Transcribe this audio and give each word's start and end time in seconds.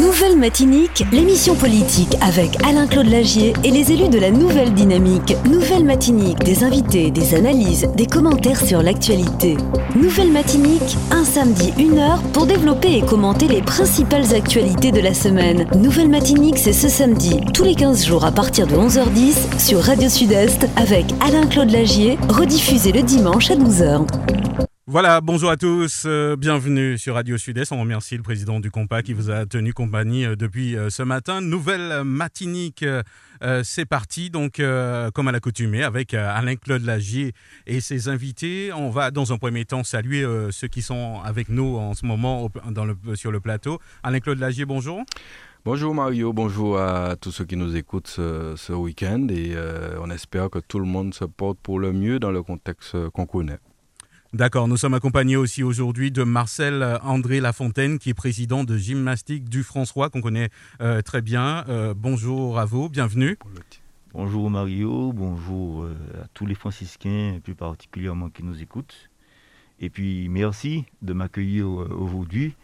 Nouvelle 0.00 0.36
Matinique, 0.38 1.04
l'émission 1.12 1.54
politique 1.54 2.16
avec 2.20 2.60
Alain-Claude 2.64 3.06
Lagier 3.06 3.52
et 3.62 3.70
les 3.70 3.92
élus 3.92 4.08
de 4.08 4.18
la 4.18 4.32
Nouvelle 4.32 4.74
Dynamique. 4.74 5.36
Nouvelle 5.48 5.84
Matinique, 5.84 6.40
des 6.40 6.64
invités, 6.64 7.12
des 7.12 7.34
analyses, 7.34 7.88
des 7.94 8.06
commentaires 8.06 8.60
sur 8.60 8.82
l'actualité. 8.82 9.56
Nouvelle 9.94 10.32
Matinique, 10.32 10.96
un 11.12 11.24
samedi, 11.24 11.72
une 11.78 11.98
heure 11.98 12.22
pour 12.32 12.46
développer 12.46 12.96
et 12.96 13.02
commenter 13.02 13.46
les 13.46 13.62
principales 13.62 14.34
actualités 14.34 14.90
de 14.90 15.00
la 15.00 15.14
semaine. 15.14 15.66
Nouvelle 15.76 16.08
Matinique, 16.08 16.58
c'est 16.58 16.72
ce 16.72 16.88
samedi, 16.88 17.40
tous 17.54 17.62
les 17.64 17.76
15 17.76 18.04
jours 18.04 18.24
à 18.24 18.32
partir 18.32 18.66
de 18.66 18.74
11h10 18.74 19.60
sur 19.60 19.80
Radio 19.80 20.08
Sud-Est 20.08 20.66
avec 20.76 21.06
Alain-Claude 21.20 21.70
Lagier, 21.70 22.18
rediffusé 22.28 22.90
le 22.90 23.02
dimanche 23.02 23.50
à 23.50 23.54
12h. 23.54 24.06
Voilà, 24.88 25.20
bonjour 25.20 25.48
à 25.48 25.56
tous, 25.56 26.02
euh, 26.06 26.34
bienvenue 26.34 26.98
sur 26.98 27.14
Radio 27.14 27.38
Sud-Est. 27.38 27.70
On 27.70 27.80
remercie 27.80 28.16
le 28.16 28.24
président 28.24 28.58
du 28.58 28.72
Compas 28.72 29.02
qui 29.02 29.12
vous 29.12 29.30
a 29.30 29.46
tenu 29.46 29.72
compagnie 29.72 30.24
euh, 30.24 30.34
depuis 30.34 30.76
euh, 30.76 30.90
ce 30.90 31.04
matin. 31.04 31.40
Nouvelle 31.40 32.02
matinique, 32.02 32.84
c'est 33.62 33.84
parti, 33.84 34.28
donc 34.30 34.60
comme 35.14 35.28
à 35.28 35.32
l'accoutumée, 35.32 35.84
avec 35.84 36.14
Alain-Claude 36.14 36.84
Lagier 36.84 37.32
et 37.68 37.80
ses 37.80 38.08
invités. 38.08 38.72
On 38.72 38.90
va 38.90 39.12
dans 39.12 39.32
un 39.32 39.38
premier 39.38 39.64
temps 39.64 39.84
saluer 39.84 40.24
ceux 40.50 40.68
qui 40.68 40.82
sont 40.82 41.20
avec 41.24 41.48
nous 41.48 41.76
en 41.76 41.94
ce 41.94 42.06
moment 42.06 42.48
sur 43.14 43.32
le 43.32 43.40
plateau. 43.40 43.80
Alain-Claude 44.04 44.38
Lagier, 44.38 44.64
bonjour. 44.64 45.02
Bonjour 45.64 45.92
Mario, 45.92 46.32
bonjour 46.32 46.78
à 46.78 47.16
tous 47.20 47.32
ceux 47.32 47.44
qui 47.44 47.56
nous 47.56 47.76
écoutent 47.76 48.08
ce, 48.08 48.72
week-end 48.72 49.26
et 49.28 49.56
on 50.00 50.10
espère 50.10 50.48
que 50.48 50.60
tout 50.60 50.78
le 50.78 50.86
monde 50.86 51.12
se 51.12 51.24
porte 51.24 51.58
pour 51.60 51.80
le 51.80 51.92
mieux 51.92 52.20
dans 52.20 52.30
le 52.30 52.44
contexte 52.44 52.96
qu'on 53.10 53.26
connaît. 53.26 53.58
D'accord, 54.32 54.66
nous 54.66 54.78
sommes 54.78 54.94
accompagnés 54.94 55.36
aussi 55.36 55.62
aujourd'hui 55.62 56.10
de 56.10 56.22
Marcel 56.22 56.82
euh, 56.82 56.98
André 57.00 57.38
Lafontaine, 57.38 57.98
qui 57.98 58.08
est 58.08 58.14
président 58.14 58.64
de 58.64 58.78
gymnastique 58.78 59.50
du 59.50 59.62
François, 59.62 60.08
qu'on 60.08 60.22
connaît 60.22 60.48
euh, 60.80 61.02
très 61.02 61.20
bien. 61.20 61.66
Euh, 61.68 61.92
bonjour 61.94 62.58
à 62.58 62.64
vous, 62.64 62.88
bienvenue. 62.88 63.36
Bonjour 64.14 64.48
Mario, 64.48 65.12
bonjour 65.12 65.84
à 65.84 66.28
tous 66.32 66.46
les 66.46 66.54
franciscains, 66.54 67.40
plus 67.44 67.54
particulièrement 67.54 68.30
qui 68.30 68.42
nous 68.42 68.62
écoutent. 68.62 69.10
Et 69.80 69.90
puis 69.90 70.30
merci 70.30 70.86
de 71.02 71.12
m'accueillir 71.12 71.68
aujourd'hui 71.68 72.54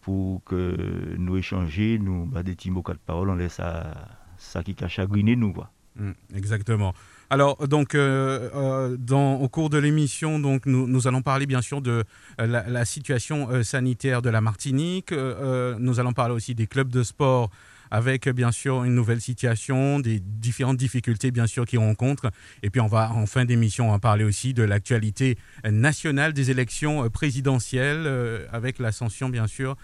pour 0.00 0.42
que 0.42 0.76
nous 1.18 1.36
échanger, 1.36 2.00
nous 2.00 2.26
bah, 2.26 2.42
des 2.42 2.56
petits 2.56 2.72
mots 2.72 2.82
de 2.84 2.94
parole, 2.94 3.30
on 3.30 3.36
laisse 3.36 3.54
ça, 3.54 4.18
ça 4.38 4.64
qui 4.64 4.74
a 4.82 4.88
chagriné 4.88 5.36
nous. 5.36 5.52
Quoi. 5.52 5.70
Mmh, 5.94 6.10
exactement. 6.34 6.94
Alors, 7.28 7.66
donc, 7.66 7.94
euh, 7.94 8.48
euh, 8.54 9.16
au 9.16 9.48
cours 9.48 9.68
de 9.68 9.78
l'émission, 9.78 10.38
donc, 10.38 10.66
nous, 10.66 11.08
allons 11.08 11.22
parler 11.22 11.46
bien 11.46 11.60
sûr 11.60 11.80
de 11.80 12.04
euh, 12.40 12.46
la, 12.46 12.84
situation 12.84 13.62
sanitaire 13.64 14.22
de 14.22 14.30
la 14.30 14.40
Martinique. 14.40 15.12
nous 15.12 16.00
allons 16.00 16.12
parler 16.12 16.34
aussi 16.34 16.54
des 16.54 16.66
clubs 16.66 16.88
de 16.88 17.02
sport 17.02 17.50
avec 17.90 18.28
bien 18.28 18.50
sûr 18.50 18.82
une 18.84 18.94
nouvelle 18.94 19.20
situation, 19.20 20.00
des 20.00 20.20
différentes 20.20 20.76
difficultés 20.76 21.30
bien 21.30 21.46
sûr 21.46 21.66
qu'ils 21.66 21.78
rencontrent. 21.78 22.30
Et 22.62 22.70
puis 22.70 22.80
on 22.80 22.86
va 22.86 23.12
en 23.12 23.26
fin 23.26 23.44
d'émission 23.44 23.96
parler 23.98 24.24
aussi 24.24 24.54
de 24.54 24.62
l'actualité 24.62 25.36
nationale 25.68 26.32
des 26.32 26.50
élections 26.50 27.08
présidentielles 27.10 28.08
avec 28.52 28.78
l'ascension 28.78 29.28
bien 29.28 29.46
sûr 29.46 29.76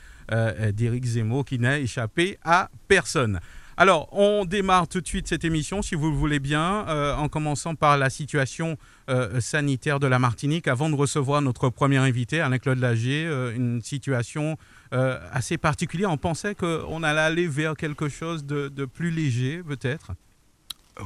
d'Éric 0.72 1.04
Zemmour 1.04 1.44
qui 1.44 1.58
n'a 1.58 1.78
échappé 1.78 2.38
à 2.44 2.70
personne. 2.88 3.40
Alors, 3.76 4.08
on 4.12 4.44
démarre 4.44 4.86
tout 4.86 5.00
de 5.00 5.06
suite 5.06 5.26
cette 5.26 5.44
émission, 5.44 5.80
si 5.80 5.94
vous 5.94 6.10
le 6.10 6.16
voulez 6.16 6.40
bien, 6.40 6.86
euh, 6.88 7.14
en 7.14 7.28
commençant 7.28 7.74
par 7.74 7.96
la 7.96 8.10
situation 8.10 8.76
euh, 9.08 9.40
sanitaire 9.40 9.98
de 9.98 10.06
la 10.06 10.18
Martinique, 10.18 10.68
avant 10.68 10.90
de 10.90 10.94
recevoir 10.94 11.40
notre 11.40 11.70
premier 11.70 11.96
invité, 11.96 12.40
Alain-Claude 12.40 12.78
Lager, 12.78 13.24
euh, 13.26 13.54
une 13.54 13.80
situation 13.80 14.56
assez 14.90 15.56
particulière. 15.56 16.10
On 16.10 16.18
pensait 16.18 16.54
qu'on 16.54 17.02
allait 17.02 17.20
aller 17.20 17.46
vers 17.46 17.76
quelque 17.76 18.10
chose 18.10 18.44
de, 18.44 18.84
plus 18.84 19.10
léger, 19.10 19.62
peut-être? 19.62 20.12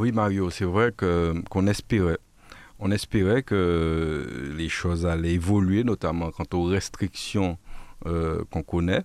Oui, 0.00 0.10
Mario, 0.10 0.50
c'est 0.50 0.64
vrai 0.64 0.92
qu'on 0.92 1.66
espérait. 1.68 2.18
On 2.80 2.90
espérait 2.90 3.44
que 3.44 4.52
les 4.56 4.68
choses 4.68 5.06
allaient 5.06 5.34
évoluer, 5.34 5.84
notamment 5.84 6.32
quant 6.32 6.58
aux 6.58 6.64
restrictions 6.64 7.58
qu'on 8.02 8.62
connaît. 8.64 9.04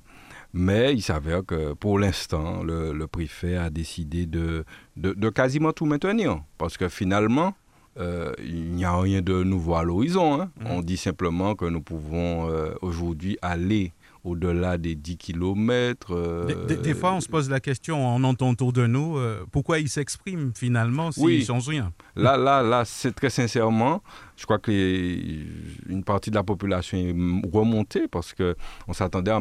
Mais 0.54 0.94
il 0.94 1.02
s'avère 1.02 1.46
que 1.46 1.74
pour 1.74 2.00
l'instant, 2.00 2.64
le, 2.64 3.06
préfet 3.08 3.56
a 3.56 3.70
décidé 3.70 4.26
de, 4.26 4.66
de, 4.98 5.30
quasiment 5.30 5.72
tout 5.72 5.86
maintenir. 5.86 6.42
Parce 6.58 6.78
que 6.78 6.90
finalement, 6.90 7.54
euh, 8.00 8.34
il 8.44 8.72
n'y 8.72 8.86
a 8.86 8.98
rien 8.98 9.22
de 9.22 9.44
nouveau 9.44 9.76
à 9.76 9.84
l'horizon. 9.84 10.42
Hein. 10.42 10.52
Mmh. 10.60 10.66
On 10.68 10.82
dit 10.82 10.98
simplement 10.98 11.56
que 11.56 11.66
nous 11.66 11.82
pouvons 11.82 12.50
euh, 12.50 12.74
aujourd'hui 12.82 13.38
aller 13.42 13.94
au-delà 14.24 14.78
des 14.78 14.96
10 14.96 15.18
km. 15.18 16.14
Euh, 16.14 16.66
des, 16.68 16.94
fois, 16.94 17.14
on 17.14 17.22
se 17.22 17.28
pose 17.28 17.50
la 17.50 17.60
question, 17.60 17.98
on 17.98 18.24
entend 18.24 18.52
autour 18.52 18.74
de 18.74 18.86
nous, 18.86 19.18
euh, 19.18 19.46
pourquoi 19.52 19.80
il 19.80 19.90
s'exprime 19.90 20.52
finalement 20.56 21.12
s'il 21.12 21.40
ne 21.40 21.44
change 21.44 21.68
rien? 21.68 21.92
Là, 22.16 22.38
là, 22.38 22.62
là, 22.62 22.84
c'est 22.86 23.14
très 23.14 23.30
sincèrement, 23.30 24.02
je 24.36 24.46
crois 24.46 24.60
qu'une 24.60 26.04
partie 26.06 26.30
de 26.30 26.36
la 26.36 26.44
population 26.44 26.98
est 26.98 27.16
remontée 27.54 28.08
parce 28.08 28.34
qu'on 28.34 28.94
s'attendait 28.94 29.32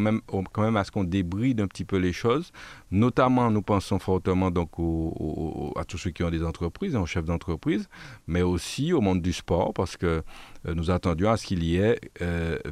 quand 0.52 0.62
même 0.62 0.76
à 0.76 0.84
ce 0.84 0.90
qu'on 0.90 1.04
débride 1.04 1.60
un 1.60 1.66
petit 1.66 1.84
peu 1.84 1.96
les 1.96 2.12
choses. 2.12 2.52
Notamment, 2.90 3.50
nous 3.50 3.62
pensons 3.62 3.98
fortement 3.98 4.50
donc 4.50 4.70
à 5.76 5.84
tous 5.84 5.98
ceux 5.98 6.10
qui 6.10 6.22
ont 6.22 6.30
des 6.30 6.44
entreprises, 6.44 6.96
aux 6.96 7.06
chefs 7.06 7.24
d'entreprise, 7.24 7.88
mais 8.26 8.42
aussi 8.42 8.92
au 8.92 9.00
monde 9.00 9.22
du 9.22 9.32
sport 9.32 9.72
parce 9.74 9.96
que 9.96 10.22
euh, 10.66 10.74
nous 10.74 10.90
attendions 10.90 11.30
à 11.30 11.36
ce 11.36 11.46
qu'il 11.46 11.64
y 11.64 11.76
ait 11.76 11.98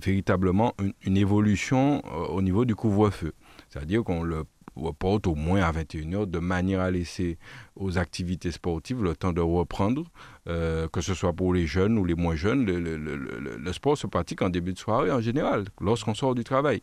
véritablement 0.03 0.75
une 1.03 1.17
évolution 1.17 2.03
euh, 2.07 2.27
au 2.29 2.43
niveau 2.43 2.65
du 2.65 2.75
couvre-feu. 2.75 3.33
C'est-à-dire 3.69 4.03
qu'on 4.05 4.23
le 4.23 4.45
reporte 4.79 5.27
au 5.27 5.35
moins 5.35 5.63
à 5.63 5.73
21h 5.73 6.27
de 6.27 6.39
manière 6.39 6.81
à 6.81 6.91
laisser 6.91 7.39
aux 7.77 7.99
activités 7.99 8.51
sportives 8.51 9.03
le 9.03 9.15
temps 9.15 9.33
de 9.33 9.41
reprendre, 9.41 10.05
euh, 10.49 10.89
que 10.89 11.01
ce 11.01 11.15
soit 11.15 11.33
pour 11.33 11.55
les 11.55 11.67
jeunes 11.67 11.99
ou 11.99 12.05
les 12.05 12.15
moins 12.15 12.35
jeunes. 12.35 12.65
Le, 12.65 13.73
sport 13.73 13.97
se 13.97 14.07
pratique 14.07 14.43
en 14.43 14.49
début 14.49 14.73
de 14.73 14.79
soirée 14.79 15.11
en 15.11 15.21
général, 15.21 15.65
lorsqu'on 15.81 16.15
sort 16.15 16.35
du 16.35 16.45
travail. 16.45 16.83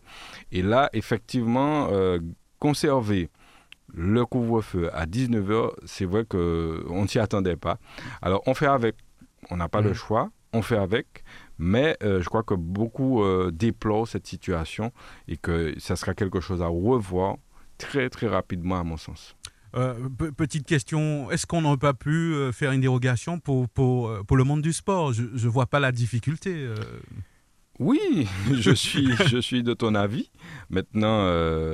Et 0.52 0.62
là, 0.62 0.90
effectivement, 0.94 1.90
euh, 1.92 2.20
conserver 2.60 3.30
le 3.94 4.26
couvre-feu 4.26 4.90
à 4.94 5.06
19h, 5.06 5.72
c'est 5.86 6.06
vrai 6.06 6.26
qu'on 6.26 7.02
ne 7.02 7.08
s'y 7.08 7.20
attendait 7.20 7.56
pas. 7.56 7.78
Alors, 8.22 8.42
on 8.46 8.54
fait 8.54 8.68
avec, 8.68 8.96
on 9.50 9.58
n'a 9.58 9.70
pas 9.70 9.82
le 9.82 9.92
mmh. 9.92 9.96
choix, 9.96 10.30
on 10.56 10.62
fait 10.62 10.78
avec, 10.78 11.24
mais 11.60 11.98
euh, 12.02 12.22
je 12.22 12.30
crois 12.30 12.44
que 12.44 12.54
beaucoup 12.54 13.24
euh, 13.24 13.52
déplorent 13.52 14.08
cette 14.08 14.26
situation 14.26 14.92
et 15.28 15.38
que 15.38 15.78
ça 15.80 15.96
sera 15.96 16.14
quelque 16.14 16.40
chose 16.40 16.62
à 16.62 16.68
revoir 16.68 17.38
très 17.78 18.10
très 18.10 18.28
rapidement 18.28 18.80
à 18.80 18.84
mon 18.84 18.98
sens. 18.98 19.36
Euh, 19.76 20.08
petite 20.38 20.66
question, 20.66 21.30
est-ce 21.32 21.46
qu'on 21.46 21.62
n'aurait 21.62 21.78
pas 21.78 21.94
pu 21.94 22.34
faire 22.54 22.72
une 22.72 22.80
dérogation 22.80 23.40
pour, 23.40 23.68
pour, 23.68 24.26
pour, 24.26 24.38
le 24.38 24.46
monde 24.46 24.62
du 24.62 24.72
sport? 24.72 25.12
Je 25.12 25.24
ne 25.24 25.50
vois 25.50 25.66
pas 25.66 25.82
la 25.82 25.92
difficulté. 25.92 26.70
Oui, 27.80 28.00
je 28.54 28.72
suis, 28.72 29.12
je 29.28 29.38
suis 29.38 29.64
de 29.64 29.74
ton 29.74 29.94
avis. 29.94 30.32
Maintenant, 30.70 31.26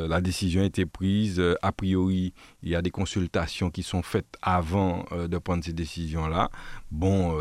la 0.08 0.20
décision 0.20 0.64
a 0.64 0.66
été 0.66 0.88
prise. 0.88 1.40
A 1.62 1.72
priori, 1.72 2.34
il 2.64 2.70
y 2.70 2.76
a 2.76 2.82
des 2.82 2.90
consultations 2.90 3.70
qui 3.70 3.84
sont 3.84 4.02
faites 4.02 4.36
avant 4.42 5.06
de 5.12 5.38
prendre 5.38 5.64
ces 5.64 5.74
décisions-là. 5.74 6.50
Bon, 6.90 7.38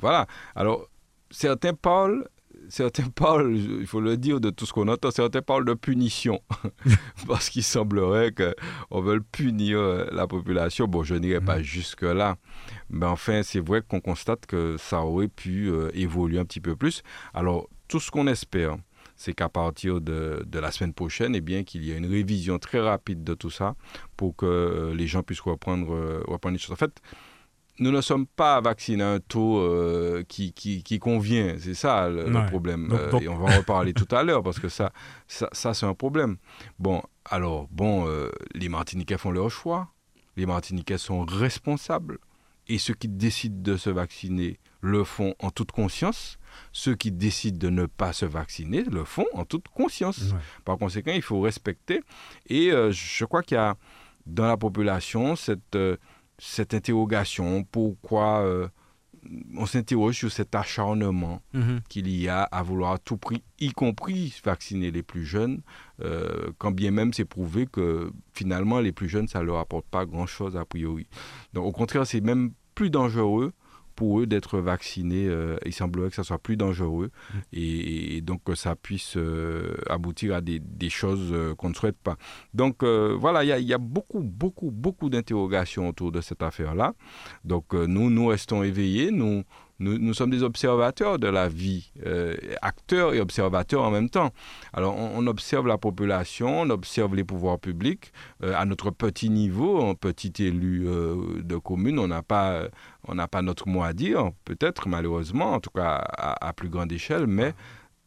voilà. 0.00 0.26
Alors, 0.56 0.88
certains 1.30 1.74
parlent 1.74 2.26
certains 2.68 3.08
parlent, 3.08 3.56
il 3.56 3.86
faut 3.86 4.00
le 4.00 4.16
dire 4.16 4.40
de 4.40 4.50
tout 4.50 4.66
ce 4.66 4.72
qu'on 4.72 4.88
entend, 4.88 5.10
certains 5.10 5.42
parlent 5.42 5.64
de 5.64 5.74
punition. 5.74 6.40
Parce 7.26 7.48
qu'il 7.48 7.62
semblerait 7.62 8.32
qu'on 8.32 9.00
veut 9.00 9.20
punir 9.20 9.78
euh, 9.78 10.06
la 10.12 10.26
population. 10.26 10.86
Bon, 10.86 11.02
je 11.02 11.14
n'irai 11.14 11.40
pas 11.40 11.58
mm. 11.58 11.62
jusque-là. 11.62 12.36
Mais 12.90 13.06
enfin, 13.06 13.42
c'est 13.42 13.60
vrai 13.60 13.82
qu'on 13.86 14.00
constate 14.00 14.46
que 14.46 14.76
ça 14.78 15.00
aurait 15.00 15.28
pu 15.28 15.70
euh, 15.70 15.90
évoluer 15.94 16.38
un 16.38 16.44
petit 16.44 16.60
peu 16.60 16.76
plus. 16.76 17.02
Alors, 17.34 17.68
tout 17.88 18.00
ce 18.00 18.10
qu'on 18.10 18.26
espère, 18.26 18.76
c'est 19.16 19.34
qu'à 19.34 19.48
partir 19.48 20.00
de, 20.00 20.44
la 20.52 20.70
semaine 20.70 20.94
prochaine, 20.94 21.34
eh 21.34 21.40
bien, 21.40 21.64
qu'il 21.64 21.84
y 21.84 21.92
ait 21.92 21.96
une 21.96 22.06
révision 22.06 22.58
très 22.58 22.80
rapide 22.80 23.22
de 23.22 23.34
tout 23.34 23.50
ça 23.50 23.76
pour 24.16 24.34
que 24.34 24.46
euh, 24.46 24.94
les 24.94 25.06
gens 25.06 25.22
puissent 25.22 25.40
reprendre, 25.40 26.22
reprendre 26.26 26.54
les 26.54 26.58
choses. 26.58 26.72
En 26.72 26.76
fait, 26.76 27.00
nous 27.78 27.90
ne 27.90 28.00
sommes 28.00 28.26
pas 28.26 28.60
vaccinés 28.60 29.02
à 29.02 29.12
un 29.12 29.20
taux 29.20 29.58
euh, 29.58 30.22
qui, 30.28 30.52
qui, 30.52 30.98
convient. 30.98 31.56
C'est 31.58 31.74
ça 31.74 32.08
le, 32.08 32.46
problème. 32.46 32.90
Euh, 32.92 33.18
et 33.18 33.28
on 33.28 33.36
va 33.36 33.54
en 33.54 33.58
reparler 33.58 33.94
tout 33.94 34.08
à 34.14 34.22
l'heure 34.22 34.42
parce 34.42 34.58
que 34.58 34.68
ça, 34.68 34.92
ça, 35.26 35.48
c'est 35.52 35.86
un 35.86 35.94
problème. 35.94 36.36
Bon, 36.78 37.02
alors, 37.24 37.68
bon, 37.70 38.06
euh, 38.06 38.30
les 38.54 38.68
Martiniquais 38.68 39.18
font 39.18 39.30
leur 39.30 39.50
choix. 39.50 39.88
Les 40.36 40.46
Martiniquais 40.46 40.98
sont 40.98 41.24
responsables. 41.24 42.18
Et 42.68 42.78
ceux 42.78 42.94
qui 42.94 43.08
décident 43.08 43.60
de 43.60 43.76
se 43.76 43.90
vacciner 43.90 44.58
le 44.80 45.02
font 45.04 45.34
en 45.40 45.50
toute 45.50 45.72
conscience. 45.72 46.38
Ceux 46.72 46.94
qui 46.94 47.10
décident 47.10 47.58
de 47.58 47.70
ne 47.70 47.86
pas 47.86 48.12
se 48.12 48.26
vacciner 48.26 48.84
le 48.84 49.04
font 49.04 49.26
en 49.32 49.44
toute 49.44 49.68
conscience. 49.68 50.34
Par 50.64 50.78
conséquent, 50.78 51.12
il 51.12 51.22
faut 51.22 51.40
respecter. 51.40 52.02
Et 52.48 52.70
je 52.70 53.24
crois 53.24 53.42
qu'il 53.42 53.56
y 53.56 53.58
a 53.58 53.76
dans 54.26 54.46
la 54.46 54.56
population 54.56 55.34
cette 55.34 55.76
cette 56.44 56.74
interrogation, 56.74 57.62
pourquoi 57.70 58.40
euh, 58.40 58.66
on 59.56 59.66
s'interroge 59.66 60.16
sur 60.16 60.32
cet 60.32 60.56
acharnement 60.56 61.40
Mhm. 61.54 61.80
qu'il 61.88 62.08
y 62.08 62.28
a 62.28 62.42
à 62.42 62.62
vouloir 62.64 62.92
à 62.94 62.98
tout 62.98 63.16
prix, 63.16 63.42
y 63.60 63.70
compris 63.70 64.34
vacciner 64.44 64.90
les 64.90 65.04
plus 65.04 65.24
jeunes, 65.24 65.60
euh, 66.00 66.50
quand 66.58 66.72
bien 66.72 66.90
même 66.90 67.12
c'est 67.12 67.24
prouvé 67.24 67.66
que 67.70 68.10
finalement 68.34 68.80
les 68.80 68.90
plus 68.90 69.08
jeunes, 69.08 69.28
ça 69.28 69.38
ne 69.38 69.44
leur 69.44 69.58
apporte 69.58 69.86
pas 69.86 70.04
grand-chose 70.04 70.56
a 70.56 70.64
priori. 70.64 71.06
Donc 71.52 71.64
au 71.66 71.72
contraire, 71.72 72.04
c'est 72.06 72.20
même 72.20 72.50
plus 72.74 72.90
dangereux 72.90 73.52
pour 73.94 74.20
eux 74.20 74.26
d'être 74.26 74.58
vaccinés. 74.58 75.26
euh, 75.28 75.56
il 75.64 75.72
semblerait 75.72 76.08
que 76.10 76.16
ça 76.16 76.24
soit 76.24 76.38
plus 76.38 76.56
dangereux 76.56 77.10
et, 77.52 78.16
et 78.16 78.20
donc 78.20 78.42
que 78.44 78.54
ça 78.54 78.74
puisse 78.76 79.16
euh, 79.16 79.74
aboutir 79.88 80.34
à 80.34 80.40
des, 80.40 80.58
des 80.60 80.90
choses 80.90 81.30
euh, 81.32 81.54
qu'on 81.54 81.68
ne 81.70 81.74
souhaite 81.74 81.98
pas. 81.98 82.16
Donc 82.54 82.82
euh, 82.82 83.16
voilà, 83.18 83.44
il 83.44 83.48
y 83.64 83.64
y, 83.64 83.74
a 83.74 83.78
beaucoup, 83.78 84.20
beaucoup, 84.20 84.70
beaucoup 84.70 85.08
d'interrogations 85.10 85.88
autour 85.88 86.12
de 86.12 86.20
cette 86.20 86.42
affaire-là. 86.42 86.94
Donc 87.44 87.74
euh, 87.74 87.86
nous, 87.86 88.10
nous 88.10 88.26
restons 88.26 88.62
éveillés, 88.62 89.10
nous, 89.10 89.44
nous, 89.78 89.98
nous 89.98 90.14
sommes 90.14 90.30
des 90.30 90.42
observateurs 90.42 91.18
de 91.18 91.26
la 91.28 91.48
vie, 91.48 91.90
euh, 92.06 92.36
acteurs 92.62 93.14
et 93.14 93.20
observateurs 93.20 93.82
en 93.82 93.90
même 93.90 94.10
temps. 94.10 94.30
Alors 94.72 94.96
on, 94.96 95.10
on 95.16 95.26
observe 95.26 95.66
la 95.66 95.78
population, 95.78 96.60
on 96.60 96.70
observe 96.70 97.14
les 97.16 97.24
pouvoirs 97.24 97.58
publics. 97.58 98.12
Euh, 98.42 98.54
à 98.56 98.64
notre 98.64 98.90
petit 98.90 99.28
niveau, 99.30 99.80
en 99.80 99.94
petit 99.94 100.32
élu 100.44 100.84
euh, 100.86 101.42
de 101.42 101.56
commune, 101.56 101.98
on 101.98 102.08
n'a 102.08 102.22
pas, 102.22 102.68
on 103.08 103.16
pas 103.26 103.42
notre 103.42 103.68
mot 103.68 103.82
à 103.82 103.92
dire, 103.92 104.30
peut-être 104.44 104.88
malheureusement, 104.88 105.52
en 105.54 105.60
tout 105.60 105.70
cas 105.74 105.96
à, 105.96 106.48
à 106.48 106.52
plus 106.52 106.68
grande 106.68 106.92
échelle, 106.92 107.26
mais 107.26 107.52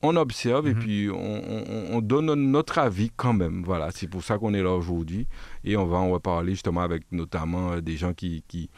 on 0.01 0.17
observe 0.17 0.67
et 0.67 0.73
Mhm. 0.75 0.79
puis 0.79 1.09
on, 1.09 1.15
on- 1.17 1.95
on 1.97 2.01
donne 2.01 2.31
notre 2.51 2.77
avis 2.77 3.09
quand 3.15 3.33
même. 3.33 3.63
Voilà, 3.65 3.89
c'est 3.91 4.07
pour 4.07 4.23
ça 4.23 4.37
qu'on 4.37 4.53
est 4.53 4.61
là 4.61 4.71
aujourd'hui 4.71 5.27
et 5.63 5.75
on 5.77 5.85
va 5.85 5.97
en 5.97 6.11
reparler 6.11 6.51
justement 6.51 6.81
avec 6.81 7.03
notamment 7.11 7.77
des 7.81 7.97
gens 7.97 8.13
qui 8.13 8.43
qui, 8.47 8.69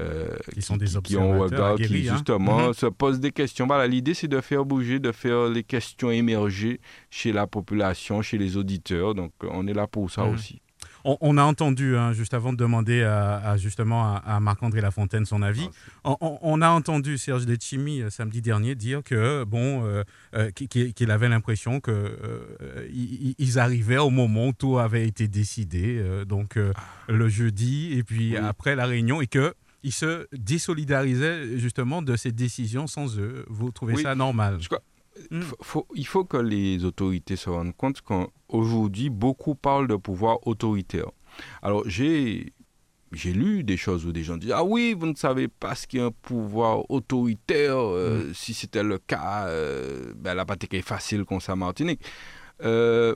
euh, 0.00 0.28
Qui 0.52 0.62
sont 0.62 0.76
des 0.76 0.86
qui 1.02 1.16
ont 1.16 1.30
observateurs 1.32 1.40
regard, 1.72 1.76
qui 1.76 1.84
aguerris, 1.84 2.08
hein. 2.08 2.12
justement 2.14 2.68
Mhm. 2.68 2.72
se 2.74 2.86
posent 2.86 3.20
des 3.20 3.32
questions. 3.32 3.66
Voilà, 3.66 3.86
l'idée 3.86 4.14
c'est 4.14 4.28
de 4.28 4.40
faire 4.40 4.64
bouger, 4.64 4.98
de 4.98 5.12
faire 5.12 5.48
les 5.48 5.62
questions 5.64 6.10
émerger 6.10 6.80
chez 7.10 7.32
la 7.32 7.46
population, 7.46 8.22
chez 8.22 8.38
les 8.38 8.56
auditeurs. 8.56 9.14
Donc 9.14 9.32
on 9.42 9.66
est 9.66 9.74
là 9.74 9.86
pour 9.86 10.10
ça 10.10 10.24
Mhm. 10.24 10.34
aussi. 10.34 10.60
On, 11.08 11.16
on 11.20 11.38
a 11.38 11.44
entendu, 11.44 11.96
hein, 11.96 12.12
juste 12.12 12.34
avant 12.34 12.52
de 12.52 12.58
demander 12.58 13.04
à, 13.04 13.36
à, 13.36 13.56
justement 13.56 14.02
à, 14.16 14.16
à 14.26 14.40
Marc-André 14.40 14.80
Lafontaine 14.80 15.24
son 15.24 15.40
avis, 15.40 15.68
on, 16.04 16.16
on- 16.20 16.38
on 16.42 16.60
a 16.62 16.68
entendu 16.68 17.16
Serge 17.16 17.46
Letchimi 17.46 18.02
euh, 18.02 18.10
samedi 18.10 18.42
dernier 18.42 18.74
dire 18.74 19.04
que 19.04 19.44
bon, 19.44 19.84
euh, 19.84 20.02
euh, 20.34 20.50
qu'il- 20.50 21.10
avait 21.12 21.28
l'impression 21.28 21.78
que 21.78 21.92
euh, 21.92 22.88
ils 23.38 23.58
arrivaient 23.60 23.98
au 23.98 24.10
moment 24.10 24.48
où 24.48 24.52
tout 24.52 24.78
avait 24.78 25.06
été 25.06 25.28
décidé, 25.28 26.02
donc 26.26 26.56
euh, 26.56 26.72
le 27.08 27.28
jeudi 27.28 27.96
et 27.96 28.02
puis 28.02 28.32
Oui. 28.32 28.36
après 28.38 28.74
la 28.74 28.86
réunion 28.86 29.20
et 29.20 29.28
que 29.28 29.54
ils 29.88 29.92
se 29.92 30.26
désolidarisaient 30.32 31.58
justement 31.58 32.02
de 32.02 32.14
ces 32.16 32.32
décisions 32.32 32.86
sans 32.86 33.18
eux. 33.18 33.44
Vous 33.48 33.70
trouvez 33.70 33.94
Oui. 33.94 34.02
ça 34.02 34.14
normal? 34.14 34.58
Je 34.60 34.66
crois- 34.68 34.82
Mm. 35.30 35.40
Faut- 35.62 35.86
il 35.94 36.06
faut 36.06 36.24
que 36.26 36.36
les 36.36 36.84
autorités 36.84 37.36
se 37.36 37.48
rendent 37.48 37.74
compte 37.74 38.02
qu'aujourd'hui, 38.02 39.08
beaucoup 39.08 39.54
parlent 39.54 39.88
de 39.88 39.96
pouvoir 39.96 40.46
autoritaire. 40.46 41.10
Alors, 41.62 41.82
j'ai. 41.88 42.52
J'ai 43.12 43.32
lu 43.32 43.62
des 43.62 43.76
choses 43.78 44.04
où 44.04 44.12
des 44.12 44.24
gens 44.24 44.36
disent 44.36 44.52
Ah 44.52 44.64
oui, 44.64 44.94
vous 44.98 45.06
ne 45.06 45.14
savez 45.14 45.46
pas 45.48 45.74
ce 45.76 45.86
qu'est 45.86 46.00
un 46.00 46.10
pouvoir 46.10 46.90
autoritaire. 46.90 47.78
euh, 47.78 48.32
Si 48.34 48.52
c'était 48.52 48.82
le 48.82 48.98
cas, 48.98 49.46
euh, 49.46 50.12
ben, 50.16 50.34
la 50.34 50.44
pratique 50.44 50.74
est 50.74 50.82
facile 50.82 51.24
contre 51.24 51.44
sa 51.44 51.54
Martinique. 51.56 52.02
Euh, 52.62 53.14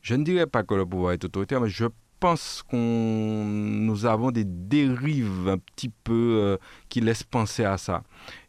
je 0.00 0.14
ne 0.16 0.24
dirais 0.24 0.46
pas 0.48 0.62
que 0.64 0.74
le 0.74 0.86
pouvoir 0.86 1.12
est 1.12 1.22
autoritaire, 1.24 1.60
mais 1.60 1.68
je 1.68 1.84
pense 2.18 2.62
qu'on 2.62 3.44
nous 3.44 4.06
avons 4.06 4.30
des 4.30 4.44
dérives 4.44 5.48
un 5.48 5.58
petit 5.58 5.88
peu 5.88 6.38
euh, 6.42 6.56
qui 6.88 7.00
laissent 7.00 7.22
penser 7.22 7.64
à 7.64 7.78
ça. 7.78 8.02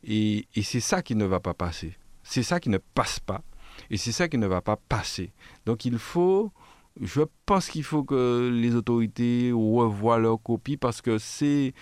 Et, 0.03 0.47
c'est 0.63 0.79
ça 0.79 1.01
qui 1.01 1.15
ne 1.15 1.25
va 1.25 1.39
pas 1.39 1.53
passer. 1.53 1.93
C'est 2.23 2.43
ça 2.43 2.59
qui 2.59 2.69
ne 2.69 2.77
passe 2.77 3.19
pas. 3.19 3.41
Et 3.89 3.97
c'est 3.97 4.11
ça 4.11 4.27
qui 4.27 4.37
ne 4.37 4.47
va 4.47 4.61
pas 4.61 4.77
passer. 4.89 5.31
Donc 5.65 5.85
il 5.85 5.97
faut, 5.97 6.51
je 6.99 7.21
pense 7.45 7.69
qu'il 7.69 7.83
faut 7.83 8.03
que 8.03 8.49
les 8.51 8.75
autorités 8.75 9.51
revoient 9.53 10.17
leur 10.17 10.41
copie 10.41 10.77
parce 10.77 11.01
que 11.01 11.17
c'est, 11.17 11.73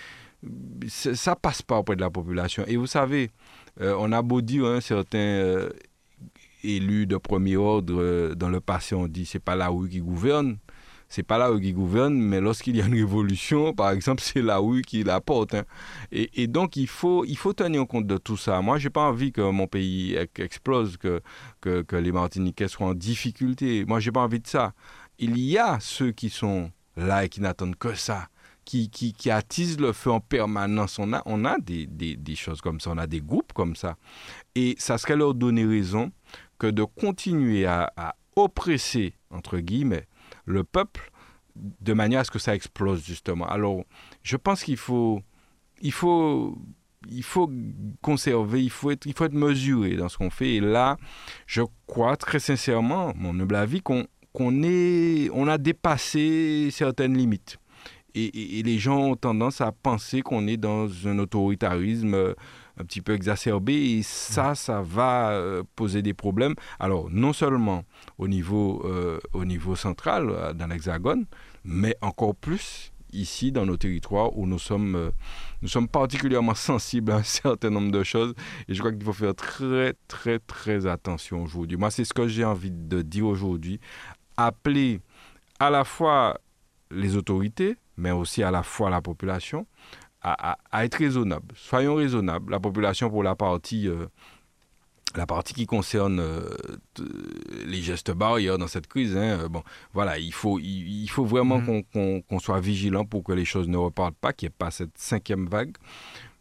ça 0.88 1.36
passe 1.36 1.62
pas 1.62 1.78
auprès 1.78 1.96
de 1.96 2.02
la 2.02 2.10
population. 2.10 2.64
Et 2.68 2.78
vous 2.78 2.88
savez, 2.88 3.32
euh, 3.82 3.96
on 3.98 4.12
a 4.12 4.22
beau 4.22 4.42
dire, 4.42 4.66
hein, 4.66 4.82
certains 4.82 5.18
euh, 5.18 5.70
élus 6.64 7.08
de 7.08 7.18
premier 7.18 7.58
ordre 7.58 8.34
dans 8.36 8.50
le 8.50 8.60
passé, 8.60 8.96
on 8.96 9.08
dit 9.08 9.26
c'est 9.26 9.40
pas 9.40 9.56
la 9.56 9.70
rue 9.70 9.90
qui 9.90 10.00
gouverne. 10.00 10.58
C'est 11.16 11.24
pas 11.24 11.38
la 11.38 11.48
rue 11.48 11.62
qui 11.62 11.72
gouverne, 11.72 12.16
mais 12.16 12.42
lorsqu'il 12.42 12.76
y 12.76 12.82
a 12.82 12.86
une 12.88 12.94
révolution, 12.94 13.74
par 13.74 13.92
exemple, 13.92 14.22
c'est 14.22 14.42
la 14.42 14.58
rue 14.58 14.82
qui 14.82 15.02
la 15.02 15.22
porte. 15.22 15.54
hein. 15.54 15.64
Et, 16.12 16.48
donc, 16.48 16.76
il 16.76 16.88
faut, 16.88 17.24
il 17.24 17.38
faut 17.38 17.54
tenir 17.54 17.88
compte 17.88 18.06
de 18.06 18.18
tout 18.18 18.36
ça. 18.36 18.62
Moi, 18.62 18.80
j'ai 18.80 18.90
pas 18.90 19.08
envie 19.08 19.32
que 19.32 19.40
mon 19.40 19.66
pays 19.66 20.16
ex- 20.16 20.42
explose, 20.42 20.98
que, 20.98 21.22
que, 21.62 21.96
les 21.96 22.12
Martiniquais 22.12 22.68
soient 22.68 22.88
en 22.88 22.94
difficulté. 22.94 23.86
Moi, 23.86 24.02
j'ai 24.02 24.12
pas 24.12 24.20
envie 24.20 24.42
de 24.42 24.48
ça. 24.48 24.74
Il 25.18 25.40
y 25.40 25.58
a 25.58 25.80
ceux 25.80 26.12
qui 26.12 26.30
sont 26.30 26.70
là 26.98 27.24
et 27.24 27.30
qui 27.30 27.40
n'attendent 27.40 27.78
que 27.78 27.94
ça, 27.94 28.28
qui, 28.66 28.90
qui, 28.90 29.14
qui 29.14 29.32
attisent 29.32 29.80
le 29.80 29.94
feu 29.94 30.12
en 30.12 30.20
permanence. 30.20 31.00
On 31.00 31.14
a, 31.14 31.24
on 31.26 31.46
a 31.46 31.58
des, 31.60 31.88
des, 31.88 32.18
des 32.18 32.36
choses 32.36 32.60
comme 32.60 32.82
ça, 32.82 32.90
on 32.92 32.98
a 32.98 33.08
des 33.08 33.22
groupes 33.22 33.54
comme 33.54 33.78
ça. 33.78 33.96
Et 34.54 34.76
ça 34.80 34.98
serait 34.98 35.16
leur 35.16 35.34
donner 35.34 35.66
raison 35.66 36.12
que 36.60 36.68
de 36.68 36.84
continuer 36.84 37.66
à, 37.66 37.94
à 37.96 38.16
oppresser, 38.36 39.14
entre 39.30 39.60
guillemets, 39.60 40.08
le 40.46 40.64
peuple 40.64 41.12
de 41.56 41.94
manière 41.94 42.22
à 42.22 42.24
ce 42.24 42.32
que 42.32 42.40
ça 42.40 42.56
explose, 42.56 43.06
justement. 43.06 43.48
Alors, 43.48 43.84
je 44.24 44.38
pense 44.38 44.64
qu'il 44.64 44.78
faut, 44.78 45.22
il 45.82 45.92
faut, 45.92 46.58
il 47.10 47.24
faut 47.24 47.50
conserver, 48.02 48.64
il 48.64 48.70
faut 48.70 48.92
être, 48.92 49.06
il 49.06 49.14
faut 49.14 49.26
être 49.26 49.34
mesuré 49.34 49.96
dans 49.96 50.10
ce 50.10 50.18
qu'on 50.18 50.30
fait. 50.30 50.56
Et 50.56 50.60
là, 50.60 50.98
je 51.48 51.62
crois 51.88 52.18
très 52.18 52.40
sincèrement, 52.40 53.14
mon 53.16 53.40
humble 53.40 53.56
avis, 53.56 53.82
qu'on 53.82 54.06
qu'on 54.36 54.64
est, 54.64 55.30
on 55.34 55.48
a 55.48 55.58
dépassé 55.58 56.68
certaines 56.70 57.18
limites. 57.18 57.58
Et, 58.16 58.24
et- 58.26 58.60
et 58.60 58.64
les 58.64 58.78
gens 58.80 58.98
ont 58.98 59.16
tendance 59.16 59.62
à 59.62 59.72
penser 59.72 60.22
qu'on 60.22 60.48
est 60.48 60.58
dans 60.58 60.88
un 61.08 61.20
autoritarisme 61.20 62.14
euh, 62.14 62.34
un 62.78 62.84
petit 62.84 63.02
peu 63.02 63.14
exacerbé 63.14 63.74
et 63.74 64.04
ça, 64.04 64.56
ça 64.56 64.82
va 64.82 65.32
euh, 65.32 65.64
poser 65.76 66.02
des 66.02 66.14
problèmes. 66.14 66.56
Alors, 66.80 67.10
non 67.12 67.32
seulement 67.34 67.84
au 68.18 68.28
niveau, 68.28 68.82
euh, 68.86 69.20
au 69.34 69.46
niveau 69.46 69.76
central, 69.76 70.54
dans 70.56 70.68
l'Hexagone, 70.68 71.26
mais 71.64 71.96
encore 72.02 72.36
plus 72.36 72.92
ici 73.14 73.54
dans 73.54 73.66
nos 73.66 73.78
territoires 73.78 74.38
où 74.38 74.46
nous 74.46 74.60
sommes, 74.60 74.96
euh, 74.96 75.12
nous 75.62 75.70
sommes 75.70 75.88
particulièrement 75.88 76.54
sensibles 76.72 77.12
à 77.14 77.18
un 77.18 77.24
certain 77.24 77.70
nombre 77.70 77.92
de 77.92 78.04
choses 78.04 78.34
et 78.68 78.74
je 78.74 78.80
crois 78.80 78.92
qu'il 78.92 79.04
faut 79.06 79.14
faire 79.14 79.36
très 79.36 79.94
très 80.10 80.40
très 80.40 80.86
attention 80.86 81.44
aujourd'hui. 81.44 81.78
Moi, 81.78 81.92
c'est 81.92 82.04
ce 82.04 82.14
que 82.14 82.28
j'ai 82.28 82.44
envie 82.44 82.72
de 82.72 83.02
dire 83.02 83.26
aujourd'hui. 83.28 83.80
Appeler 84.38 85.00
à 85.60 85.70
la 85.70 85.86
fois 85.86 86.38
les 86.92 87.16
autorités, 87.16 87.78
mais 87.98 88.12
aussi 88.12 88.44
à 88.44 88.52
la 88.52 88.64
fois 88.64 88.90
la 88.90 89.02
population, 89.02 89.66
à, 90.22 90.52
à- 90.54 90.58
à 90.72 90.86
être 90.86 90.96
raisonnable. 90.96 91.54
Soyons 91.56 91.96
raisonnables. 91.96 92.52
La 92.52 92.60
population 92.60 93.10
pour 93.10 93.24
la 93.24 93.36
partie... 93.36 93.88
euh, 93.88 94.08
la 95.16 95.26
partie 95.26 95.54
qui 95.54 95.66
concerne 95.66 96.20
euh, 96.20 96.50
les 97.66 97.82
gestes 97.82 98.12
barrières 98.12 98.58
dans 98.58 98.68
cette 98.68 98.88
crise, 98.88 99.16
hein, 99.16 99.40
euh, 99.44 99.48
bon, 99.48 99.64
voilà, 99.94 100.18
il 100.20 100.34
faut, 100.34 100.60
il, 100.60 101.04
il 101.04 101.08
faut 101.10 101.24
vraiment 101.24 101.60
Mhm. 101.60 101.84
qu'on 102.28 102.40
soit 102.40 102.60
vigilant 102.60 103.06
pour 103.06 103.24
que 103.24 103.32
les 103.32 103.46
choses 103.46 103.70
ne 103.70 103.78
repartent 103.78 104.18
pas, 104.18 104.34
qu'il 104.34 104.48
n'y 104.48 104.52
ait 104.52 104.56
pas 104.58 104.72
cette 104.72 104.98
cinquième 104.98 105.48
vague. 105.48 105.74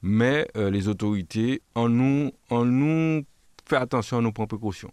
Mais 0.03 0.49
euh, 0.57 0.71
les 0.71 0.89
autorités, 0.89 1.63
en 1.77 1.89
nous, 1.89 2.33
en 2.51 2.65
nous, 2.65 3.25
fait 3.65 3.77
attention, 3.77 4.21
nous 4.21 4.33
prend 4.33 4.47
précaution. 4.49 4.91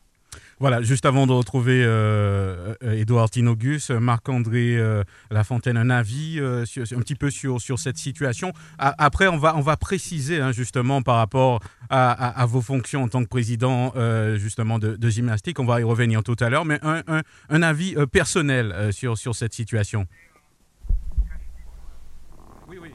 Voilà, 0.61 0.83
juste 0.83 1.07
avant 1.07 1.25
de 1.25 1.31
retrouver 1.31 1.83
euh, 1.83 2.75
euh, 2.83 2.91
Édouard 2.93 3.31
Tinogus, 3.31 3.89
euh, 3.89 3.99
Marc-André 3.99 4.77
euh, 4.77 5.03
Lafontaine, 5.31 5.75
un 5.75 5.89
avis 5.89 6.39
euh, 6.39 6.65
un 6.77 6.99
petit 6.99 7.15
peu 7.15 7.31
sur, 7.31 7.59
sur 7.59 7.79
cette 7.79 7.97
situation. 7.97 8.53
Après, 8.77 9.27
on 9.27 9.37
va, 9.37 9.55
on 9.55 9.61
va 9.61 9.75
préciser 9.75 10.39
hein, 10.39 10.51
justement 10.51 11.01
par 11.01 11.15
rapport 11.15 11.61
à, 11.89 12.45
vos 12.45 12.61
fonctions 12.61 13.01
en 13.01 13.07
tant 13.07 13.23
que 13.23 13.27
président 13.27 13.91
euh, 13.95 14.37
justement 14.37 14.77
de, 14.77 15.09
gymnastique. 15.09 15.59
On 15.59 15.65
va 15.65 15.81
y 15.81 15.83
revenir 15.83 16.21
tout 16.21 16.35
à 16.39 16.49
l'heure, 16.51 16.63
mais 16.63 16.77
un, 16.83 17.01
un- 17.07 17.23
un 17.49 17.61
avis 17.63 17.95
euh, 17.97 18.05
personnel 18.05 18.71
euh, 18.71 18.91
sur, 18.91 19.17
sur 19.17 19.33
cette 19.35 19.53
situation. 19.55 20.05
Oui, 22.67 22.77
oui. 22.79 22.91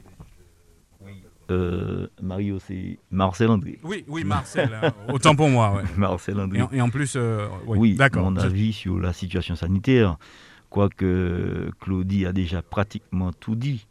Euh, 1.49 2.07
Mario, 2.21 2.59
c'est 2.59 2.99
Marcel 3.11 3.49
André. 3.49 3.79
Oui, 3.83 4.03
oui, 4.07 4.23
Marcel. 4.25 4.77
hein, 4.81 4.93
autant 5.13 5.35
pour 5.35 5.49
moi. 5.49 5.75
ouais. 5.75 5.83
Marcel 5.97 6.39
André. 6.39 6.59
Et, 6.59 6.61
en, 6.61 6.71
et 6.71 6.81
en 6.81 6.89
plus, 6.89 7.13
euh, 7.15 7.47
oui, 7.65 7.77
Oui, 7.77 7.95
d'accord. 7.95 8.29
mon 8.29 8.35
avis 8.37 8.73
sur 8.73 8.99
la 8.99 9.13
situation 9.13 9.55
sanitaire, 9.55 10.17
quoique 10.69 11.71
Claudie 11.79 12.25
a 12.25 12.33
déjà 12.33 12.61
pratiquement 12.61 13.31
tout 13.31 13.55
dit. 13.55 13.87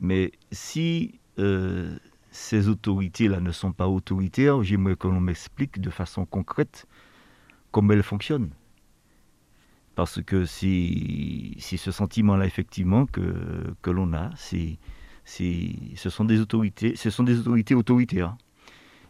Mais 0.00 0.32
si 0.50 1.20
euh, 1.38 1.96
ces 2.30 2.68
autorités-là 2.68 3.40
ne 3.40 3.52
sont 3.52 3.72
pas 3.72 3.86
autoritaires, 3.88 4.62
j'aimerais 4.62 4.96
que 4.96 5.06
l'on 5.06 5.20
m'explique 5.20 5.80
de 5.80 5.90
façon 5.90 6.24
concrète 6.24 6.86
comment 7.70 7.92
elles 7.92 8.02
fonctionnent. 8.02 8.50
Parce 9.94 10.20
que 10.22 10.44
c'est 10.44 11.54
ce 11.76 11.90
sentiment-là, 11.92 12.46
effectivement, 12.46 13.06
que, 13.06 13.74
que 13.82 13.90
l'on 13.90 14.12
a. 14.12 14.30
C'est, 14.36 14.78
ce, 15.24 16.10
sont 16.10 16.24
des 16.24 16.40
autorités, 16.40 16.96
ce 16.96 17.10
sont 17.10 17.22
des 17.22 17.38
autorités 17.38 17.74
autoritaires. 17.74 18.36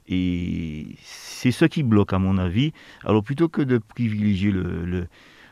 Et 0.06 0.96
c'est 1.02 1.50
ce 1.50 1.64
qui 1.64 1.82
bloque, 1.82 2.12
à 2.12 2.18
mon 2.18 2.36
avis. 2.38 2.72
Alors 3.04 3.22
plutôt 3.22 3.48
que 3.48 3.62
de 3.62 3.78
privilégier 3.78 4.50
le, 4.50 5.06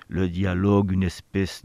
le, 0.08 0.28
dialogue, 0.28 0.92
une 0.92 1.04
espèce 1.04 1.62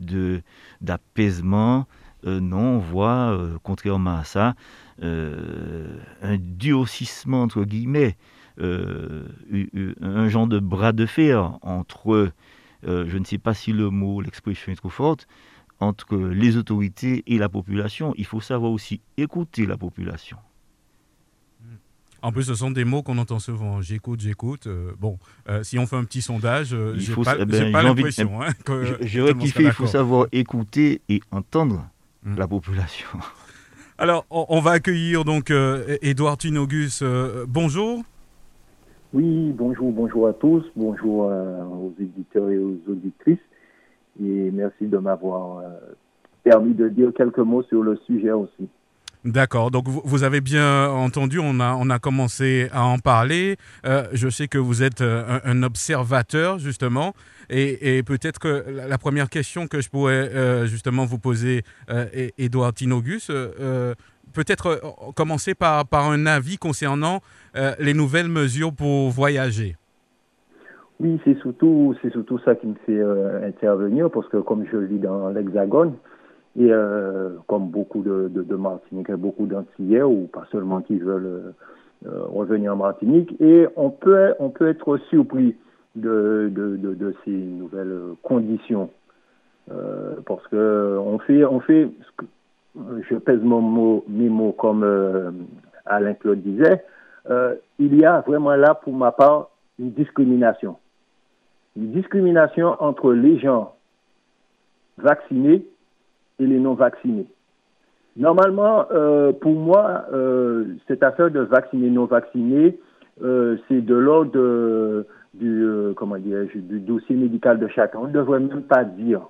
d'apaisement, 0.80 1.86
euh, 2.26 2.40
non, 2.40 2.76
on 2.76 2.80
voit, 2.80 3.32
euh, 3.32 3.58
contrairement 3.64 4.18
à 4.18 4.24
ça, 4.24 4.56
euh, 5.04 6.00
un 6.22 6.38
durcissement, 6.38 7.44
entre 7.44 7.64
guillemets, 7.64 8.18
un 8.60 10.30
genre 10.30 10.48
de 10.48 10.60
bras 10.60 10.92
de 10.92 11.06
fer 11.06 11.60
entre, 11.62 12.32
je 12.84 13.18
ne 13.18 13.24
sais 13.24 13.38
pas 13.38 13.54
si 13.54 13.72
le 13.72 13.92
mot, 13.92 14.20
l'expression 14.20 14.72
est 14.72 14.76
trop 14.78 14.90
forte, 14.90 15.28
entre 15.80 16.18
les 16.18 16.58
autorités 16.58 17.24
et 17.28 17.38
la 17.38 17.50
population. 17.50 18.14
Il 18.18 18.26
faut 18.26 18.42
savoir 18.42 18.72
aussi 18.72 19.02
écouter 19.18 19.66
la 19.66 19.78
population. 19.78 20.38
En 22.22 22.32
plus, 22.32 22.44
ce 22.44 22.56
sont 22.56 22.72
des 22.72 22.84
mots 22.84 23.04
qu'on 23.04 23.18
entend 23.20 23.40
souvent. 23.40 23.82
J'écoute, 23.82 24.20
j'écoute. 24.22 24.68
Euh, 24.68 24.92
bon, 25.00 25.18
euh, 25.50 25.64
si 25.64 25.78
on 25.78 25.86
fait 25.86 25.96
un 25.96 26.04
petit 26.04 26.22
sondage, 26.22 26.74
euh, 26.74 26.94
j'ai 26.98 27.14
pas, 27.14 27.36
eh 27.40 27.46
ben, 27.46 27.72
pas 27.72 27.84
l'impression. 27.84 28.42
Hein, 28.42 28.50
J'aurais 29.02 29.36
kiffé, 29.36 29.64
il 29.64 29.72
faut 29.72 29.88
savoir 29.88 30.28
écouter 30.32 31.02
et 31.10 31.22
entendre 31.32 31.88
hmm. 32.24 32.38
la 32.38 32.48
population. 32.48 33.08
Alors, 34.00 34.26
on, 34.30 34.60
va 34.60 34.72
accueillir 34.72 35.26
donc 35.26 35.52
Edouard 36.04 36.38
Tinogus. 36.38 37.02
bonjour. 37.48 38.04
Oui, 39.12 39.52
bonjour, 39.58 39.92
bonjour 39.92 40.28
à 40.28 40.34
tous. 40.34 40.64
Bonjour 40.76 41.22
aux 41.22 41.96
éditeurs 42.00 42.48
et 42.52 42.60
aux 42.60 42.78
auditrices. 42.88 43.40
Et 44.22 44.52
merci 44.52 44.86
de 44.86 44.98
m'avoir 44.98 45.64
permis 46.44 46.74
de 46.74 46.90
dire 46.90 47.12
quelques 47.16 47.40
mots 47.40 47.64
sur 47.64 47.84
le 47.84 47.98
sujet 48.06 48.32
aussi. 48.32 48.70
D'accord. 49.28 49.72
Donc 49.72 49.88
vous, 49.88 50.24
avez 50.24 50.40
bien 50.40 50.90
entendu, 50.90 51.40
on 51.40 51.60
a, 51.60 51.74
on 51.74 51.90
a 51.90 52.00
commencé 52.00 52.70
à 52.72 52.86
en 52.86 53.00
parler. 53.00 53.58
Euh, 53.86 54.08
je 54.14 54.30
sais 54.30 54.48
que 54.48 54.58
vous 54.58 54.84
êtes 54.84 55.02
euh, 55.02 55.40
un, 55.44 55.64
observateur 55.64 56.60
justement, 56.60 57.14
et, 57.50 58.04
peut-être 58.04 58.40
que 58.40 58.64
la, 58.88 58.98
première 58.98 59.30
question 59.30 59.68
que 59.68 59.82
je 59.82 59.90
pourrais 59.90 60.14
euh, 60.14 60.66
justement 60.66 61.06
vous 61.06 61.20
poser, 61.20 61.64
Edouard 62.38 62.74
Tinogus, 62.74 63.30
peut-être 64.34 64.82
commencer 65.16 65.56
par 65.56 65.86
un 65.94 66.26
avis 66.26 66.58
concernant 66.58 67.22
les 67.80 67.94
nouvelles 67.94 68.30
mesures 68.30 68.74
pour 68.74 69.10
voyager. 69.10 69.76
Oui, 71.00 71.20
c'est 71.24 71.38
surtout, 71.40 71.96
c'est 72.02 72.12
surtout 72.12 72.40
ça 72.40 72.56
qui 72.56 72.68
me 72.68 72.76
fait 72.86 73.02
intervenir, 73.46 74.10
parce 74.10 74.28
que 74.30 74.38
comme 74.38 74.66
je 74.66 74.78
vis 74.78 75.00
dans 75.00 75.30
l'Hexagone, 75.30 75.94
et 76.58 76.72
euh, 76.72 77.30
comme 77.46 77.68
beaucoup 77.70 78.02
de, 78.02 78.30
de, 78.30 78.42
de 78.42 78.56
Martiniquais, 78.56 79.16
beaucoup 79.16 79.46
d'Antillais, 79.46 80.02
ou 80.02 80.28
pas 80.28 80.46
seulement 80.52 80.82
qui 80.82 80.98
veulent 80.98 81.54
euh, 82.06 82.24
revenir 82.26 82.74
en 82.74 82.78
Martinique, 82.78 83.36
et 83.40 83.68
on 83.76 83.92
peut, 83.92 84.34
on 84.40 84.50
peut 84.50 84.68
être 84.68 84.98
surpris 85.10 85.56
de, 85.96 86.52
de, 86.54 87.14
ces 87.24 87.32
nouvelles 87.32 88.00
conditions. 88.24 88.90
Euh, 89.72 90.16
parce 90.26 90.46
que 90.48 90.98
on 91.00 91.20
fait, 91.20 91.44
on 91.44 91.60
fait, 91.60 91.90
je 93.10 93.16
pèse 93.16 93.42
mon 93.42 93.62
mot, 93.62 94.06
mes 94.08 94.30
mots 94.30 94.54
comme 94.54 94.84
euh, 94.84 95.32
Alain 95.86 96.14
Claude 96.14 96.42
disait, 96.42 96.84
euh, 97.30 97.56
il 97.78 97.96
y 97.96 98.06
a 98.06 98.22
vraiment 98.22 98.56
là, 98.56 98.76
pour 98.76 98.94
ma 98.94 99.12
part, 99.12 99.50
une 99.78 99.92
discrimination. 99.92 100.78
Une 101.78 101.92
discrimination 101.92 102.76
entre 102.80 103.14
les 103.14 103.38
gens 103.38 103.76
vaccinés 104.98 105.64
et 106.40 106.46
les 106.46 106.60
non-vaccinés. 106.60 107.28
Normalement, 108.16 108.88
euh, 108.92 109.32
pour 109.32 109.54
moi, 109.54 110.06
euh, 110.12 110.66
cette 110.88 111.04
affaire 111.04 111.30
de 111.30 111.42
vacciner 111.42 111.92
non-vaccinés, 111.92 112.80
euh, 113.22 113.58
c'est 113.68 113.82
de 113.82 113.94
l'ordre 113.94 115.06
du, 115.36 115.94
comment 115.96 116.18
du 116.18 116.80
dossier 116.80 117.16
médical 117.16 117.60
de 117.60 117.68
chacun. 117.68 118.00
On 118.00 118.08
ne 118.08 118.14
devrait 118.14 118.40
même 118.40 118.64
pas 118.64 118.84
dire 118.84 119.22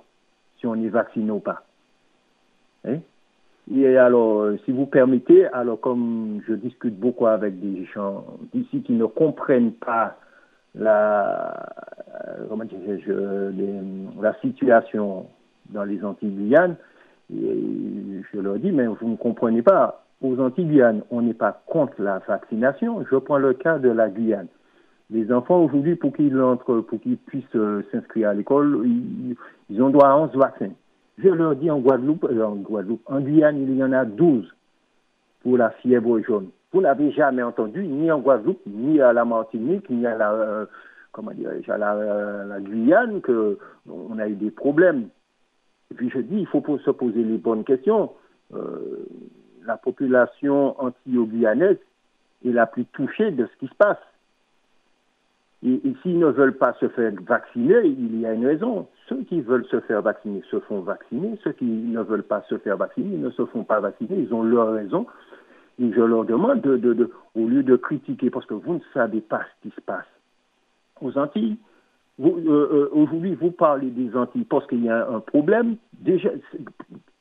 si 0.58 0.66
on 0.66 0.74
est 0.76 0.88
vacciné 0.88 1.30
ou 1.30 1.40
pas. 1.40 1.64
Hein? 2.86 2.96
Et 3.74 3.98
alors, 3.98 4.52
si 4.64 4.72
vous 4.72 4.86
permettez, 4.86 5.44
alors 5.48 5.78
comme 5.78 6.40
je 6.48 6.54
discute 6.54 6.98
beaucoup 6.98 7.26
avec 7.26 7.60
des 7.60 7.84
gens 7.94 8.24
d'ici 8.54 8.80
qui 8.80 8.92
ne 8.92 9.04
comprennent 9.04 9.72
pas 9.72 10.16
la, 10.74 11.68
comment 12.48 12.64
je, 12.70 14.20
la 14.20 14.34
situation 14.40 15.26
dans 15.70 15.84
les 15.84 16.04
Antilles 16.04 16.30
Guyanes, 16.30 16.76
et 17.34 18.22
je 18.32 18.40
leur 18.40 18.58
dis, 18.58 18.72
mais 18.72 18.86
vous 18.86 19.08
ne 19.08 19.16
comprenez 19.16 19.62
pas, 19.62 20.04
aux 20.22 20.38
Antilles 20.40 20.82
on 21.10 21.22
n'est 21.22 21.34
pas 21.34 21.62
contre 21.66 22.02
la 22.02 22.18
vaccination. 22.18 23.04
Je 23.10 23.16
prends 23.16 23.38
le 23.38 23.54
cas 23.54 23.78
de 23.78 23.90
la 23.90 24.08
Guyane. 24.08 24.48
Les 25.10 25.32
enfants 25.32 25.62
aujourd'hui, 25.62 25.96
pour 25.96 26.12
qu'ils 26.12 26.38
entrent, 26.40 26.80
pour 26.80 27.00
qu'ils 27.00 27.16
puissent 27.16 27.44
euh, 27.54 27.82
s'inscrire 27.90 28.30
à 28.30 28.34
l'école, 28.34 28.86
ils, 29.70 29.82
ont 29.82 29.88
droit 29.88 30.08
à 30.08 30.16
11 30.16 30.34
vaccins. 30.34 30.72
Je 31.16 31.28
leur 31.28 31.56
dis 31.56 31.70
en 31.70 31.78
Guadeloupe, 31.78 32.24
euh, 32.24 32.44
en 32.44 32.56
Guadeloupe, 32.56 33.00
en 33.06 33.20
Guyane, 33.20 33.62
il 33.62 33.74
y 33.74 33.82
en 33.82 33.92
a 33.92 34.04
12 34.04 34.46
pour 35.42 35.56
la 35.56 35.70
fièvre 35.70 36.20
jaune. 36.20 36.48
Vous 36.72 36.80
n'avez 36.80 37.10
jamais 37.12 37.42
entendu, 37.42 37.86
ni 37.86 38.10
en 38.10 38.18
Guadeloupe, 38.18 38.60
ni 38.66 39.00
à 39.00 39.12
la 39.12 39.24
Martinique, 39.24 39.88
ni 39.88 40.06
à 40.06 40.16
la, 40.16 40.32
euh, 40.32 40.66
à 41.14 41.78
la, 41.78 42.44
la 42.44 42.60
Guyane, 42.60 43.20
que 43.20 43.58
on 43.88 44.18
a 44.18 44.28
eu 44.28 44.34
des 44.34 44.50
problèmes 44.50 45.08
et 45.90 45.94
puis 45.94 46.10
je 46.10 46.18
dis, 46.18 46.40
il 46.40 46.46
faut 46.46 46.62
se 46.78 46.90
poser 46.90 47.24
les 47.24 47.38
bonnes 47.38 47.64
questions. 47.64 48.12
Euh, 48.54 49.06
la 49.64 49.76
population 49.76 50.80
antillo-guyanaise 50.80 51.78
est 52.46 52.52
la 52.52 52.66
plus 52.66 52.84
touchée 52.86 53.30
de 53.30 53.46
ce 53.46 53.58
qui 53.58 53.68
se 53.68 53.74
passe. 53.74 53.98
Et, 55.66 55.80
s'ils 56.02 56.18
ne 56.18 56.26
veulent 56.26 56.56
pas 56.56 56.74
se 56.74 56.88
faire 56.88 57.12
vacciner, 57.26 57.80
il 57.84 58.20
y 58.20 58.26
a 58.26 58.32
une 58.32 58.46
raison. 58.46 58.86
Ceux 59.08 59.22
qui 59.24 59.40
veulent 59.40 59.66
se 59.66 59.80
faire 59.80 60.02
vacciner 60.02 60.42
se 60.50 60.60
font 60.60 60.80
vacciner. 60.80 61.38
Ceux 61.42 61.52
qui 61.52 61.64
ne 61.64 62.00
veulent 62.00 62.22
pas 62.22 62.42
se 62.48 62.58
faire 62.58 62.76
vacciner 62.76 63.16
ne 63.16 63.30
se 63.30 63.44
font 63.46 63.64
pas 63.64 63.80
vacciner. 63.80 64.18
Ils 64.18 64.32
ont 64.32 64.42
leur 64.42 64.72
raison. 64.72 65.06
Je 65.78 66.00
leur 66.00 66.24
demande, 66.24 66.60
de, 66.60 67.10
au 67.34 67.46
lieu 67.46 67.62
de 67.62 67.76
critiquer, 67.76 68.30
parce 68.30 68.46
que 68.46 68.54
vous 68.54 68.74
ne 68.74 68.80
savez 68.92 69.20
pas 69.20 69.42
ce 69.42 69.68
qui 69.68 69.74
se 69.74 69.80
passe 69.80 70.06
aux 71.00 71.16
Antilles, 71.16 71.56
euh, 72.20 72.28
euh, 72.46 72.88
aujourd'hui, 72.92 73.34
vous 73.34 73.52
parlez 73.52 73.90
des 73.90 74.16
Antilles 74.16 74.44
parce 74.44 74.66
qu'il 74.66 74.84
y 74.84 74.88
a 74.88 75.08
un 75.08 75.20
problème. 75.20 75.76
Déjà, 76.00 76.30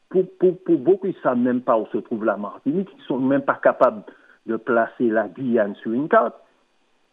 pour, 0.10 0.24
beaucoup, 0.68 1.08
ils 1.08 1.16
ne 1.16 1.22
savent 1.22 1.38
même 1.38 1.62
pas 1.62 1.78
où 1.78 1.86
se 1.88 1.98
trouve 1.98 2.26
la 2.26 2.38
Martinique. 2.38 2.90
Ils 2.94 3.02
ne 3.02 3.04
sont 3.04 3.20
même 3.20 3.44
pas 3.44 3.60
capables 3.62 4.04
de 4.48 4.56
placer 4.56 5.10
la 5.10 5.28
Guyane 5.28 5.76
sur 5.76 5.92
une 5.92 6.10
carte. 6.10 6.36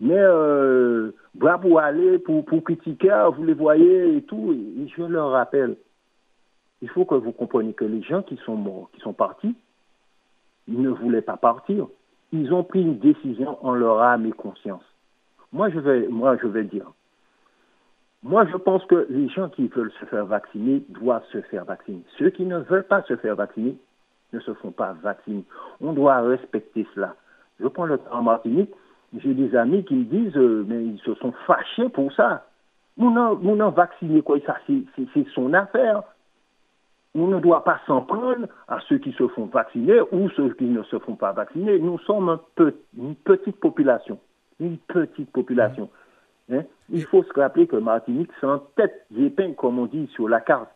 Mais 0.00 0.16
euh, 0.16 1.12
bravo 1.34 1.78
aller 1.78 2.18
pour, 2.18 2.44
pour 2.44 2.64
critiquer, 2.64 3.28
vous 3.36 3.44
les 3.44 3.54
voyez 3.54 4.16
et 4.16 4.22
tout. 4.22 4.56
Je 4.96 5.02
leur 5.02 5.30
rappelle, 5.30 5.76
il 6.82 6.88
faut 6.88 7.04
que 7.04 7.14
vous 7.14 7.32
compreniez 7.32 7.74
que 7.74 7.84
les 7.84 8.02
gens 8.02 8.22
qui 8.22 8.36
sont 8.44 8.88
qui 8.92 9.00
sont 9.00 9.12
partis, 9.12 9.54
ne 10.68 10.90
voulaient 10.90 11.22
pas 11.22 11.36
partir. 11.36 11.86
Ils 12.32 12.52
ont 12.52 12.64
pris 12.64 12.82
une 12.82 12.98
décision 12.98 13.64
en 13.64 13.74
leur 13.74 14.00
âme 14.00 14.26
et 14.26 14.32
conscience. 14.32 14.82
Moi, 15.52 15.70
je 15.70 15.78
vais, 15.78 16.08
moi, 16.08 16.36
je 16.42 16.48
vais 16.48 16.64
dire, 16.64 16.90
moi, 18.24 18.46
je 18.50 18.56
pense 18.56 18.82
que 18.86 19.06
les 19.10 19.28
gens 19.28 19.50
qui 19.50 19.68
veulent 19.68 19.92
se 20.00 20.06
faire 20.06 20.24
vacciner 20.24 20.82
doivent 20.88 21.26
se 21.30 21.42
faire 21.42 21.66
vacciner. 21.66 22.02
Ceux 22.18 22.30
qui 22.30 22.46
ne 22.46 22.58
veulent 22.58 22.86
pas 22.86 23.02
se 23.02 23.16
faire 23.16 23.36
vacciner 23.36 23.76
ne 24.32 24.40
se 24.40 24.54
font 24.54 24.70
pas 24.70 24.94
vacciner. 24.94 25.44
On 25.82 25.92
doit 25.92 26.22
respecter 26.22 26.86
cela. 26.94 27.14
Je 27.60 27.68
prends 27.68 27.84
le 27.84 28.00
en 28.10 28.22
Martinique, 28.22 28.70
j'ai 29.18 29.34
des 29.34 29.54
amis 29.54 29.84
qui 29.84 29.94
me 29.94 30.04
disent, 30.04 30.36
euh, 30.36 30.64
mais 30.66 30.84
ils 30.86 30.98
se 31.00 31.14
sont 31.16 31.32
fâchés 31.46 31.90
pour 31.90 32.10
ça. 32.14 32.46
Mon 32.96 33.10
non 33.10 33.70
vacciner, 33.70 34.22
quoi, 34.22 34.38
ça, 34.46 34.56
c'est 34.66 35.28
son 35.34 35.52
affaire. 35.52 36.02
On 37.16 37.28
ne 37.28 37.38
doit 37.38 37.62
pas 37.62 37.80
s'en 37.86 38.02
prendre 38.02 38.48
à 38.66 38.80
ceux 38.88 38.98
qui 38.98 39.12
se 39.12 39.28
font 39.28 39.46
vacciner 39.46 40.00
ou 40.10 40.28
ceux 40.30 40.52
qui 40.54 40.64
ne 40.64 40.82
se 40.82 40.98
font 40.98 41.14
pas 41.14 41.32
vacciner. 41.32 41.78
Nous 41.78 41.98
sommes 42.00 42.38
une 42.98 43.14
petite 43.14 43.56
population. 43.60 44.18
Une 44.58 44.78
petite 44.78 45.30
population. 45.30 45.88
Hein? 46.50 46.62
Il 46.90 47.04
faut 47.04 47.22
se 47.22 47.32
rappeler 47.32 47.66
que 47.66 47.76
Martinique, 47.76 48.30
c'est 48.40 48.46
en 48.46 48.58
tête 48.58 49.06
d'épingle, 49.10 49.54
comme 49.54 49.78
on 49.78 49.86
dit 49.86 50.08
sur 50.14 50.28
la 50.28 50.40
carte. 50.40 50.68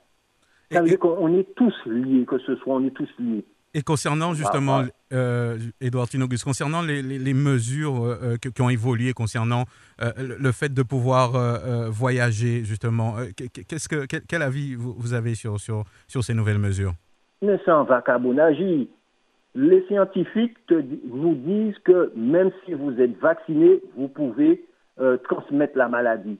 Ça 0.70 0.80
veut 0.80 0.88
dire 0.88 0.98
qu'on 0.98 1.32
est 1.34 1.54
tous 1.54 1.74
liés, 1.86 2.24
que 2.24 2.38
ce 2.38 2.54
soit, 2.56 2.74
on 2.74 2.84
est 2.84 2.90
tous 2.94 3.08
liés. 3.18 3.44
Et 3.74 3.82
concernant 3.82 4.32
justement, 4.32 4.82
euh, 5.12 5.58
Edouard 5.80 6.08
Tinogus, 6.08 6.42
concernant 6.42 6.80
les, 6.80 7.02
les, 7.02 7.34
mesures 7.34 8.02
euh, 8.02 8.36
qui, 8.36 8.62
ont 8.62 8.70
évolué 8.70 9.12
concernant 9.12 9.64
euh, 10.00 10.10
le 10.16 10.52
fait 10.52 10.72
de 10.72 10.82
pouvoir 10.82 11.36
euh, 11.36 11.88
voyager, 11.90 12.64
justement, 12.64 13.16
qu'est-ce 13.36 13.88
que, 13.88 14.06
quel, 14.06 14.42
avis 14.42 14.74
vous, 14.74 15.12
avez 15.12 15.34
sur, 15.34 15.60
sur, 15.60 15.84
sur 16.06 16.24
ces 16.24 16.32
nouvelles 16.32 16.58
mesures? 16.58 16.94
Mais 17.42 17.60
sans 17.66 17.84
vacabonnage, 17.84 18.56
les 19.54 19.84
scientifiques 19.86 20.56
nous 20.70 21.34
disent 21.34 21.78
que 21.84 22.12
même 22.16 22.50
si 22.64 22.74
vous 22.74 22.98
êtes 23.00 23.18
vacciné, 23.18 23.80
vous 23.96 24.08
pouvez 24.08 24.64
euh, 25.00 25.16
transmettre 25.18 25.76
la 25.76 25.88
maladie. 25.88 26.38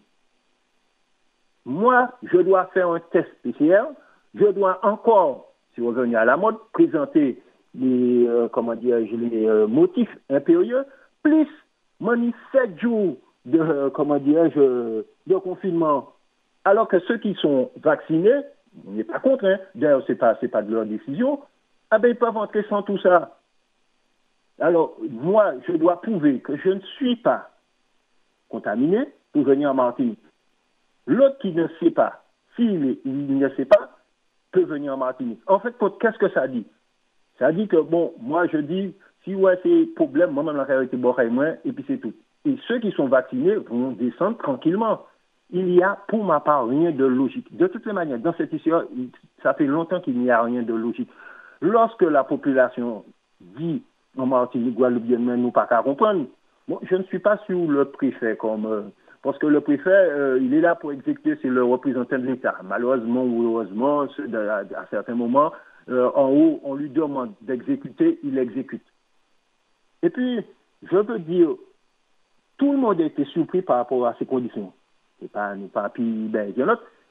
Moi, 1.65 2.11
je 2.23 2.39
dois 2.39 2.67
faire 2.75 2.89
un 2.91 3.01
test 3.13 3.29
PCR, 3.43 3.85
je 4.35 4.47
dois 4.47 4.79
encore, 4.85 5.48
on 5.83 5.89
revient 5.89 6.17
à 6.17 6.25
la 6.25 6.37
mode, 6.37 6.57
présenter 6.73 7.41
les, 7.75 8.27
euh, 8.27 8.49
comment 8.49 8.75
dire, 8.75 8.99
les 8.99 9.47
euh, 9.47 9.67
motifs 9.67 10.15
impérieux, 10.31 10.85
plus 11.23 11.49
Mani 12.01 12.35
7 12.53 12.79
jours 12.81 13.17
de, 13.45 13.89
comment 13.91 14.19
dirais-je, 14.19 15.03
de 15.27 15.37
confinement, 15.37 16.13
alors 16.65 16.89
que 16.89 16.99
ceux 17.01 17.19
qui 17.19 17.35
sont 17.35 17.71
vaccinés, 17.83 18.41
on 18.87 18.93
n'est 18.93 19.05
pas 19.05 19.19
contre, 19.19 19.47
hein, 19.47 19.59
d'ailleurs, 19.75 20.05
ce 20.07 20.13
n'est 20.13 20.19
pas, 20.19 20.35
pas 20.35 20.63
de 20.63 20.73
leur 20.73 20.87
décision, 20.87 21.41
ah 21.91 21.99
ben, 21.99 22.09
ils 22.09 22.17
peuvent 22.17 22.37
entrer 22.37 22.65
sans 22.69 22.83
tout 22.83 22.99
ça. 22.99 23.39
Alors, 24.61 24.97
moi, 25.09 25.55
je 25.67 25.73
dois 25.73 26.01
prouver 26.01 26.41
que 26.41 26.57
je 26.57 26.71
ne 26.71 26.81
suis 26.97 27.17
pas 27.17 27.51
contaminé 28.49 28.99
pour 29.33 29.45
venir 29.45 29.71
en 29.71 29.75
Martinique. 29.75 30.19
L'autre 31.07 31.39
qui 31.39 31.53
ne 31.53 31.67
sait 31.81 31.91
pas, 31.91 32.25
s'il 32.57 32.99
ne 33.05 33.49
sait 33.51 33.65
pas, 33.65 33.98
peut 34.59 34.73
venir 34.73 34.95
en 34.95 34.97
Martinique. 34.97 35.41
En 35.47 35.59
fait, 35.61 35.75
qu'est-ce 36.01 36.19
que 36.19 36.29
ça 36.31 36.49
dit? 36.49 36.67
Ça 37.39 37.53
dit 37.53 37.69
que, 37.69 37.81
bon, 37.81 38.13
moi, 38.21 38.47
je 38.49 38.59
dis, 38.59 38.95
si 39.25 39.35
ouais, 39.35 39.59
c'est 39.63 39.95
problème, 39.95 40.31
moi, 40.31 40.43
même 40.43 40.57
la 40.57 40.65
réalité, 40.65 40.97
moins, 40.97 41.55
et 41.65 41.73
puis 41.73 41.85
c'est 41.87 41.99
tout. 41.99 42.13
Et 42.45 42.57
ceux 42.67 42.79
qui 42.81 42.91
sont 42.93 43.09
vaccinés 43.09 43.57
vont 43.57 43.93
descendre 43.93 44.39
tranquillement. 44.39 45.03
Il 45.51 45.67
n'y 45.67 45.83
a, 45.83 45.99
pour 46.09 46.25
ma 46.25 46.41
part, 46.41 46.67
rien 46.69 46.91
de 46.91 47.05
logique. 47.05 47.57
De 47.57 47.67
toutes 47.69 47.87
les 47.87 47.93
manières, 47.93 48.19
dans 48.19 48.35
cette 48.35 48.53
histoire, 48.53 48.85
ça 49.43 49.55
fait 49.55 49.67
longtemps 49.67 50.01
qu'il 50.01 50.19
n'y 50.19 50.31
a 50.31 50.43
rien 50.43 50.63
de 50.63 50.75
logique. 50.75 51.11
Lorsque 51.61 52.03
la 52.03 52.25
population 52.25 53.05
dit 53.41 53.83
en 54.17 54.27
Martinique, 54.27 54.75
Guadeloupe, 54.75 55.07
nous 55.07 55.51
pas 55.51 55.67
qu'à 55.67 55.83
comprendre, 55.83 56.27
bon, 56.67 56.79
je 56.83 56.97
ne 56.97 57.03
suis 57.05 57.19
pas 57.19 57.39
sur 57.47 57.71
le 57.71 57.87
préfet 57.87 58.37
comme. 58.37 58.91
Parce 59.23 59.39
que 59.39 59.47
le 59.47 59.61
préfet, 59.61 59.91
euh, 59.91 60.39
il 60.41 60.55
est 60.55 60.61
là 60.61 60.75
pour 60.75 60.93
exécuter, 60.93 61.37
c'est 61.43 61.49
le 61.49 61.65
représentant 61.65 62.19
de 62.19 62.27
l'État. 62.27 62.57
Malheureusement 62.65 63.25
ou 63.25 63.45
heureusement, 63.45 64.03
à, 64.03 64.87
certains 64.91 65.15
moments, 65.15 65.53
euh, 65.89 66.11
en 66.15 66.31
haut, 66.31 66.61
on 66.63 66.75
lui 66.75 66.89
demande 66.89 67.33
d'exécuter, 67.41 68.19
il 68.23 68.39
exécute. 68.39 68.85
Et 70.03 70.11
puis, 70.11 70.41
je 70.89 70.97
veux 70.97 71.19
dire, 71.19 71.51
tout 72.59 72.73
le 72.73 72.79
monde 72.79 73.01
a 73.01 73.05
été 73.05 73.25
surpris 73.27 73.63
par 73.63 73.79
rapport 73.79 74.07
à 74.07 74.15
ces 74.19 74.27
conditions. 74.27 74.73
C'est 75.21 75.31
pas 75.31 75.55
nous 75.57 75.67
pas 75.67 75.89
puis 75.89 76.29
ben 76.29 76.53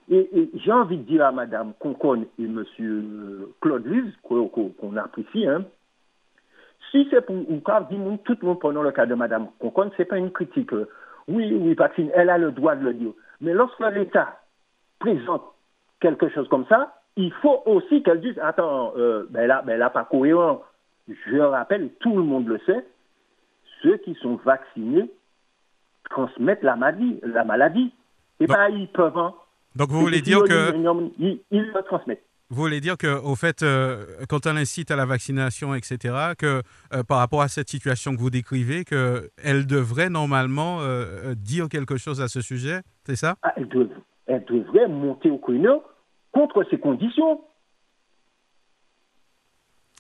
Et, 0.10 0.40
et 0.40 0.52
j'ai 0.56 0.72
envie 0.72 0.98
de 0.98 1.04
dire 1.04 1.26
à 1.26 1.34
Madame 1.34 1.74
Concon 1.80 2.26
et 2.40 2.48
Monsieur 2.48 3.54
Claude 3.60 3.86
Lise, 3.86 4.14
qu'on 4.24 4.96
apprécie, 4.96 5.46
hein, 5.46 5.66
si 6.92 7.08
c'est 7.10 7.26
pour 7.26 7.36
ou 7.36 7.60
quand 7.60 7.84
tout 7.84 7.96
le 8.42 8.48
monde 8.48 8.60
prenant 8.60 8.82
le 8.82 8.92
cas 8.92 9.06
de 9.06 9.16
Madame 9.16 9.48
Concon, 9.60 9.92
c'est 9.98 10.06
pas 10.06 10.18
une 10.18 10.32
critique. 10.32 10.72
Oui, 11.28 11.54
oui, 11.54 11.74
vaccine, 11.74 12.10
elle 12.14 12.30
a 12.30 12.38
le 12.38 12.52
droit 12.52 12.76
de 12.76 12.86
le 12.86 12.94
dire. 12.94 13.12
Mais 13.42 13.54
lorsque 13.54 13.80
l'État 13.80 14.40
présente 15.00 15.44
quelque 16.00 16.30
chose 16.30 16.48
comme 16.50 16.66
ça, 16.68 16.94
il 17.16 17.32
faut 17.42 17.64
aussi 17.66 18.04
qu'elle 18.04 18.22
dise, 18.22 18.38
attends, 18.40 18.94
euh, 18.98 19.28
ben 19.30 19.48
là, 19.48 19.64
ben 19.66 19.78
là, 19.78 19.90
pas 19.90 20.06
cohérent. 20.06 20.64
Je 21.08 21.38
rappelle, 21.38 21.90
tout 22.00 22.16
le 22.16 22.24
monde 22.24 22.48
le 22.48 22.60
sait, 22.66 22.86
ceux 23.82 23.98
qui 23.98 24.14
sont 24.16 24.36
vaccinés 24.46 25.10
transmettent 26.10 26.64
la 26.64 26.76
maladie. 26.76 27.20
La 27.24 27.44
maladie. 27.44 27.92
Et 28.40 28.48
pas 28.48 28.70
ils 28.70 28.88
peuvent. 28.88 29.18
Hein. 29.18 29.34
Donc 29.76 29.90
vous 29.90 30.00
voulez 30.00 30.22
dire 30.22 30.44
que... 30.44 30.74
Ils, 31.20 31.42
le 31.52 31.82
transmettent. 31.84 32.24
Vous 32.50 32.62
voulez 32.62 32.80
dire 32.80 32.98
qu'au 32.98 33.36
fait, 33.36 33.62
euh, 33.62 34.06
quand 34.30 34.48
on 34.48 34.56
incite 34.56 34.90
à 34.90 34.96
la 34.96 35.06
vaccination, 35.06 35.76
etc., 35.76 36.34
que 36.38 36.62
euh, 36.94 37.04
par 37.04 37.18
rapport 37.18 37.42
à 37.42 37.50
cette 37.50 37.68
situation 37.68 38.16
que 38.16 38.22
vous 38.22 38.30
décrivez, 38.30 38.86
qu'elle 38.86 39.68
devrait 39.68 40.10
normalement 40.10 40.78
euh, 40.80 41.36
dire 41.36 41.68
quelque 41.68 41.98
chose 41.98 42.22
à 42.22 42.30
ce 42.30 42.40
sujet, 42.40 42.80
c'est 43.04 43.18
ça? 43.18 43.36
Ah, 43.44 43.54
elle, 43.58 43.68
devrait 44.46 44.88
monter 44.88 45.30
au 45.30 45.38
créneau 45.40 45.84
contre 46.32 46.64
ces 46.70 46.80
conditions. 46.80 47.42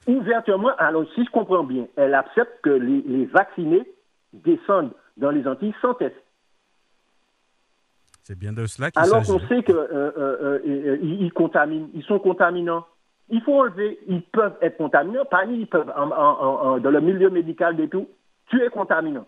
Ouvertement, 0.07 0.71
alors 0.77 1.03
si 1.15 1.25
je 1.25 1.29
comprends 1.31 1.65
bien, 1.65 1.87
elle 1.97 2.13
accepte 2.13 2.61
que 2.63 2.69
les 2.69 3.25
vaccinés 3.25 3.83
descendent 4.31 4.93
dans 5.17 5.31
les 5.31 5.45
Antilles 5.45 5.75
sans 5.81 5.95
test. 5.95 6.15
C'est 8.27 8.37
bien 8.37 8.51
de 8.51 8.65
cela 8.65 8.91
qu'il 8.91 9.01
Alors 9.01 9.23
qu'on 9.25 9.39
sait 9.47 9.63
qu'ils 9.63 9.73
euh, 9.73 10.11
euh, 10.17 10.59
euh, 10.67 11.29
contaminent, 11.29 11.87
ils 11.93 12.03
sont 12.03 12.19
contaminants. 12.19 12.85
Il 13.29 13.41
faut 13.41 13.53
enlever, 13.53 13.99
ils 14.09 14.21
peuvent 14.21 14.57
être 14.61 14.75
contaminants, 14.75 15.23
parmi 15.31 15.59
ils 15.59 15.67
peuvent, 15.67 15.87
dans 15.87 16.91
le 16.91 16.99
milieu 16.99 17.29
médical 17.29 17.79
et 17.79 17.87
tout, 17.87 18.09
tu 18.49 18.61
es 18.61 18.69
contaminant. 18.69 19.25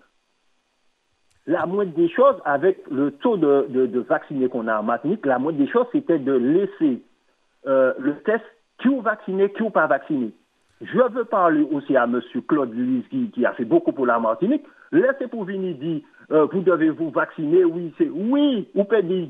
La 1.48 1.66
moindre 1.66 1.94
des 1.94 2.10
choses, 2.10 2.36
avec 2.44 2.80
le 2.92 3.12
taux 3.12 3.38
de, 3.38 4.00
vaccinés 4.02 4.50
qu'on 4.50 4.68
a 4.68 4.80
en 4.80 4.84
Martinique, 4.84 5.26
la 5.26 5.40
moindre 5.40 5.60
des 5.60 5.72
choses, 5.72 5.88
c'était 5.94 6.20
de 6.20 6.34
laisser 6.34 7.02
le 7.66 8.14
test 8.26 8.44
qui 8.80 8.90
ou 8.90 9.00
vacciné, 9.00 9.50
qui 9.54 9.64
ou 9.64 9.70
pas 9.70 9.88
vacciné. 9.88 10.34
Je 10.82 10.98
veux 10.98 11.24
parler 11.24 11.66
aussi 11.72 11.96
à 11.96 12.04
M. 12.04 12.20
Claude 12.50 12.74
Luis 12.74 13.06
qui, 13.34 13.46
a 13.46 13.54
fait 13.54 13.66
beaucoup 13.66 13.94
pour 13.94 14.06
la 14.06 14.20
Martinique. 14.20 14.66
Laissez 14.92 15.28
pour 15.28 15.46
venir 15.46 15.76
dire 15.76 16.02
euh, 16.32 16.46
vous 16.52 16.62
devez 16.62 16.90
vous 16.90 17.10
vacciner, 17.10 17.64
oui, 17.64 17.94
c'est 17.98 18.10
oui, 18.10 18.70
ou 18.76 18.84
pas 18.84 19.02
dire. 19.02 19.30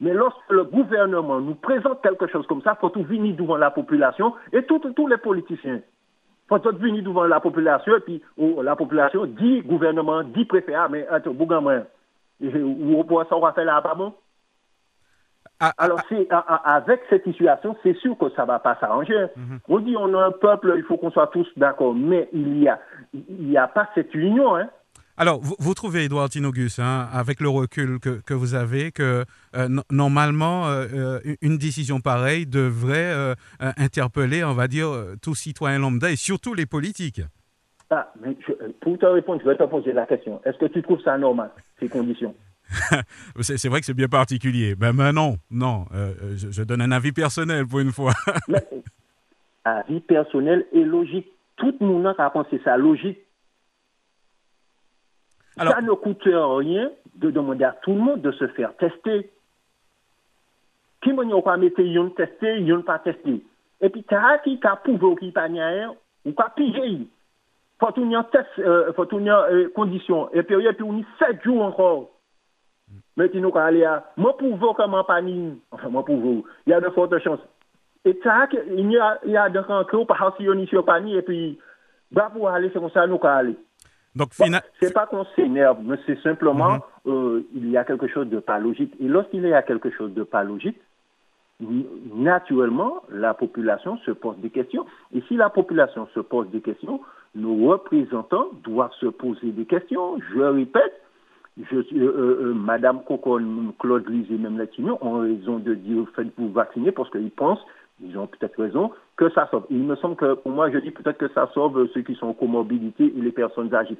Mais 0.00 0.12
lorsque 0.12 0.50
le 0.50 0.64
gouvernement 0.64 1.40
nous 1.40 1.56
présente 1.56 2.02
quelque 2.02 2.26
chose 2.28 2.46
comme 2.46 2.62
ça, 2.62 2.76
il 2.76 2.80
faut 2.80 2.90
tout 2.90 3.02
venir 3.02 3.36
devant 3.36 3.56
la 3.56 3.70
population 3.70 4.34
et 4.52 4.62
tous 4.64 5.06
les 5.08 5.16
politiciens. 5.16 5.80
Il 5.80 6.48
faut 6.48 6.58
tout 6.58 6.76
venir 6.76 7.02
devant 7.02 7.24
la 7.24 7.40
population 7.40 7.96
et 7.96 8.00
puis 8.00 8.22
oh, 8.38 8.62
la 8.62 8.76
population 8.76 9.26
dit 9.26 9.60
gouvernement, 9.62 10.22
dit 10.22 10.44
préfet, 10.44 10.74
ah, 10.74 10.88
mais 10.88 11.06
attends, 11.08 11.34
bougamoin, 11.34 11.84
ou 12.40 13.04
on 13.08 13.40
va 13.40 13.52
faire 13.52 13.64
là, 13.64 13.82
pas 13.82 13.94
bon? 13.94 14.14
Ah, 15.60 15.72
ah, 15.76 15.84
Alors, 15.84 16.00
ah. 16.30 16.76
avec 16.76 17.00
cette 17.10 17.24
situation, 17.24 17.76
c'est 17.82 17.96
sûr 17.96 18.16
que 18.16 18.30
ça 18.30 18.42
ne 18.42 18.46
va 18.46 18.60
pas 18.60 18.76
s'arranger. 18.76 19.26
Mhm. 19.36 19.58
On 19.68 19.78
dit 19.80 19.96
on 19.96 20.14
a 20.14 20.26
un 20.26 20.30
peuple, 20.30 20.74
il 20.76 20.84
faut 20.84 20.96
qu'on 20.96 21.10
soit 21.10 21.26
tous 21.28 21.48
d'accord, 21.56 21.94
mais 21.94 22.28
il 22.32 22.60
n'y 22.60 22.68
a, 22.68 22.78
il 23.12 23.56
a 23.56 23.66
pas 23.66 23.88
cette 23.94 24.14
union. 24.14 24.54
Hein. 24.54 24.68
Alors, 25.20 25.40
vous, 25.40 25.74
trouvez, 25.74 26.04
Edouard 26.04 26.28
Tinogus, 26.28 26.78
hein, 26.78 27.08
avec 27.12 27.40
le 27.40 27.48
recul 27.48 27.98
que, 27.98 28.20
que 28.24 28.34
vous 28.34 28.54
avez, 28.54 28.92
que 28.92 29.24
euh, 29.56 29.68
normalement, 29.90 30.68
euh, 30.68 30.86
euh, 30.94 31.34
une 31.42 31.58
décision 31.58 32.00
pareille 32.00 32.46
devrait 32.46 33.34
interpeller, 33.58 34.44
on 34.44 34.54
va 34.54 34.68
dire, 34.68 34.88
tout 35.20 35.34
citoyen 35.34 35.80
lambda 35.80 36.12
et 36.12 36.16
surtout 36.16 36.54
les 36.54 36.66
politiques 36.66 37.20
ah, 37.90 38.12
mais 38.20 38.36
Pour 38.80 38.96
te 38.96 39.06
répondre, 39.06 39.40
je 39.42 39.48
vais 39.48 39.56
te 39.56 39.64
poser 39.64 39.92
la 39.92 40.06
question. 40.06 40.40
Est-ce 40.44 40.58
que 40.58 40.66
tu 40.66 40.82
trouves 40.82 41.00
ça 41.02 41.18
normal, 41.18 41.50
ces 41.80 41.88
conditions? 41.88 42.36
C'est 43.40 43.68
vrai 43.68 43.80
que 43.80 43.86
c'est 43.86 43.94
bien 43.94 44.08
particulier. 44.08 44.76
Ben, 44.76 44.92
mais 44.92 45.10
non, 45.10 45.36
non. 45.50 45.86
je, 46.36 46.62
donne 46.62 46.82
un 46.82 46.92
avis 46.92 47.12
personnel 47.12 47.66
pour 47.66 47.80
une 47.80 47.92
fois. 47.92 48.12
avis 49.64 50.00
personnel 50.00 50.66
et 50.72 50.84
logique. 50.84 51.26
Tout 51.56 51.74
le 51.80 51.86
monde 51.86 52.06
a 52.06 52.30
pensé 52.30 52.60
ça 52.62 52.76
logique. 52.76 53.18
Ça 55.58 55.80
ne 55.80 55.92
coûte 55.92 56.22
rien 56.24 56.90
de 57.16 57.30
demander 57.30 57.64
à 57.64 57.72
tout 57.82 57.92
le 57.92 57.98
monde 57.98 58.20
de 58.20 58.32
se 58.32 58.46
faire 58.48 58.76
tester. 58.76 59.30
Qui 61.02 61.12
m'a 61.12 61.24
pas 61.42 61.56
mettre 61.56 61.80
yon 61.80 62.10
testé, 62.10 62.60
yon 62.60 62.82
pas 62.82 62.98
testé. 62.98 63.42
Et 63.80 63.88
puis, 63.88 64.04
as 64.10 64.38
qui 64.38 64.58
t'a 64.58 64.76
prouvé 64.76 65.16
qui 65.16 65.32
pas 65.32 65.42
rien, 65.42 65.94
ou 66.24 66.32
pas 66.32 66.52
pigé. 66.54 67.06
Faut 67.78 67.92
tout 67.92 68.02
un 68.02 68.24
test, 68.24 68.46
euh, 68.58 68.92
faut 68.94 69.08
une 69.16 69.28
euh, 69.28 69.68
condition. 69.74 70.28
Et 70.32 70.42
puis, 70.42 70.56
il 70.58 70.64
y 70.64 70.68
a 70.68 70.72
7 70.72 71.42
jours 71.44 71.62
encore. 71.62 72.10
Mais 73.16 73.28
tu 73.28 73.40
nous 73.40 73.56
aller 73.56 73.84
à, 73.84 74.04
moi 74.16 74.36
pour 74.36 74.76
comment 74.76 75.04
pas 75.04 75.20
ni, 75.20 75.60
enfin, 75.70 75.88
moi 75.88 76.04
vous, 76.06 76.44
il 76.66 76.70
y 76.70 76.72
a 76.72 76.80
de 76.80 76.88
fortes 76.90 77.18
chances. 77.18 77.40
Et 78.04 78.18
ça, 78.22 78.48
il 78.70 78.90
y 78.90 78.98
a, 78.98 79.18
il 79.24 79.32
y 79.32 79.36
a 79.36 79.48
de 79.48 79.58
rencontres 79.58 80.06
par 80.06 80.36
si 80.36 80.48
on 80.48 80.66
sur 80.66 80.84
panier, 80.84 81.18
et 81.18 81.22
puis, 81.22 81.58
bah, 82.10 82.30
pour 82.32 82.48
aller, 82.48 82.70
c'est 82.72 82.78
comme 82.78 82.90
ça, 82.90 83.06
nous, 83.06 83.18
aller. 83.22 83.56
Donc, 84.18 84.30
c'est 84.80 84.92
pas 84.92 85.06
qu'on 85.06 85.24
s'énerve, 85.36 85.78
mais 85.82 85.96
c'est 86.04 86.20
simplement 86.22 86.80
euh, 87.06 87.42
il 87.54 87.70
y 87.70 87.76
a 87.76 87.84
quelque 87.84 88.08
chose 88.08 88.28
de 88.28 88.40
pas 88.40 88.58
logique. 88.58 88.92
Et 89.00 89.06
lorsqu'il 89.06 89.46
y 89.46 89.54
a 89.54 89.62
quelque 89.62 89.90
chose 89.90 90.12
de 90.12 90.24
pas 90.24 90.42
logique, 90.42 90.76
naturellement, 92.14 93.02
la 93.10 93.34
population 93.34 93.98
se 93.98 94.10
pose 94.10 94.36
des 94.38 94.50
questions. 94.50 94.86
Et 95.14 95.22
si 95.28 95.36
la 95.36 95.50
population 95.50 96.08
se 96.14 96.20
pose 96.20 96.50
des 96.50 96.60
questions, 96.60 97.00
nos 97.34 97.68
représentants 97.68 98.48
doivent 98.64 98.94
se 99.00 99.06
poser 99.06 99.50
des 99.50 99.64
questions. 99.64 100.18
Je 100.34 100.40
répète, 100.40 101.00
je, 101.70 101.76
euh, 101.76 101.84
euh, 101.94 102.38
euh, 102.42 102.54
Madame 102.54 103.02
Cocon, 103.04 103.74
Claude 103.78 104.08
Lise 104.08 104.30
et 104.30 104.38
même 104.38 104.58
Latino 104.58 104.98
ont 105.00 105.20
raison 105.20 105.58
de 105.58 105.74
dire 105.74 106.04
faites-vous 106.14 106.50
vacciner 106.52 106.92
parce 106.92 107.10
qu'ils 107.10 107.30
pensent, 107.30 107.64
ils 108.02 108.16
ont 108.16 108.26
peut-être 108.26 108.60
raison, 108.60 108.92
que 109.18 109.28
ça 109.30 109.48
sauve. 109.50 109.66
Il 109.68 109.82
me 109.82 109.96
semble 109.96 110.16
que, 110.16 110.34
pour 110.34 110.52
moi, 110.52 110.70
je 110.70 110.78
dis 110.78 110.92
peut-être 110.92 111.18
que 111.18 111.28
ça 111.34 111.50
sauve 111.52 111.88
ceux 111.92 112.02
qui 112.02 112.14
sont 112.14 112.28
en 112.28 112.32
comorbidité 112.32 113.04
et 113.04 113.20
les 113.20 113.32
personnes 113.32 113.74
âgées. 113.74 113.98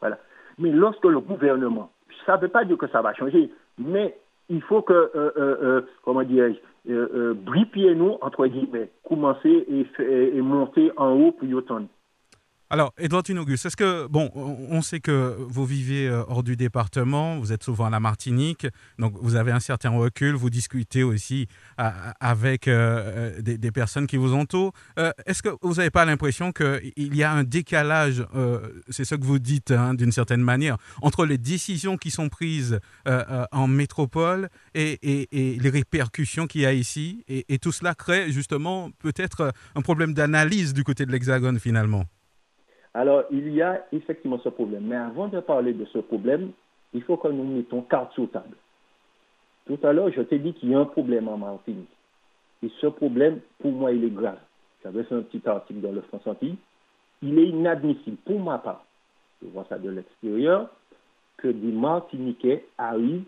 Voilà. 0.00 0.18
Mais 0.58 0.70
lorsque 0.70 1.04
le 1.04 1.20
gouvernement, 1.20 1.90
ça 2.26 2.36
ne 2.36 2.42
veut 2.42 2.48
pas 2.48 2.64
dire 2.64 2.76
que 2.76 2.88
ça 2.88 3.00
va 3.00 3.14
changer, 3.14 3.50
mais 3.78 4.16
il 4.48 4.60
faut 4.62 4.82
que, 4.82 5.10
euh, 5.14 5.82
comment 6.04 6.22
dirais-je, 6.22 6.58
euh, 6.92 7.34
nous 7.94 8.16
entre 8.20 8.46
guillemets, 8.46 8.90
commencer 9.08 9.66
et, 9.68 10.36
et, 10.36 10.40
monter 10.40 10.90
en 10.96 11.12
haut 11.12 11.32
pour 11.32 11.48
y 11.48 11.54
autant. 11.54 11.82
Alors, 12.68 12.92
Edouard 12.98 13.22
Auguste, 13.30 13.66
est-ce 13.66 13.76
que, 13.76 14.08
bon, 14.08 14.28
on 14.34 14.82
sait 14.82 14.98
que 14.98 15.36
vous 15.38 15.64
vivez 15.64 16.08
euh, 16.08 16.24
hors 16.26 16.42
du 16.42 16.56
département, 16.56 17.38
vous 17.38 17.52
êtes 17.52 17.62
souvent 17.62 17.86
à 17.86 17.90
la 17.90 18.00
Martinique, 18.00 18.66
donc 18.98 19.14
vous 19.22 19.36
avez 19.36 19.52
un 19.52 19.60
certain 19.60 19.90
recul, 19.90 20.34
vous 20.34 20.50
discutez 20.50 21.04
aussi 21.04 21.46
avec 21.76 22.66
euh, 22.66 23.36
euh, 23.38 23.40
des, 23.40 23.70
personnes 23.70 24.08
qui 24.08 24.16
vous 24.16 24.34
entourent. 24.34 24.72
est-ce 25.26 25.44
que 25.44 25.50
vous 25.62 25.74
n'avez 25.74 25.90
pas 25.90 26.04
l'impression 26.04 26.50
qu'il 26.50 27.14
y 27.14 27.22
a 27.22 27.30
un 27.30 27.44
décalage, 27.44 28.26
c'est 28.88 29.04
ce 29.04 29.14
que 29.14 29.24
vous 29.24 29.38
dites 29.38 29.70
hein, 29.70 29.94
d'une 29.94 30.10
certaine 30.12 30.42
manière, 30.42 30.76
entre 31.02 31.24
les 31.24 31.38
décisions 31.38 31.96
qui 31.96 32.10
sont 32.10 32.28
prises 32.28 32.80
en 33.06 33.68
métropole 33.68 34.48
et, 34.74 35.28
les 35.30 35.70
répercussions 35.70 36.48
qu'il 36.48 36.62
y 36.62 36.66
a 36.66 36.72
ici, 36.72 37.24
et 37.28 37.58
tout 37.58 37.70
cela 37.70 37.94
crée 37.94 38.32
justement 38.32 38.90
peut-être 38.98 39.52
un 39.76 39.82
problème 39.82 40.14
d'analyse 40.14 40.74
du 40.74 40.82
côté 40.82 41.06
de 41.06 41.12
l'Hexagone 41.12 41.60
finalement? 41.60 42.06
Alors, 42.96 43.24
il 43.30 43.52
y 43.52 43.60
a 43.60 43.84
effectivement 43.92 44.38
ce 44.38 44.48
problème. 44.48 44.84
Mais 44.86 44.96
avant 44.96 45.28
de 45.28 45.38
parler 45.40 45.74
de 45.74 45.84
ce 45.84 45.98
problème, 45.98 46.52
il 46.94 47.02
faut 47.02 47.18
que 47.18 47.28
nous 47.28 47.44
mettons 47.44 47.82
carte 47.82 48.14
sur 48.14 48.30
table. 48.30 48.56
Tout 49.66 49.78
à 49.82 49.92
l'heure, 49.92 50.10
je 50.10 50.22
t'ai 50.22 50.38
dit 50.38 50.54
qu'il 50.54 50.70
y 50.70 50.74
a 50.74 50.78
un 50.78 50.86
problème 50.86 51.28
en 51.28 51.36
Martinique. 51.36 51.90
Et 52.62 52.70
ce 52.80 52.86
problème, 52.86 53.40
pour 53.58 53.72
moi, 53.72 53.92
il 53.92 54.02
est 54.02 54.10
grave. 54.14 54.38
J'avais 54.82 55.04
fait 55.04 55.14
un 55.14 55.20
petit 55.20 55.46
article 55.46 55.80
dans 55.80 55.92
le 55.92 56.00
France 56.00 56.26
Antilles. 56.26 56.56
Il 57.20 57.38
est 57.38 57.48
inadmissible, 57.48 58.16
pour 58.24 58.40
ma 58.40 58.56
part, 58.56 58.82
je 59.42 59.48
vois 59.48 59.66
ça 59.68 59.78
de 59.78 59.90
l'extérieur, 59.90 60.70
que 61.36 61.48
des 61.48 61.72
Martiniquais 61.72 62.64
arrivent 62.78 63.24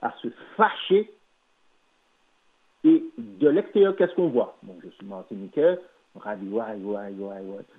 à 0.00 0.12
se 0.22 0.28
fâcher. 0.56 1.10
Et 2.84 3.02
de 3.18 3.48
l'extérieur, 3.48 3.96
qu'est-ce 3.96 4.14
qu'on 4.14 4.28
voit? 4.28 4.56
Bon, 4.62 4.76
je 4.84 4.90
suis 4.90 5.06
Martiniquais, 5.06 5.76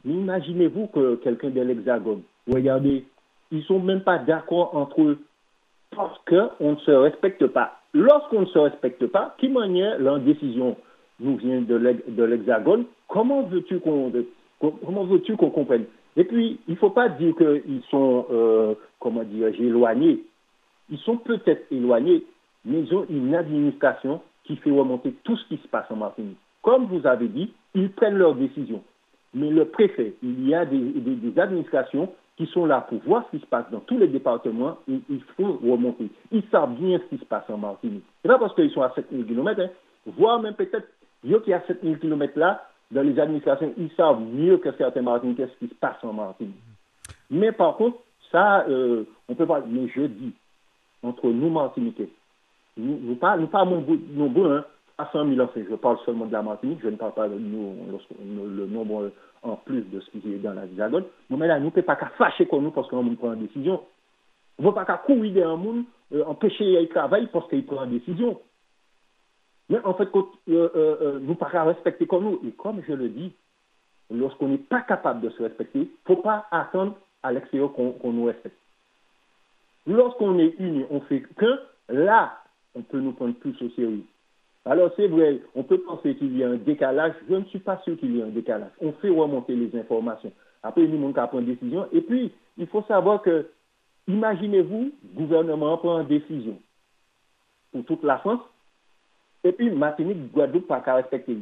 Imaginez-vous 0.06 0.88
que 0.88 1.16
quelqu'un 1.16 1.50
de 1.50 1.62
l'Hexagone, 1.62 2.22
regardez, 2.52 3.06
ils 3.52 3.60
ne 3.60 3.64
sont 3.64 3.80
même 3.80 4.02
pas 4.02 4.18
d'accord 4.18 4.76
entre 4.76 5.02
eux 5.02 5.20
parce 5.96 6.20
qu'on 6.28 6.72
ne 6.72 6.78
se 6.78 6.92
respecte 6.92 7.48
pas. 7.48 7.80
Lorsqu'on 7.94 8.42
ne 8.42 8.46
se 8.48 8.60
respecte 8.60 9.08
pas, 9.08 9.36
qui 9.40 9.50
manière 9.50 10.00
leur 10.00 10.20
décision 10.20 10.76
nous 11.20 11.38
vient 11.38 11.62
de 11.62 12.24
l'Hexagone, 12.24 12.86
comment 13.08 13.44
veux-tu 13.44 13.80
qu'on 13.80 14.12
comment 14.60 15.06
veux-tu 15.06 15.36
qu'on 15.38 15.50
comprenne? 15.50 15.86
Et 16.16 16.24
puis, 16.24 16.60
il 16.68 16.74
ne 16.74 16.80
faut 16.80 16.90
pas 16.90 17.10
dire 17.10 17.36
qu'ils 17.36 17.82
sont, 17.90 18.26
euh, 18.32 18.74
comment 19.00 19.24
dire, 19.24 19.48
éloignés. 19.48 20.24
Ils 20.90 20.98
sont 21.00 21.18
peut-être 21.18 21.72
éloignés, 21.72 22.24
mais 22.66 22.82
ils 22.82 22.94
ont 22.96 23.06
une 23.10 23.36
administration 23.36 24.22
qui 24.44 24.56
fait 24.58 24.72
remonter 24.72 25.14
tout 25.24 25.38
ce 25.38 25.48
qui 25.48 25.58
se 25.58 25.68
passe 25.68 25.86
en 25.92 25.98
Martinique. 25.98 26.38
Comme 26.68 26.88
vous 26.88 27.08
avez 27.08 27.30
dit, 27.30 27.54
ils 27.76 27.90
prennent 27.90 28.18
leurs 28.18 28.36
décisions. 28.36 28.84
Mais 29.34 29.50
le 29.50 29.64
préfet, 29.70 30.16
il 30.22 30.50
y 30.50 30.54
a 30.54 30.66
des, 30.66 31.40
administrations 31.40 32.12
qui 32.36 32.46
sont 32.48 32.66
là 32.66 32.82
pour 32.82 33.00
voir 33.06 33.24
ce 33.28 33.38
qui 33.38 33.42
se 33.42 33.48
passe 33.48 33.72
dans 33.72 33.80
tous 33.80 33.98
les 33.98 34.10
départements 34.10 34.78
et 34.92 35.00
il 35.10 35.22
faut 35.38 35.54
remonter. 35.64 36.10
Ils 36.30 36.44
savent 36.52 36.74
bien 36.74 37.00
ce 37.00 37.16
qui 37.16 37.22
se 37.22 37.26
passe 37.26 37.50
en 37.50 37.58
Martinique. 37.58 38.04
Ce 38.22 38.28
n'est 38.28 38.34
pas 38.34 38.40
parce 38.40 38.54
qu'ils 38.54 38.70
sont 38.72 38.82
à 38.82 38.92
7000 38.94 39.26
km, 39.28 39.62
hein, 39.62 39.70
voire 40.08 40.42
même 40.42 40.56
peut-être, 40.56 40.90
eux 41.26 41.40
qui 41.40 41.54
à 41.54 41.64
7000 41.66 42.00
km 42.00 42.38
là, 42.38 42.68
dans 42.92 43.02
les 43.02 43.18
administrations, 43.18 43.74
ils 43.78 43.92
savent 43.96 44.20
mieux 44.20 44.58
que 44.58 44.74
certains 44.74 45.04
Martiniquais 45.04 45.48
ce 45.48 45.66
qui 45.66 45.74
se 45.74 45.80
passe 45.80 46.04
en 46.04 46.12
Martinique. 46.12 46.54
Mais 47.30 47.54
par 47.54 47.78
contre, 47.78 48.00
ça, 48.30 48.66
euh, 48.68 49.06
on 49.30 49.36
peut 49.36 49.46
pas. 49.46 49.64
Mais 49.66 49.88
je 49.88 50.02
dis, 50.02 50.34
entre 51.02 51.30
nous 51.30 51.50
Martiniquais, 51.50 52.10
nous, 52.76 53.00
nous 53.02 53.16
pas, 53.16 53.38
nous 53.38 53.48
pas 53.48 53.64
nombreux, 53.64 54.58
hein, 54.58 54.66
à 54.98 55.10
100 55.12 55.28
000 55.28 55.40
enfants. 55.40 55.62
Je 55.70 55.76
parle 55.76 55.98
seulement 56.06 56.26
de 56.26 56.34
la 56.34 56.42
Martinique, 56.42 56.80
je 56.82 56.90
ne 56.90 56.96
parle 56.96 57.14
pas 57.14 57.28
de 57.28 57.36
nous, 57.36 57.76
le 58.20 58.66
nombre 58.66 59.12
en 59.44 59.56
plus 59.56 59.82
de 59.82 60.00
ce 60.00 60.10
qui 60.12 60.34
est 60.34 60.38
dans 60.38 60.54
la 60.54 60.66
Hexagone. 60.66 61.06
Mais 61.30 61.48
là, 61.48 61.60
nous 61.60 61.66
ne 61.66 61.70
pouvons 61.70 61.84
pas 61.84 61.98
fâcher 62.18 62.48
comme 62.48 62.64
nous 62.64 62.72
parce 62.72 62.90
qu'on 62.90 63.16
prend 63.16 63.34
une 63.34 63.46
décision. 63.48 63.82
On 64.60 64.64
ne 64.64 64.70
peut 64.70 64.74
pas 64.86 64.98
courir 64.98 65.34
derrière 65.34 65.52
un 65.52 65.58
monde, 65.58 65.84
euh, 66.14 66.24
empêcher 66.26 66.82
de 66.82 66.86
travailler 66.88 67.28
parce 67.28 67.48
qu'il 67.48 67.66
prend 67.66 67.84
une 67.84 68.00
décision. 68.00 68.40
Mais 69.70 69.80
en 69.84 69.94
fait, 69.94 70.10
euh, 70.16 70.24
euh, 70.48 70.70
euh, 70.76 71.20
nous 71.20 71.30
ne 71.30 71.34
pouvons 71.34 71.52
pas 71.52 71.64
respecter 71.64 72.08
comme 72.08 72.24
nous. 72.24 72.42
Et 72.48 72.52
comme 72.52 72.82
je 72.88 72.94
le 72.94 73.10
dis, 73.10 73.34
lorsqu'on 74.10 74.48
n'est 74.48 74.58
pas 74.58 74.82
capable 74.82 75.22
de 75.22 75.30
se 75.30 75.44
respecter, 75.44 75.80
il 75.80 75.82
ne 75.82 76.16
faut 76.16 76.22
pas 76.22 76.46
attendre 76.52 76.96
à 77.24 77.32
l'extérieur 77.32 77.74
qu'on 77.74 78.12
nous 78.12 78.26
respecte. 78.26 78.58
Lorsqu'on 79.86 80.38
est 80.40 80.56
unis, 80.60 80.86
on 80.90 81.02
fait 81.02 81.22
qu'un, 81.38 81.60
là, 81.90 82.38
on 82.76 82.82
peut 82.82 83.00
nous 83.00 83.14
prendre 83.14 83.34
plus 83.36 83.56
au 83.62 83.70
sérieux. 83.70 84.04
Alors 84.70 84.92
c'est 84.98 85.08
vrai, 85.08 85.40
on 85.56 85.64
peut 85.64 85.78
penser 85.78 86.16
qu'il 86.16 86.38
y 86.38 86.44
a 86.44 86.50
un 86.50 86.58
décalage. 86.58 87.14
Je 87.30 87.36
ne 87.36 87.46
suis 87.46 87.60
pas 87.60 87.80
sûr 87.86 87.98
qu'il 87.98 88.16
y 88.16 88.20
ait 88.20 88.24
un 88.24 88.28
décalage. 88.28 88.72
On 88.82 88.92
fait 88.94 89.10
remonter 89.10 89.56
les 89.56 89.74
informations. 89.80 90.32
Après, 90.62 90.86
nous, 90.86 91.02
on 91.08 91.14
prend 91.14 91.40
une 91.40 91.46
décision. 91.46 91.88
Et 91.94 92.02
puis, 92.02 92.34
il 92.58 92.68
faut 92.68 92.82
savoir 92.84 93.22
que, 93.22 93.48
imaginez-vous, 94.08 94.92
le 95.16 95.22
gouvernement 95.22 95.78
prend 95.78 96.02
une 96.02 96.08
décision 96.08 96.60
pour 97.72 97.86
toute 97.86 98.04
la 98.04 98.18
France. 98.18 98.42
Et 99.46 99.54
puis, 99.54 99.70
Martinique, 99.70 100.34
Guadeloupe, 100.34 100.68
pas 100.68 100.82
qu'à 100.82 100.96
respecter. 100.96 101.38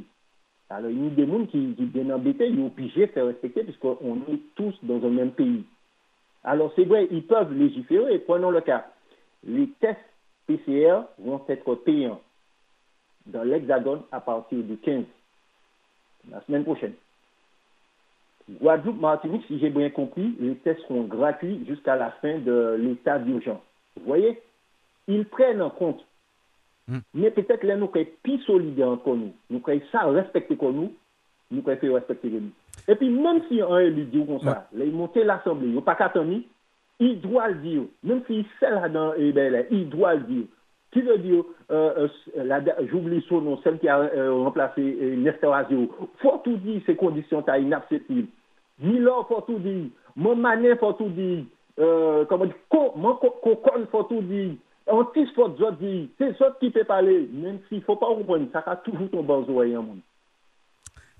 Alors, 0.69 0.91
il 0.91 1.03
y 1.03 1.07
a 1.07 1.09
des 1.09 1.25
gens 1.25 1.45
qui, 1.45 1.75
sont 1.75 1.83
bien 1.83 2.09
embêtés, 2.11 2.47
ils 2.47 2.57
sont 2.57 2.67
obligés 2.67 3.07
de 3.07 3.11
faire 3.11 3.25
respecter 3.25 3.63
puisqu'on 3.63 4.17
est 4.29 4.39
tous 4.55 4.75
dans 4.83 5.03
un 5.03 5.09
même 5.09 5.31
pays. 5.31 5.63
Alors, 6.43 6.71
c'est 6.75 6.85
vrai, 6.85 7.07
ils 7.09 7.23
peuvent 7.23 7.53
légiférer. 7.53 8.19
Prenons 8.19 8.51
le 8.51 8.61
cas. 8.61 8.85
Les 9.43 9.67
tests 9.79 9.99
PCR 10.45 11.01
vont 11.17 11.41
être 11.47 11.73
payants 11.75 12.21
dans 13.25 13.43
l'Hexagone 13.43 14.01
à 14.11 14.19
partir 14.19 14.59
du 14.59 14.77
15, 14.77 15.03
la 16.31 16.41
semaine 16.41 16.63
prochaine. 16.63 16.93
Guadeloupe, 18.49 18.99
Martinique, 18.99 19.43
si 19.47 19.59
j'ai 19.59 19.69
bien 19.69 19.89
compris, 19.89 20.35
les 20.39 20.55
tests 20.55 20.81
seront 20.81 21.03
gratuits 21.03 21.65
jusqu'à 21.67 21.95
la 21.95 22.11
fin 22.21 22.37
de 22.37 22.77
l'état 22.79 23.17
d'urgence. 23.17 23.61
Vous 23.97 24.05
voyez? 24.05 24.39
Ils 25.07 25.25
prennent 25.25 25.61
en 25.61 25.71
compte. 25.71 26.05
Hmm. 26.87 26.99
Mais 27.15 27.31
peut-être 27.31 27.63
là, 27.63 27.75
nous 27.75 27.91
sommes 27.91 28.05
plus 28.21 28.39
solidaires 28.43 28.89
entre 28.89 29.15
nous. 29.15 29.33
Nous 29.49 29.61
sommes 29.65 29.81
ça 29.91 30.05
respecter 30.05 30.55
comme 30.55 30.75
nous. 30.75 30.93
Nous 31.49 31.63
sommes 31.63 31.93
respecter 31.93 32.29
nous. 32.29 32.51
Et 32.87 32.95
puis, 32.95 33.09
même 33.09 33.41
si 33.47 33.61
un 33.61 33.79
élu 33.79 34.05
dit 34.05 34.23
comme 34.25 34.41
ça, 34.41 34.67
il 34.75 34.91
monte 34.91 35.15
l'Assemblée, 35.15 35.69
il 35.69 35.75
n'a 35.75 35.81
pas 35.81 35.95
qu'à 35.95 36.13
il 36.99 37.19
doit 37.19 37.49
le 37.49 37.55
dire. 37.55 37.81
Même 38.03 38.23
s'il 38.25 38.45
sait 38.59 38.69
là-dedans, 38.69 39.13
eh 39.17 39.31
ben, 39.31 39.65
il 39.71 39.89
doit 39.89 40.15
le 40.15 40.21
dire 40.21 40.45
Ki 40.95 41.01
ve 41.03 41.17
diyo, 41.19 41.41
euh, 41.71 42.07
euh, 42.07 42.07
euh, 42.37 42.87
j'oubli 42.87 43.19
sou 43.27 43.41
non, 43.43 43.57
sel 43.65 43.75
ki 43.81 43.89
a 43.91 43.97
remplase 44.31 44.79
Nestor 45.19 45.51
Azio. 45.57 45.89
Fotou 46.21 46.55
di 46.63 46.77
se 46.85 46.95
kondisyon 46.95 47.43
ta 47.43 47.57
inakseptib. 47.59 48.29
Milor 48.79 49.25
fotou 49.27 49.59
di, 49.59 49.91
Momane 50.15 50.77
fotou 50.79 51.11
di, 51.11 51.43
Kokon 52.71 53.83
fotou 53.91 54.23
di, 54.23 54.45
Antis 54.87 55.35
fotou 55.35 55.75
di, 55.81 56.05
se 56.15 56.31
sot 56.39 56.61
ki 56.63 56.71
pe 56.71 56.87
pale, 56.87 57.25
menm 57.27 57.59
si 57.67 57.83
fò 57.83 57.99
pa 57.99 58.07
ou 58.15 58.23
pon, 58.23 58.47
sa 58.55 58.63
ka 58.63 58.79
toujou 58.87 59.11
ton 59.11 59.27
banzo 59.27 59.59
a 59.59 59.67
yon 59.67 59.89
moun. 59.89 60.03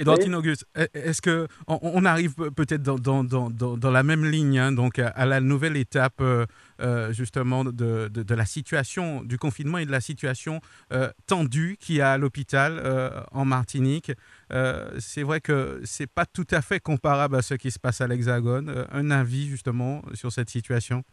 Monde. 0.04 0.20
Edouard 0.20 0.40
Auguste, 0.40 0.66
est-ce 0.94 1.22
que 1.22 1.48
on, 1.68 2.06
arrive 2.06 2.36
peut-être 2.36 2.84
dans, 2.84 3.24
dans, 3.24 3.50
dans, 3.50 3.78
dans, 3.78 3.92
la 3.92 4.04
même 4.04 4.26
ligne, 4.26 4.60
hein, 4.60 4.72
donc 4.72 5.00
à, 5.00 5.26
la 5.26 5.42
nouvelle 5.42 5.78
étape 5.78 6.20
euh, 6.22 6.46
euh, 6.82 7.12
justement 7.14 7.64
de, 7.64 8.08
de, 8.10 8.36
la 8.36 8.46
situation 8.46 9.24
du 9.24 9.38
confinement 9.38 9.78
et 9.78 9.86
de 9.86 9.92
la 9.92 10.02
situation 10.02 10.60
euh, 10.92 11.10
tendue 11.28 11.78
qu'il 11.80 11.96
y 11.96 12.02
a 12.02 12.14
à 12.14 12.18
l'hôpital 12.18 12.82
en 13.32 13.46
Martinique. 13.46 14.12
c'est 15.00 15.24
vrai 15.24 15.42
que 15.42 15.82
c'est 15.84 16.12
pas 16.12 16.26
tout 16.26 16.48
à 16.52 16.62
fait 16.62 16.80
comparable 16.80 17.36
à 17.36 17.42
ce 17.42 17.54
qui 17.56 17.72
se 17.72 17.80
passe 17.80 18.02
à 18.02 18.08
l'Hexagone. 18.08 18.86
un 18.92 19.12
avis 19.12 19.48
justement 19.48 20.02
sur 20.14 20.32
cette 20.32 20.50
situation? 20.50 21.04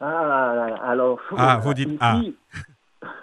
Ah, 0.00 0.66
alors. 0.82 1.20
Ah, 1.36 1.60
vous 1.62 1.74
dites 1.74 1.96
ah. 2.00 2.20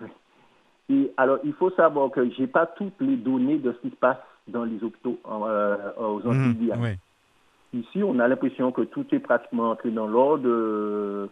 alors, 1.18 1.40
il 1.44 1.54
faut 1.54 1.72
savoir 1.72 2.10
que 2.12 2.30
je 2.30 2.42
n'ai 2.42 2.48
pas 2.48 2.66
toutes 2.66 3.00
les 3.02 3.18
données 3.18 3.58
de 3.58 3.74
ce 3.74 3.78
qui 3.80 3.90
se 3.90 4.00
passe 4.00 4.18
dans 4.50 4.64
les 4.64 4.84
hôpitaux 4.84 5.18
euh, 5.28 5.78
aux 5.98 6.28
Antilles. 6.28 6.74
Mmh, 6.76 7.78
Ici, 7.78 8.04
on 8.04 8.18
a 8.20 8.28
l'impression 8.28 8.72
que 8.72 8.82
tout 8.82 9.06
est 9.12 9.20
pratiquement 9.20 9.72
entré 9.72 9.92
dans 9.92 10.08
l'ordre. 10.08 11.30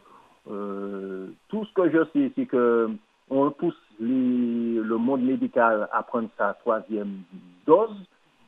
Euh, 0.49 1.27
tout 1.49 1.65
ce 1.65 1.73
que 1.73 1.89
je 1.89 2.05
sais, 2.13 2.31
c'est 2.35 2.45
que 2.45 2.89
on 3.29 3.51
pousse 3.51 3.75
le 3.99 4.95
monde 4.95 5.23
médical 5.23 5.89
à 5.91 6.03
prendre 6.03 6.29
sa 6.37 6.53
troisième 6.53 7.21
dose. 7.65 7.97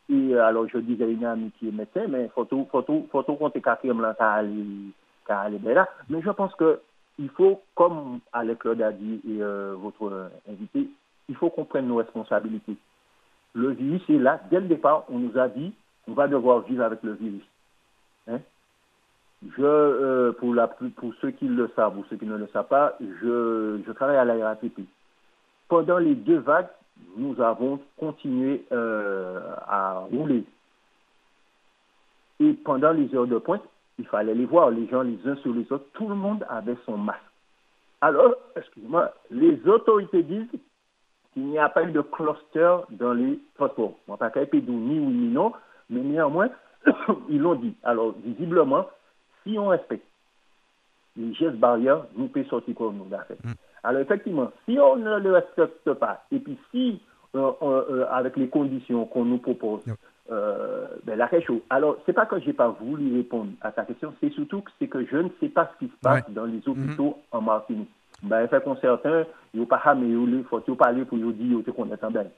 Et 0.10 0.36
alors, 0.36 0.68
je 0.68 0.78
disais 0.80 1.04
à 1.04 1.08
une 1.08 1.26
amie 1.26 1.52
qui 1.60 1.68
est 1.68 1.72
médecin, 1.72 2.08
mais 2.08 2.26
il 2.26 2.30
faut 2.30 2.46
tout, 2.46 2.68
faut 2.72 2.82
tout, 2.82 3.08
faut 3.12 3.24
tout 3.24 3.36
compter 3.36 3.62
quatrième 3.62 4.02
là, 4.02 4.16
qu'à 4.16 5.40
aller, 5.40 5.60
là. 5.64 5.88
Mais 6.10 6.22
je 6.22 6.30
pense 6.32 6.54
que 6.56 6.80
il 7.20 7.30
faut, 7.30 7.62
comme 7.76 8.20
Alec 8.32 8.60
Claude 8.60 8.82
a 8.82 8.92
dit 8.92 9.20
et 9.28 9.42
euh, 9.42 9.76
votre 9.78 10.32
invité, 10.50 10.90
il 11.28 11.36
faut 11.36 11.50
qu'on 11.50 11.66
prenne 11.66 11.88
nos 11.88 11.98
responsabilités. 11.98 12.78
Le 13.54 13.72
virus 13.72 14.02
est 14.10 14.20
là. 14.20 14.40
Dès 14.50 14.60
le 14.60 14.68
départ, 14.68 15.06
on 15.10 15.20
nous 15.20 15.38
a 15.38 15.48
dit 15.48 15.74
on 16.08 16.14
va 16.14 16.28
devoir 16.28 16.62
vivre 16.62 16.84
avec 16.84 17.04
le 17.04 17.14
virus. 17.14 17.44
Hein? 18.28 18.40
Je, 19.58 19.64
euh, 19.64 20.32
pour, 20.34 21.14
ceux 21.22 21.32
qui 21.32 21.48
le 21.48 21.70
savent 21.76 21.98
ou 21.98 22.04
ceux 22.10 22.18
qui 22.18 22.26
ne 22.26 22.36
le 22.36 22.48
savent 22.48 22.68
pas, 22.68 22.98
je, 23.00 23.80
je 23.86 23.92
travaille 23.92 24.18
à 24.18 24.26
la 24.26 24.50
RATP. 24.50 24.82
Pendant 25.68 25.98
les 25.98 26.16
deux 26.16 26.40
vagues, 26.40 26.68
nous 27.16 27.40
avons 27.42 27.80
continué 27.98 28.66
euh, 28.72 29.40
à 29.68 30.00
rouler. 30.12 30.44
Et 32.42 32.54
pendant 32.54 32.92
les 32.92 33.14
heures 33.16 33.28
de 33.28 33.38
pointe, 33.38 33.64
il 33.98 34.08
fallait 34.08 34.34
les 34.34 34.46
voir, 34.46 34.72
les 34.72 34.88
gens 34.88 35.02
les 35.02 35.20
uns 35.26 35.36
sur 35.38 35.54
les 35.54 35.72
autres, 35.72 35.86
tout 35.94 36.08
le 36.08 36.16
monde 36.16 36.46
avait 36.50 36.78
son 36.86 36.98
masque. 36.98 37.20
Alors, 38.02 38.36
excusez-moi, 38.56 39.14
les 39.30 39.60
autorités 39.68 40.24
disent 40.24 40.48
qu'il 41.34 41.46
n'y 41.46 41.60
a 41.60 41.70
pas 41.70 41.84
eu 41.84 41.92
de 41.92 42.02
cluster 42.02 42.78
dans 42.92 43.14
les 43.14 43.40
transports. 43.56 43.94
On 44.08 44.18
pas 44.18 44.30
qu'à 44.30 44.42
ni 44.42 44.50
oui 44.64 45.00
ni 45.00 45.28
non, 45.30 45.54
mais 45.90 46.02
néanmoins, 46.02 46.50
ils 47.30 47.40
l'ont 47.40 47.56
dit. 47.56 47.76
Alors, 47.84 48.16
visiblement, 48.24 48.86
si 49.44 49.58
on 49.58 49.68
respecte 49.68 50.06
les 51.16 51.34
gestes 51.34 51.58
barrières, 51.58 52.06
nous 52.16 52.28
pouvons 52.28 52.46
sortir 52.46 52.76
comme 52.76 52.98
nous 52.98 53.10
l'avons 53.10 53.24
fait. 53.26 53.44
Mm. 53.44 53.54
Alors, 53.84 54.02
effectivement, 54.02 54.52
si 54.66 54.78
on 54.80 54.96
ne 54.98 55.20
le 55.20 55.34
respecte 55.34 55.94
pas, 55.94 56.24
et 56.32 56.40
puis 56.40 56.58
si, 56.72 57.02
euh, 57.36 57.52
euh, 57.62 58.06
avec 58.10 58.38
les 58.38 58.50
conditions 58.50 59.06
qu'on 59.06 59.26
nous 59.26 59.38
propose, 59.38 59.82
euh, 60.32 60.88
ben, 61.06 61.18
la 61.18 61.42
chaud. 61.42 61.62
Alors, 61.70 61.98
c'est 62.06 62.14
pas 62.14 62.26
que 62.26 62.40
j'ai 62.40 62.54
pas 62.54 62.70
voulu 62.70 63.16
répondre 63.16 63.52
à 63.62 63.72
ta 63.72 63.84
question, 63.84 64.14
c'est 64.22 64.32
surtout 64.32 64.62
que 64.62 64.72
c'est 64.80 64.88
que 64.88 65.06
je 65.06 65.18
ne 65.18 65.30
sais 65.40 65.50
pas 65.50 65.72
ce 65.74 65.86
qui 65.86 65.92
se 65.92 65.98
passe 66.02 66.30
dans 66.30 66.46
les 66.46 66.62
hôpitaux 66.68 67.18
mm-hmm. 67.18 67.38
en 67.38 67.42
Martinique. 67.42 67.90
Ben, 68.24 68.48
fait 68.48 68.64
qu'on 68.64 68.76
certains, 68.78 69.26
ils 69.54 69.60
n'ont 69.60 69.66
pas 69.66 69.82
mais 69.96 70.10
il 70.10 70.44
faut 70.50 70.60
parler 70.76 71.06
pour 71.06 71.18
dire 71.18 71.74
qu'on 71.76 71.92
est 71.92 72.04
en 72.04 72.12
belle. 72.12 72.32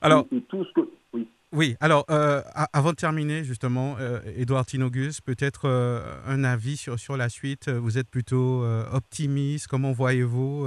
Alors, 0.00 0.26
tout 0.48 0.64
ce 0.64 0.72
que, 0.72 0.88
oui. 1.12 1.28
Oui, 1.52 1.76
alors 1.80 2.04
euh, 2.10 2.42
avant 2.72 2.90
de 2.90 2.96
terminer, 2.96 3.44
justement, 3.44 3.96
euh, 4.00 4.18
Edouard 4.36 4.66
Tinogus, 4.66 5.20
peut-être 5.20 5.68
euh, 5.68 6.00
un 6.26 6.42
avis 6.42 6.76
sur, 6.76 6.98
sur 6.98 7.16
la 7.16 7.28
suite. 7.28 7.70
Vous 7.70 7.98
êtes 7.98 8.10
plutôt 8.10 8.64
optimiste. 8.92 9.68
Comment 9.68 9.92
voyez-vous 9.92 10.66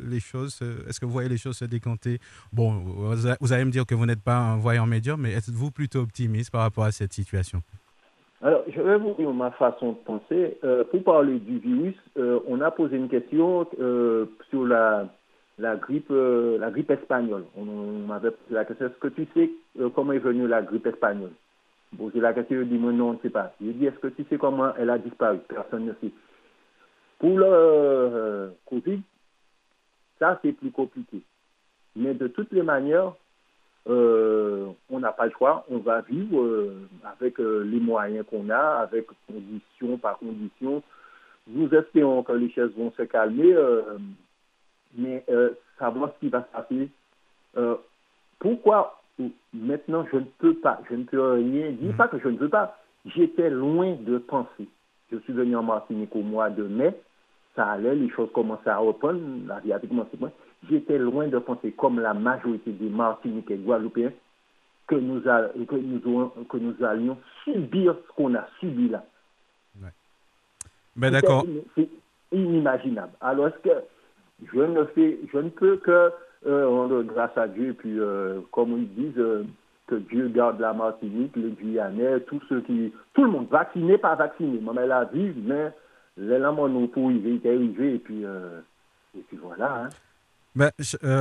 les 0.00 0.20
choses 0.20 0.60
Est-ce 0.88 1.00
que 1.00 1.06
vous 1.06 1.12
voyez 1.12 1.28
les 1.28 1.36
choses 1.36 1.58
se 1.58 1.64
décanter? 1.64 2.18
Bon, 2.52 2.72
vous 3.40 3.52
allez 3.52 3.64
me 3.64 3.70
dire 3.70 3.86
que 3.86 3.94
vous 3.94 4.06
n'êtes 4.06 4.22
pas 4.22 4.36
un 4.36 4.56
voyant 4.56 4.86
médium, 4.86 5.20
mais 5.20 5.32
êtes-vous 5.32 5.70
plutôt 5.70 6.00
optimiste 6.00 6.50
par 6.50 6.62
rapport 6.62 6.84
à 6.84 6.92
cette 6.92 7.12
situation? 7.12 7.62
Alors, 8.44 8.62
je 8.68 8.80
vais 8.80 8.98
vous 8.98 9.14
dire 9.14 9.32
ma 9.32 9.50
façon 9.52 9.92
de 9.92 9.96
penser. 10.04 10.58
pour 10.90 11.02
parler 11.02 11.38
du 11.38 11.58
virus, 11.58 11.96
on 12.46 12.60
a 12.60 12.70
posé 12.70 12.96
une 12.96 13.08
question 13.08 13.66
sur 14.50 14.66
la, 15.58 15.76
grippe, 15.76 16.10
euh, 16.10 16.58
la 16.58 16.70
grippe 16.70 16.90
espagnole. 16.90 17.44
On, 17.56 17.64
m'avait 17.64 18.30
posé 18.30 18.54
la 18.54 18.64
question, 18.64 18.86
est-ce 18.86 18.98
que 18.98 19.08
tu 19.08 19.26
sais 19.34 19.50
euh, 19.80 19.90
comment 19.90 20.12
est 20.12 20.18
venue 20.18 20.46
la 20.46 20.62
grippe 20.62 20.86
espagnole? 20.86 21.32
Posé 21.96 22.20
la 22.20 22.32
question, 22.32 22.58
je 22.58 22.64
dis, 22.64 22.78
non, 22.78 23.10
on 23.10 23.12
ne 23.14 23.18
sait 23.18 23.30
pas. 23.30 23.54
Je 23.60 23.70
dis, 23.70 23.86
est-ce 23.86 23.98
que 23.98 24.08
tu 24.08 24.24
sais 24.28 24.36
comment 24.36 24.74
elle 24.76 24.90
a 24.90 24.98
disparu? 24.98 25.38
Personne 25.48 25.86
ne 25.86 25.92
sait. 26.00 26.12
Pour 27.18 27.38
le 27.38 27.46
euh, 27.46 28.48
Covid, 28.66 29.00
ça 30.18 30.38
c'est 30.42 30.52
plus 30.52 30.70
compliqué. 30.70 31.22
Mais 31.96 32.14
de 32.14 32.26
toutes 32.26 32.52
les 32.52 32.62
manières, 32.62 33.12
on 33.86 34.98
n'a 35.00 35.12
pas 35.12 35.26
le 35.26 35.32
choix. 35.32 35.64
On 35.70 35.78
va 35.78 36.00
vivre 36.02 36.72
avec 37.04 37.38
les 37.38 37.80
moyens 37.80 38.24
qu'on 38.28 38.48
a, 38.50 38.80
avec 38.80 39.06
condition 39.26 39.98
par 39.98 40.18
condition. 40.18 40.82
Nous 41.46 41.68
espérons 41.74 42.22
que 42.22 42.32
les 42.32 42.50
choses 42.50 42.72
vont 42.76 42.92
se 42.96 43.02
calmer 43.02 43.54
mais 44.96 45.24
euh, 45.28 45.50
savoir 45.78 46.10
ce 46.14 46.20
qui 46.20 46.28
va 46.28 46.42
se 46.42 46.56
passer. 46.56 46.88
Euh, 47.56 47.76
pourquoi 48.38 49.00
maintenant 49.52 50.04
je 50.12 50.18
ne 50.18 50.24
peux 50.38 50.54
pas, 50.54 50.80
je 50.90 50.96
ne 50.96 51.04
peux 51.04 51.32
rien 51.32 51.70
dire, 51.72 51.92
mhm. 51.92 51.96
pas 51.96 52.08
que 52.08 52.18
je 52.18 52.28
ne 52.28 52.36
veux 52.36 52.48
pas, 52.48 52.78
j'étais 53.06 53.50
loin 53.50 53.96
de 54.00 54.18
penser. 54.18 54.68
Je 55.12 55.18
suis 55.18 55.32
venu 55.32 55.56
en 55.56 55.62
Martinique 55.62 56.14
au 56.16 56.22
mois 56.22 56.50
de 56.50 56.64
mai, 56.64 56.94
ça 57.54 57.66
allait, 57.66 57.94
les 57.94 58.10
choses 58.10 58.30
commençaient 58.32 58.70
à 58.70 58.78
reprendre, 58.78 59.20
la 59.46 59.60
vie 59.60 59.72
avait 59.72 59.86
commencé. 59.86 60.10
J'étais 60.70 60.98
loin 60.98 61.28
de 61.28 61.38
penser, 61.38 61.72
comme 61.72 62.00
la 62.00 62.14
majorité 62.14 62.72
des 62.72 62.88
Martiniquais 62.88 63.54
et 63.54 63.58
Guadeloupéens, 63.58 64.12
que 64.86 64.94
nous, 64.94 65.20
que, 65.20 65.76
nous 65.76 66.30
que 66.48 66.56
nous 66.56 66.84
allions 66.84 67.18
subir 67.44 67.96
ce 68.06 68.12
qu'on 68.14 68.34
a 68.34 68.46
subi 68.60 68.88
là. 68.88 69.04
Ouais. 69.82 69.88
Ben 70.96 71.10
d'accord. 71.10 71.46
C'est 71.74 71.88
inimaginable. 72.32 73.12
Alors, 73.20 73.48
est-ce 73.48 73.68
que 73.68 73.84
je 74.52 74.60
ne 74.60 74.84
fais, 74.86 75.18
je 75.32 75.38
ne 75.38 75.48
peux 75.48 75.76
que 75.78 76.10
euh, 76.46 76.68
rendre 76.68 77.02
grâce 77.02 77.36
à 77.36 77.48
Dieu, 77.48 77.70
et 77.70 77.72
puis 77.72 77.98
euh, 77.98 78.40
comme 78.50 78.72
ils 78.72 78.94
disent, 78.94 79.18
euh, 79.18 79.44
que 79.86 79.94
Dieu 79.94 80.28
garde 80.28 80.60
la 80.60 80.72
Martinique, 80.72 81.36
les 81.36 81.50
Guyanais, 81.50 82.20
tous 82.20 82.40
ceux 82.48 82.60
qui, 82.62 82.92
tout 83.12 83.24
le 83.24 83.30
monde, 83.30 83.48
vacciné, 83.50 83.98
pas 83.98 84.14
vacciné, 84.14 84.60
mais 84.60 84.86
la 84.86 85.04
vie, 85.04 85.32
mais 85.36 85.72
l'élément 86.16 86.68
nous 86.68 86.88
pour 86.88 87.10
y 87.12 87.16
et 87.18 87.98
puis, 87.98 88.22
et 88.22 89.20
puis 89.28 89.38
voilà. 89.42 89.84
Hein. 89.84 89.88
Ben, 90.56 90.70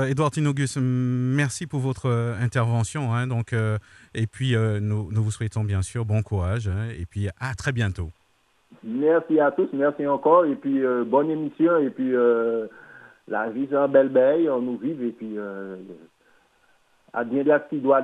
Edouard 0.07 0.31
Tinogus, 0.31 0.77
merci 0.77 1.65
pour 1.65 1.79
votre 1.79 2.09
intervention. 2.39 3.13
Hein, 3.13 3.27
donc, 3.27 3.53
et 4.13 4.27
puis, 4.27 4.55
nous, 4.55 5.09
vous 5.11 5.31
souhaitons 5.31 5.63
bien 5.63 5.81
sûr 5.81 6.05
bon 6.05 6.21
courage. 6.21 6.67
Hein, 6.67 6.89
et 6.99 7.05
puis, 7.05 7.29
à 7.39 7.55
très 7.55 7.71
bientôt. 7.71 8.11
Merci 8.83 9.39
à 9.39 9.51
tous, 9.51 9.69
merci 9.73 10.05
encore. 10.05 10.45
Et 10.45 10.55
puis, 10.55 10.81
bonne 11.07 11.31
émission. 11.31 11.77
Et 11.79 11.89
puis, 11.89 12.13
la 13.27 13.49
vie, 13.49 13.67
c'est 13.69 13.75
un 13.75 13.87
bel 13.87 14.09
bail, 14.09 14.49
on 14.49 14.61
nous 14.61 14.77
vive 14.77 15.01
et 15.03 15.11
puis 15.11 15.37
euh, 15.37 15.77
à 17.13 17.23
bien 17.23 17.43
dire 17.43 17.61
ce 17.63 17.75
qui 17.75 17.81
doit 17.81 18.01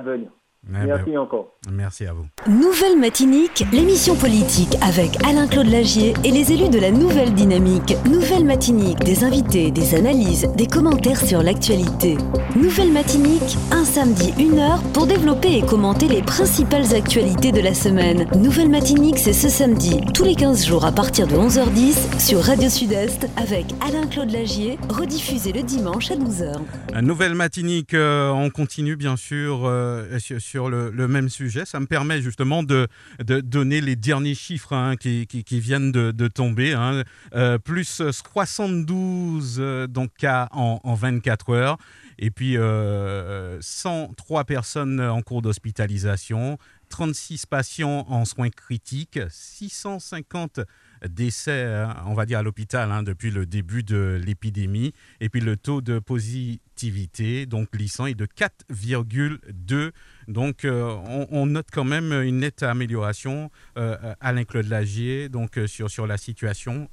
advenir. 0.66 0.96
Merci 0.96 1.16
encore. 1.16 1.54
Merci 1.70 2.06
à 2.06 2.12
vous. 2.12 2.26
Nouvelle 2.48 2.98
Matinique, 2.98 3.64
l'émission 3.72 4.14
politique 4.16 4.76
avec 4.82 5.22
Alain-Claude 5.24 5.68
Lagier 5.68 6.14
et 6.24 6.30
les 6.30 6.52
élus 6.52 6.68
de 6.68 6.78
la 6.78 6.90
Nouvelle 6.90 7.34
Dynamique. 7.34 7.96
Nouvelle 8.06 8.44
Matinique, 8.44 8.98
des 9.00 9.24
invités, 9.24 9.70
des 9.70 9.94
analyses, 9.94 10.48
des 10.56 10.66
commentaires 10.66 11.20
sur 11.20 11.42
l'actualité. 11.42 12.16
Nouvelle 12.56 12.92
Matinique, 12.92 13.56
un 13.72 13.84
samedi, 13.84 14.32
une 14.38 14.58
heure 14.58 14.82
pour 14.94 15.06
développer 15.06 15.58
et 15.58 15.62
commenter 15.62 16.08
les 16.08 16.22
principales 16.22 16.94
actualités 16.94 17.52
de 17.52 17.60
la 17.60 17.74
semaine. 17.74 18.26
Nouvelle 18.36 18.70
Matinique, 18.70 19.18
c'est 19.18 19.32
ce 19.32 19.48
samedi, 19.48 20.00
tous 20.14 20.24
les 20.24 20.34
15 20.34 20.66
jours 20.66 20.84
à 20.84 20.92
partir 20.92 21.26
de 21.26 21.34
11h10 21.34 22.18
sur 22.18 22.40
Radio 22.40 22.68
Sud-Est 22.68 23.28
avec 23.36 23.66
Alain-Claude 23.86 24.30
Lagier, 24.30 24.78
rediffusé 24.88 25.52
le 25.52 25.62
dimanche 25.62 26.10
à 26.10 26.16
12h. 26.16 27.02
Nouvelle 27.02 27.34
Matinique, 27.34 27.94
euh, 27.94 28.30
on 28.30 28.50
continue 28.50 28.96
bien 28.96 29.16
sûr 29.16 29.62
euh, 29.64 30.18
sur 30.18 30.40
sur 30.50 30.68
le, 30.68 30.90
même 31.06 31.28
sujet. 31.28 31.64
Ça 31.64 31.78
me 31.78 31.86
permet 31.86 32.20
justement 32.20 32.64
de, 32.64 32.88
de 33.24 33.40
donner 33.40 33.80
les 33.80 33.94
derniers 33.94 34.34
chiffres 34.34 34.72
hein, 34.72 34.96
qui, 34.96 35.28
qui, 35.28 35.60
viennent 35.60 35.92
de, 35.92 36.28
tomber. 36.28 36.72
Hein. 36.72 37.04
Euh, 37.34 37.58
plus 37.58 38.02
72 38.10 39.58
euh, 39.60 39.86
donc, 39.86 40.10
cas 40.18 40.48
en, 40.50 40.80
en 40.82 40.94
24 40.94 41.50
heures. 41.50 41.78
Et 42.18 42.30
puis 42.30 42.56
euh, 42.58 43.58
103 43.62 44.44
personnes 44.44 45.00
en 45.00 45.22
cours 45.22 45.40
d'hospitalisation, 45.40 46.58
36 46.90 47.46
patients 47.46 48.04
en 48.10 48.26
soins 48.26 48.50
critiques, 48.50 49.18
650 49.30 50.60
décès, 51.08 51.64
hein, 51.64 51.96
on 52.06 52.12
va 52.12 52.26
dire, 52.26 52.40
à 52.40 52.42
l'hôpital 52.42 53.04
depuis 53.04 53.30
le 53.30 53.46
début 53.46 53.82
de 53.82 54.20
l'épidémie. 54.22 54.92
Et 55.20 55.30
puis 55.30 55.40
le 55.40 55.56
taux 55.56 55.80
de 55.80 55.98
positivité, 55.98 57.46
donc 57.46 57.72
glissant, 57.72 58.04
est 58.04 58.14
de 58.14 58.26
4,2. 58.26 59.92
Donc 60.30 60.64
euh, 60.64 60.96
on, 61.32 61.46
note 61.46 61.66
quand 61.72 61.84
même 61.84 62.12
une 62.12 62.38
nette 62.38 62.62
amélioration, 62.62 63.50
euh, 63.76 63.96
Alain-Claude 64.20 64.68
Lagier, 64.68 65.28
donc, 65.28 65.58
euh, 65.58 65.66
sur, 65.66 65.90
sur 65.90 66.06
la 66.06 66.18
situation 66.18 66.88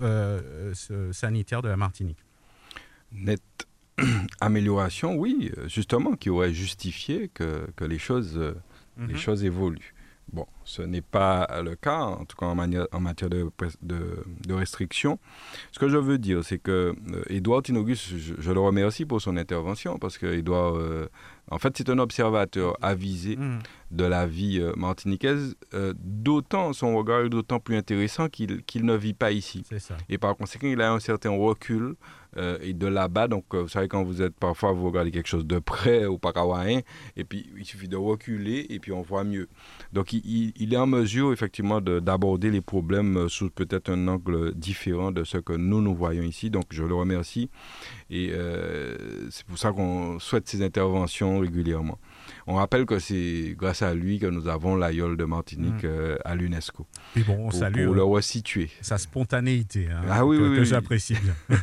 sanitaire 1.11 1.61
de 1.61 1.69
la 1.69 1.77
Martinique. 1.77 2.17
Nette 3.11 3.67
amélioration, 4.41 5.15
oui, 5.15 5.51
justement, 5.67 6.15
qui 6.15 6.31
aurait 6.31 6.53
justifié 6.53 7.29
que, 7.31 7.67
que 7.75 7.85
les, 7.85 7.99
choses, 7.99 8.39
les 8.97 9.13
mhm. 9.13 9.17
choses 9.17 9.43
évoluent. 9.43 9.93
Bon, 10.33 10.45
ce 10.65 10.81
n'est 10.81 11.01
pas 11.01 11.47
le 11.63 11.75
cas, 11.75 12.01
en 12.01 12.25
tout 12.25 12.35
cas 12.35 12.47
en, 12.47 12.57
en 12.57 12.99
matière 12.99 13.29
de, 13.29 13.49
de, 13.81 14.25
de 14.45 14.53
restriction. 14.53 15.19
Ce 15.71 15.79
que 15.79 15.87
je 15.87 15.95
veux 15.95 16.17
dire, 16.17 16.43
c'est 16.43 16.57
que 16.57 16.93
euh, 17.13 17.23
Edouard 17.29 17.61
Tinogus, 17.63 18.13
je, 18.17 18.51
le 18.51 18.59
remercie 18.59 19.05
pour 19.05 19.21
son 19.21 19.37
intervention, 19.37 19.97
parce 19.97 20.17
que 20.17 20.25
Edouard, 20.25 20.75
euh, 20.75 21.07
en 21.49 21.59
fait, 21.59 21.77
c'est 21.77 21.89
un 21.89 21.99
observateur 21.99 22.77
avisé 22.81 23.37
mmh. 23.37 23.59
De 23.91 24.03
la 24.03 24.27
vie 24.27 24.59
euh, 24.59 24.73
martiniquaise, 24.75 25.55
d'autant, 25.99 26.73
son 26.73 26.95
regard 26.95 27.25
est 27.25 27.29
d'autant 27.29 27.59
plus 27.59 27.77
intéressant 27.77 28.27
qu'il 28.29 28.85
ne 28.85 28.95
vit 28.95 29.13
pas 29.13 29.31
ici. 29.31 29.63
Et 30.09 30.17
par 30.17 30.35
conséquent, 30.35 30.67
il 30.67 30.81
a 30.81 30.91
un 30.91 30.99
certain 30.99 31.31
recul 31.31 31.95
et 32.61 32.73
de 32.73 32.85
là-bas, 32.85 33.27
donc 33.27 33.55
vous 33.55 33.67
savez, 33.67 33.87
quand 33.87 34.03
vous 34.03 34.21
êtes 34.21 34.35
parfois, 34.35 34.71
vous 34.71 34.85
regardez 34.85 35.09
quelque 35.09 35.27
chose 35.27 35.47
de 35.47 35.57
près 35.57 36.05
ou 36.05 36.19
pas 36.19 36.33
et 37.15 37.23
puis 37.23 37.49
il 37.57 37.65
suffit 37.65 37.87
de 37.87 37.97
reculer 37.97 38.65
et 38.69 38.79
puis 38.79 38.91
on 38.91 39.01
voit 39.01 39.23
mieux. 39.23 39.47
Donc 39.93 40.13
il, 40.13 40.53
il 40.55 40.73
est 40.73 40.77
en 40.77 40.87
mesure 40.87 41.33
effectivement 41.33 41.81
d'aborder 41.81 42.51
les 42.51 42.61
problèmes 42.61 43.17
euh, 43.17 43.29
sous 43.29 43.49
peut-être 43.49 43.89
un 43.89 44.07
angle 44.07 44.53
différent 44.53 45.11
de 45.11 45.23
ce 45.23 45.37
que 45.37 45.53
nous 45.53 45.81
nous 45.81 45.95
voyons 45.95 46.23
ici. 46.23 46.49
Donc 46.49 46.65
je 46.69 46.83
le 46.83 46.93
remercie. 46.93 47.49
Et 48.09 48.29
euh, 48.31 49.29
c'est 49.29 49.45
pour 49.45 49.57
ça 49.57 49.71
qu'on 49.71 50.19
souhaite 50.19 50.47
ces 50.47 50.61
interventions 50.61 51.39
régulièrement. 51.39 51.97
On 52.49 52.55
rappelle 52.55 52.85
que 52.85 52.97
c'est 52.97 53.55
grâce 53.57 53.81
à 53.81 53.93
lui 53.93 54.19
que 54.19 54.25
nous 54.25 54.47
avons 54.47 54.77
l'aïeul 54.77 55.17
de 55.17 55.25
Martinique 55.25 55.83
mm. 55.83 55.87
euh, 55.87 56.17
à 56.23 56.33
l'UNESCO. 56.33 56.87
Et 57.17 57.21
bon, 57.23 57.33
on 57.39 57.49
pour, 57.49 57.53
salue 57.53 57.85
pour 57.85 57.93
le 57.93 58.03
resituer. 58.03 58.69
sa 58.81 58.97
spontanéité, 58.97 59.89
hein, 59.91 60.01
Ah 60.09 60.25
oui, 60.25 60.37
que, 60.37 60.43
oui, 60.43 60.55
que 60.55 60.59
oui. 60.61 60.65
j'apprécie 60.65 61.15
bien. 61.15 61.35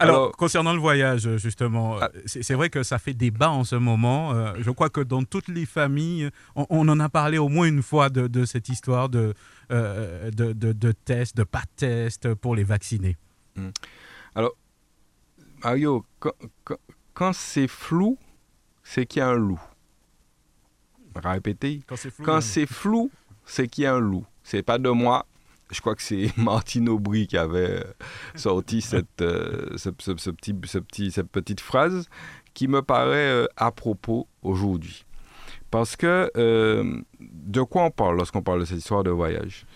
Alors, 0.00 0.16
Alors- 0.16 0.36
concernant 0.36 0.72
le 0.72 0.80
voyage, 0.80 1.36
justement, 1.36 1.98
Ah. 2.00 2.10
c'est 2.26 2.42
c'est 2.42 2.54
vrai 2.54 2.68
que 2.68 2.82
ça 2.82 2.98
fait 2.98 3.14
débat 3.14 3.50
en 3.50 3.62
ce 3.64 3.76
moment. 3.76 4.32
Euh, 4.32 4.54
je 4.60 4.70
crois 4.72 4.88
que 4.90 5.00
dans 5.02 5.22
toutes 5.24 5.48
les 5.48 5.66
familles, 5.66 6.30
on, 6.56 6.66
on 6.70 6.88
en 6.88 6.98
a 6.98 7.08
parlé 7.08 7.38
au 7.38 7.48
moins 7.48 7.66
une 7.68 7.82
fois 7.82 8.08
de, 8.10 8.26
de 8.26 8.44
cette 8.44 8.68
histoire 8.70 9.08
de, 9.08 9.34
euh, 9.70 10.30
de, 10.32 10.52
de, 10.52 10.72
de 10.72 10.92
tests, 10.92 11.36
de 11.36 11.44
pas 11.44 11.60
de 11.62 11.70
tests 11.76 12.34
pour 12.34 12.56
les 12.56 12.64
vacciner. 12.64 13.16
Mario, 15.62 16.04
quand, 16.18 16.32
quand- 16.64 16.78
quand 17.12 17.32
c'est 17.34 17.68
flou, 17.68 18.18
c'est 18.92 19.06
qu'il 19.06 19.20
y 19.20 19.22
a 19.22 19.28
un 19.28 19.36
loup. 19.36 19.60
Répéter. 21.14 21.80
Quand 22.24 22.40
c'est 22.40 22.66
flou, 22.66 23.10
c'est 23.44 23.68
qu'il 23.68 23.84
y 23.84 23.86
a 23.86 23.94
un 23.94 24.00
loup. 24.00 24.24
C'est 24.42 24.62
pas 24.64 24.78
de 24.78 24.88
moi. 24.90 25.26
Je 25.70 25.80
crois 25.80 25.94
que 25.94 26.02
c'est 26.02 26.32
Martine 26.36 26.88
Aubry 26.88 27.28
qui 27.28 27.36
avait 27.36 27.84
sorti 28.34 28.80
cette, 28.92 29.22
euh, 29.22 29.76
ce, 29.76 29.90
ce- 30.00 30.16
ce 30.16 30.30
petit, 30.30 30.54
ce 30.64 30.78
petit, 30.78 31.12
cette 31.12 31.30
petite 31.30 31.60
phrase 31.60 32.08
qui 32.54 32.66
me 32.66 32.82
paraît 32.82 33.30
euh, 33.30 33.46
à 33.56 33.70
propos 33.70 34.26
aujourd'hui. 34.42 35.04
Parce 35.70 35.94
que 35.94 36.28
euh, 36.36 37.00
de 37.20 37.62
quoi 37.62 37.84
on 37.84 37.90
parle 37.92 38.16
lorsqu'on 38.16 38.42
parle 38.42 38.60
de 38.60 38.64
cette 38.64 38.78
histoire 38.78 39.04
de 39.04 39.10
voyage? 39.10 39.66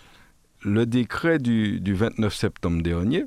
Le 0.61 0.85
décret 0.85 1.39
du, 1.39 1.79
du 1.79 1.93
29 1.93 2.33
septembre 2.35 2.81
dernier 2.81 3.23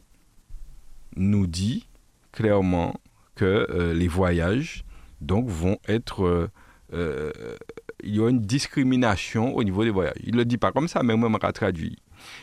nous 1.17 1.47
dit 1.47 1.89
clairement 2.33 3.01
que 3.37 3.67
euh, 3.71 3.95
les 3.95 4.09
voyages 4.09 4.85
donc 5.21 5.49
vont 5.49 5.79
être 5.89 6.25
euh, 6.25 6.49
euh, 6.93 7.33
il 8.03 8.17
y 8.17 8.21
a 8.23 8.29
une 8.29 8.41
discrimination 8.41 9.55
au 9.57 9.65
niveau 9.65 9.85
des 9.85 9.91
voyages. 9.91 10.17
Il 10.25 10.33
ne 10.33 10.39
le 10.39 10.45
dit 10.45 10.59
pas 10.59 10.73
comme 10.73 10.89
ça, 10.89 11.03
mais 11.03 11.17
moi, 11.17 11.31
je 11.43 11.51
traduit. 11.51 11.97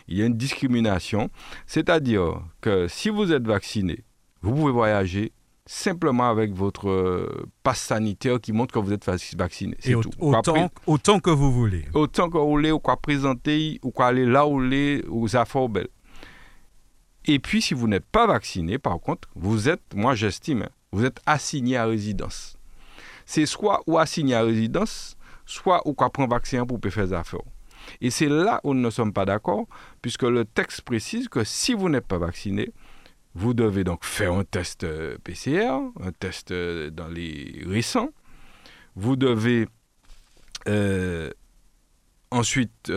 Il 0.07 0.17
y 0.17 0.21
a 0.21 0.25
une 0.25 0.37
discrimination, 0.37 1.29
c'est-à-dire 1.65 2.41
que 2.61 2.87
si 2.87 3.09
vous 3.09 3.31
êtes 3.31 3.45
vacciné, 3.47 4.03
vous 4.41 4.53
pouvez 4.53 4.71
voyager 4.71 5.31
simplement 5.65 6.29
avec 6.29 6.53
votre 6.53 6.89
euh, 6.89 7.47
passe 7.63 7.81
sanitaire 7.81 8.39
qui 8.39 8.51
montre 8.53 8.73
que 8.73 8.79
vous 8.79 8.93
êtes 8.93 9.03
vac- 9.05 9.35
vacciné. 9.35 9.75
C'est 9.79 9.93
tout. 9.93 10.11
Autant, 10.19 10.69
autant 10.85 11.19
que 11.19 11.31
vous 11.31 11.51
voulez. 11.51 11.85
autant 11.95 12.29
que 12.29 12.37
vous 12.37 12.49
voulez, 12.49 12.71
ou 12.71 12.79
quoi 12.79 12.97
présenter, 12.97 13.79
ou 13.81 13.89
quoi 13.91 14.07
aller 14.07 14.25
là 14.25 14.45
où 14.45 14.51
vous 14.51 14.63
voulez, 14.65 15.03
aux 15.09 15.35
affaires 15.35 15.67
belles. 15.69 15.87
Et 17.25 17.39
puis, 17.39 17.61
si 17.61 17.73
vous 17.73 17.87
n'êtes 17.87 18.05
pas 18.05 18.27
vacciné, 18.27 18.77
par 18.77 18.99
contre, 18.99 19.27
vous 19.35 19.67
êtes, 19.67 19.81
moi 19.95 20.13
j'estime, 20.13 20.61
hein, 20.63 20.69
vous 20.91 21.03
êtes 21.05 21.19
assigné 21.25 21.77
à 21.77 21.85
résidence. 21.87 22.55
C'est 23.25 23.45
soit 23.45 23.81
ou 23.87 23.97
assigné 23.97 24.35
à 24.35 24.43
résidence, 24.43 25.17
soit 25.45 25.81
ou 25.87 25.93
quoi 25.93 26.09
prend 26.09 26.27
vaccin 26.27 26.65
pour 26.65 26.79
faire 26.89 27.07
des 27.07 27.13
affaires. 27.13 27.39
Et 28.01 28.09
c'est 28.09 28.29
là 28.29 28.61
où 28.63 28.73
nous 28.73 28.81
ne 28.81 28.89
sommes 28.89 29.13
pas 29.13 29.25
d'accord, 29.25 29.67
puisque 30.01 30.23
le 30.23 30.45
texte 30.45 30.81
précise 30.81 31.27
que 31.27 31.43
si 31.43 31.73
vous 31.73 31.89
n'êtes 31.89 32.07
pas 32.07 32.17
vacciné, 32.17 32.71
vous 33.35 33.53
devez 33.53 33.83
donc 33.83 34.05
faire 34.05 34.33
un 34.33 34.43
test 34.43 34.83
euh, 34.83 35.17
PCR, 35.23 35.71
un 36.01 36.11
test 36.17 36.51
euh, 36.51 36.89
dans 36.89 37.09
les 37.09 37.63
récents. 37.67 38.09
Vous 38.95 39.17
devez 39.17 39.67
euh, 40.67 41.29
ensuite 42.31 42.91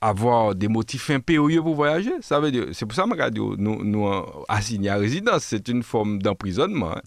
avoir 0.00 0.54
des 0.54 0.68
motifs 0.68 1.10
impérieux 1.10 1.62
pour 1.62 1.74
voyager. 1.74 2.12
Ça 2.20 2.40
veut 2.40 2.72
c'est 2.72 2.84
pour 2.86 2.94
ça 2.94 3.04
que 3.04 3.56
nous, 3.56 3.82
nous 3.84 4.06
à 4.06 4.96
résidence, 4.96 5.44
c'est 5.44 5.66
une 5.68 5.82
forme 5.82 6.20
d'emprisonnement. 6.20 6.92
hein. 6.92 7.02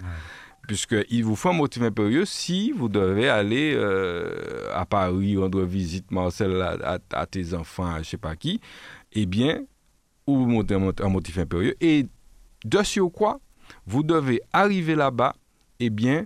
Puisqu'il 0.68 1.24
vous 1.26 1.36
faut 1.36 1.50
un 1.50 1.54
motif 1.54 1.82
impérieux 1.82 2.24
si 2.26 2.72
vous 2.72 2.88
devez 2.88 3.28
aller 3.30 3.74
euh, 3.76 4.70
à 4.74 4.86
Paris 4.86 5.36
rendre 5.38 5.64
visite, 5.64 6.12
Marcel, 6.12 6.62
à, 6.62 6.78
à- 6.96 7.00
à 7.22 7.26
tes 7.26 7.54
enfants, 7.54 7.86
à 7.96 8.02
je 8.02 8.10
sais 8.10 8.18
pas 8.18 8.36
qui, 8.36 8.62
eh 9.14 9.26
bien, 9.26 9.64
ou 10.28 10.38
vous 10.38 10.46
montez 10.46 10.76
un, 10.76 10.80
mot- 10.80 10.94
un 11.02 11.10
motif 11.10 11.38
impérieux. 11.40 11.76
Et 11.82 12.08
de 12.64 13.02
quoi 13.10 13.40
vous 13.86 14.04
devez 14.04 14.42
arriver 14.54 14.96
là-bas, 14.96 15.36
eh 15.80 15.90
bien, 15.90 16.26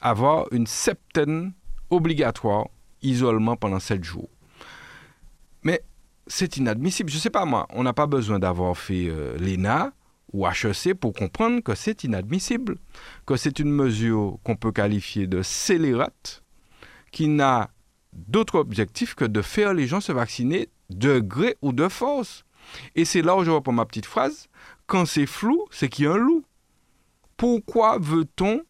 avoir 0.00 0.46
une 0.52 0.66
septaine 0.66 1.52
obligatoire 1.90 2.68
isolement 3.02 3.56
pendant 3.56 3.78
sept 3.78 4.02
jours. 4.04 4.28
Mais 5.62 5.80
c'est 6.26 6.56
inadmissible. 6.56 7.10
Je 7.10 7.16
ne 7.16 7.20
sais 7.20 7.30
pas 7.30 7.44
moi, 7.44 7.66
on 7.70 7.82
n'a 7.82 7.92
pas 7.92 8.06
besoin 8.06 8.38
d'avoir 8.38 8.76
fait 8.76 9.06
euh, 9.08 9.36
l'ENA 9.38 9.92
ou 10.32 10.46
HEC 10.46 10.94
pour 10.94 11.12
comprendre 11.12 11.62
que 11.62 11.74
c'est 11.74 12.04
inadmissible, 12.04 12.76
que 13.26 13.36
c'est 13.36 13.58
une 13.58 13.70
mesure 13.70 14.38
qu'on 14.44 14.56
peut 14.56 14.72
qualifier 14.72 15.26
de 15.26 15.42
scélérate, 15.42 16.42
qui 17.10 17.28
n'a 17.28 17.70
d'autre 18.12 18.56
objectif 18.56 19.14
que 19.14 19.24
de 19.24 19.42
faire 19.42 19.74
les 19.74 19.86
gens 19.86 20.00
se 20.00 20.12
vacciner 20.12 20.68
de 20.90 21.20
gré 21.20 21.56
ou 21.62 21.72
de 21.72 21.88
force. 21.88 22.44
Et 22.94 23.04
c'est 23.04 23.22
là 23.22 23.36
où 23.36 23.44
je 23.44 23.50
reprends 23.50 23.72
ma 23.72 23.86
petite 23.86 24.06
phrase, 24.06 24.48
quand 24.86 25.06
c'est 25.06 25.26
flou, 25.26 25.66
c'est 25.70 25.88
qu'il 25.88 26.04
y 26.04 26.08
a 26.08 26.12
un 26.12 26.16
loup. 26.16 26.44
Pourquoi 27.36 27.98
veut-on 27.98 28.62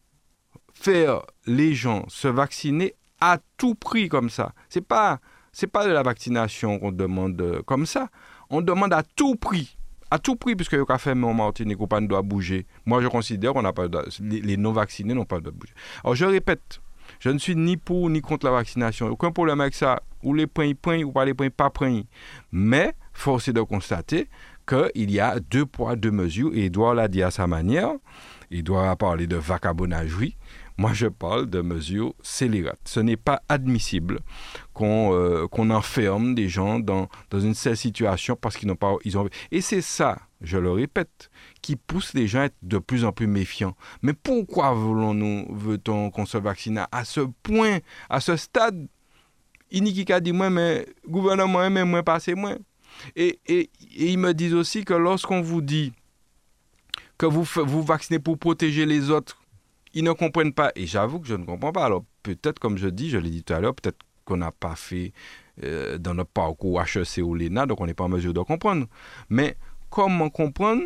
faire 0.73 1.23
les 1.47 1.75
gens 1.75 2.05
se 2.09 2.29
vacciner 2.29 2.95
à 3.21 3.39
tout 3.57 3.75
prix 3.75 4.09
comme 4.09 4.31
ça? 4.31 4.55
C'est 4.69 4.87
pas 4.87 5.21
c'est 5.53 5.67
pas 5.67 5.87
de 5.87 5.93
la 5.93 6.03
vaccination 6.03 6.79
qu'on 6.79 6.93
demande 6.93 7.41
euh, 7.41 7.63
comme 7.63 7.85
ça. 7.85 8.09
On 8.49 8.63
demande 8.63 8.93
à 8.93 9.03
tout 9.03 9.37
prix. 9.37 9.77
À 10.13 10.19
tout 10.19 10.37
prix, 10.37 10.55
puisque 10.55 10.73
le 10.73 10.85
café 10.85 11.13
en 11.13 11.33
Martinique, 11.33 11.79
on 11.81 12.01
ne 12.03 12.07
doit 12.07 12.21
bouger. 12.21 12.67
Moi, 12.85 13.01
je 13.01 13.09
considère 13.09 13.55
qu'on 13.55 13.63
n'a 13.63 13.73
pas 13.73 13.87
les, 14.21 14.43
les 14.43 14.59
non-vaccinés 14.59 15.15
n'ont 15.15 15.25
pas 15.25 15.41
de 15.41 15.49
bouger. 15.49 15.73
Alors, 16.05 16.15
je 16.15 16.27
répète, 16.27 16.83
je 17.19 17.31
ne 17.31 17.39
suis 17.39 17.57
ni 17.57 17.79
pour 17.79 18.11
ni 18.11 18.21
contre 18.21 18.45
la 18.45 18.53
vaccination. 18.53 19.09
Aucun 19.09 19.33
problème 19.33 19.63
avec 19.63 19.75
ça. 19.75 20.03
Ou 20.23 20.35
les 20.35 20.47
points, 20.47 20.71
prennent, 20.75 21.05
ou 21.05 21.13
pas 21.13 21.25
les 21.25 21.33
points, 21.33 21.49
pas 21.49 21.71
prennent. 21.71 22.05
Mais, 22.53 22.93
force 23.15 23.49
est 23.49 23.55
de 23.55 23.63
constater 23.63 24.29
qu'il 24.69 25.11
y 25.11 25.19
a 25.19 25.41
deux 25.41 25.65
poids, 25.65 25.97
deux 25.97 26.11
mesures. 26.11 26.51
Et 26.53 26.67
Edouard 26.67 26.93
l'a 26.93 27.09
dit 27.09 27.23
à 27.23 27.31
sa 27.31 27.47
manière. 27.47 27.93
Edouard 28.51 28.91
a 28.91 28.97
parlé 28.97 29.27
de 29.27 29.37
vacabonnage, 29.37 30.15
oui. 30.15 30.37
Moi, 30.79 30.93
je 30.93 31.07
parle 31.07 31.49
de 31.51 31.61
mesures 31.61 32.15
scélérates. 32.23 32.81
Ce 32.85 33.01
n'est 33.01 33.17
pas 33.17 33.43
admissible 33.49 34.21
qu'on 34.73 35.13
euh, 35.13 35.47
qu'on 35.49 35.71
enferme 35.71 36.35
des 36.35 36.49
gens 36.49 36.81
dans, 36.81 37.09
dans 37.31 37.41
une 37.41 37.55
telle 37.55 37.77
situation 37.77 38.37
parce 38.37 38.57
qu'ils 38.57 38.69
n'ont 38.69 38.77
pas... 38.77 38.95
Ils 39.05 39.19
ont... 39.19 39.29
Et 39.51 39.61
c'est 39.61 39.83
ça, 39.83 40.19
je 40.41 40.59
le 40.59 40.71
répète, 40.71 41.31
qui 41.61 41.77
pousse 41.77 42.15
les 42.15 42.27
gens 42.27 42.41
à 42.41 42.45
être 42.45 42.57
de 42.63 42.79
plus 42.79 43.05
en 43.05 43.13
plus 43.13 43.27
méfiants. 43.27 43.77
Mais 44.03 44.15
pourquoi 44.15 44.73
voulons-nous, 44.73 45.47
veut-on 45.51 46.11
qu'on 46.11 46.27
se 46.27 46.39
vaccine 46.39 46.85
à 46.91 47.05
ce 47.05 47.21
point, 47.43 47.79
à 48.09 48.21
ce 48.21 48.37
stade? 48.37 48.89
Iniki 49.71 50.13
a 50.13 50.21
dit, 50.21 50.33
moi, 50.33 50.51
mais 50.51 50.87
gouvernement, 51.09 51.71
mais 51.71 51.85
moi, 51.85 52.03
passez 52.03 52.35
moi. 52.35 52.57
Et, 53.17 53.41
et, 53.47 53.71
et 53.97 54.13
ils 54.13 54.19
me 54.19 54.35
disent 54.35 54.55
aussi 54.55 54.85
que 54.85 54.95
lorsqu'on 54.95 55.41
vous 55.41 55.63
dit 55.63 55.93
que 57.17 57.27
vous 57.27 57.45
vous 57.45 57.83
vaccinez 57.83 58.19
pour 58.19 58.39
protéger 58.39 58.85
les 58.85 59.11
autres, 59.11 59.42
ils 59.95 60.05
ne 60.05 60.13
comprennent 60.13 60.53
pas. 60.53 60.73
Et 60.77 60.87
j'avoue 60.87 61.21
que 61.21 61.27
je 61.27 61.35
ne 61.35 61.45
comprends 61.45 61.73
pas. 61.73 61.85
Alors 61.85 62.05
peut-être, 62.23 62.59
comme 62.59 62.79
je 62.79 62.89
dis, 62.89 63.11
je 63.11 63.19
l'ai 63.19 63.31
dit 63.31 63.43
tout 63.45 63.55
à 63.55 63.61
l'heure, 63.61 63.75
peut-être 63.75 63.99
qu'on 64.25 64.37
n'a 64.37 64.53
pas 64.53 64.77
fait 64.77 65.13
euh, 65.65 65.99
dans 65.99 66.15
notre 66.15 66.31
parcours 66.31 66.81
HEC 66.83 67.19
ou 67.25 67.35
l'ENA, 67.35 67.67
donc 67.67 67.81
on 67.81 67.87
n'est 67.87 67.95
pas 67.95 68.05
en 68.05 68.09
mesure 68.09 68.33
de 68.33 68.41
comprendre. 68.41 68.87
Mais 69.29 69.57
comment 69.91 70.31
comprendre 70.31 70.85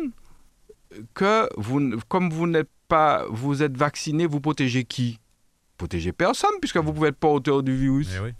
que 1.13 1.47
vous, 1.57 1.97
comme 2.07 2.29
vous 2.31 2.47
n'êtes 2.47 2.69
pas, 2.87 3.25
vous 3.29 3.61
êtes 3.61 3.77
vacciné, 3.77 4.25
vous 4.25 4.39
protégez 4.41 4.83
qui? 4.85 5.19
Protégez 5.77 6.11
personne, 6.11 6.49
puisque 6.59 6.77
vous 6.77 6.91
pouvez 6.91 7.09
être 7.09 7.17
porteur 7.17 7.61
du 7.61 7.75
virus. 7.75 8.09
Eh 8.17 8.19
oui. 8.23 8.31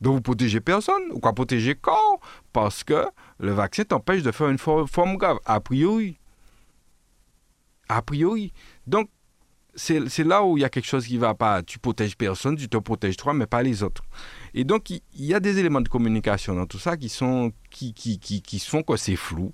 Donc 0.00 0.14
vous 0.16 0.20
protégez 0.20 0.60
personne, 0.60 1.02
ou 1.12 1.20
quoi 1.20 1.32
protéger 1.32 1.76
corps, 1.76 2.18
parce 2.52 2.82
que 2.82 3.04
le 3.38 3.52
vaccin 3.52 3.84
t'empêche 3.84 4.22
de 4.24 4.32
faire 4.32 4.48
une 4.48 4.58
for- 4.58 4.88
forme 4.90 5.16
grave, 5.16 5.38
a 5.44 5.60
priori. 5.60 6.18
A 7.88 8.02
priori. 8.02 8.52
Donc, 8.86 9.08
c'est 9.74 10.24
là 10.24 10.42
où 10.44 10.56
il 10.56 10.60
y 10.60 10.64
a 10.64 10.68
quelque 10.68 10.86
chose 10.86 11.06
qui 11.06 11.14
ne 11.14 11.20
va 11.20 11.34
pas. 11.34 11.62
Tu 11.62 11.78
protèges 11.78 12.16
personne, 12.16 12.56
tu 12.56 12.68
te 12.68 12.76
protèges 12.76 13.16
toi, 13.16 13.32
mais 13.34 13.46
pas 13.46 13.62
les 13.62 13.82
autres. 13.82 14.02
Et 14.54 14.64
donc, 14.64 14.90
il 14.90 15.00
y, 15.14 15.34
a 15.34 15.40
des 15.40 15.58
éléments 15.58 15.80
de 15.80 15.88
communication 15.88 16.54
dans 16.54 16.66
tout 16.66 16.78
ça 16.78 16.96
qui, 16.96 17.08
sont, 17.08 17.52
qui, 17.70 17.94
qui, 17.94 18.18
qui, 18.18 18.42
qui 18.42 18.58
font 18.58 18.82
que 18.82 18.96
c'est 18.96 19.16
flou. 19.16 19.52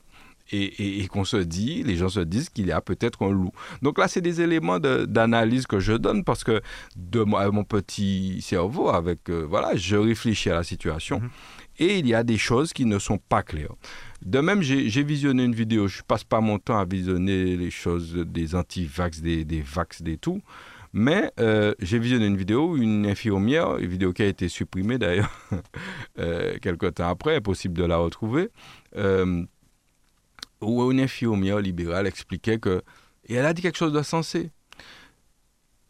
Et, 0.52 1.00
et- 1.02 1.08
qu'on 1.08 1.24
se 1.24 1.38
dit, 1.38 1.82
les 1.82 1.96
gens 1.96 2.08
se 2.08 2.20
disent 2.20 2.50
qu'il 2.50 2.66
y 2.68 2.72
a 2.72 2.80
peut-être 2.80 3.24
un 3.26 3.30
loup. 3.32 3.50
Donc 3.82 3.98
là, 3.98 4.06
c'est 4.06 4.20
des 4.20 4.40
éléments 4.40 4.78
d'analyse 4.78 5.66
que 5.66 5.80
je 5.80 5.92
donne 5.94 6.22
parce 6.22 6.44
que 6.44 6.60
de 6.94 7.24
mon 7.24 7.64
petit 7.64 8.40
cerveau, 8.42 8.88
avec 8.90 9.28
euh, 9.28 9.44
voilà, 9.44 9.74
je 9.74 9.96
réfléchis 9.96 10.48
à 10.50 10.54
la 10.54 10.62
situation 10.62 11.18
Mhm. 11.18 11.30
Et 11.78 11.98
il 11.98 12.06
y 12.06 12.14
a 12.14 12.24
des 12.24 12.38
choses 12.38 12.72
qui 12.72 12.84
ne 12.84 12.98
sont 12.98 13.18
pas 13.18 13.42
claires. 13.42 13.74
De 14.24 14.40
même, 14.40 14.62
j'ai 14.62 15.02
visionné 15.02 15.44
une 15.44 15.54
vidéo. 15.54 15.88
Je 15.88 16.02
passe 16.02 16.24
pas 16.24 16.40
mon 16.40 16.58
temps 16.58 16.78
à 16.78 16.84
visionner 16.84 17.56
les 17.56 17.70
choses 17.70 18.14
des 18.14 18.54
anti-vax, 18.54 19.20
des, 19.20 19.44
des 19.44 19.60
vax, 19.60 20.02
des 20.02 20.16
tout. 20.16 20.40
Mais 20.92 21.30
euh, 21.40 21.74
j'ai 21.78 21.98
visionné 21.98 22.26
une 22.26 22.38
vidéo 22.38 22.76
une 22.76 23.06
infirmière, 23.06 23.76
une 23.76 23.88
vidéo 23.88 24.14
qui 24.14 24.22
a 24.22 24.26
été 24.26 24.48
supprimée 24.48 24.96
d'ailleurs 24.96 25.30
euh, 26.18 26.56
quelques 26.62 26.94
temps 26.94 27.08
après, 27.08 27.36
impossible 27.36 27.74
de 27.74 27.84
la 27.84 27.98
retrouver, 27.98 28.48
euh, 28.96 29.44
où 30.62 30.90
une 30.90 31.00
infirmière 31.00 31.58
libérale 31.58 32.06
expliquait 32.06 32.58
que. 32.58 32.82
Et 33.26 33.34
elle 33.34 33.44
a 33.44 33.52
dit 33.52 33.60
quelque 33.60 33.76
chose 33.76 33.92
de 33.92 34.02
sensé. 34.02 34.50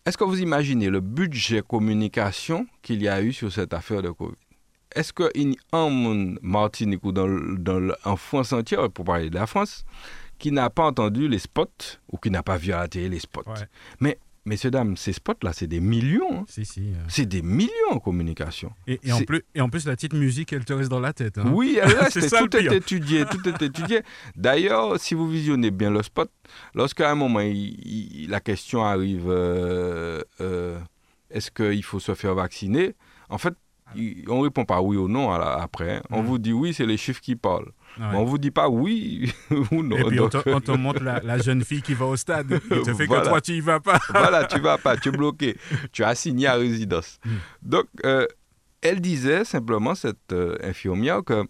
Est-ce 0.06 0.18
que 0.18 0.24
vous 0.24 0.40
imaginez 0.40 0.88
le 0.88 1.00
budget 1.00 1.62
communication 1.62 2.66
qu'il 2.82 3.02
y 3.02 3.08
a 3.08 3.22
eu 3.22 3.32
sur 3.32 3.52
cette 3.52 3.74
affaire 3.74 4.02
de 4.02 4.10
Covid? 4.10 4.34
Est-ce 4.96 5.12
qu'en 5.12 5.90
Martinique 6.42 7.04
ou 7.04 7.12
dans, 7.12 7.28
dans, 7.28 7.94
en 8.04 8.16
France 8.16 8.52
entière, 8.52 8.90
pour 8.90 9.04
parler 9.04 9.30
de 9.30 9.34
la 9.34 9.46
France, 9.46 9.84
qui 10.38 10.50
n'a 10.50 10.70
pas 10.70 10.84
entendu 10.84 11.28
les 11.28 11.38
spots 11.38 11.98
ou 12.10 12.16
qui 12.16 12.30
n'a 12.30 12.42
pas 12.42 12.56
vu 12.56 12.72
à 12.72 12.80
la 12.80 12.88
télé 12.88 13.08
les 13.08 13.20
spots? 13.20 13.44
Mais 14.00 14.18
Messieurs, 14.46 14.70
dames, 14.70 14.96
ces 14.96 15.12
spots-là, 15.12 15.52
c'est 15.52 15.66
des 15.66 15.80
millions. 15.80 16.42
Hein. 16.42 16.44
Si, 16.48 16.64
si. 16.64 16.92
Euh. 16.94 17.04
C'est 17.08 17.26
des 17.26 17.42
millions 17.42 17.90
en 17.90 17.98
communication. 17.98 18.72
Et, 18.86 19.00
en 19.10 19.20
plus, 19.22 19.42
et 19.56 19.60
en 19.60 19.68
plus, 19.68 19.86
la 19.86 19.96
petite 19.96 20.12
musique, 20.12 20.52
elle 20.52 20.64
te 20.64 20.72
reste 20.72 20.88
dans 20.88 21.00
la 21.00 21.12
tête. 21.12 21.36
Hein. 21.38 21.50
Oui, 21.52 21.80
elle 21.82 21.92
reste. 21.98 22.30
tout 22.30 22.56
est 22.56 22.72
étudié. 22.72 23.24
Tout 23.26 23.48
est 23.48 23.60
étudié. 23.60 24.02
D'ailleurs, 24.36 25.00
si 25.00 25.14
vous 25.14 25.28
visionnez 25.28 25.72
bien 25.72 25.90
le 25.90 26.00
spot, 26.00 26.30
lorsqu'à 26.76 27.10
un 27.10 27.16
moment, 27.16 27.40
la 27.40 28.38
question 28.38 28.84
arrive 28.84 29.24
euh, 29.26 30.22
euh, 30.40 30.78
est-ce 31.28 31.50
qu'il 31.50 31.82
faut 31.82 31.98
se 31.98 32.14
faire 32.14 32.36
vacciner? 32.36 32.94
En 33.28 33.38
fait, 33.38 33.54
on 33.94 34.38
ne 34.38 34.42
répond 34.42 34.64
pas 34.64 34.80
oui 34.80 34.96
ou 34.96 35.08
non 35.08 35.30
après. 35.30 35.96
Hein. 35.96 36.02
On 36.10 36.22
mm. 36.22 36.26
vous 36.26 36.38
dit 36.38 36.52
oui, 36.52 36.74
c'est 36.74 36.86
les 36.86 36.96
chiffres 36.96 37.20
qui 37.20 37.36
parlent. 37.36 37.70
On 37.98 38.22
ne 38.22 38.26
vous 38.26 38.38
dit 38.38 38.50
pas 38.50 38.68
oui 38.68 39.32
ou 39.70 39.82
non. 39.82 39.96
Et 39.96 40.04
puis 40.04 40.20
on, 40.20 40.28
te, 40.28 40.70
montre 40.72 41.02
la, 41.02 41.38
jeune 41.38 41.64
fille 41.64 41.82
qui 41.82 41.94
va 41.94 42.06
au 42.06 42.16
stade. 42.16 42.60
Il 42.70 42.82
te 42.82 42.94
fait 42.94 43.06
que 43.06 43.24
toi, 43.24 43.40
tu 43.40 43.52
y 43.52 43.60
vas 43.60 43.80
pas. 43.80 43.98
voilà, 44.10 44.44
tu 44.44 44.60
vas 44.60 44.78
pas, 44.78 44.96
tu 44.96 45.08
es 45.08 45.12
bloqué. 45.12 45.56
Tu 45.92 46.04
as 46.04 46.14
signé 46.14 46.46
à 46.46 46.54
résidence. 46.54 47.18
Hmm. 47.24 47.36
Donc, 47.62 47.86
euh, 48.04 48.26
elle 48.82 49.00
disait 49.00 49.44
simplement, 49.44 49.94
cette 49.94 50.32
euh, 50.32 50.56
infirmière, 50.62 51.22
que 51.24 51.46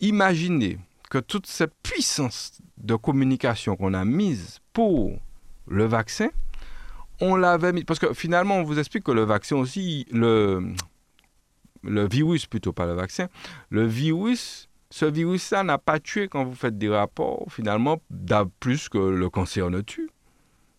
imaginez 0.00 0.78
que 1.08 1.18
toute 1.18 1.46
cette 1.46 1.74
puissance 1.82 2.60
de 2.78 2.96
communication 2.96 3.76
qu'on 3.76 3.94
a 3.94 4.04
mise 4.04 4.58
pour 4.72 5.16
le 5.68 5.84
vaccin, 5.84 6.28
on 7.20 7.36
l'avait 7.36 7.72
mis. 7.72 7.84
Parce 7.84 8.00
que 8.00 8.12
finalement, 8.12 8.56
on 8.56 8.64
vous 8.64 8.78
explique 8.78 9.04
que 9.04 9.12
le 9.12 9.22
vaccin 9.22 9.56
aussi, 9.56 10.06
le, 10.10 10.72
le 11.86 12.08
virus 12.08 12.46
plutôt, 12.46 12.72
pas 12.72 12.86
le 12.86 12.94
vaccin, 12.94 13.28
le 13.70 13.86
virus 13.86 14.68
ce 14.90 15.04
virus-là 15.04 15.64
n'a 15.64 15.78
pas 15.78 15.98
tué 15.98 16.28
quand 16.28 16.44
vous 16.44 16.54
faites 16.54 16.78
des 16.78 16.88
rapports, 16.88 17.46
finalement, 17.50 18.00
plus 18.60 18.88
que 18.88 18.98
le 18.98 19.28
cancer 19.28 19.68
ne 19.68 19.80
tue, 19.80 20.08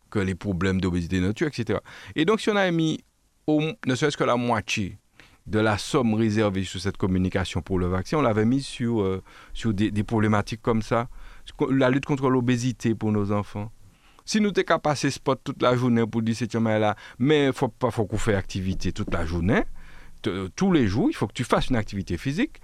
que 0.09 0.19
les 0.19 0.33
problèmes 0.33 0.79
d'obésité 0.79 1.19
ne 1.19 1.31
tuent, 1.33 1.47
etc. 1.47 1.79
Et 2.15 2.25
donc, 2.25 2.39
si 2.39 2.49
on 2.49 2.55
avait 2.55 2.71
mis 2.71 3.03
ne 3.47 3.95
serait-ce 3.95 4.17
que 4.17 4.23
la 4.23 4.35
moitié 4.35 4.97
de 5.45 5.59
la 5.59 5.77
somme 5.77 6.13
réservée 6.13 6.63
sur 6.63 6.81
cette 6.81 6.97
communication 6.97 7.61
pour 7.61 7.79
le 7.79 7.87
vaccin, 7.87 8.17
on 8.17 8.21
l'avait 8.21 8.45
mis 8.45 8.61
sur, 8.61 9.01
euh, 9.01 9.23
sur 9.53 9.73
des, 9.73 10.03
problématiques 10.03 10.61
comme 10.61 10.81
ça, 10.81 11.07
la 11.69 11.89
lutte 11.89 12.05
contre 12.05 12.29
l'obésité 12.29 12.93
pour 12.93 13.11
nos 13.13 13.31
enfants. 13.31 13.71
Si 14.25 14.41
nous 14.41 14.51
t'es 14.51 14.65
qu'à 14.65 14.77
passer 14.77 15.09
spot 15.09 15.39
toute 15.41 15.61
la 15.61 15.77
journée 15.77 16.05
pour 16.05 16.21
dire 16.21 16.35
cette 16.35 16.53
là 16.53 16.97
mais 17.17 17.53
faut 17.53 17.69
pas 17.69 17.91
faut 17.91 18.05
qu'on 18.05 18.17
fait 18.17 18.35
activité 18.35 18.91
toute 18.91 19.13
la 19.13 19.25
journée, 19.25 19.63
tous 20.55 20.71
les 20.71 20.87
jours, 20.87 21.09
il 21.09 21.13
faut 21.13 21.27
que 21.27 21.33
tu 21.33 21.43
fasses 21.43 21.69
une 21.69 21.75
activité 21.75 22.17
physique 22.17 22.59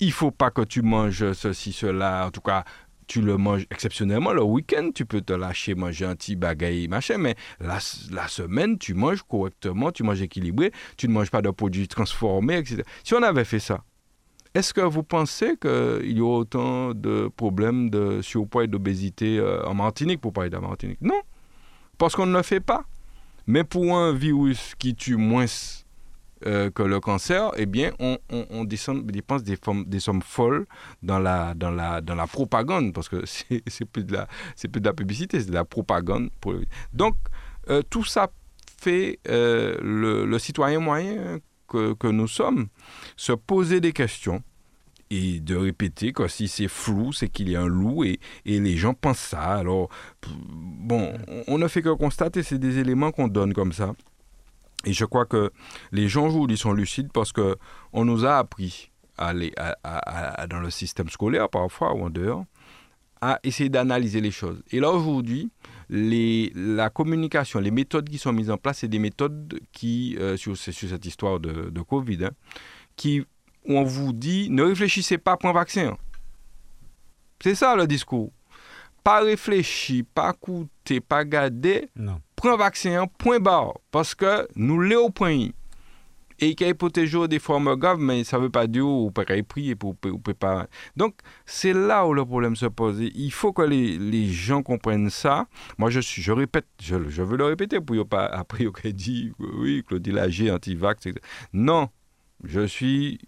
il 0.00 0.12
faut 0.12 0.30
pas 0.30 0.50
que 0.50 0.62
tu 0.62 0.82
manges 0.82 1.32
ceci, 1.32 1.72
cela. 1.72 2.26
En 2.26 2.30
tout 2.30 2.40
cas, 2.40 2.64
tu 3.06 3.20
le 3.20 3.36
manges 3.36 3.66
exceptionnellement 3.70 4.32
le 4.32 4.42
week-end, 4.42 4.90
tu 4.94 5.06
peux 5.06 5.20
te 5.20 5.32
lâcher, 5.32 5.74
manger 5.74 6.06
un 6.06 6.16
petit 6.16 6.36
bagaille, 6.36 6.88
machin, 6.88 7.18
mais 7.18 7.36
la, 7.60 7.78
la, 8.10 8.28
semaine, 8.28 8.78
tu 8.78 8.94
manges 8.94 9.22
correctement, 9.22 9.92
tu 9.92 10.02
manges 10.02 10.22
équilibré, 10.22 10.72
tu 10.96 11.06
ne 11.08 11.12
manges 11.12 11.30
pas 11.30 11.42
de 11.42 11.50
produits 11.50 11.86
transformés, 11.86 12.58
etc. 12.58 12.82
Si 13.04 13.14
on 13.14 13.22
avait 13.22 13.44
fait 13.44 13.60
ça, 13.60 13.84
est-ce 14.54 14.74
que 14.74 14.80
vous 14.80 15.02
pensez 15.02 15.56
qu'il 15.60 16.16
y 16.16 16.20
aurait 16.20 16.40
autant 16.40 16.94
de 16.94 17.30
problèmes 17.36 17.90
de 17.90 18.22
surpoids 18.22 18.64
et 18.64 18.66
d'obésité 18.66 19.38
euh, 19.38 19.64
en 19.66 19.74
Martinique, 19.74 20.20
pour 20.20 20.32
parler 20.32 20.50
de 20.50 20.56
la 20.56 20.62
Martinique? 20.62 21.00
Non, 21.00 21.20
parce 21.98 22.16
qu'on 22.16 22.26
ne 22.26 22.36
le 22.36 22.42
fait 22.42 22.60
pas. 22.60 22.84
Mais 23.48 23.62
pour 23.62 23.96
un 23.96 24.12
virus 24.12 24.74
qui 24.76 24.96
tue 24.96 25.14
moins 25.14 25.46
euh, 26.44 26.70
que 26.70 26.82
le 26.82 27.00
cancer, 27.00 27.50
eh 27.56 27.64
bien, 27.64 27.92
on, 27.98 28.64
dépense 28.64 29.42
des, 29.42 30.00
sommes 30.00 30.20
folles 30.20 30.66
dans 31.02 31.18
la, 31.18 31.54
propagande, 32.30 32.92
parce 32.92 33.08
que 33.08 33.24
c'est 33.26 33.84
plus, 33.86 34.04
de 34.04 34.12
la, 34.12 34.28
plus 34.70 34.80
de 34.80 34.86
la 34.86 34.92
publicité, 34.92 35.40
c'est 35.40 35.48
de 35.48 35.54
la 35.54 35.64
propagande. 35.64 36.28
Donc, 36.92 37.16
euh, 37.70 37.80
tout 37.88 38.04
ça 38.04 38.28
fait 38.78 39.18
euh, 39.28 39.78
le, 39.80 40.38
citoyen 40.38 40.78
moyen 40.78 41.38
que, 41.68 41.94
que, 41.94 42.06
nous 42.06 42.28
sommes 42.28 42.66
se 43.16 43.32
poser 43.32 43.80
des 43.80 43.92
questions 43.92 44.42
et 45.08 45.40
de 45.40 45.56
répéter 45.56 46.12
que 46.12 46.28
si 46.28 46.48
c'est 46.48 46.68
flou, 46.68 47.14
c'est 47.14 47.28
qu'il 47.28 47.48
y 47.48 47.56
a 47.56 47.62
un 47.62 47.66
loup 47.66 48.04
et, 48.04 48.20
et, 48.44 48.60
les 48.60 48.76
gens 48.76 48.92
pensent 48.92 49.20
ça. 49.20 49.40
Alors, 49.40 49.88
bon, 50.26 51.14
on 51.48 51.56
ne 51.56 51.66
fait 51.66 51.80
que 51.80 51.94
constater, 51.94 52.42
c'est 52.42 52.58
des 52.58 52.78
éléments 52.78 53.10
qu'on 53.10 53.28
donne 53.28 53.54
comme 53.54 53.72
ça. 53.72 53.94
Et 54.84 54.92
je 54.92 55.04
crois 55.04 55.26
que 55.26 55.50
les 55.92 56.08
gens 56.08 56.26
aujourd'hui 56.26 56.56
sont 56.56 56.72
lucides 56.72 57.10
parce 57.12 57.32
que 57.32 57.56
on 57.92 58.04
nous 58.04 58.24
a 58.24 58.38
appris 58.38 58.90
à 59.18 59.28
aller 59.28 59.52
dans 60.48 60.60
le 60.60 60.70
système 60.70 61.08
scolaire 61.08 61.48
parfois 61.48 61.94
ou 61.94 62.04
en 62.04 62.10
dehors 62.10 62.44
à 63.20 63.40
essayer 63.42 63.68
d'analyser 63.68 64.20
les 64.20 64.30
choses. 64.30 64.62
Et 64.70 64.80
là 64.80 64.90
aujourd'hui, 64.90 65.50
la 65.88 66.90
communication, 66.90 67.60
les 67.60 67.70
méthodes 67.70 68.08
qui 68.08 68.18
sont 68.18 68.32
mises 68.32 68.50
en 68.50 68.58
place, 68.58 68.78
c'est 68.78 68.88
des 68.88 68.98
méthodes 68.98 69.58
qui, 69.72 70.16
euh, 70.20 70.36
sur, 70.36 70.56
cette 70.56 71.06
histoire 71.06 71.40
de, 71.40 71.80
Covid, 71.80 72.26
hein, 72.26 72.30
qui, 72.94 73.24
on 73.64 73.82
vous 73.84 74.12
dit 74.12 74.48
ne 74.50 74.62
réfléchissez 74.62 75.18
pas 75.18 75.36
pour 75.36 75.50
un 75.50 75.54
vaccin. 75.54 75.96
C'est 77.40 77.54
ça 77.54 77.74
le 77.76 77.86
discours. 77.86 78.32
Pas 79.02 79.20
réfléchir, 79.20 80.04
pas 80.14 80.32
coûter, 80.32 81.00
pas 81.00 81.24
garder. 81.24 81.88
Non 81.96 82.20
prends 82.46 82.56
vaccin, 82.56 83.06
point 83.18 83.40
barre, 83.40 83.74
parce 83.90 84.14
que 84.14 84.46
nous 84.54 84.80
l'avons 84.80 85.06
au 85.06 85.10
point. 85.10 85.48
Et 86.38 86.54
qu'il 86.54 86.66
y 86.66 86.70
a 86.70 86.74
protéger 86.74 87.26
des 87.28 87.38
formes 87.38 87.76
graves, 87.76 87.98
mais 87.98 88.22
ça 88.22 88.36
ne 88.36 88.42
veut 88.42 88.50
pas 88.50 88.66
dire 88.66 88.82
qu'on 88.82 89.10
peut 89.10 89.24
prier 89.42 89.74
pour 89.74 89.96
pas. 90.38 90.66
Donc, 90.94 91.14
c'est 91.46 91.72
là 91.72 92.06
où 92.06 92.12
le 92.12 92.26
problème 92.26 92.56
se 92.56 92.66
pose. 92.66 93.00
Il 93.00 93.30
faut 93.30 93.54
que 93.54 93.62
les, 93.62 93.96
les 93.96 94.26
gens 94.26 94.62
comprennent 94.62 95.08
ça. 95.08 95.46
Moi, 95.78 95.88
je, 95.88 96.00
je 96.00 96.32
répète, 96.32 96.66
je, 96.78 97.08
je 97.08 97.22
veux 97.22 97.38
le 97.38 97.46
répéter 97.46 97.80
pour 97.80 98.06
pas 98.06 98.26
après, 98.26 98.66
on 98.66 98.88
dit, 98.90 99.32
oui, 99.38 99.82
Claudie 99.88 100.12
Lager, 100.12 100.50
anti-vax. 100.50 101.08
Non, 101.54 101.88
je 102.44 102.66
suis 102.66 103.18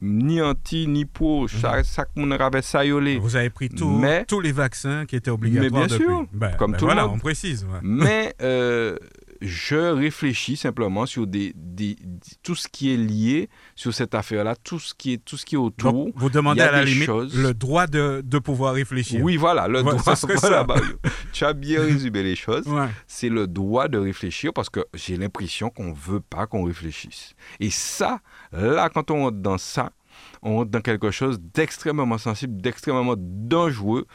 ni 0.00 0.40
anti 0.40 0.86
ni 0.86 1.04
pro. 1.04 1.42
Mhm. 1.42 1.48
Chaque, 1.48 2.08
monde 2.16 2.32
avait 2.32 2.62
ça 2.62 2.84
Vous 3.18 3.36
avez 3.36 3.50
pris 3.50 3.68
tous 3.68 4.40
les 4.40 4.52
vaccins 4.52 5.06
qui 5.06 5.16
étaient 5.16 5.30
obligatoires. 5.30 5.82
Mais 5.82 5.86
bien 5.86 5.96
sûr, 5.96 6.26
ben, 6.32 6.52
comme 6.56 6.72
ben 6.72 6.78
tout 6.78 6.84
voilà, 6.84 7.02
le 7.02 7.08
monde. 7.08 7.16
on 7.16 7.20
précise. 7.20 7.66
Mais 7.82 8.34
euh, 8.42 8.96
je 9.40 9.76
réfléchis 9.76 10.56
simplement 10.56 11.06
sur 11.06 11.26
des, 11.26 11.54
tout 12.42 12.54
ce 12.54 12.68
qui 12.68 12.92
est 12.92 12.96
lié 12.96 13.48
sur 13.74 13.94
cette 13.94 14.14
affaire-là, 14.14 14.56
tout 14.56 14.78
ce 14.78 14.94
qui 14.94 15.12
est 15.12 15.24
tout 15.24 15.36
ce 15.36 15.44
qui 15.44 15.54
est 15.54 15.58
autour. 15.58 16.10
vous 16.14 16.30
demandez 16.30 16.60
à 16.60 16.72
la 16.72 16.84
limite 16.84 17.08
le 17.08 17.52
droit 17.52 17.86
de, 17.86 18.22
de, 18.24 18.38
pouvoir 18.38 18.74
réfléchir. 18.74 19.22
Oui, 19.22 19.36
voilà, 19.36 19.68
le 19.68 19.82
droit. 19.82 20.14
tu 21.32 21.44
as 21.44 21.52
bien 21.52 21.80
résumé 21.82 22.22
les 22.22 22.36
choses. 22.36 22.64
C'est 23.06 23.28
le 23.28 23.46
droit 23.46 23.88
de 23.88 23.98
réfléchir 23.98 24.52
parce 24.52 24.70
que 24.70 24.84
j'ai 24.94 25.16
l'impression 25.16 25.70
qu'on 25.70 25.92
veut 25.92 26.20
pas 26.20 26.46
qu'on 26.46 26.64
réfléchisse. 26.64 27.34
Et 27.60 27.70
ça, 27.70 28.20
là, 28.52 28.88
quand 28.88 29.10
on 29.10 29.24
rentre 29.24 29.38
dans 29.38 29.58
ça, 29.58 29.92
on 30.42 30.56
rentre 30.56 30.70
dans 30.70 30.80
quelque 30.80 31.10
chose 31.10 31.40
d'extrêmement 31.40 32.18
sensible, 32.18 32.60
d'extrêmement 32.60 33.14
dangereux. 33.16 34.06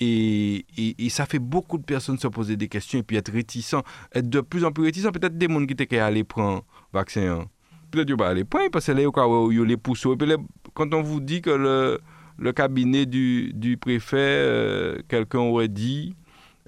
Et, 0.00 0.64
et, 0.76 1.08
ça 1.08 1.26
fait 1.26 1.40
beaucoup 1.40 1.76
de 1.76 1.82
personnes 1.82 2.18
se 2.18 2.28
poser 2.28 2.56
des 2.56 2.68
questions 2.68 3.00
et 3.00 3.02
puis 3.02 3.16
être 3.16 3.32
réticents, 3.32 3.82
être 4.14 4.28
de 4.28 4.40
plus 4.40 4.64
en 4.64 4.70
plus 4.70 4.84
réticents. 4.84 5.10
Peut-être 5.10 5.36
des 5.36 5.48
gens 5.48 5.66
qui 5.66 5.72
étaient 5.72 5.98
aller 5.98 6.22
prendre 6.22 6.64
vaccin. 6.92 7.40
Hein. 7.40 7.46
Peut-être 7.90 8.14
qu'ils 8.14 8.22
aller 8.22 8.44
prendre 8.44 8.70
parce 8.70 8.86
que 8.86 8.92
là, 8.92 9.02
ils 9.02 9.62
les 9.62 9.76
poussent. 9.76 10.06
Et 10.06 10.16
puis 10.16 10.28
quand 10.74 10.94
on 10.94 11.02
vous 11.02 11.20
dit 11.20 11.42
que 11.42 11.50
le, 11.50 12.00
le 12.38 12.52
cabinet 12.52 13.06
du, 13.06 13.52
du 13.52 13.76
préfet, 13.76 14.16
euh, 14.18 14.98
quelqu'un 15.08 15.40
aurait 15.40 15.68
dit, 15.68 16.14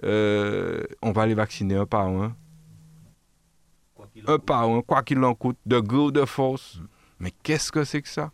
euh, 0.04 0.82
on 1.02 1.12
va 1.12 1.26
les 1.26 1.34
vacciner 1.34 1.76
un 1.76 1.86
par 1.86 2.06
un. 2.06 2.34
Un 4.26 4.38
par 4.38 4.64
un, 4.64 4.82
quoi 4.82 5.02
qu'il 5.02 5.22
en 5.22 5.34
coûte, 5.34 5.56
de 5.66 5.78
gré 5.78 5.98
ou 5.98 6.10
de 6.10 6.24
force. 6.24 6.76
Mm. 6.76 6.86
Mais 7.20 7.32
qu'est-ce 7.42 7.70
que 7.70 7.84
c'est 7.84 8.02
que 8.02 8.08
ça? 8.08 8.32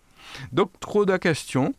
Donc, 0.53 0.79
trop 0.81 1.05
de 1.05 1.17
questions, 1.17 1.75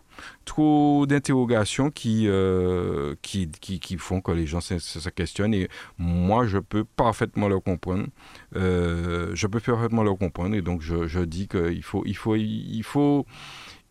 trop 0.45 1.05
d'interrogations 1.07 1.91
qui, 1.91 2.27
euh, 2.27 3.15
qui, 3.21 3.49
qui, 3.49 3.97
font 3.97 4.21
que 4.21 4.31
les 4.31 4.45
gens 4.45 4.61
se, 4.61 5.09
questionnent. 5.09 5.53
Et 5.53 5.69
moi, 5.97 6.45
je 6.47 6.57
peux 6.57 6.83
parfaitement 6.83 7.47
le 7.47 7.59
comprendre. 7.59 8.07
Euh, 8.55 9.31
je 9.33 9.47
peux 9.47 9.59
parfaitement 9.59 10.03
le 10.03 10.13
comprendre. 10.15 10.55
Et 10.55 10.61
donc, 10.61 10.81
je, 10.81 11.07
je 11.07 11.19
dis 11.19 11.47
qu'il 11.47 11.83
faut, 11.83 12.03
il 12.05 12.15
faut, 12.15 12.35
il 12.35 12.83
faut, 12.83 13.25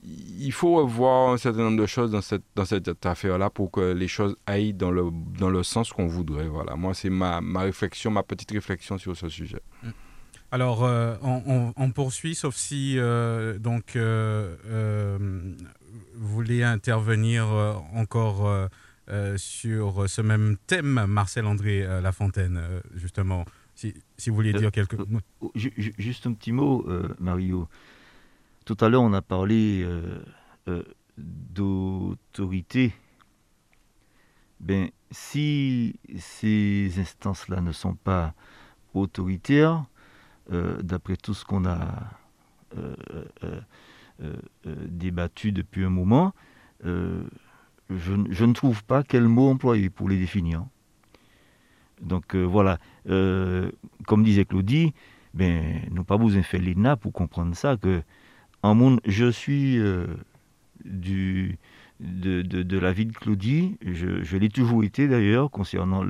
il 0.02 0.52
faut 0.52 0.78
un 0.78 1.36
certain 1.36 1.62
nombre 1.62 1.80
de 1.80 1.86
choses 1.86 2.10
dans 2.10 2.20
cette, 2.20 2.44
dans 2.54 2.64
cette 2.64 3.04
affaire-là 3.04 3.50
pour 3.50 3.70
que 3.70 3.92
les 3.92 4.08
choses 4.08 4.36
aillent 4.46 4.74
dans 4.74 4.90
le, 4.90 5.10
dans 5.38 5.50
le 5.50 5.62
sens 5.62 5.92
qu'on 5.92 6.06
voudrait. 6.06 6.48
Voilà. 6.48 6.76
Moi, 6.76 6.94
c'est 6.94 7.10
ma, 7.10 7.40
ma 7.40 7.60
réflexion, 7.60 8.10
ma 8.10 8.22
petite 8.22 8.50
réflexion 8.52 8.98
sur 8.98 9.16
ce 9.16 9.28
sujet. 9.28 9.60
Mm. 9.82 9.90
Alors, 10.52 10.84
euh, 10.84 11.16
on, 11.22 11.90
poursuit, 11.90 12.34
sauf 12.34 12.54
si 12.54 12.98
euh, 12.98 13.58
donc 13.58 13.96
euh, 13.96 14.54
vous 16.14 16.28
voulez 16.28 16.62
intervenir 16.62 17.46
encore 17.94 18.68
sur 19.36 20.08
ce 20.08 20.22
même 20.22 20.56
thème, 20.66 21.06
Marcel-André 21.06 22.00
Lafontaine, 22.00 22.60
justement. 22.94 23.44
Si, 23.74 23.92
si, 24.16 24.30
vous 24.30 24.36
vouliez 24.36 24.54
dire 24.54 24.70
quelques 24.70 24.94
mots. 24.94 25.20
Juste 25.54 26.26
un 26.26 26.32
petit 26.32 26.52
mot, 26.52 26.86
Mario. 27.18 27.68
Tout 28.64 28.76
à 28.80 28.88
l'heure, 28.88 29.02
on 29.02 29.12
a 29.12 29.22
parlé 29.22 29.86
d'autorité. 31.18 32.92
Ben, 34.60 34.88
si 35.10 35.98
ces 36.18 36.92
instances-là 36.98 37.60
ne 37.60 37.72
sont 37.72 37.94
pas 37.94 38.32
autoritaires, 38.94 39.84
euh, 40.52 40.80
d'après 40.82 41.16
tout 41.16 41.34
ce 41.34 41.44
qu'on 41.44 41.64
a 41.64 42.10
euh, 42.78 42.94
euh, 44.22 44.40
débattu 44.64 45.52
depuis 45.52 45.84
un 45.84 45.90
moment, 45.90 46.34
je, 46.84 48.12
ne 48.14 48.52
trouve 48.52 48.84
pas 48.84 49.02
quel 49.02 49.28
mot 49.28 49.48
employer 49.48 49.90
pour 49.90 50.08
les 50.08 50.18
définir. 50.18 50.64
Donc 52.00 52.36
voilà, 52.36 52.78
comme 53.04 54.22
disait 54.22 54.44
Claudie, 54.44 54.92
ben, 55.34 55.80
nous 55.90 56.04
pas 56.04 56.18
besoin 56.18 56.40
de 56.40 56.46
faire 56.46 56.60
l'INA 56.60 56.96
pour 56.96 57.12
comprendre 57.12 57.56
ça, 57.56 57.76
que 57.76 58.02
en 58.62 58.74
monde, 58.74 59.00
je 59.06 59.30
suis 59.30 59.80
du, 60.84 61.58
de, 62.00 62.42
de, 62.42 62.78
la 62.78 62.92
vie 62.92 63.06
de 63.06 63.12
Claudie, 63.12 63.76
je, 63.82 64.36
l'ai 64.36 64.48
toujours 64.48 64.84
été 64.84 65.08
d'ailleurs, 65.08 65.50
concernant 65.50 66.04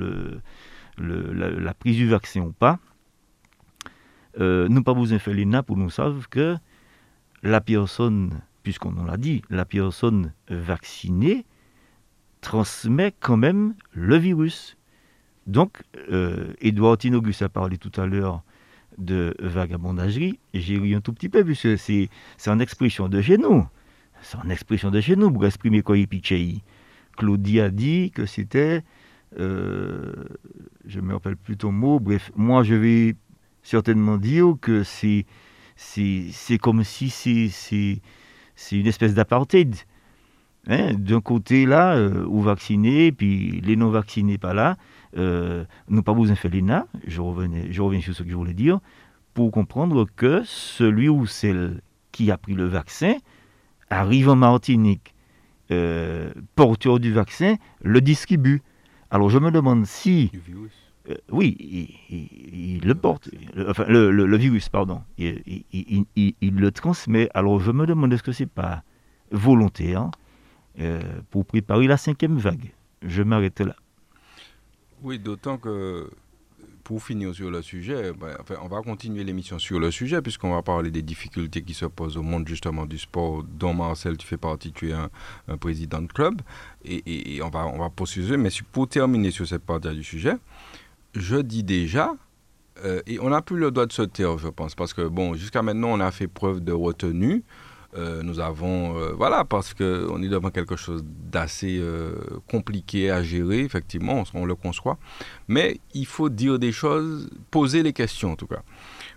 la, 0.97 1.73
prise 1.73 1.97
du 1.97 2.07
vaccin 2.07 2.41
ou 2.41 2.51
pas. 2.51 2.79
Euh, 4.39 4.67
nous 4.69 4.83
pas 4.83 4.93
besoin 4.93 5.19
faire 5.19 5.33
l'INA 5.33 5.63
pour 5.63 5.77
nous 5.77 5.89
savoir 5.89 6.29
que 6.29 6.57
la 7.43 7.61
personne, 7.61 8.41
puisqu'on 8.63 9.03
l'a 9.05 9.17
dit, 9.17 9.41
la 9.49 9.65
personne 9.65 10.33
vaccinée 10.49 11.45
transmet 12.41 13.13
quand 13.19 13.37
même 13.37 13.73
le 13.93 14.17
virus. 14.17 14.77
Donc, 15.47 15.81
euh, 16.11 16.53
Edouard 16.61 16.97
Tinogus 16.97 17.41
a 17.41 17.49
parlé 17.49 17.77
tout 17.77 17.91
à 17.99 18.05
l'heure 18.05 18.43
de 18.97 19.35
vagabondagerie, 19.39 20.39
j'ai 20.53 20.77
ri 20.77 20.95
un 20.95 21.01
tout 21.01 21.13
petit 21.13 21.29
peu, 21.29 21.43
puisque 21.43 21.77
c'est 21.77 22.09
en 22.47 22.59
expression 22.59 23.09
de 23.09 23.21
chez 23.21 23.37
nous. 23.37 23.65
C'est 24.21 24.37
en 24.37 24.49
expression 24.49 24.89
de 24.89 24.99
chez 24.99 25.15
nous 25.15 25.31
pour 25.31 25.45
exprimer 25.45 25.81
quoi 25.81 25.97
il 25.97 26.07
Claudie 27.15 27.59
a 27.59 27.69
dit 27.69 28.11
que 28.11 28.25
c'était, 28.25 28.83
euh, 29.39 30.13
je 30.85 30.99
me 30.99 31.13
rappelle 31.13 31.37
plus 31.37 31.57
ton 31.57 31.71
mot, 31.71 31.99
bref, 31.99 32.31
moi 32.35 32.63
je 32.63 32.75
vais 32.75 33.15
certainement 33.67 34.17
dire 34.17 34.55
que 34.61 34.83
c'est, 34.83 35.25
c'est, 35.75 36.57
comme 36.57 36.83
si 36.83 37.09
c'est, 37.09 37.49
c'est, 37.49 38.01
une 38.71 38.87
espèce 38.87 39.13
d'apartheid. 39.13 39.75
Hein? 40.67 40.93
D'un 40.93 41.19
côté 41.19 41.65
là, 41.65 41.95
euh, 41.95 42.25
ou 42.25 42.41
vaccinés, 42.41 43.11
puis 43.11 43.61
les 43.61 43.75
non 43.75 43.89
vaccinés 43.89 44.37
pas 44.37 44.53
là, 44.53 44.77
euh, 45.17 45.65
nous 45.89 46.01
pas 46.01 46.13
besoin 46.13 46.33
de 46.33 46.39
faire 46.39 46.51
l'ENA, 46.51 46.87
je, 47.05 47.19
revenais, 47.19 47.67
je 47.71 47.81
reviens 47.81 47.99
sur 47.99 48.15
ce 48.15 48.23
que 48.23 48.29
je 48.29 48.35
voulais 48.35 48.53
dire, 48.53 48.79
pour 49.33 49.51
comprendre 49.51 50.07
que 50.15 50.43
celui 50.45 51.09
ou 51.09 51.25
celle 51.25 51.81
qui 52.13 52.31
a 52.31 52.37
pris 52.37 52.53
le 52.53 52.65
vaccin, 52.65 53.15
arrive 53.89 54.29
en 54.29 54.37
Martinique, 54.37 55.13
euh, 55.71 56.31
porteur 56.55 56.99
du 56.99 57.11
vaccin, 57.11 57.55
le 57.81 57.99
distribue. 57.99 58.61
Alors 59.11 59.29
je 59.29 59.39
me 59.39 59.51
demande 59.51 59.85
si... 59.85 60.31
Euh, 61.09 61.15
oui, 61.29 61.55
il, 62.09 62.81
le 62.85 62.95
porte, 62.95 63.29
enfin 63.67 63.85
le, 63.87 64.37
virus, 64.37 64.69
pardon, 64.69 65.01
il, 65.17 65.35
le 66.41 66.71
transmet. 66.71 67.29
Alors 67.33 67.59
je 67.59 67.71
me 67.71 67.85
demande 67.85 68.13
est-ce 68.13 68.23
que 68.23 68.31
c'est 68.31 68.45
pas 68.45 68.83
volontaire 69.31 70.09
euh, 70.79 71.01
pour 71.29 71.45
préparer 71.45 71.87
la 71.87 71.97
cinquième 71.97 72.37
vague? 72.37 72.73
Je 73.01 73.23
m'arrête 73.23 73.61
là. 73.61 73.75
Oui, 75.01 75.19
d'autant 75.19 75.57
que 75.57 76.09
pour 76.87 77.03
finir 77.03 77.35
sur 77.35 77.51
le 77.51 77.61
sujet, 77.61 78.13
ben, 78.13 78.37
on 78.61 78.69
va 78.69 78.81
continuer 78.81 79.25
l'émission 79.25 79.59
sur 79.59 79.77
le 79.77 79.91
sujet, 79.91 80.21
puisqu'on 80.21 80.53
va 80.53 80.61
parler 80.61 80.89
des 80.89 81.01
difficultés 81.01 81.61
qui 81.61 81.73
se 81.73 81.85
posent 81.85 82.15
au 82.15 82.21
monde 82.23 82.47
justement 82.47 82.85
du 82.85 82.97
sport, 82.97 83.43
dont 83.43 83.73
Marcel, 83.73 84.15
tu 84.15 84.25
fais 84.25 84.37
partie, 84.37 84.71
tu 84.71 84.91
es 84.91 84.93
un, 84.93 85.09
président 85.57 86.01
de 86.01 86.07
club, 86.07 86.41
et, 86.85 87.41
on, 87.43 87.49
va, 87.49 87.67
on 87.67 87.77
va 87.77 87.89
poursuivre. 87.89 88.37
Mais 88.37 88.49
pour 88.71 88.87
terminer 88.87 89.31
sur 89.31 89.45
cette 89.45 89.63
partie 89.63 89.93
du 89.93 90.03
sujet, 90.03 90.35
je 91.19 91.37
dis 91.37 91.63
déjà, 91.63 92.13
euh, 92.83 93.01
et 93.07 93.19
on 93.19 93.29
n'a 93.29 93.41
plus 93.41 93.57
le 93.57 93.71
droit 93.71 93.85
de 93.85 93.93
se 93.93 94.03
taire, 94.03 94.37
je 94.37 94.47
pense, 94.47 94.75
parce 94.75 94.93
que 94.93 95.07
bon, 95.07 95.33
jusqu'à 95.33 95.61
maintenant, 95.61 95.89
on 95.89 95.99
a 95.99 96.11
fait 96.11 96.27
preuve 96.27 96.63
de 96.63 96.71
retenue. 96.71 97.43
Euh, 97.95 98.21
nous 98.21 98.39
avons, 98.39 98.97
euh, 98.97 99.13
voilà, 99.13 99.45
parce 99.45 99.73
qu'on 99.73 100.21
est 100.21 100.27
devant 100.27 100.51
quelque 100.51 100.75
chose 100.75 101.03
d'assez 101.05 101.81
compliqué 102.49 103.09
à 103.09 103.23
gérer, 103.23 103.61
effectivement, 103.61 104.23
on, 104.33 104.45
le 104.45 104.55
conçoit. 104.55 104.97
Mais 105.47 105.79
il 105.93 106.05
faut 106.05 106.29
dire 106.29 106.59
des 106.59 106.71
choses, 106.71 107.29
poser 107.51 107.83
les 107.83 107.93
questions 107.93 108.33
en 108.33 108.35
tout 108.35 108.47
cas. 108.47 108.61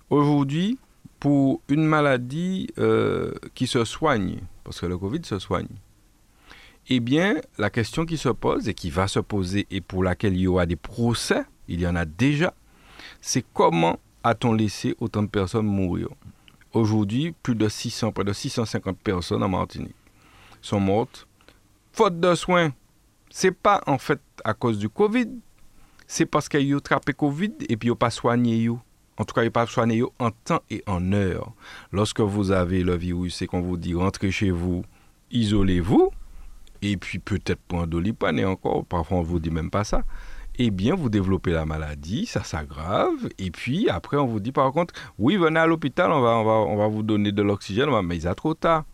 Aujourd'hui, 0.09 0.79
pour 1.19 1.61
une 1.69 1.85
maladie 1.85 2.69
qui 3.55 3.67
se 3.67 3.85
soigne, 3.85 4.41
parce 4.65 4.81
que 4.81 4.87
le 4.87 4.97
Covid 4.97 5.21
se 5.25 5.39
soigne, 5.39 5.69
eh 6.89 7.01
bien, 7.01 7.37
la 7.59 7.71
question 7.71 8.07
qui 8.07 8.17
se 8.17 8.31
pose 8.31 8.69
et 8.69 8.75
qui 8.75 8.91
va 8.91 9.07
se 9.07 9.21
poser 9.21 9.67
et 9.71 9.81
pour 9.81 10.03
laquelle 10.03 10.35
il 10.35 10.41
y 10.41 10.47
aura 10.49 10.67
des 10.67 10.77
procès, 10.77 11.45
il 11.71 11.81
y 11.81 11.87
en 11.87 11.97
a 11.97 12.05
déjà, 12.05 12.53
c'est 13.21 13.45
comment 13.55 13.99
a-t-on 14.23 14.53
laissé 14.53 14.95
autant 15.01 15.23
de 15.23 15.29
personnes 15.29 15.67
mourir? 15.67 16.09
Aujourd'hui, 16.73 17.33
plus 17.43 17.55
de 17.55 17.69
600, 17.69 18.13
près 18.13 18.25
de 18.25 18.33
650 18.33 18.99
personnes 18.99 19.43
en 19.43 19.49
Martinique 19.49 19.95
sont 20.61 20.81
mortes 20.81 21.27
faute 21.93 22.21
de 22.21 22.35
soins. 22.35 22.73
C'est 23.31 23.53
pas 23.53 23.81
en 23.87 23.99
fait 23.99 24.21
à 24.45 24.55
cause 24.55 24.79
du 24.79 24.89
Covid, 24.89 25.29
c'est 26.07 26.27
parce 26.27 26.49
qu'ils 26.49 26.75
ont 26.75 26.79
attrapé 26.79 27.13
Covid 27.13 27.53
et 27.69 27.77
puis 27.77 27.89
ils 27.89 27.91
n'ont 27.91 27.97
pas 27.97 28.11
soigné. 28.11 28.69
En 28.69 29.25
tout 29.25 29.35
cas, 29.35 29.43
ils 29.43 29.47
n'ont 29.47 29.53
pas 29.53 29.67
soigné 29.67 30.03
en 30.19 30.31
temps 30.31 30.63
et 30.71 30.83
en 30.87 31.13
heure. 31.13 31.53
Lorsque 31.93 32.21
vous 32.21 32.51
avez 32.51 32.83
le 32.83 32.97
virus 32.97 33.43
et 33.43 33.47
qu'on 33.47 33.61
vous 33.61 33.77
dit 33.77 33.95
rentrez 33.95 34.31
chez 34.31 34.51
vous, 34.51 34.83
isolez-vous, 35.31 36.11
et 36.83 36.97
puis 36.97 37.19
peut-être 37.19 37.61
pour 37.69 37.83
un 37.83 37.87
dolipan, 37.87 38.37
et 38.37 38.45
encore, 38.45 38.85
parfois 38.85 39.19
on 39.19 39.23
ne 39.23 39.27
vous 39.27 39.39
dit 39.39 39.51
même 39.51 39.71
pas 39.71 39.85
ça 39.85 40.03
eh 40.63 40.71
bien, 40.71 40.95
vous 40.95 41.09
développez 41.09 41.53
la 41.53 41.65
maladie, 41.65 42.27
ça 42.27 42.45
s'aggrave, 42.45 43.31
et 43.39 43.51
puis 43.51 43.89
après, 43.89 44.19
on 44.19 44.27
vous 44.27 44.41
dit 44.41 44.53
par 44.53 44.71
contre, 44.73 44.93
oui, 45.19 45.37
venez 45.37 45.59
à 45.59 45.67
l'hôpital, 45.67 46.13
on 46.13 46.21
va, 46.21 46.37
on, 46.37 46.45
va, 46.45 46.53
on 46.53 46.77
va 46.77 46.87
vous 46.87 47.03
donner 47.03 47.33
de 47.33 47.41
l'oxygène, 47.41 47.89
mais 48.05 48.19
il 48.19 48.29
a 48.29 48.35
trop 48.35 48.53
tard. 48.53 48.85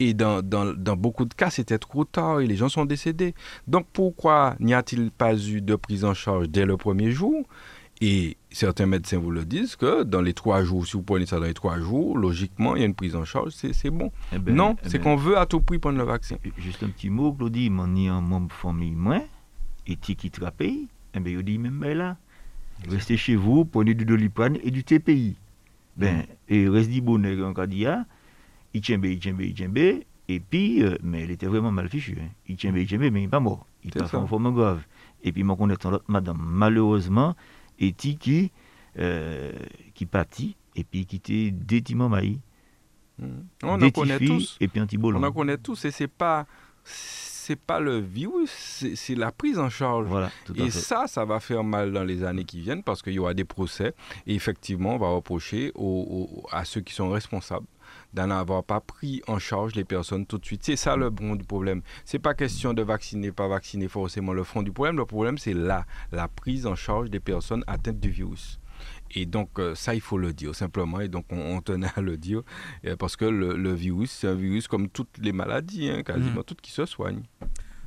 Et 0.00 0.14
dans, 0.14 0.40
dans, 0.40 0.72
dans, 0.72 0.96
beaucoup 0.96 1.26
de 1.26 1.34
cas, 1.34 1.50
c'était 1.50 1.78
trop 1.78 2.06
tard 2.06 2.40
et 2.40 2.46
les 2.46 2.56
gens 2.56 2.70
sont 2.70 2.86
décédés. 2.86 3.34
Donc 3.66 3.86
pourquoi 3.92 4.56
n'y 4.58 4.72
a-t-il 4.72 5.10
pas 5.10 5.36
eu 5.36 5.60
de 5.60 5.76
prise 5.76 6.06
en 6.06 6.14
charge 6.14 6.48
dès 6.48 6.64
le 6.64 6.78
premier 6.78 7.10
jour? 7.10 7.44
Et 8.00 8.38
certains 8.50 8.86
médecins 8.86 9.18
vous 9.18 9.30
le 9.30 9.44
disent 9.44 9.76
que 9.76 10.02
dans 10.02 10.22
les 10.22 10.32
trois 10.32 10.64
jours, 10.64 10.86
si 10.86 10.94
vous 10.94 11.02
prenez 11.02 11.26
ça 11.26 11.38
dans 11.38 11.46
les 11.46 11.54
trois 11.54 11.78
jours, 11.78 12.16
logiquement, 12.16 12.74
il 12.74 12.80
y 12.80 12.82
a 12.82 12.86
une 12.86 12.94
prise 12.94 13.16
en 13.16 13.24
charge, 13.26 13.52
c'est 13.52 13.90
bon. 13.90 14.10
Eh 14.34 14.38
ben, 14.38 14.54
non, 14.54 14.76
eh 14.82 14.88
c'est 14.88 14.98
ben, 14.98 15.04
qu'on 15.04 15.16
veut 15.16 15.36
à 15.36 15.44
tout 15.44 15.60
prix 15.60 15.78
prendre 15.78 15.98
le 15.98 16.04
vaccin. 16.04 16.36
Juste 16.56 16.82
un 16.82 16.88
petit 16.88 17.10
mot, 17.10 17.32
Claudie, 17.32 17.68
m'en 17.68 17.94
y 17.94 18.08
un 18.08 18.22
membre 18.22 18.54
famille 18.54 18.94
moins 18.94 19.22
et 19.86 19.96
qui 19.96 20.16
pays, 20.56 20.88
eh 21.14 21.20
bien, 21.20 21.38
il 21.38 21.42
dit 21.42 21.58
même 21.58 21.78
ben 21.78 21.96
là, 21.96 22.16
restez 22.88 23.16
chez 23.16 23.36
vous, 23.36 23.64
prenez 23.64 23.94
du 23.94 24.04
doliprane 24.04 24.58
et 24.62 24.70
du 24.70 24.84
TPI. 24.84 25.36
Ben, 25.96 26.18
mm. 26.18 26.22
et 26.48 26.68
reste 26.68 26.90
du 26.90 27.00
bonheur 27.00 27.48
en 27.48 27.54
cas 27.54 27.66
d'IA, 27.66 28.04
il 28.74 28.80
tient 28.80 29.00
il 29.02 29.18
tient 29.18 29.36
il 29.38 29.54
tient 29.54 29.70
et 30.28 30.40
puis, 30.40 30.82
euh, 30.82 30.96
mais 31.02 31.24
il 31.24 31.30
était 31.30 31.46
vraiment 31.46 31.70
mal 31.70 31.88
fichu. 31.88 32.16
Hein. 32.20 32.28
Il 32.48 32.56
tient 32.56 32.74
il 32.74 32.86
tient 32.86 32.98
mais 32.98 33.08
il 33.08 33.12
n'est 33.12 33.28
pas 33.28 33.40
mort. 33.40 33.66
Il 33.84 33.90
est 33.90 33.98
pas 33.98 34.18
en 34.18 34.26
forme 34.26 34.52
grave. 34.52 34.82
Et 35.22 35.32
puis, 35.32 35.44
moi, 35.44 35.56
connaissant 35.56 35.90
l'autre 35.90 36.04
madame, 36.08 36.38
malheureusement, 36.40 37.34
et 37.78 37.92
qui, 37.92 38.50
euh, 38.98 39.52
qui 39.94 40.06
partit, 40.06 40.56
et 40.74 40.84
puis 40.84 41.06
qui 41.06 41.16
était 41.16 41.50
détiment 41.50 42.08
maï. 42.08 42.38
Mm. 43.18 43.26
On 43.62 43.82
en 43.82 43.90
connaît 43.90 44.18
tous. 44.18 44.56
Et 44.60 44.68
puis 44.68 44.80
un 44.80 44.86
petit 44.86 44.98
On 45.00 45.22
en 45.22 45.32
connaît 45.32 45.58
tous, 45.58 45.84
et 45.84 45.90
c'est 45.90 46.08
pas 46.08 46.46
c'est 47.46 47.54
pas 47.54 47.78
le 47.78 47.98
virus, 48.00 48.84
c'est 48.96 49.14
la 49.14 49.30
prise 49.30 49.60
en 49.60 49.70
charge. 49.70 50.08
et 50.56 50.68
ça, 50.70 51.06
ça 51.06 51.24
va 51.24 51.38
faire 51.38 51.62
mal 51.62 51.92
dans 51.92 52.02
les 52.02 52.24
années 52.24 52.42
qui 52.42 52.60
viennent 52.60 52.82
parce 52.82 53.02
qu'il 53.02 53.12
y 53.12 53.20
aura 53.20 53.34
des 53.34 53.44
procès. 53.44 53.94
Et 54.26 54.34
effectivement, 54.34 54.96
on 54.96 54.98
va 54.98 55.10
reprocher 55.10 55.72
à 56.50 56.64
ceux 56.64 56.80
qui 56.80 56.92
sont 56.92 57.08
responsables 57.08 57.66
d'en 58.12 58.30
avoir 58.30 58.64
pas 58.64 58.80
pris 58.80 59.22
en 59.28 59.38
charge 59.38 59.76
les 59.76 59.84
personnes 59.84 60.26
tout 60.26 60.38
de 60.38 60.44
suite. 60.44 60.64
C'est 60.64 60.74
ça 60.74 60.96
le 60.96 61.08
bon 61.10 61.36
du 61.36 61.44
problème. 61.44 61.82
C'est 62.04 62.18
pas 62.18 62.34
question 62.34 62.74
de 62.74 62.82
vacciner, 62.82 63.30
pas 63.30 63.46
vacciner 63.46 63.86
forcément 63.86 64.32
le 64.32 64.42
fond 64.42 64.62
du 64.62 64.72
problème. 64.72 64.96
Le 64.96 65.06
problème, 65.06 65.38
c'est 65.38 65.54
là, 65.54 65.86
la 66.10 66.26
prise 66.26 66.66
en 66.66 66.74
charge 66.74 67.10
des 67.10 67.20
personnes 67.20 67.62
atteintes 67.68 68.00
du 68.00 68.10
virus. 68.10 68.58
Et 69.14 69.26
donc, 69.26 69.58
euh, 69.58 69.74
ça, 69.74 69.94
il 69.94 70.00
faut 70.00 70.18
le 70.18 70.32
dire 70.32 70.54
simplement. 70.54 71.00
Et 71.00 71.08
donc, 71.08 71.26
on, 71.30 71.60
tenait 71.60 71.88
à 71.96 72.00
le 72.00 72.16
dire 72.16 72.42
euh, 72.84 72.96
parce 72.96 73.16
que 73.16 73.24
le, 73.24 73.72
virus, 73.74 74.10
c'est 74.10 74.28
un 74.28 74.34
virus 74.34 74.68
comme 74.68 74.88
toutes 74.88 75.18
les 75.20 75.32
maladies, 75.32 75.88
hein, 75.88 76.02
quasiment 76.02 76.40
mm. 76.40 76.44
toutes 76.44 76.60
qui 76.60 76.70
se 76.70 76.86
soignent. 76.86 77.22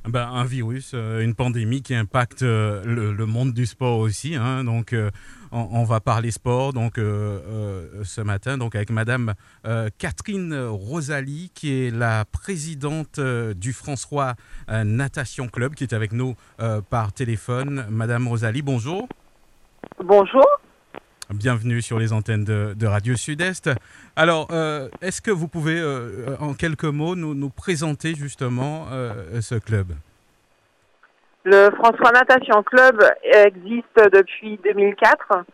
ben, 0.08 0.28
Un 0.28 0.44
virus, 0.44 0.94
une 0.94 1.34
pandémie 1.34 1.82
qui 1.82 1.94
impacte 1.94 2.42
le, 2.42 3.24
monde 3.26 3.52
du 3.52 3.66
sport 3.66 3.98
aussi. 3.98 4.34
Hein. 4.34 4.64
donc, 4.64 4.94
on, 5.52 5.84
va 5.84 6.00
parler 6.00 6.30
sport 6.30 6.72
donc, 6.72 6.94
ce 6.96 8.20
matin 8.20 8.56
donc, 8.58 8.74
avec 8.74 8.90
Madame 8.90 9.34
Catherine 9.98 10.54
Rosalie, 10.54 11.50
qui 11.54 11.72
est 11.72 11.90
la 11.90 12.24
présidente 12.24 13.20
du 13.20 13.72
François 13.72 14.34
Natation 14.68 15.48
Club, 15.48 15.74
qui 15.74 15.84
est 15.84 15.92
avec 15.92 16.12
nous 16.12 16.34
par 16.88 17.12
téléphone. 17.12 17.86
Madame 17.90 18.28
Rosalie, 18.28 18.62
bonjour. 18.62 19.08
Bonjour. 20.02 20.46
Bienvenue 21.32 21.80
sur 21.80 22.00
les 22.00 22.12
antennes 22.12 22.44
de, 22.44 22.86
Radio 22.86 23.14
Sud-Est. 23.14 23.70
Alors, 24.16 24.48
euh, 24.50 24.88
est-ce 25.00 25.22
que 25.22 25.30
vous 25.30 25.46
pouvez, 25.46 25.78
euh, 25.78 26.34
en 26.40 26.54
quelques 26.54 26.82
mots, 26.82 27.14
nous, 27.14 27.50
présenter 27.50 28.14
justement 28.16 28.86
euh, 28.92 29.40
ce 29.40 29.54
club? 29.54 29.92
Le 31.44 31.70
François 31.76 32.10
Natation 32.10 32.64
Club 32.64 33.00
existe 33.22 34.10
depuis 34.12 34.58
2004. 34.64 35.44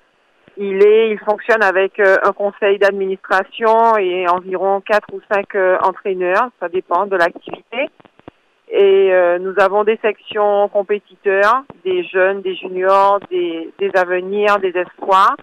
Il, 0.57 0.83
est, 0.83 1.11
il 1.11 1.19
fonctionne 1.19 1.63
avec 1.63 2.01
un 2.01 2.33
conseil 2.33 2.79
d'administration 2.79 3.99
et 3.99 4.27
environ 4.29 4.81
4 4.81 5.13
ou 5.13 5.21
5 5.31 5.47
entraîneurs, 5.83 6.49
ça 6.59 6.71
dépend 6.71 7.07
de 7.07 7.17
l'activité. 7.17 7.91
Et 8.71 9.11
nous 9.41 9.55
avons 9.59 9.85
des 9.85 9.99
sections 10.03 10.69
compétiteurs, 10.71 11.65
des 11.85 12.03
jeunes, 12.05 12.41
des 12.41 12.57
juniors, 12.57 13.21
des, 13.31 13.71
des 13.79 13.91
avenirs, 13.95 14.59
des 14.59 14.73
espoirs 14.75 15.37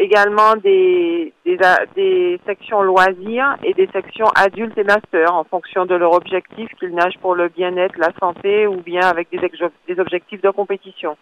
également 0.00 0.56
des, 0.56 1.32
des, 1.44 2.40
sections 2.46 2.82
loisirs 2.82 3.56
et 3.62 3.74
des 3.74 3.86
sections 3.92 4.28
adultes 4.34 4.76
et 4.78 4.84
masters 4.84 5.32
en 5.32 5.44
fonction 5.44 5.84
de 5.84 5.94
leur 5.94 6.12
objectif 6.12 6.70
qu'ils 6.78 6.94
nagent 6.94 7.18
pour 7.20 7.34
le 7.34 7.48
bien-être, 7.48 7.98
la 7.98 8.10
santé 8.18 8.66
ou 8.66 8.76
bien 8.76 9.02
avec 9.02 9.28
des, 9.30 9.38
des 9.86 10.00
objectifs 10.00 10.40
de 10.40 10.50
compétition. 10.50 11.16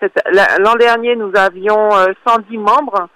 L'an 0.00 0.74
dernier, 0.78 1.14
nous 1.14 1.32
avions 1.34 1.90
110 2.26 2.56
euh, 2.56 2.60
membres. 2.60 3.08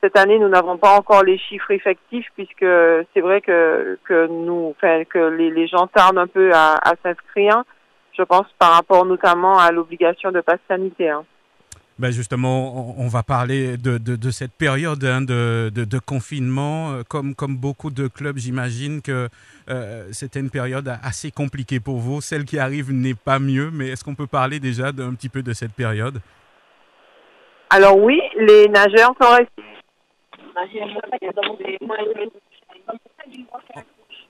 Cette 0.00 0.16
année, 0.16 0.38
nous 0.38 0.48
n'avons 0.48 0.76
pas 0.76 0.96
encore 0.96 1.24
les 1.24 1.38
chiffres 1.38 1.72
effectifs 1.72 2.28
puisque 2.36 2.66
c'est 3.12 3.20
vrai 3.20 3.40
que, 3.40 3.98
nous, 4.28 4.74
enfin, 4.76 5.02
que 5.04 5.18
les, 5.18 5.66
gens 5.66 5.88
tardent 5.88 6.18
un 6.18 6.28
peu 6.28 6.52
à 6.52 6.92
s'inscrire. 7.02 7.64
Je 8.16 8.22
pense 8.22 8.46
par 8.58 8.72
rapport 8.72 9.04
notamment 9.06 9.58
à 9.58 9.72
l'obligation 9.72 10.30
de 10.30 10.40
passe 10.40 10.60
sanitaire. 10.68 11.22
Ben 11.98 12.12
justement, 12.12 12.94
on, 12.96 13.08
va 13.08 13.24
parler 13.24 13.76
de, 13.76 13.98
de, 13.98 14.30
cette 14.30 14.52
période 14.52 15.02
hein, 15.04 15.20
de, 15.20 15.68
de, 15.74 15.98
confinement. 15.98 16.92
Euh, 16.92 17.02
comme, 17.02 17.34
comme 17.34 17.56
beaucoup 17.56 17.90
de 17.90 18.06
clubs, 18.06 18.38
j'imagine 18.38 19.02
que 19.02 19.28
euh, 19.68 20.06
c'était 20.12 20.38
une 20.38 20.50
période 20.50 20.88
assez 21.02 21.32
compliquée 21.32 21.80
pour 21.80 21.96
vous. 21.96 22.20
Celle 22.20 22.44
qui 22.44 22.60
arrive 22.60 22.92
n'est 22.92 23.14
pas 23.14 23.40
mieux, 23.40 23.72
mais 23.72 23.88
est-ce 23.88 24.04
qu'on 24.04 24.14
peut 24.14 24.28
parler 24.28 24.60
déjà 24.60 24.92
d'un 24.92 25.12
petit 25.14 25.28
peu 25.28 25.42
de 25.42 25.52
cette 25.52 25.72
période? 25.72 26.20
Alors 27.70 27.98
oui, 27.98 28.20
les 28.36 28.68
nageurs 28.68 29.12
sont 29.20 29.30
restés. 29.30 29.62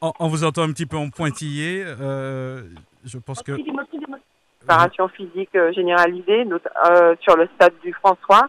On, 0.01 0.29
vous 0.29 0.45
entend 0.45 0.63
un 0.63 0.73
petit 0.73 0.87
peu 0.87 0.97
en 0.97 1.11
pointillé. 1.11 1.85
Euh, 1.85 2.63
je 3.05 3.19
pense 3.19 3.43
que 3.43 3.53
préparation 4.61 5.09
physique 5.09 5.55
euh, 5.55 5.73
généralisée 5.73 6.47
euh, 6.47 7.15
sur 7.21 7.37
le 7.37 7.49
stade 7.55 7.75
du 7.83 7.93
François. 7.93 8.49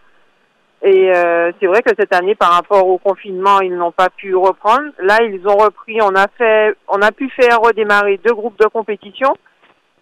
Et 0.82 1.12
euh, 1.14 1.52
c'est 1.60 1.68
vrai 1.68 1.82
que 1.82 1.94
cette 1.98 2.14
année, 2.14 2.36
par 2.36 2.52
rapport 2.52 2.88
au 2.88 2.98
confinement, 2.98 3.60
ils 3.60 3.76
n'ont 3.76 3.92
pas 3.92 4.10
pu 4.10 4.34
reprendre. 4.36 4.92
Là, 5.00 5.22
ils 5.24 5.46
ont 5.46 5.58
repris. 5.58 6.02
On 6.02 6.16
a 6.16 6.28
fait, 6.38 6.76
on 6.88 7.02
a 7.02 7.12
pu 7.12 7.30
faire 7.30 7.60
redémarrer 7.60 8.20
deux 8.26 8.34
groupes 8.34 8.58
de 8.60 8.68
compétition 8.68 9.36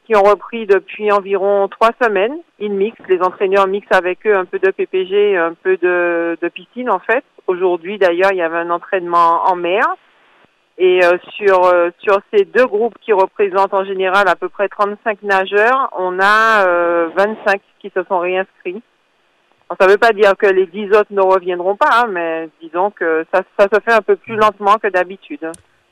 qui 0.06 0.16
ont 0.16 0.24
repris 0.24 0.68
depuis 0.68 1.12
environ 1.12 1.68
trois 1.68 1.92
semaines. 2.02 2.38
Ils 2.60 2.72
mixent, 2.72 3.08
les 3.10 3.22
entraîneurs 3.22 3.68
mixent 3.68 3.92
avec 3.92 4.26
eux 4.28 4.36
un 4.36 4.46
peu 4.46 4.60
de 4.60 4.70
PPG, 4.70 5.36
un 5.36 5.54
peu 5.54 5.78
de, 5.78 6.38
de 6.42 6.48
piscine 6.48 6.90
en 6.90 7.00
fait. 7.00 7.24
Aujourd'hui, 7.48 7.98
d'ailleurs, 7.98 8.32
il 8.32 8.38
y 8.38 8.42
avait 8.42 8.58
un 8.58 8.70
entraînement 8.70 9.42
en 9.46 9.56
mer. 9.56 9.84
Et 10.80 11.04
euh, 11.04 11.18
sur 11.36 11.66
euh, 11.66 11.90
sur 11.98 12.20
ces 12.32 12.46
deux 12.46 12.68
groupes 12.68 12.98
qui 13.02 13.12
représentent 13.12 13.74
en 13.74 13.84
général 13.84 14.28
à 14.28 14.36
peu 14.36 14.48
près 14.48 14.70
35 14.70 15.24
nageurs, 15.24 15.90
on 15.98 16.20
a 16.20 16.68
euh, 16.68 17.10
25 17.18 17.62
qui 17.80 17.92
se 17.96 18.04
sont 18.04 18.20
réinscrits. 18.20 18.84
ça 19.80 19.88
ne 19.88 19.92
veut 19.92 19.98
pas 19.98 20.14
dire 20.14 20.34
que 20.38 20.46
les 20.46 20.68
10 20.68 20.90
autres 20.90 21.12
ne 21.12 21.22
reviendront 21.22 21.76
pas, 21.76 22.04
hein, 22.04 22.08
mais 22.12 22.50
disons 22.62 22.92
que 22.92 23.26
ça, 23.34 23.42
ça 23.58 23.68
se 23.74 23.80
fait 23.80 23.94
un 23.94 24.02
peu 24.02 24.18
plus 24.18 24.36
lentement 24.36 24.76
que 24.76 24.88
d'habitude. 24.88 25.50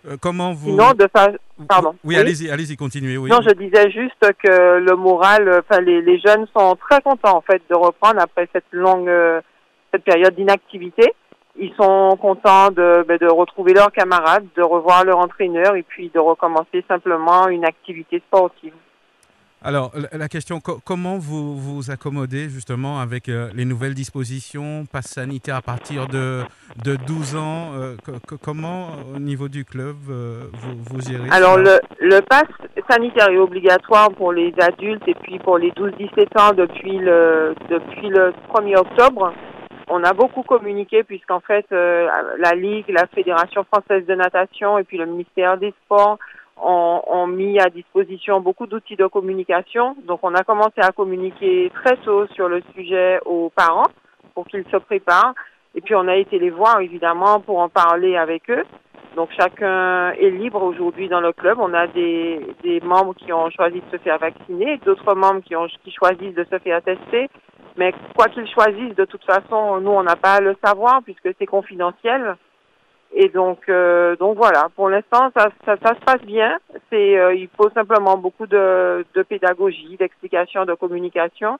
Euh, 0.07 0.17
comment 0.21 0.53
vous 0.53 0.69
Sinon, 0.69 0.91
de 0.91 1.07
Pardon. 1.67 1.95
Oui, 2.03 2.15
allez-y, 2.15 2.51
allez-y, 2.51 2.77
continuez. 2.77 3.17
Oui. 3.17 3.31
Non, 3.31 3.39
je 3.41 3.55
disais 3.55 3.89
juste 3.89 4.33
que 4.43 4.77
le 4.77 4.95
moral, 4.95 5.63
enfin 5.67 5.81
les, 5.81 6.03
les 6.03 6.19
jeunes 6.19 6.45
sont 6.55 6.75
très 6.75 7.01
contents 7.01 7.37
en 7.37 7.41
fait 7.41 7.63
de 7.71 7.75
reprendre 7.75 8.21
après 8.21 8.47
cette 8.53 8.71
longue 8.71 9.09
cette 9.91 10.03
période 10.03 10.35
d'inactivité 10.35 11.15
ils 11.57 11.73
sont 11.79 12.17
contents 12.21 12.69
de, 12.69 13.05
ben, 13.07 13.17
de 13.17 13.27
retrouver 13.27 13.73
leurs 13.73 13.91
camarades, 13.91 14.45
de 14.55 14.61
revoir 14.61 15.03
leur 15.03 15.19
entraîneur 15.19 15.75
et 15.75 15.83
puis 15.83 16.11
de 16.13 16.19
recommencer 16.19 16.83
simplement 16.87 17.47
une 17.47 17.65
activité 17.65 18.21
sportive. 18.27 18.73
Alors, 19.63 19.91
la 20.11 20.27
question, 20.27 20.59
comment 20.59 21.17
vous 21.17 21.57
vous 21.57 21.89
accommodez 21.89 22.49
justement 22.49 22.99
avec 22.99 23.29
euh, 23.29 23.49
les 23.55 23.65
nouvelles 23.65 23.95
dispositions, 23.95 24.85
passe 24.85 25.07
sanitaire 25.07 25.55
à 25.55 25.63
partir 25.63 26.05
de, 26.07 26.43
de 26.83 26.95
12 26.95 27.35
ans 27.35 27.71
euh, 27.73 27.95
Comment, 28.43 28.89
au 29.15 29.17
niveau 29.17 29.47
du 29.47 29.65
club, 29.65 29.95
euh, 30.07 30.43
vous, 30.53 30.75
vous 30.83 31.01
gérez 31.01 31.29
Alors, 31.31 31.57
le, 31.57 31.79
le 31.99 32.21
pass 32.21 32.43
sanitaire 32.87 33.29
est 33.29 33.37
obligatoire 33.37 34.11
pour 34.11 34.33
les 34.33 34.53
adultes 34.61 35.07
et 35.07 35.15
puis 35.15 35.39
pour 35.39 35.57
les 35.57 35.71
12-17 35.71 36.39
ans 36.39 36.53
depuis 36.53 36.99
le, 36.99 37.55
depuis 37.67 38.09
le 38.09 38.33
1er 38.53 38.77
octobre 38.77 39.33
on 39.87 40.03
a 40.03 40.13
beaucoup 40.13 40.43
communiqué 40.43 41.03
puisqu'en 41.03 41.39
fait 41.39 41.65
euh, 41.71 42.09
la 42.37 42.53
Ligue, 42.53 42.85
la 42.89 43.07
Fédération 43.07 43.63
française 43.63 44.05
de 44.05 44.15
natation 44.15 44.77
et 44.77 44.83
puis 44.83 44.97
le 44.97 45.05
ministère 45.05 45.57
des 45.57 45.73
Sports 45.83 46.17
ont, 46.57 47.27
mis 47.27 47.59
à 47.59 47.69
disposition 47.69 48.39
beaucoup 48.39 48.65
d'outils 48.65 48.95
de 48.95 49.07
communication. 49.07 49.95
Donc 50.05 50.19
on 50.23 50.33
a 50.33 50.43
commencé 50.43 50.79
à 50.79 50.91
communiquer 50.91 51.71
très 51.83 51.97
tôt 51.97 52.27
sur 52.27 52.47
le 52.47 52.61
sujet 52.73 53.19
aux 53.25 53.49
parents 53.49 53.89
pour 54.33 54.45
qu'ils 54.47 54.65
se 54.71 54.77
préparent. 54.77 55.33
Et 55.75 55.81
puis 55.81 55.95
on 55.95 56.07
a 56.07 56.15
été 56.15 56.39
les 56.39 56.49
voir 56.49 56.79
évidemment 56.79 57.39
pour 57.41 57.59
en 57.59 57.69
parler 57.69 58.15
avec 58.15 58.49
eux. 58.49 58.63
Donc 59.15 59.29
chacun 59.31 60.11
est 60.11 60.29
libre 60.29 60.61
aujourd'hui 60.61 61.07
dans 61.07 61.21
le 61.21 61.31
club. 61.31 61.57
On 61.59 61.73
a 61.73 61.87
des, 61.87 62.81
membres 62.83 63.15
qui 63.15 63.31
ont 63.31 63.49
choisi 63.49 63.79
de 63.79 63.97
se 63.97 64.03
faire 64.03 64.17
vacciner, 64.19 64.77
d'autres 64.85 65.15
membres 65.15 65.41
qui, 65.41 65.55
ont, 65.55 65.67
qui 65.83 65.91
choisissent 65.91 66.35
de 66.35 66.45
se 66.51 66.59
faire 66.59 66.81
tester. 66.81 67.29
Mais 67.77 67.93
quoi 68.15 68.27
qu'ils 68.27 68.47
choisissent, 68.47 68.95
de 68.95 69.05
toute 69.05 69.23
façon, 69.23 69.79
nous, 69.79 69.91
on 69.91 70.03
n'a 70.03 70.17
pas 70.17 70.35
à 70.35 70.41
le 70.41 70.55
savoir 70.63 71.01
puisque 71.03 71.29
c'est 71.39 71.45
confidentiel. 71.45 72.35
Et 73.13 73.29
donc, 73.29 73.59
euh, 73.69 74.17
donc 74.17 74.35
voilà. 74.35 74.67
Pour 74.75 74.89
l'instant, 74.89 75.31
ça, 75.35 75.47
ça, 75.63 75.77
ça, 75.81 75.95
se 75.95 76.01
passe 76.05 76.21
bien. 76.23 76.57
C'est, 76.89 77.17
euh, 77.17 77.33
il 77.33 77.47
faut 77.55 77.69
simplement 77.69 78.17
beaucoup 78.17 78.47
de, 78.47 79.05
de 79.13 79.23
pédagogie, 79.23 79.95
d'explication, 79.97 80.65
de 80.65 80.73
communication 80.73 81.57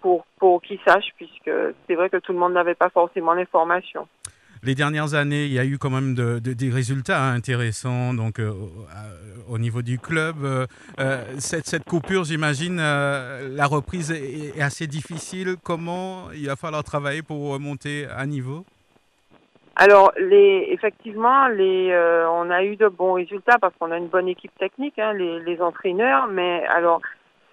pour 0.00 0.24
pour 0.38 0.62
qu'ils 0.62 0.80
sachent, 0.86 1.12
puisque 1.16 1.50
c'est 1.86 1.94
vrai 1.94 2.08
que 2.08 2.18
tout 2.18 2.32
le 2.32 2.38
monde 2.38 2.54
n'avait 2.54 2.74
pas 2.74 2.88
forcément 2.88 3.34
l'information 3.34 4.08
les 4.66 4.74
dernières 4.74 5.14
années, 5.14 5.44
il 5.44 5.52
y 5.52 5.60
a 5.60 5.64
eu 5.64 5.78
quand 5.78 5.90
même 5.90 6.14
des 6.14 6.70
résultats 6.70 7.22
intéressants 7.22 8.12
donc, 8.12 8.40
euh, 8.40 8.52
au 9.48 9.58
niveau 9.58 9.80
du 9.80 9.98
club. 9.98 10.44
Euh, 10.44 10.66
euh, 10.98 11.22
cette, 11.38 11.84
coupure, 11.84 12.24
j'imagine, 12.24 12.78
la 12.78 13.66
reprise 13.66 14.10
est, 14.10 14.60
assez 14.60 14.88
difficile. 14.88 15.54
Comment 15.62 16.32
il 16.34 16.48
va 16.48 16.56
falloir 16.56 16.82
travailler 16.82 17.22
pour 17.22 17.52
remonter 17.52 18.06
à 18.14 18.26
niveau? 18.26 18.64
Alors, 19.76 20.12
effectivement, 20.16 21.46
on 21.46 22.50
a 22.50 22.64
eu 22.64 22.76
de 22.76 22.88
bons 22.88 23.12
résultats 23.12 23.58
parce 23.60 23.74
qu'on 23.78 23.92
a 23.92 23.98
une 23.98 24.08
bonne 24.08 24.26
équipe 24.26 24.56
technique, 24.58 24.98
hein, 24.98 25.12
les, 25.12 25.62
entraîneurs. 25.62 26.26
Mais 26.26 26.64
alors, 26.74 27.00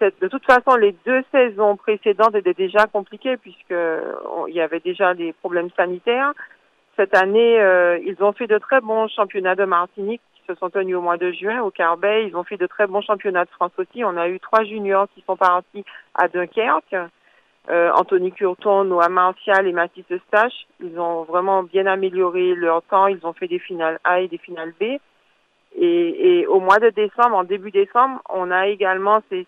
de 0.00 0.28
toute 0.28 0.44
façon, 0.44 0.74
les 0.76 0.96
deux 1.06 1.22
saisons 1.30 1.76
précédentes 1.76 2.34
étaient 2.34 2.54
déjà 2.54 2.86
compliquées 2.86 3.36
puisque 3.36 3.74
il 4.48 4.54
y 4.54 4.60
avait 4.60 4.80
déjà 4.80 5.14
des 5.14 5.32
problèmes 5.34 5.70
sanitaires. 5.76 6.32
Cette 6.96 7.14
année, 7.16 7.60
euh, 7.60 7.98
ils 8.04 8.22
ont 8.22 8.32
fait 8.32 8.46
de 8.46 8.58
très 8.58 8.80
bons 8.80 9.08
championnats 9.08 9.56
de 9.56 9.64
Martinique 9.64 10.20
qui 10.34 10.42
se 10.46 10.54
sont 10.54 10.70
tenus 10.70 10.96
au 10.96 11.00
mois 11.00 11.16
de 11.16 11.32
juin 11.32 11.62
au 11.62 11.70
Carbet. 11.70 12.26
Ils 12.26 12.36
ont 12.36 12.44
fait 12.44 12.56
de 12.56 12.66
très 12.66 12.86
bons 12.86 13.00
championnats 13.00 13.44
de 13.44 13.50
France 13.50 13.72
aussi. 13.78 14.04
On 14.04 14.16
a 14.16 14.28
eu 14.28 14.38
trois 14.38 14.64
juniors 14.64 15.08
qui 15.14 15.22
sont 15.26 15.36
partis 15.36 15.84
à 16.14 16.28
Dunkerque. 16.28 16.96
Euh, 17.70 17.90
Anthony 17.94 18.30
Curton, 18.30 18.84
Noah 18.84 19.08
Martial 19.08 19.66
et 19.66 19.72
Mathis 19.72 20.04
Eustache. 20.10 20.66
Ils 20.80 21.00
ont 21.00 21.22
vraiment 21.22 21.62
bien 21.62 21.86
amélioré 21.86 22.54
leur 22.54 22.82
temps. 22.82 23.06
Ils 23.06 23.24
ont 23.26 23.32
fait 23.32 23.48
des 23.48 23.58
finales 23.58 23.98
A 24.04 24.20
et 24.20 24.28
des 24.28 24.38
finales 24.38 24.74
B. 24.78 24.98
Et, 25.76 26.40
et 26.40 26.46
au 26.46 26.60
mois 26.60 26.78
de 26.78 26.90
décembre, 26.90 27.36
en 27.36 27.44
début 27.44 27.70
décembre, 27.72 28.20
on 28.28 28.50
a 28.50 28.68
également 28.68 29.20
ces, 29.30 29.46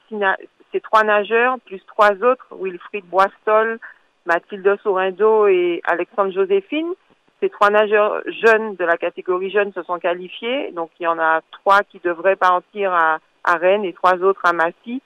ces 0.72 0.80
trois 0.80 1.04
nageurs, 1.04 1.58
plus 1.66 1.84
trois 1.86 2.12
autres, 2.22 2.46
Wilfried 2.58 3.04
Boistol, 3.04 3.78
Mathilde 4.24 4.76
Sorindo 4.82 5.46
et 5.46 5.80
Alexandre 5.84 6.32
Joséphine, 6.32 6.92
ces 7.40 7.50
trois 7.50 7.70
nageurs 7.70 8.22
jeunes 8.44 8.76
de 8.76 8.84
la 8.84 8.96
catégorie 8.96 9.50
jeune 9.50 9.72
se 9.72 9.82
sont 9.82 9.98
qualifiés. 9.98 10.72
Donc, 10.72 10.90
il 10.98 11.04
y 11.04 11.06
en 11.06 11.18
a 11.18 11.40
trois 11.50 11.82
qui 11.82 12.00
devraient 12.02 12.36
partir 12.36 12.92
à, 12.92 13.18
Rennes 13.44 13.84
et 13.84 13.92
trois 13.92 14.16
autres 14.22 14.40
à 14.44 14.52
Massy. 14.52 15.02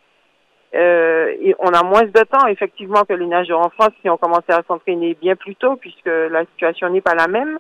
Euh, 0.74 1.34
et 1.40 1.54
on 1.58 1.72
a 1.72 1.82
moins 1.82 2.04
de 2.04 2.24
temps, 2.24 2.46
effectivement, 2.46 3.04
que 3.04 3.12
les 3.12 3.26
nageurs 3.26 3.60
en 3.60 3.70
France 3.70 3.92
qui 4.00 4.08
ont 4.08 4.16
commencé 4.16 4.50
à 4.50 4.62
s'entraîner 4.66 5.14
bien 5.20 5.36
plus 5.36 5.56
tôt, 5.56 5.76
puisque 5.76 6.06
la 6.06 6.44
situation 6.46 6.88
n'est 6.88 7.00
pas 7.00 7.14
la 7.14 7.26
même. 7.26 7.58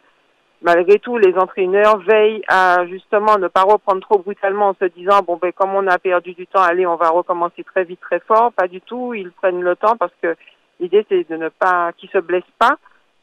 Malgré 0.62 0.98
tout, 0.98 1.16
les 1.16 1.34
entraîneurs 1.36 1.98
veillent 1.98 2.42
à 2.46 2.86
justement 2.86 3.38
ne 3.38 3.48
pas 3.48 3.62
reprendre 3.62 4.00
trop 4.02 4.18
brutalement 4.18 4.68
en 4.68 4.74
se 4.74 4.84
disant 4.84 5.20
bon 5.26 5.38
ben 5.40 5.52
comme 5.52 5.74
on 5.74 5.86
a 5.86 5.98
perdu 5.98 6.34
du 6.34 6.46
temps, 6.46 6.60
allez, 6.60 6.86
on 6.86 6.96
va 6.96 7.08
recommencer 7.08 7.64
très 7.64 7.84
vite, 7.84 8.00
très 8.00 8.20
fort. 8.20 8.52
Pas 8.52 8.68
du 8.68 8.82
tout. 8.82 9.14
Ils 9.14 9.32
prennent 9.32 9.62
le 9.62 9.74
temps 9.74 9.96
parce 9.96 10.12
que 10.20 10.36
l'idée 10.78 11.06
c'est 11.08 11.26
de 11.30 11.36
ne 11.36 11.48
pas 11.48 11.92
qu'ils 11.96 12.10
se 12.10 12.18
blessent 12.18 12.44
pas 12.58 12.76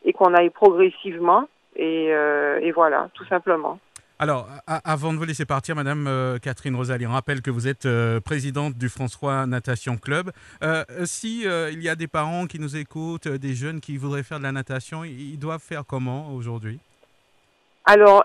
et 0.07 0.13
qu'on 0.13 0.33
aille 0.33 0.49
progressivement. 0.49 1.47
Et, 1.75 2.07
euh, 2.11 2.59
et 2.61 2.71
voilà, 2.71 3.09
tout 3.13 3.25
simplement. 3.25 3.79
Alors, 4.17 4.47
avant 4.65 5.13
de 5.13 5.19
vous 5.19 5.25
laisser 5.25 5.45
partir, 5.45 5.75
Madame 5.75 6.07
euh, 6.07 6.39
Catherine 6.39 6.75
Rosalie, 6.75 7.05
on 7.05 7.11
rappelle 7.11 7.43
que 7.43 7.51
vous 7.51 7.67
êtes 7.67 7.85
euh, 7.85 8.19
présidente 8.19 8.73
du 8.73 8.89
François 8.89 9.45
Natation 9.45 9.97
Club. 9.97 10.31
Si 11.03 11.43
il 11.43 11.83
y 11.83 11.89
a 11.89 11.95
des 11.95 12.07
parents 12.07 12.47
qui 12.47 12.59
nous 12.59 12.75
écoutent, 12.75 13.27
des 13.27 13.53
jeunes 13.53 13.79
qui 13.79 13.97
voudraient 13.97 14.23
faire 14.23 14.39
de 14.39 14.43
la 14.43 14.51
natation, 14.51 15.03
ils 15.03 15.37
doivent 15.37 15.61
faire 15.61 15.83
comment 15.87 16.33
aujourd'hui? 16.33 16.79
Alors, 17.85 18.23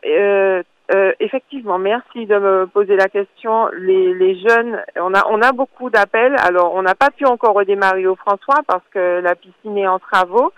effectivement, 1.20 1.78
merci 1.78 2.24
de 2.24 2.38
me 2.38 2.66
poser 2.68 2.96
la 2.96 3.08
question. 3.08 3.68
Les, 3.76 4.14
les 4.14 4.40
jeunes, 4.40 4.80
on 4.96 5.12
a, 5.12 5.26
on 5.28 5.42
a 5.42 5.52
beaucoup 5.52 5.90
d'appels. 5.90 6.36
Alors, 6.38 6.72
on 6.72 6.80
n'a 6.80 6.94
pas 6.94 7.10
pu 7.10 7.26
encore 7.26 7.54
redémarrer 7.54 8.06
au 8.06 8.16
François 8.16 8.62
parce 8.66 8.84
que 8.94 9.20
la 9.20 9.34
piscine 9.34 9.76
est 9.76 9.86
en 9.86 9.98
travaux. 9.98 10.54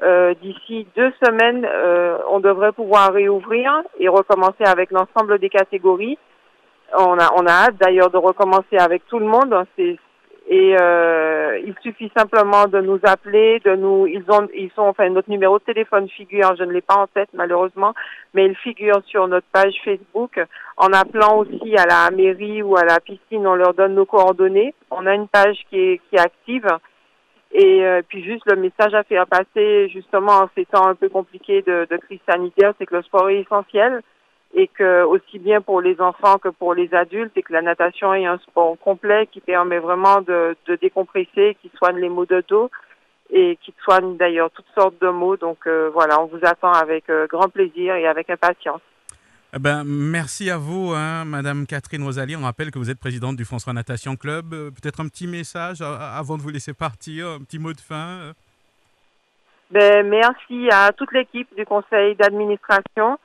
Euh, 0.00 0.32
d'ici 0.40 0.86
deux 0.96 1.12
semaines, 1.24 1.66
euh, 1.68 2.18
on 2.30 2.38
devrait 2.38 2.72
pouvoir 2.72 3.12
réouvrir 3.12 3.82
et 3.98 4.08
recommencer 4.08 4.64
avec 4.64 4.92
l'ensemble 4.92 5.38
des 5.40 5.48
catégories. 5.48 6.18
On 6.96 7.18
a, 7.18 7.30
on 7.34 7.46
a 7.46 7.50
hâte 7.50 7.76
d'ailleurs 7.80 8.10
de 8.10 8.16
recommencer 8.16 8.78
avec 8.78 9.04
tout 9.08 9.18
le 9.18 9.26
monde. 9.26 9.54
et 10.48 10.76
euh, 10.80 11.58
il 11.66 11.74
suffit 11.82 12.10
simplement 12.16 12.66
de 12.66 12.80
nous 12.80 13.00
appeler, 13.02 13.60
de 13.64 13.74
nous, 13.74 14.06
ils 14.06 14.24
ont, 14.28 14.48
ils 14.54 14.70
sont, 14.70 14.82
enfin 14.82 15.10
notre 15.10 15.28
numéro 15.28 15.58
de 15.58 15.64
téléphone 15.64 16.08
figure, 16.08 16.54
je 16.56 16.64
ne 16.64 16.72
l'ai 16.72 16.80
pas 16.80 16.96
en 16.96 17.06
tête 17.08 17.28
malheureusement, 17.34 17.92
mais 18.34 18.46
il 18.46 18.54
figure 18.54 19.02
sur 19.06 19.26
notre 19.26 19.46
page 19.52 19.74
Facebook. 19.84 20.40
En 20.76 20.92
appelant 20.92 21.38
aussi 21.38 21.76
à 21.76 21.86
la 21.86 22.10
mairie 22.16 22.62
ou 22.62 22.76
à 22.76 22.84
la 22.84 23.00
piscine, 23.00 23.46
on 23.46 23.56
leur 23.56 23.74
donne 23.74 23.96
nos 23.96 24.06
coordonnées. 24.06 24.74
On 24.92 25.06
a 25.06 25.14
une 25.14 25.28
page 25.28 25.58
qui 25.68 25.76
est, 25.76 26.00
qui 26.08 26.16
est 26.16 26.20
active 26.20 26.68
et 27.52 27.84
euh, 27.84 28.02
puis 28.06 28.22
juste 28.22 28.44
le 28.46 28.56
message 28.56 28.94
à 28.94 29.04
faire 29.04 29.26
passer 29.26 29.88
justement 29.88 30.32
en 30.32 30.50
ces 30.54 30.66
temps 30.66 30.86
un 30.86 30.94
peu 30.94 31.08
compliqués 31.08 31.62
de, 31.62 31.86
de 31.90 31.96
crise 31.96 32.20
sanitaire, 32.28 32.74
c'est 32.78 32.86
que 32.86 32.96
le 32.96 33.02
sport 33.02 33.30
est 33.30 33.40
essentiel 33.40 34.02
et 34.54 34.68
que 34.68 35.02
aussi 35.04 35.38
bien 35.38 35.60
pour 35.60 35.80
les 35.80 36.00
enfants 36.00 36.38
que 36.38 36.48
pour 36.48 36.74
les 36.74 36.92
adultes, 36.94 37.36
et 37.36 37.42
que 37.42 37.52
la 37.52 37.62
natation 37.62 38.14
est 38.14 38.26
un 38.26 38.38
sport 38.38 38.76
complet 38.78 39.26
qui 39.30 39.40
permet 39.40 39.78
vraiment 39.78 40.20
de, 40.22 40.56
de 40.66 40.76
décompresser, 40.76 41.56
qui 41.60 41.70
soigne 41.76 41.98
les 41.98 42.08
maux 42.08 42.26
de 42.26 42.42
dos 42.48 42.70
et 43.30 43.58
qui 43.62 43.74
soigne 43.82 44.16
d'ailleurs 44.16 44.50
toutes 44.50 44.70
sortes 44.74 45.00
de 45.00 45.08
maux. 45.08 45.36
Donc 45.36 45.66
euh, 45.66 45.90
voilà, 45.92 46.20
on 46.22 46.26
vous 46.26 46.40
attend 46.42 46.72
avec 46.72 47.10
euh, 47.10 47.26
grand 47.26 47.48
plaisir 47.48 47.94
et 47.94 48.06
avec 48.06 48.30
impatience. 48.30 48.80
Eh 49.54 49.58
ben, 49.58 49.82
merci 49.82 50.50
à 50.50 50.58
vous, 50.58 50.92
hein, 50.94 51.24
Madame 51.24 51.66
Catherine 51.66 52.02
Rosalie. 52.02 52.36
On 52.36 52.42
rappelle 52.42 52.70
que 52.70 52.78
vous 52.78 52.90
êtes 52.90 53.00
présidente 53.00 53.36
du 53.36 53.46
François 53.46 53.72
Natation 53.72 54.14
Club. 54.14 54.52
Euh, 54.52 54.70
peut-être 54.70 55.00
un 55.00 55.08
petit 55.08 55.26
message 55.26 55.80
avant 55.80 56.36
de 56.36 56.42
vous 56.42 56.50
laisser 56.50 56.74
partir, 56.74 57.28
un 57.28 57.38
petit 57.38 57.58
mot 57.58 57.72
de 57.72 57.80
fin. 57.80 58.20
Euh. 58.20 58.32
Ben, 59.70 60.06
merci 60.06 60.68
à 60.70 60.92
toute 60.92 61.12
l'équipe 61.12 61.48
du 61.56 61.64
conseil 61.64 62.14
d'administration. 62.16 63.18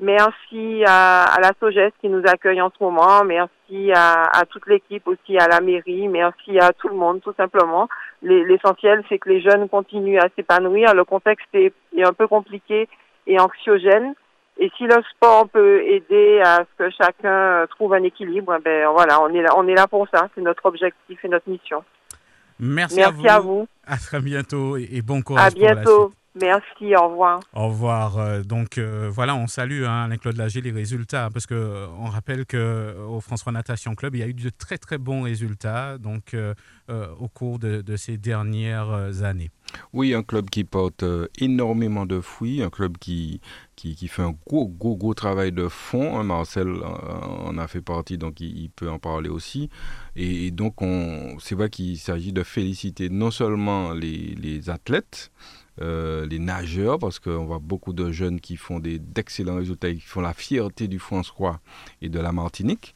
Merci 0.00 0.84
à, 0.86 1.38
la 1.40 1.52
SOGES 1.58 1.92
qui 2.02 2.10
nous 2.10 2.24
accueille 2.26 2.60
en 2.60 2.70
ce 2.70 2.84
moment. 2.84 3.24
Merci 3.24 3.90
à, 3.94 4.42
toute 4.50 4.66
l'équipe 4.66 5.08
aussi, 5.08 5.38
à 5.38 5.48
la 5.48 5.62
mairie. 5.62 6.08
Merci 6.08 6.58
à 6.58 6.72
tout 6.72 6.88
le 6.88 6.96
monde, 6.96 7.22
tout 7.22 7.34
simplement. 7.38 7.88
L'essentiel, 8.22 9.02
c'est 9.08 9.18
que 9.18 9.30
les 9.30 9.40
jeunes 9.40 9.66
continuent 9.68 10.18
à 10.18 10.28
s'épanouir. 10.36 10.94
Le 10.94 11.04
contexte 11.04 11.48
est 11.54 11.72
un 12.02 12.12
peu 12.12 12.28
compliqué 12.28 12.86
et 13.26 13.40
anxiogène. 13.40 14.14
Et 14.62 14.70
si 14.76 14.84
le 14.84 15.02
sport 15.10 15.48
peut 15.48 15.82
aider 15.84 16.42
à 16.44 16.58
ce 16.58 16.84
que 16.84 16.90
chacun 16.90 17.66
trouve 17.70 17.94
un 17.94 18.02
équilibre, 18.02 18.58
ben 18.62 18.88
voilà, 18.92 19.20
on 19.22 19.28
est 19.30 19.40
là, 19.40 19.54
on 19.56 19.66
est 19.66 19.74
là 19.74 19.86
pour 19.86 20.06
ça. 20.12 20.28
C'est 20.34 20.42
notre 20.42 20.66
objectif 20.66 21.24
et 21.24 21.28
notre 21.28 21.48
mission. 21.48 21.82
Merci, 22.58 23.02
à, 23.02 23.10
vous. 23.10 23.26
à 23.26 23.40
vous. 23.40 23.68
À 23.86 23.96
très 23.96 24.20
bientôt 24.20 24.76
et 24.76 25.00
bon 25.00 25.22
courage. 25.22 25.46
À 25.46 25.50
bientôt. 25.50 26.12
Merci, 26.40 26.96
au 26.96 27.08
revoir. 27.08 27.40
Au 27.52 27.68
revoir. 27.68 28.18
Euh, 28.18 28.42
donc 28.42 28.78
euh, 28.78 29.10
voilà, 29.12 29.34
on 29.34 29.46
salue 29.46 29.84
hein, 29.84 30.04
Alain-Claude 30.04 30.36
Lager 30.36 30.60
les 30.60 30.70
résultats 30.70 31.28
parce 31.30 31.46
que 31.46 31.54
euh, 31.54 31.86
on 31.98 32.06
rappelle 32.06 32.46
que 32.46 32.94
au 33.08 33.20
François 33.20 33.52
Natation 33.52 33.94
Club, 33.94 34.14
il 34.14 34.20
y 34.20 34.22
a 34.22 34.26
eu 34.26 34.34
de 34.34 34.50
très 34.50 34.78
très 34.78 34.96
bons 34.96 35.22
résultats 35.22 35.98
donc 35.98 36.36
au 37.20 37.28
cours 37.28 37.60
de, 37.60 37.82
de, 37.82 37.96
ces 37.96 38.16
dernières 38.16 39.22
années. 39.22 39.50
Oui, 39.92 40.12
un 40.12 40.24
club 40.24 40.50
qui 40.50 40.64
porte 40.64 41.04
énormément 41.38 42.04
de 42.04 42.20
fruits, 42.20 42.62
un 42.64 42.70
club 42.70 42.98
qui, 42.98 43.40
qui, 43.76 43.94
qui, 43.94 44.08
fait 44.08 44.22
un 44.22 44.34
gros, 44.46 44.66
gros, 44.66 44.96
gros 44.96 45.14
travail 45.14 45.52
de 45.52 45.68
fond. 45.68 46.18
Hein, 46.18 46.24
Marcel 46.24 46.68
en 46.68 47.56
a 47.58 47.68
fait 47.68 47.80
partie, 47.80 48.18
donc 48.18 48.40
il, 48.40 48.70
peut 48.70 48.90
en 48.90 48.98
parler 48.98 49.28
aussi. 49.28 49.70
Et, 50.16 50.50
donc, 50.50 50.78
c'est 51.38 51.54
vrai 51.54 51.70
qu'il 51.70 51.96
s'agit 51.98 52.32
de 52.32 52.42
féliciter 52.42 53.08
non 53.08 53.30
seulement 53.30 53.92
les, 53.92 54.34
les 54.34 54.68
athlètes, 54.68 55.30
euh, 55.82 56.26
les 56.26 56.38
nageurs, 56.38 56.98
parce 56.98 57.18
qu'on 57.18 57.44
voit 57.46 57.58
beaucoup 57.58 57.92
de 57.92 58.10
jeunes 58.10 58.40
qui 58.40 58.56
font 58.56 58.80
d'excellents 58.80 59.56
résultats, 59.56 59.92
qui 59.92 60.00
font 60.00 60.20
la 60.20 60.34
fierté 60.34 60.88
du 60.88 60.98
François 60.98 61.60
et 62.02 62.08
de 62.08 62.20
la 62.20 62.32
Martinique. 62.32 62.94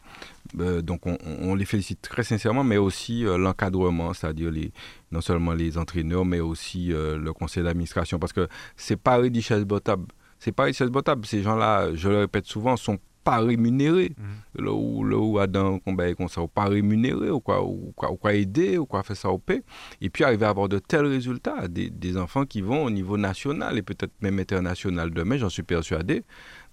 Euh, 0.61 0.82
donc 0.82 1.07
on, 1.07 1.55
les 1.55 1.64
félicite 1.64 2.03
très 2.03 2.24
sincèrement, 2.24 2.64
mais 2.64 2.76
aussi 2.76 3.24
euh, 3.24 3.39
l'encadrement, 3.39 4.12
c'est-à-dire 4.12 4.53
non 5.11 5.20
seulement 5.20 5.53
les 5.53 5.78
entraîneurs, 5.78 6.24
mais 6.24 6.41
aussi 6.41 6.89
le 6.89 7.32
conseil 7.32 7.62
d'administration, 7.62 8.18
parce 8.18 8.32
que 8.32 8.49
c'est 8.76 9.01
pas 9.01 9.16
Richesse 9.16 9.64
Botable. 9.64 10.07
C'est 10.39 10.53
pas 10.53 10.64
Richesse 10.64 10.91
Botable. 10.91 11.24
Ces 11.24 11.43
gens-là, 11.43 11.95
je 11.95 12.09
le 12.11 12.18
répète 12.18 12.47
souvent, 12.47 12.76
sont 12.76 12.99
pas 13.25 13.39
rémunéré. 13.39 14.12
Mhm. 14.16 14.64
Là 14.64 14.72
où, 14.72 15.05
là 15.05 15.16
où 15.16 15.39
Adam 15.39 15.79
combat 15.79 16.14
comme 16.14 16.29
ça, 16.29 16.43
ou 16.43 16.47
pas 16.47 16.66
rémunéré, 16.66 17.31
ou 17.31 17.41
quoi, 17.41 17.64
ou 17.64 17.93
quoi, 17.97 18.12
ou 18.12 18.16
quoi 18.16 18.35
aider, 18.35 18.79
ou 18.79 18.87
quoi 18.87 19.03
faire 19.03 19.16
ça 19.16 19.31
au 19.31 19.39
paix. 19.39 19.62
Et 20.01 20.11
puis 20.11 20.22
arriver 20.22 20.47
à 20.47 20.51
avoir 20.51 20.68
de 20.68 20.79
tels 20.79 21.07
résultats, 21.07 21.66
des, 21.66 21.91
des 21.91 22.16
enfants 22.16 22.45
qui 22.45 22.61
vont 22.61 22.85
au 22.85 22.91
niveau 22.91 23.16
national 23.16 23.79
et 23.79 23.83
peut-être 23.83 24.12
même 24.20 24.39
international 24.39 25.11
demain, 25.11 25.39
j'en 25.39 25.49
suis 25.49 25.62
persuadé. 25.62 26.22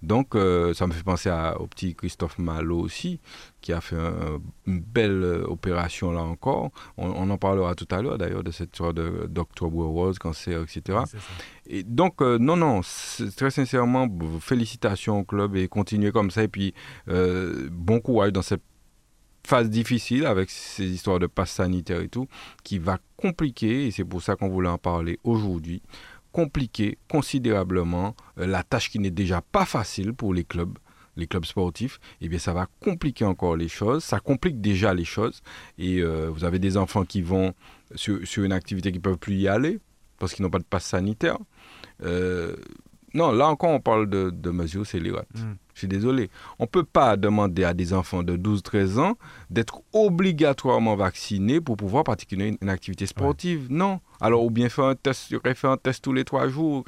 Donc, 0.02 0.34
euh, 0.34 0.74
ça 0.74 0.86
me 0.86 0.92
fait 0.92 1.02
penser 1.02 1.28
à, 1.28 1.60
au 1.60 1.66
petit 1.66 1.94
Christophe 1.94 2.38
Malo 2.38 2.78
aussi, 2.78 3.20
qui 3.60 3.72
a 3.72 3.80
fait 3.80 3.96
une 4.66 4.80
belle 4.80 5.22
euh, 5.22 5.44
opération 5.46 6.10
là 6.10 6.22
encore. 6.22 6.70
On, 6.96 7.30
en 7.30 7.38
parlera 7.38 7.74
tout 7.74 7.86
à 7.90 8.02
l'heure 8.02 8.18
d'ailleurs 8.18 8.42
de 8.42 8.50
cette 8.50 8.70
histoire 8.72 8.92
de 8.92 9.26
d'October 9.28 9.76
Rose, 9.76 10.18
cancer, 10.18 10.62
etc. 10.62 11.00
et 11.66 11.84
donc, 11.84 12.20
euh, 12.20 12.38
non, 12.38 12.56
non, 12.56 12.80
très 13.36 13.50
sincèrement, 13.50 14.08
félicitations 14.40 15.20
au 15.20 15.24
club 15.24 15.56
et 15.56 15.68
continuez 15.68 16.10
comme 16.10 16.30
ça. 16.30 16.42
Et 16.42 16.48
puis, 16.48 16.74
bon 17.06 18.00
courage 18.00 18.32
dans 18.32 18.42
cette 18.42 18.62
phase 19.44 19.70
difficile 19.70 20.26
avec 20.26 20.50
ces 20.50 20.86
histoires 20.86 21.18
de 21.18 21.26
passe 21.26 21.52
sanitaire 21.52 22.00
et 22.00 22.08
tout, 22.08 22.28
qui 22.62 22.78
va 22.78 22.98
compliquer, 23.16 23.86
et 23.86 23.90
c'est 23.90 24.04
pour 24.04 24.22
ça 24.22 24.36
qu'on 24.36 24.48
voulait 24.48 24.68
en 24.68 24.78
parler 24.78 25.18
aujourd'hui 25.24 25.82
compliquer 26.32 26.98
considérablement 27.08 28.16
euh, 28.38 28.46
la 28.46 28.62
tâche 28.62 28.90
qui 28.90 28.98
n'est 28.98 29.10
déjà 29.10 29.40
pas 29.40 29.64
facile 29.64 30.12
pour 30.12 30.34
les 30.34 30.44
clubs 30.44 30.78
les 31.16 31.26
clubs 31.26 31.44
sportifs, 31.44 32.00
eh 32.22 32.28
bien 32.28 32.38
ça 32.38 32.54
va 32.54 32.66
compliquer 32.80 33.24
encore 33.26 33.56
les 33.56 33.68
choses, 33.68 34.02
ça 34.02 34.18
complique 34.18 34.60
déjà 34.60 34.94
les 34.94 35.04
choses, 35.04 35.42
et 35.78 35.98
euh, 35.98 36.30
vous 36.30 36.44
avez 36.44 36.58
des 36.58 36.78
enfants 36.78 37.04
qui 37.04 37.20
vont 37.20 37.52
sur, 37.94 38.18
une 38.38 38.52
activité 38.52 38.92
qui 38.92 38.98
ne 38.98 39.02
peuvent 39.02 39.18
plus 39.18 39.34
y 39.34 39.48
aller, 39.48 39.78
parce 40.18 40.32
qu'ils 40.32 40.42
n'ont 40.42 40.50
pas 40.50 40.58
de 40.58 40.64
passe 40.64 40.86
sanitaire. 40.86 41.36
Euh, 42.02 42.56
non, 43.12 43.30
là 43.30 43.48
encore, 43.48 43.70
on 43.70 43.80
parle 43.80 44.08
de, 44.08 44.50
mesures 44.50 44.86
scélérates. 44.86 45.28
Je 45.74 45.80
suis 45.80 45.88
désolé. 45.88 46.30
On 46.58 46.64
ne 46.64 46.68
peut 46.68 46.84
pas 46.84 47.16
demander 47.16 47.64
à 47.64 47.74
des 47.74 47.92
enfants 47.94 48.22
de 48.22 48.36
12-13 48.36 48.98
ans 48.98 49.16
d'être 49.50 49.82
obligatoirement 49.92 50.96
vaccinés 50.96 51.60
pour 51.60 51.76
pouvoir 51.76 52.04
pratiquer 52.04 52.56
une, 52.60 52.68
activité 52.68 53.06
sportive. 53.06 53.66
Non. 53.70 54.00
Alors, 54.20 54.44
ou 54.44 54.50
bien 54.50 54.68
faire 54.68 54.86
un 54.86 54.94
test, 54.94 55.34
faire 55.54 55.70
un 55.70 55.76
test 55.76 56.04
tous 56.04 56.12
les 56.12 56.24
trois 56.24 56.48
jours, 56.48 56.84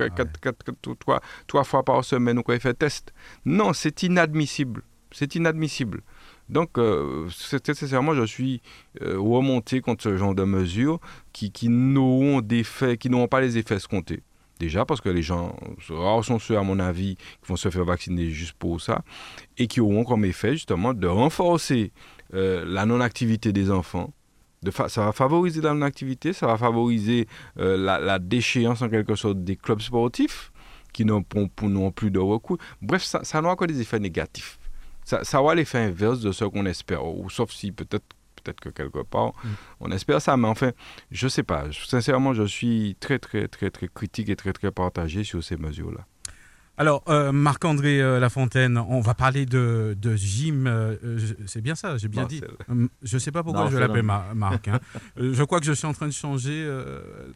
trois, 1.46 1.64
fois 1.64 1.82
par 1.82 2.04
semaine, 2.04 2.38
ou 2.38 2.42
quoi, 2.42 2.58
faire 2.58 2.72
un 2.72 2.74
test. 2.74 3.12
Non, 3.44 3.72
c'est 3.72 4.02
inadmissible. 4.02 4.82
C'est 5.10 5.34
inadmissible. 5.34 6.02
Donc, 6.48 6.76
euh, 6.76 7.28
nécessairement, 7.66 8.14
je 8.14 8.24
suis 8.24 8.60
euh, 9.00 9.18
remonté 9.18 9.80
contre 9.80 10.02
ce 10.02 10.16
genre 10.16 10.34
de 10.34 10.44
mesures 10.44 11.00
qui, 11.32 11.50
qui 11.52 11.68
n'auront 11.68 12.42
pas 13.30 13.40
les 13.40 13.56
effets 13.56 13.76
escomptés. 13.76 14.22
Déjà, 14.60 14.84
parce 14.84 15.00
que 15.00 15.08
les 15.08 15.22
gens, 15.22 15.56
sont 16.22 16.38
ceux, 16.38 16.56
à 16.56 16.62
mon 16.62 16.78
avis, 16.78 17.16
qui 17.16 17.48
vont 17.48 17.56
se 17.56 17.70
faire 17.70 17.84
vacciner 17.84 18.30
juste 18.30 18.54
pour 18.54 18.80
ça, 18.80 19.02
et 19.58 19.66
qui 19.66 19.80
auront 19.80 20.04
comme 20.04 20.24
effet, 20.24 20.52
justement, 20.52 20.94
de 20.94 21.06
renforcer 21.06 21.92
euh, 22.34 22.64
la 22.66 22.86
non-activité 22.86 23.52
des 23.52 23.70
enfants. 23.70 24.12
Ça 24.88 25.04
va 25.04 25.12
favoriser 25.12 25.60
la 25.60 25.74
non-activité, 25.74 26.32
ça 26.32 26.46
va 26.46 26.56
favoriser 26.56 27.26
euh, 27.58 27.76
la, 27.76 28.18
déchéance, 28.18 28.80
en 28.80 28.88
quelque 28.88 29.14
sorte, 29.16 29.42
des 29.42 29.56
clubs 29.56 29.80
sportifs, 29.80 30.52
qui 30.92 31.04
n'ont 31.04 31.22
plus 31.22 32.10
de 32.10 32.18
recours. 32.20 32.58
Bref, 32.80 33.02
ça, 33.02 33.24
ça 33.24 33.40
n'aura 33.42 33.56
que 33.56 33.64
des 33.64 33.80
effets 33.80 33.98
négatifs. 33.98 34.58
ça, 35.04 35.24
ça 35.24 35.42
aura 35.42 35.54
l'effet 35.56 35.78
inverse 35.78 36.20
de 36.20 36.30
ce 36.30 36.44
qu'on 36.44 36.64
espère. 36.66 37.02
Sauf 37.28 37.50
si 37.50 37.72
peut-être 37.72 38.13
peut-être 38.44 38.60
que 38.60 38.68
quelque 38.68 39.02
part, 39.02 39.32
mm. 39.42 39.48
on 39.80 39.90
espère 39.90 40.20
ça. 40.20 40.36
Mais 40.36 40.48
enfin, 40.48 40.72
je 41.10 41.28
sais 41.28 41.42
pas. 41.42 41.64
Sincèrement, 41.72 42.34
je 42.34 42.44
suis 42.44 42.96
très, 43.00 43.18
très, 43.18 43.48
très, 43.48 43.70
très 43.70 43.88
critique 43.88 44.28
et 44.28 44.36
très, 44.36 44.52
très 44.52 44.70
partagé 44.70 45.24
sur 45.24 45.42
ces 45.42 45.56
mesures-là. 45.56 46.06
Alors, 46.76 47.04
euh, 47.08 47.30
Marc-André 47.30 48.00
euh, 48.02 48.18
Lafontaine, 48.18 48.78
on 48.78 49.00
va 49.00 49.14
parler 49.14 49.46
de, 49.46 49.96
de 50.00 50.16
gym. 50.16 50.66
Euh, 50.66 50.96
c'est 51.46 51.60
bien 51.60 51.76
ça, 51.76 51.96
j'ai 51.98 52.08
bien 52.08 52.24
dit. 52.26 52.40
Hum, 52.68 52.88
je 53.02 53.14
ne 53.14 53.18
sais 53.20 53.30
pas 53.30 53.44
pourquoi 53.44 53.70
je 53.70 53.78
l'appelle 53.78 54.02
Marc. 54.02 54.66
Hein. 54.66 54.80
je 55.16 55.42
crois 55.44 55.60
que 55.60 55.66
je 55.66 55.72
suis 55.72 55.86
en 55.86 55.92
train 55.92 56.08
de 56.08 56.12
changer 56.12 56.68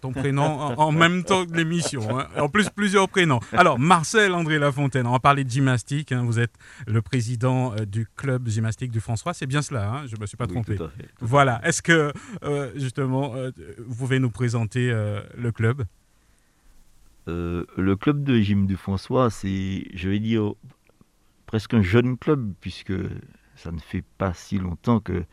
ton 0.01 0.13
prénom 0.13 0.45
en, 0.45 0.91
même 0.93 1.23
temps 1.23 1.47
que 1.47 1.53
l'émission. 1.53 2.19
Hein. 2.19 2.27
En 2.37 2.49
plus, 2.49 2.69
plusieurs 2.71 3.09
prénoms. 3.09 3.39
Alors, 3.53 3.79
Marcel 3.79 4.33
André 4.35 4.59
Lafontaine, 4.59 5.07
on 5.07 5.13
va 5.13 5.21
parler 5.21 5.45
de 5.45 5.51
gymnastique. 5.51 6.11
Hein. 6.11 6.25
Vous 6.25 6.41
êtes 6.41 6.55
le 6.87 7.01
président 7.01 7.75
du 7.87 8.09
club 8.17 8.49
gymnastique 8.49 8.91
du 8.91 9.01
François. 9.01 9.35
C'est 9.35 9.47
bien 9.47 9.63
cela, 9.63 10.03
je 10.07 10.17
ne 10.17 10.21
me 10.21 10.27
suis 10.27 10.37
pas 10.37 10.49
trompé. 10.49 10.77
voilà. 11.21 11.61
Est-ce 11.63 11.83
que, 11.83 12.13
justement, 12.75 13.35
vous 13.87 13.95
pouvez 13.95 14.19
nous 14.19 14.31
présenter 14.31 14.91
le 15.37 15.53
club? 15.53 15.85
Euh, 17.29 17.67
le 17.77 17.97
club 17.97 18.25
de 18.25 18.39
gym 18.41 18.67
du 18.67 18.77
François, 18.77 19.31
c'est, 19.31 19.85
je 19.93 20.09
vais 20.09 20.19
dire, 20.19 20.55
presque 21.47 21.75
un 21.75 21.83
jeune 21.83 22.17
club, 22.17 22.55
puisque 22.61 22.95
ça 23.55 23.71
ne 23.71 23.79
fait 23.79 24.05
pas 24.17 24.33
si 24.33 24.59
longtemps 24.59 25.01
que 25.01 25.25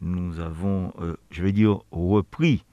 nous 0.00 0.38
avons, 0.38 0.92
euh, 1.00 1.16
je 1.30 1.42
vais 1.42 1.52
dire, 1.52 1.80
repris 1.90 2.64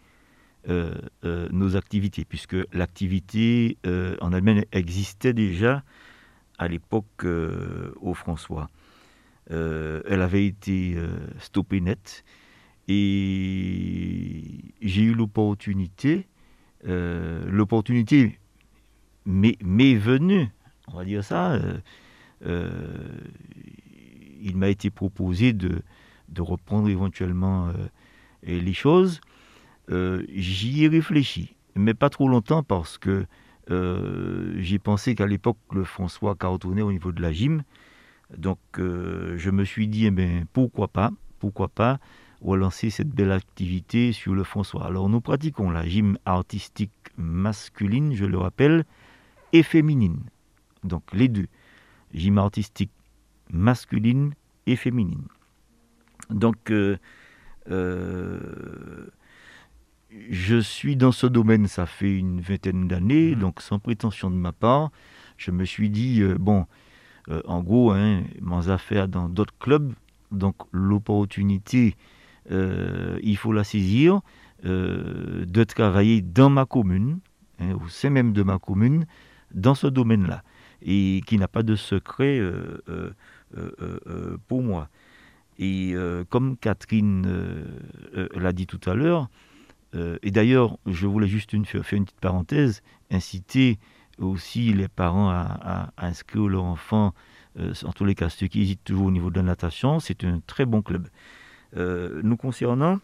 euh, 0.68 0.94
nos 1.24 1.76
activités, 1.76 2.26
puisque 2.26 2.58
l'activité 2.74 3.78
en 4.22 4.34
Allemagne 4.34 4.66
existait 4.72 5.34
déjà 5.34 5.84
à 6.60 6.68
l'époque 6.68 7.26
au 7.26 8.14
François. 8.14 8.70
elle 9.50 10.22
avait 10.22 10.46
été 10.46 10.98
stoppée 11.40 11.80
net 11.80 12.24
et 12.88 14.44
j'ai 14.82 15.02
eu 15.02 15.14
l'opportunité, 15.14 16.28
l'opportunité 16.84 18.38
m'est 19.30 19.96
venu, 19.96 20.50
on 20.88 20.98
va 20.98 21.06
dire 21.06 21.24
ça, 21.24 21.52
euh, 21.52 21.78
euh, 22.46 22.70
il 24.42 24.56
m'a 24.58 24.70
été 24.70 24.90
proposé 24.90 25.54
de, 25.54 25.82
reprendre 26.38 26.90
éventuellement 26.90 27.68
euh, 27.68 27.74
les 28.44 28.74
choses. 28.74 29.22
J'y 29.90 30.84
ai 30.84 30.88
réfléchi, 30.88 31.56
mais 31.76 31.94
pas 31.94 32.10
trop 32.10 32.28
longtemps 32.28 32.64
parce 32.64 32.98
que 32.98 33.26
j'ai 33.68 34.80
pensé 34.80 35.16
qu'à 35.16 35.28
l'époque, 35.28 35.58
le 35.74 35.84
François 35.84 36.36
cartonnait 36.36 36.82
au 36.82 36.92
niveau 36.92 37.12
de 37.12 37.22
la 37.22 37.32
gym. 37.32 37.64
Donc, 38.38 38.60
je 38.78 39.50
me 39.50 39.66
suis 39.66 39.88
dit, 39.88 40.06
eh 40.06 40.12
bien, 40.12 40.44
pourquoi 40.54 40.88
pas, 40.88 41.12
pourquoi 41.40 41.68
pas 41.68 42.00
relancer 42.42 42.90
cette 42.90 43.10
belle 43.10 43.32
activité 43.32 44.14
sur 44.14 44.34
le 44.34 44.44
François. 44.44 44.86
Alors, 44.86 45.10
nous 45.10 45.22
pratiquons 45.22 45.72
la 45.72 45.86
gym 45.88 46.18
artistique 46.26 46.92
masculine, 47.18 48.14
je 48.16 48.26
le 48.26 48.38
rappelle, 48.38 48.86
et 49.54 49.64
féminine. 49.64 50.22
Donc 50.84 51.04
les 51.14 51.28
deux. 51.28 51.48
Gym 52.14 52.38
artistique 52.38 52.92
masculine 53.52 54.34
et 54.66 54.76
féminine. 54.76 55.28
Donc 56.30 56.72
euh, 56.72 56.98
euh, 57.72 59.08
je 60.30 60.60
suis 60.60 60.96
dans 60.96 61.12
ce 61.12 61.28
domaine, 61.28 61.68
ça 61.68 61.86
fait 61.86 62.16
une 62.16 62.42
vingtaine 62.42 62.88
d'années, 62.88 63.36
mmh. 63.36 63.40
donc 63.40 63.62
sans 63.62 63.80
prétention 63.80 64.30
de 64.30 64.36
ma 64.36 64.52
part, 64.52 64.92
je 65.38 65.52
me 65.52 65.66
suis 65.66 65.90
dit, 65.90 66.22
euh, 66.22 66.36
bon, 66.40 66.66
en 67.46 67.62
gros, 67.62 67.92
hein, 67.92 68.24
mes 68.42 68.70
affaires 68.70 69.08
dans 69.08 69.30
d'autres 69.30 69.54
clubs, 69.60 69.94
donc 70.32 70.56
l'opportunité, 70.72 71.96
il 72.50 73.38
faut 73.38 73.54
la 73.54 73.64
saisir, 73.64 74.22
de 74.64 75.64
travailler 75.64 76.24
dans 76.24 76.50
ma 76.50 76.66
commune, 76.66 77.20
hein, 77.60 77.76
au 77.76 77.88
sein 77.88 78.10
même 78.10 78.34
de 78.34 78.42
ma 78.42 78.58
commune, 78.58 79.06
dans 79.54 79.76
ce 79.76 79.88
domaine-là 79.88 80.44
et 80.82 81.22
qui 81.26 81.38
n'a 81.38 81.48
pas 81.48 81.64
de 81.64 81.76
secret 81.76 82.40
euh, 82.40 82.82
euh, 82.88 83.12
euh, 83.82 84.38
pour 84.48 84.62
moi. 84.62 84.90
Et 85.62 85.94
comme 86.30 86.56
Catherine 86.56 87.28
l'a 88.14 88.54
dit 88.54 88.66
tout 88.66 88.80
à 88.90 88.94
l'heure, 88.94 89.28
et 89.94 90.32
d'ailleurs, 90.32 90.78
je 90.86 91.06
voulais 91.06 91.28
juste 91.28 91.52
une, 91.52 91.66
faire 91.66 91.84
une 91.92 92.06
petite 92.06 92.22
parenthèse, 92.22 92.82
inciter 93.12 93.78
aussi 94.20 94.72
les 94.72 94.88
parents 94.88 95.30
à, 95.30 95.92
inscrire 95.98 96.48
leur 96.48 96.64
enfant, 96.64 97.14
en 97.60 97.92
tous 97.92 98.06
les 98.06 98.16
cas 98.16 98.30
ceux 98.30 98.48
qui 98.48 98.62
hésitent 98.62 98.86
toujours 98.86 99.08
au 99.08 99.12
niveau 99.12 99.32
de 99.32 99.36
la 99.36 99.44
natation, 99.44 100.00
c'est 100.00 100.24
un 100.24 100.40
très 100.48 100.66
bon 100.66 100.82
club. 100.82 101.10
nous 101.76 102.38
concernant, 102.38 103.02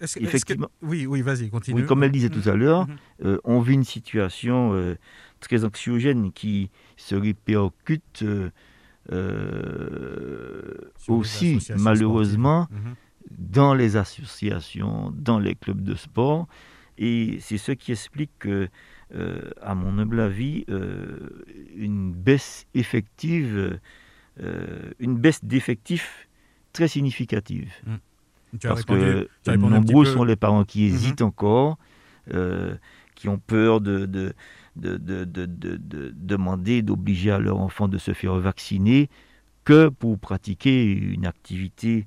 Effectivement. 0.00 0.70
Oui, 0.82 1.06
oui, 1.06 1.22
vas-y, 1.22 1.50
continue. 1.50 1.80
Oui, 1.80 1.86
comme 1.86 2.02
elle 2.04 2.12
disait 2.12 2.28
tout 2.28 2.48
à 2.48 2.54
l'heure, 2.54 2.86
mhm. 2.86 2.96
euh, 3.24 3.38
on 3.44 3.60
vit 3.60 3.74
une 3.74 3.84
situation 3.84 4.72
euh, 4.72 4.96
très 5.40 5.64
anxiogène 5.64 6.32
qui 6.32 6.70
se 6.96 7.14
répercute 7.14 8.22
euh, 8.22 8.50
aussi, 11.08 11.58
malheureusement, 11.76 12.68
mhm. 12.70 12.94
dans 13.30 13.74
les 13.74 13.96
associations, 13.96 15.12
dans 15.16 15.38
les 15.38 15.54
clubs 15.54 15.82
de 15.82 15.94
sport. 15.94 16.46
Et 16.96 17.38
c'est 17.40 17.58
ce 17.58 17.72
qui 17.72 17.92
explique 17.92 18.32
que, 18.40 18.68
à 19.62 19.74
mon 19.76 19.98
humble 19.98 20.20
avis, 20.20 20.64
une 21.76 22.12
baisse 22.12 22.66
effective, 22.74 23.78
une 24.98 25.16
baisse 25.16 25.44
d'effectifs 25.44 26.28
très 26.72 26.88
significative. 26.88 27.72
Mm. 27.86 27.94
Parce 28.62 28.84
que 28.84 29.28
nombreux 29.56 30.04
sont 30.04 30.24
les 30.24 30.36
parents 30.36 30.64
qui 30.64 30.80
mhm. 30.80 30.94
hésitent 30.94 31.22
encore, 31.22 31.78
euh, 32.32 32.74
qui 33.14 33.28
ont 33.28 33.38
peur 33.38 33.80
de, 33.80 34.06
de, 34.06 34.34
de, 34.76 36.14
demander, 36.14 36.82
d'obliger 36.82 37.30
à 37.30 37.38
leur 37.38 37.58
enfant 37.58 37.88
de 37.88 37.98
se 37.98 38.12
faire 38.12 38.34
vacciner 38.36 39.08
que 39.64 39.88
pour 39.88 40.18
pratiquer 40.18 40.84
une 40.84 41.26
activité 41.26 42.06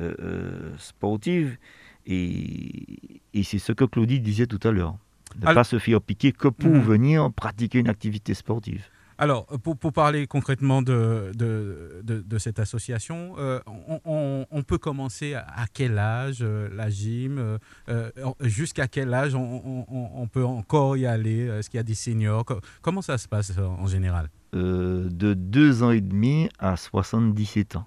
euh, 0.00 0.14
euh, 0.20 0.74
sportive. 0.78 1.58
Et, 2.06 3.20
et 3.34 3.42
c'est 3.42 3.58
ce 3.58 3.72
que 3.72 3.84
Claudie 3.84 4.20
disait 4.20 4.46
tout 4.46 4.60
à 4.66 4.70
l'heure. 4.70 4.96
Ne 5.40 5.52
pas 5.54 5.64
se 5.64 5.78
faire 5.78 6.00
piquer 6.00 6.32
que 6.32 6.48
pour 6.48 6.70
mhm. 6.70 6.80
venir 6.80 7.32
pratiquer 7.32 7.78
une 7.78 7.88
activité 7.88 8.34
sportive. 8.34 8.86
Alors, 9.22 9.46
pour, 9.46 9.92
parler 9.92 10.26
concrètement 10.26 10.82
de, 10.82 11.30
de, 11.36 12.38
cette 12.38 12.58
association, 12.58 13.36
euh, 13.38 13.60
on, 14.04 14.62
peut 14.66 14.78
commencer 14.78 15.34
à, 15.34 15.66
quel 15.72 15.96
âge 15.96 16.38
euh, 16.40 16.68
la 16.74 16.90
gym 16.90 17.56
euh, 17.88 18.10
Jusqu'à 18.40 18.88
quel 18.88 19.14
âge 19.14 19.36
on, 19.36 20.28
peut 20.32 20.44
encore 20.44 20.96
y 20.96 21.06
aller? 21.06 21.46
Est-ce 21.46 21.70
qu'il 21.70 21.78
y 21.78 21.80
a 21.80 21.84
des 21.84 21.94
seniors? 21.94 22.44
Comment 22.80 23.00
ça 23.00 23.16
se 23.16 23.28
passe 23.28 23.52
en 23.56 23.86
général? 23.86 24.28
De 24.52 25.34
2 25.34 25.84
ans 25.84 25.92
et 25.92 26.00
demi 26.00 26.48
à 26.58 26.76
77 26.76 27.76
ans. 27.76 27.86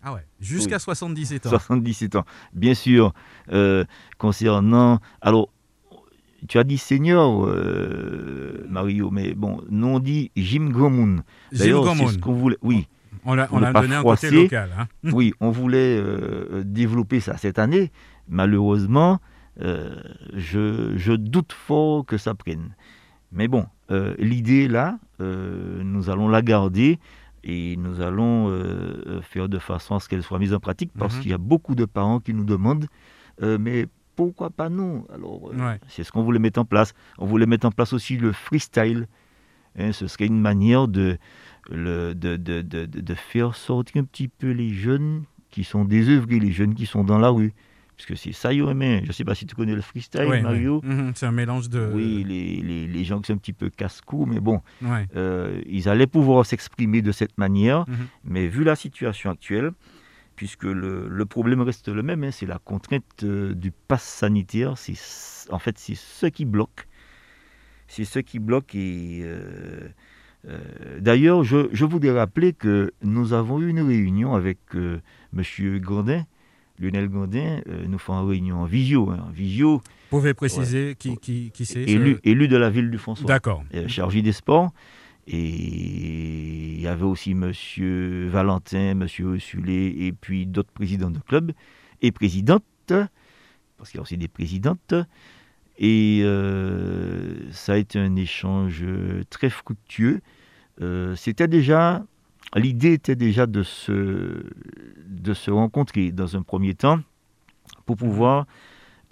Ah 0.00 0.12
ouais, 0.12 0.24
jusqu'à 0.38 0.78
77 0.78 1.46
ans. 1.46 1.50
77 1.50 2.14
ans. 2.14 2.24
Bien 2.52 2.74
sûr, 2.74 3.12
concernant... 4.16 5.00
Alors, 5.20 5.48
tu 6.48 6.58
as 6.58 6.64
dit 6.64 6.78
senior, 6.78 7.46
euh, 7.46 8.66
Mario, 8.68 9.10
mais 9.10 9.34
bon, 9.34 9.60
nous 9.70 9.86
on 9.86 9.98
dit 10.00 10.30
Jim 10.36 10.70
Gomoun. 10.70 11.22
D'ailleurs, 11.52 11.94
c'est 11.96 12.06
ce 12.08 12.18
qu'on 12.18 12.32
voulait. 12.32 12.58
Oui. 12.62 12.88
On 13.24 13.38
a, 13.38 13.46
on 13.52 13.62
a 13.62 13.72
donné 13.72 13.94
un 13.94 14.02
côté 14.02 14.30
local. 14.30 14.70
Hein. 14.76 14.86
oui, 15.12 15.32
on 15.38 15.50
voulait 15.50 15.98
euh, 15.98 16.62
développer 16.64 17.20
ça 17.20 17.36
cette 17.36 17.60
année. 17.60 17.92
Malheureusement, 18.28 19.20
euh, 19.60 20.00
je, 20.34 20.94
je, 20.96 21.12
doute 21.12 21.52
fort 21.52 22.04
que 22.04 22.16
ça 22.16 22.34
prenne. 22.34 22.74
Mais 23.30 23.48
bon, 23.48 23.66
l'idée 24.18 24.68
là, 24.68 24.98
nous 25.20 26.10
allons 26.10 26.28
la 26.28 26.42
garder 26.42 26.98
et 27.44 27.76
nous 27.76 28.00
allons 28.02 28.52
faire 29.22 29.48
de 29.48 29.58
façon 29.58 29.94
à 29.94 30.00
ce 30.00 30.08
qu'elle 30.08 30.22
soit 30.22 30.38
mise 30.38 30.52
en 30.52 30.60
pratique 30.60 30.90
parce 30.98 31.16
mhm. 31.16 31.22
qu'il 31.22 31.30
y 31.30 31.34
a 31.34 31.38
beaucoup 31.38 31.74
de 31.74 31.86
parents 31.86 32.20
qui 32.20 32.34
nous 32.34 32.44
demandent 32.44 32.86
mais 33.40 33.86
pourquoi 34.16 34.50
pas 34.50 34.68
nous 34.68 35.06
Alors, 35.12 35.50
euh, 35.52 35.76
c'est 35.88 36.04
ce 36.04 36.12
qu'on 36.12 36.22
voulait 36.22 36.38
mettre 36.38 36.60
en 36.60 36.64
place. 36.64 36.94
On 37.18 37.26
voulait 37.26 37.46
mettre 37.46 37.66
en 37.66 37.70
place 37.70 37.92
aussi 37.92 38.16
le 38.16 38.32
freestyle. 38.32 39.06
Hein, 39.78 39.92
ce 39.92 40.06
serait 40.06 40.26
une 40.26 40.40
manière 40.40 40.86
de, 40.88 41.18
le, 41.70 42.14
de, 42.14 42.36
de, 42.36 42.60
de, 42.60 42.84
de, 42.84 43.14
faire 43.14 43.54
sortir 43.54 44.02
un 44.02 44.04
petit 44.04 44.28
peu 44.28 44.50
les 44.50 44.70
jeunes 44.70 45.24
qui 45.50 45.64
sont 45.64 45.84
désœuvrés, 45.84 46.38
les 46.38 46.52
jeunes 46.52 46.74
qui 46.74 46.86
sont 46.86 47.04
dans 47.04 47.18
la 47.18 47.30
rue. 47.30 47.54
Parce 47.96 48.06
que 48.06 48.14
c'est 48.14 48.32
ça, 48.32 48.50
mais 48.74 49.00
je 49.02 49.08
ne 49.08 49.12
sais 49.12 49.24
pas 49.24 49.34
si 49.34 49.46
tu 49.46 49.54
connais 49.54 49.74
le 49.74 49.80
freestyle, 49.80 50.26
Mario. 50.42 50.80
Mhm, 50.82 51.12
c'est 51.14 51.26
un 51.26 51.32
mélange 51.32 51.68
de. 51.68 51.90
Oui, 51.94 52.24
les, 52.26 52.56
les, 52.56 52.88
les, 52.88 53.04
gens 53.04 53.20
qui 53.20 53.28
sont 53.28 53.34
un 53.34 53.36
petit 53.36 53.52
peu 53.52 53.70
casse-cou, 53.70 54.26
mais 54.26 54.40
bon, 54.40 54.60
euh, 55.14 55.60
ils 55.66 55.88
allaient 55.88 56.06
pouvoir 56.06 56.44
s'exprimer 56.44 57.00
de 57.00 57.12
cette 57.12 57.38
manière. 57.38 57.84
Mhm. 57.88 58.06
Mais 58.24 58.48
vu 58.48 58.64
la 58.64 58.76
situation 58.76 59.30
actuelle, 59.30 59.70
puisque 60.36 60.64
le, 60.64 61.24
problème 61.24 61.60
reste 61.62 61.88
le 61.88 62.02
même, 62.02 62.24
hein, 62.24 62.30
c'est 62.30 62.46
la 62.46 62.58
contrainte 62.58 63.04
euh, 63.22 63.54
du 63.54 63.70
pass 63.70 64.02
sanitaire. 64.02 64.76
C'est, 64.78 64.94
en 65.50 65.58
fait, 65.58 65.78
c'est 65.78 65.94
ce 65.94 66.26
qui 66.26 66.44
bloque. 66.44 66.88
C'est 67.88 68.04
ce 68.04 68.18
qui 68.18 68.38
bloque 68.38 68.74
et 68.74 69.22
euh, 69.24 69.88
D'ailleurs, 70.98 71.44
je, 71.44 71.84
voudrais 71.84 72.10
rappeler 72.10 72.52
que 72.52 72.92
nous 73.02 73.32
avons 73.32 73.60
eu 73.60 73.68
une 73.68 73.80
réunion 73.80 74.34
avec 74.34 74.58
M. 74.74 75.78
Gondin, 75.78 76.26
Lionel 76.80 77.08
Gondin, 77.08 77.60
nous 77.86 77.98
faisons 77.98 78.22
une 78.24 78.28
réunion 78.28 78.56
en 78.56 78.64
visio. 78.64 79.10
Hein, 79.10 79.24
en 79.28 79.30
visio 79.30 79.76
Vous 80.10 80.18
pouvez 80.18 80.34
préciser 80.34 80.96
qui, 80.98 81.16
qui, 81.16 81.64
c'est 81.64 81.82
élu, 81.82 82.18
élu 82.24 82.48
de 82.48 82.56
la 82.56 82.70
ville 82.70 82.90
du 82.90 82.98
François. 82.98 83.28
D'accord. 83.28 83.62
chargé 83.86 84.20
des 84.20 84.32
sports. 84.32 84.72
Et 85.26 85.38
il 85.38 86.80
y 86.80 86.86
avait 86.86 87.04
aussi 87.04 87.32
M. 87.32 87.52
Valentin, 88.28 88.90
M. 88.90 89.06
Ossulé, 89.24 89.94
et 89.98 90.12
puis 90.12 90.46
d'autres 90.46 90.72
présidents 90.72 91.10
de 91.10 91.20
club 91.20 91.52
et 92.00 92.10
présidentes, 92.10 92.64
parce 92.86 93.90
qu'il 93.90 93.98
y 93.98 93.98
a 93.98 94.02
aussi 94.02 94.18
des 94.18 94.28
présidentes. 94.28 94.94
Et 95.78 96.20
euh, 96.22 97.50
ça 97.52 97.74
a 97.74 97.76
été 97.76 97.98
un 97.98 98.16
échange 98.16 98.84
très 99.30 99.50
fructueux. 99.50 100.20
Euh, 100.80 101.14
c'était 101.16 101.48
déjà, 101.48 102.04
l'idée 102.56 102.92
était 102.92 103.16
déjà 103.16 103.46
de 103.46 103.62
se, 103.62 104.44
de 105.06 105.34
se 105.34 105.50
rencontrer 105.50 106.12
dans 106.12 106.36
un 106.36 106.42
premier 106.42 106.74
temps 106.74 107.00
pour 107.86 107.96
pouvoir 107.96 108.46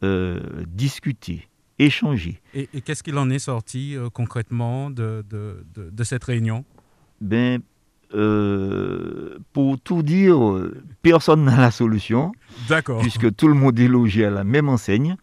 euh, 0.03 0.41
discuter 0.67 1.50
Et, 1.81 2.81
qu'est-ce 2.85 3.03
qu'il 3.03 3.17
en 3.17 3.31
est 3.31 3.39
sorti 3.39 3.97
euh, 3.97 4.11
concrètement 4.11 4.91
de, 4.91 5.25
de, 5.29 5.65
de, 5.75 6.05
cette 6.05 6.25
réunion? 6.25 6.65
Ben, 7.21 7.61
euh, 8.15 9.39
Pour 9.53 9.81
tout 9.81 10.03
dire, 10.03 10.39
personne 11.03 11.45
n'a 11.45 11.57
la 11.57 11.71
solution. 11.71 12.33
D'accord. 12.69 13.01
Puisque 13.01 13.35
tout 13.35 13.49
le 13.49 13.55
monde 13.55 13.79
est 13.79 13.89
logé 13.89 14.27
à 14.27 14.31
la 14.31 14.45
même 14.45 14.69
enseigne. 14.69 15.17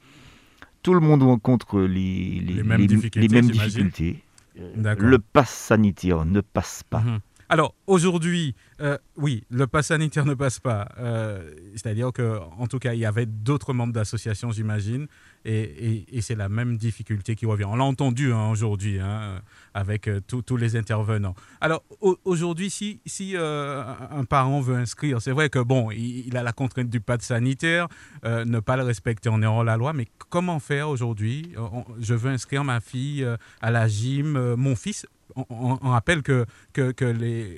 Tout 0.81 0.93
le 0.93 0.99
monde 0.99 1.23
rencontre 1.23 1.81
les, 1.81 2.39
les, 2.39 2.63
mêmes 2.63 2.87
difficultés. 2.87 3.27
Mêmes 3.27 3.51
difficultés. 3.51 4.23
Le 4.55 5.19
pass 5.19 5.49
sanitaire 5.49 6.25
ne 6.25 6.41
passe 6.41 6.83
pas. 6.89 7.01
Mhm. 7.01 7.19
Alors 7.49 7.75
aujourd'hui, 7.87 8.55
euh, 8.81 8.97
oui, 9.15 9.45
le 9.49 9.67
pass 9.67 9.87
sanitaire 9.87 10.25
ne 10.25 10.33
passe 10.33 10.59
pas. 10.59 10.89
Euh, 10.99 11.53
c'est-à-dire 11.73 12.11
que, 12.11 12.39
en 12.57 12.67
tout 12.67 12.77
cas, 12.77 12.93
il 12.93 12.99
y 12.99 13.05
avait 13.05 13.25
d'autres 13.25 13.73
membres 13.73 13.93
d'associations, 13.93 14.51
j'imagine, 14.51 15.07
et, 15.45 16.05
c'est 16.19 16.35
la 16.35 16.49
même 16.49 16.77
difficulté 16.77 17.35
qui 17.35 17.45
revient. 17.45 17.63
On 17.63 17.77
l'a 17.77 17.85
entendu 17.85 18.33
hein, 18.33 18.49
aujourd'hui 18.49 18.99
hein, 18.99 19.41
avec 19.73 20.09
euh, 20.09 20.19
tous 20.19 20.57
les 20.57 20.75
intervenants. 20.75 21.35
Alors 21.61 21.83
aujourd'hui, 22.25 22.69
si, 22.69 22.99
un 23.37 24.25
parent 24.25 24.59
veut 24.59 24.75
inscrire, 24.75 25.21
c'est 25.21 25.31
vrai 25.31 25.49
que 25.49 25.59
bon, 25.59 25.89
il, 25.91 26.35
a 26.35 26.43
la 26.43 26.51
contrainte 26.51 26.89
du 26.89 26.99
pass 26.99 27.21
sanitaire, 27.21 27.87
ne 28.25 28.59
pas 28.59 28.75
le 28.75 28.83
respecter 28.83 29.29
en 29.29 29.41
errant 29.41 29.63
la 29.63 29.77
loi, 29.77 29.93
mais 29.93 30.07
comment 30.29 30.59
faire 30.59 30.89
aujourd'hui? 30.89 31.53
Je 31.99 32.13
veux 32.13 32.29
inscrire 32.29 32.65
ma 32.65 32.81
fille 32.81 33.25
à 33.61 33.71
la 33.71 33.87
gym, 33.87 34.55
mon 34.55 34.75
fils 34.75 35.05
on, 35.35 35.75
rappelle 35.75 36.23
que, 36.23 36.45
que, 36.73 37.03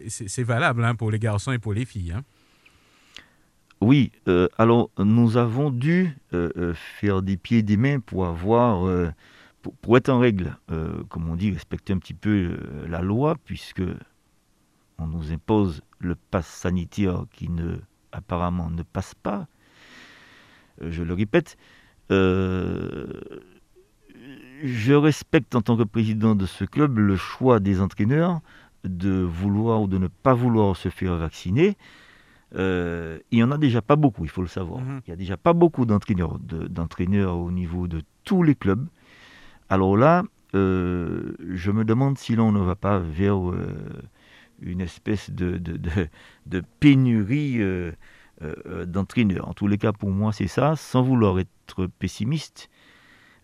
c'est 0.08 0.44
valable 0.44 0.84
hein, 0.84 0.96
pour 0.96 1.12
les 1.12 1.20
garçons 1.20 1.52
et 1.52 1.60
pour 1.60 1.74
les 1.74 1.86
filles. 1.86 2.14
Hein. 2.14 2.24
Oui, 3.82 4.12
euh, 4.28 4.50
alors 4.58 4.90
nous 4.98 5.38
avons 5.38 5.70
dû 5.70 6.18
euh, 6.34 6.50
euh, 6.58 6.74
faire 6.74 7.22
des 7.22 7.38
pieds 7.38 7.60
et 7.60 7.64
des 7.64 7.78
mains 7.78 8.00
pour 8.02 8.26
avoir, 8.26 9.14
pour, 9.82 9.98
être 9.98 10.10
en 10.10 10.20
règle, 10.20 10.58
comme 11.10 11.30
on 11.30 11.36
dit, 11.36 11.52
respecter 11.52 11.94
un 11.94 12.00
petit 12.00 12.14
peu 12.14 12.58
la 12.88 13.02
loi, 13.02 13.36
puisque 13.46 13.84
on 14.98 15.08
nous 15.08 15.32
impose 15.32 15.82
le 16.00 16.16
pass 16.16 16.46
sanitaire 16.46 17.24
qui 17.32 17.50
ne, 17.50 17.78
apparemment 18.12 18.70
ne 18.70 18.84
passe 18.84 19.16
pas. 19.16 19.48
je 20.82 21.04
le 21.04 21.14
répète, 21.14 21.58
je 24.64 24.94
respecte 24.94 25.56
en 25.56 25.62
tant 25.62 25.78
que 25.78 25.84
président 25.84 26.36
de 26.36 26.46
ce 26.46 26.66
club 26.66 26.98
le 26.98 27.16
choix 27.16 27.60
des 27.60 27.82
entraîneurs 27.82 28.42
de 28.84 29.22
vouloir 29.22 29.82
ou 29.82 29.88
de 29.88 29.98
ne 29.98 30.08
pas 30.08 30.34
vouloir 30.34 30.76
se 30.76 30.90
faire 30.90 31.16
vacciner. 31.16 31.78
Euh, 32.56 33.20
il 33.32 33.38
n'y 33.38 33.44
en 33.44 33.52
a 33.52 33.58
déjà 33.58 33.82
pas 33.82 33.96
beaucoup, 33.96 34.24
il 34.24 34.30
faut 34.30 34.42
le 34.42 34.48
savoir. 34.48 34.82
Mhm. 34.82 35.02
Il 35.06 35.10
n'y 35.10 35.14
a 35.14 35.18
déjà 35.18 35.38
pas 35.38 35.54
beaucoup 35.54 35.86
d'entraîneurs, 35.86 36.40
d'entraîneurs 36.40 37.38
au 37.38 37.52
niveau 37.52 37.88
de 37.88 38.02
tous 38.24 38.44
les 38.44 38.56
clubs. 38.56 38.88
Alors 39.70 39.98
là, 39.98 40.24
euh, 40.56 41.34
je 41.48 41.72
me 41.72 41.86
demande 41.86 42.18
si 42.18 42.36
l'on 42.36 42.52
ne 42.52 42.60
va 42.60 42.76
pas 42.76 43.00
vers 43.00 43.50
euh, 43.50 44.02
une 44.62 44.82
espèce 44.82 45.30
de, 45.30 45.58
de 45.58 46.64
pénurie 46.80 47.60
d'entraîneurs. 48.88 49.48
En 49.48 49.54
tous 49.54 49.68
les 49.68 49.78
cas, 49.78 49.94
pour 49.94 50.10
moi, 50.10 50.34
c'est 50.34 50.48
ça, 50.48 50.76
sans 50.76 51.04
vouloir 51.04 51.40
être 51.40 51.88
pessimiste. 52.00 52.70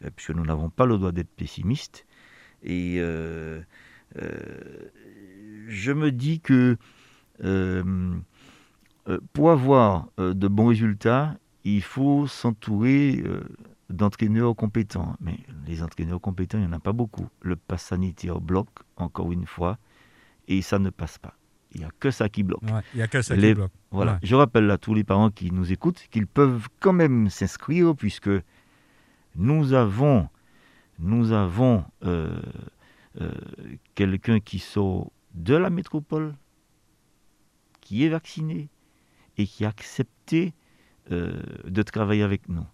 Euh, 0.06 0.10
puisque 0.16 0.32
nous 0.32 0.46
n'avons 0.46 0.70
pas 0.70 0.86
le 0.86 0.98
droit 0.98 1.12
d'être 1.12 1.30
pessimistes. 1.30 2.06
Et 2.64 2.96
euh, 3.00 3.62
euh, 4.22 4.90
je 5.68 5.92
me 5.92 6.12
dis 6.12 6.40
que 6.40 6.78
pour 9.34 9.52
avoir 9.52 10.08
de 10.18 10.48
bons 10.48 10.68
résultats, 10.68 11.38
il 11.64 11.82
faut 11.82 12.28
s'entourer 12.28 13.24
d'entraîneurs 13.90 14.56
compétents. 14.56 15.16
Mais 15.20 15.40
les 15.68 15.84
entraîneurs 15.84 16.22
compétents, 16.22 16.58
il 16.58 16.62
n'y 16.62 16.68
en 16.68 16.74
a 16.74 16.80
pas 16.80 16.94
beaucoup. 16.94 17.28
Le 17.42 17.56
pass 17.56 17.84
sanitaire 17.84 18.40
bloque, 18.40 18.70
encore 18.96 19.32
une 19.32 19.46
fois, 19.46 19.78
et 20.48 20.62
ça 20.62 20.80
ne 20.80 20.90
passe 20.90 21.18
pas. 21.18 21.36
Il 21.74 21.82
n'y 21.82 21.86
a 21.86 21.92
que 22.00 22.10
ça 22.10 22.30
qui 22.30 22.44
bloque. 22.44 22.64
il 22.94 22.98
n'y 22.98 23.04
a 23.04 23.08
que 23.08 23.22
ça 23.22 23.36
qui 23.36 23.54
bloque. 23.54 23.72
Voilà. 23.92 24.18
Je 24.24 24.34
rappelle 24.36 24.72
à 24.72 24.78
tous 24.78 24.94
les 24.94 25.04
parents 25.04 25.30
qui 25.30 25.52
nous 25.52 25.74
écoutent 25.74 26.08
qu'ils 26.10 26.28
peuvent 26.28 26.70
quand 26.80 26.94
même 26.94 27.30
s'inscrire, 27.30 27.96
puisque 27.96 28.30
nous 29.36 29.74
avons, 29.74 30.28
nous 31.00 31.32
avons 31.32 31.84
euh, 32.06 32.30
euh, 33.22 33.32
quelqu'un 33.94 34.40
qui 34.40 34.60
sort 34.60 35.12
de 35.34 35.56
la 35.56 35.70
métropole, 35.70 36.34
qui 37.82 38.06
est 38.06 38.10
vacciné 38.10 38.70
et 39.38 39.46
qui 39.46 39.66
a 39.66 39.70
accepté 39.70 40.54
euh, 41.12 41.42
de 41.68 41.82
travailler 41.84 42.24
avec 42.24 42.48
nous. 42.50 42.66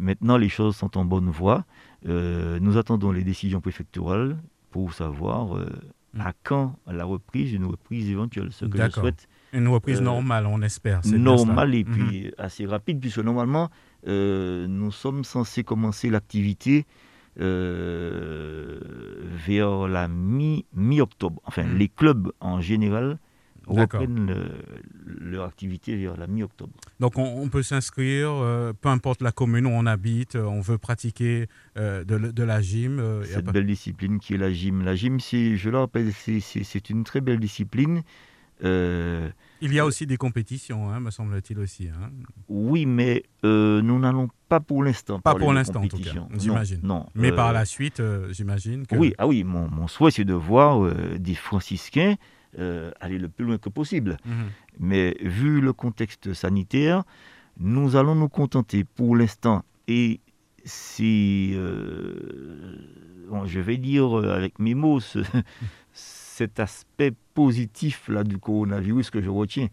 maintenant, 0.00 0.38
les 0.38 0.48
choses 0.48 0.76
sont 0.76 0.96
en 0.96 1.04
bonne 1.04 1.28
voie. 1.28 1.66
nous 2.04 2.76
attendons 2.78 3.12
les 3.12 3.24
décisions 3.24 3.60
préfectorales 3.60 4.38
pour 4.70 4.94
savoir 4.94 5.54
mm. 5.54 6.20
à 6.20 6.32
quand 6.42 6.78
la 6.86 7.04
reprise, 7.04 7.52
une 7.52 7.66
reprise 7.66 8.08
éventuelle. 8.08 8.52
Ce 8.52 8.64
que 8.64 8.78
je 8.78 8.88
souhaite. 8.90 9.28
Une 9.52 9.68
reprise 9.68 10.00
normale, 10.00 10.46
on 10.46 10.62
espère. 10.62 11.02
Normale 11.04 11.74
et 11.74 11.84
puis 11.84 12.28
mm-hmm. 12.28 12.34
assez 12.38 12.64
rapide, 12.64 13.00
puisque 13.00 13.18
normalement, 13.18 13.68
euh, 14.06 14.66
nous 14.66 14.90
sommes 14.90 15.24
censés 15.24 15.62
commencer 15.64 16.10
l'activité 16.10 16.86
euh, 17.40 18.80
vers 19.46 19.88
la 19.88 20.08
mi-octobre. 20.08 21.40
enfin, 21.44 21.64
hmm. 21.64 21.76
les 21.76 21.88
clubs 21.88 22.32
en 22.40 22.60
général 22.60 23.18
reprennent 23.68 24.34
leur 25.06 25.44
activité 25.44 25.96
vers 25.96 26.16
la 26.16 26.26
mi-octobre. 26.26 26.72
Donc 26.98 27.16
on, 27.16 27.48
peut 27.48 27.62
s'inscrire, 27.62 28.28
euh, 28.28 28.72
peu 28.72 28.88
importe 28.88 29.22
la 29.22 29.30
commune 29.30 29.66
où 29.66 29.70
on 29.70 29.86
habite, 29.86 30.34
on 30.34 30.60
veut 30.60 30.78
pratiquer 30.78 31.46
de, 31.76 32.42
la 32.42 32.60
gym. 32.60 33.22
Cette 33.24 33.46
belle 33.46 33.66
discipline 33.66 34.18
qui 34.18 34.34
est 34.34 34.38
la 34.38 34.52
gym. 34.52 34.82
La 34.84 34.96
gym, 34.96 35.20
je 35.20 35.70
le 35.70 35.78
rappelle, 35.78 36.12
c'est 36.12 36.90
une 36.90 37.04
très 37.04 37.20
belle 37.20 37.38
discipline. 37.38 38.02
Il 39.64 39.72
y 39.72 39.78
a 39.78 39.86
aussi 39.86 40.08
des 40.08 40.16
compétitions, 40.16 40.90
hein, 40.90 40.98
me 40.98 41.12
semble-t-il 41.12 41.56
aussi. 41.60 41.88
Hein. 41.88 42.10
Oui, 42.48 42.84
mais 42.84 43.22
euh, 43.44 43.80
nous 43.80 43.96
n'allons 44.00 44.26
pas 44.48 44.58
pour 44.58 44.82
l'instant. 44.82 45.20
Pas 45.20 45.36
pour 45.36 45.52
l'instant, 45.52 45.82
en 45.82 45.86
tout 45.86 45.98
cas, 45.98 46.10
j'imagine. 46.36 46.80
Non, 46.82 47.06
Mais 47.14 47.30
par 47.30 47.50
euh, 47.50 47.52
la 47.52 47.64
suite, 47.64 48.00
euh, 48.00 48.26
j'imagine 48.32 48.88
que. 48.88 48.96
Oui, 48.96 49.14
ah 49.18 49.28
oui, 49.28 49.44
mon, 49.44 49.86
souhait, 49.86 50.10
c'est 50.10 50.24
de 50.24 50.34
voir 50.34 50.92
des 51.16 51.36
franciscains 51.36 52.16
aller 53.00 53.18
le 53.18 53.28
plus 53.28 53.44
loin 53.44 53.56
que 53.56 53.68
possible. 53.68 54.16
Mhm. 54.26 54.32
Mais 54.80 55.16
vu 55.20 55.60
le 55.60 55.72
contexte 55.72 56.34
sanitaire, 56.34 57.04
nous 57.58 57.94
allons 57.94 58.16
nous 58.16 58.28
contenter 58.28 58.82
pour 58.82 59.14
l'instant. 59.14 59.62
Et 59.86 60.18
si, 60.64 61.52
je 61.52 61.60
vais 63.60 63.76
dire 63.76 64.12
avec 64.16 64.58
mes 64.58 64.74
mots, 64.74 64.98
cet 66.32 66.60
aspect 66.60 67.12
positif 67.34 68.08
là 68.08 68.24
du 68.24 68.38
coronavirus 68.38 69.10
que 69.10 69.20
je 69.20 69.28
retiens. 69.28 69.68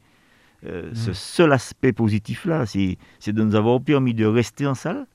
Euh, 0.65 0.93
ce 0.93 1.11
mm. 1.11 1.13
seul 1.13 1.53
aspect 1.53 1.93
positif 1.93 2.45
là, 2.45 2.65
c'est 2.65 2.97
de 3.27 3.43
nous 3.43 3.55
avoir 3.55 3.79
permis 3.81 4.13
de 4.13 4.25
rester 4.25 4.67
en 4.67 4.75
salle 4.75 5.07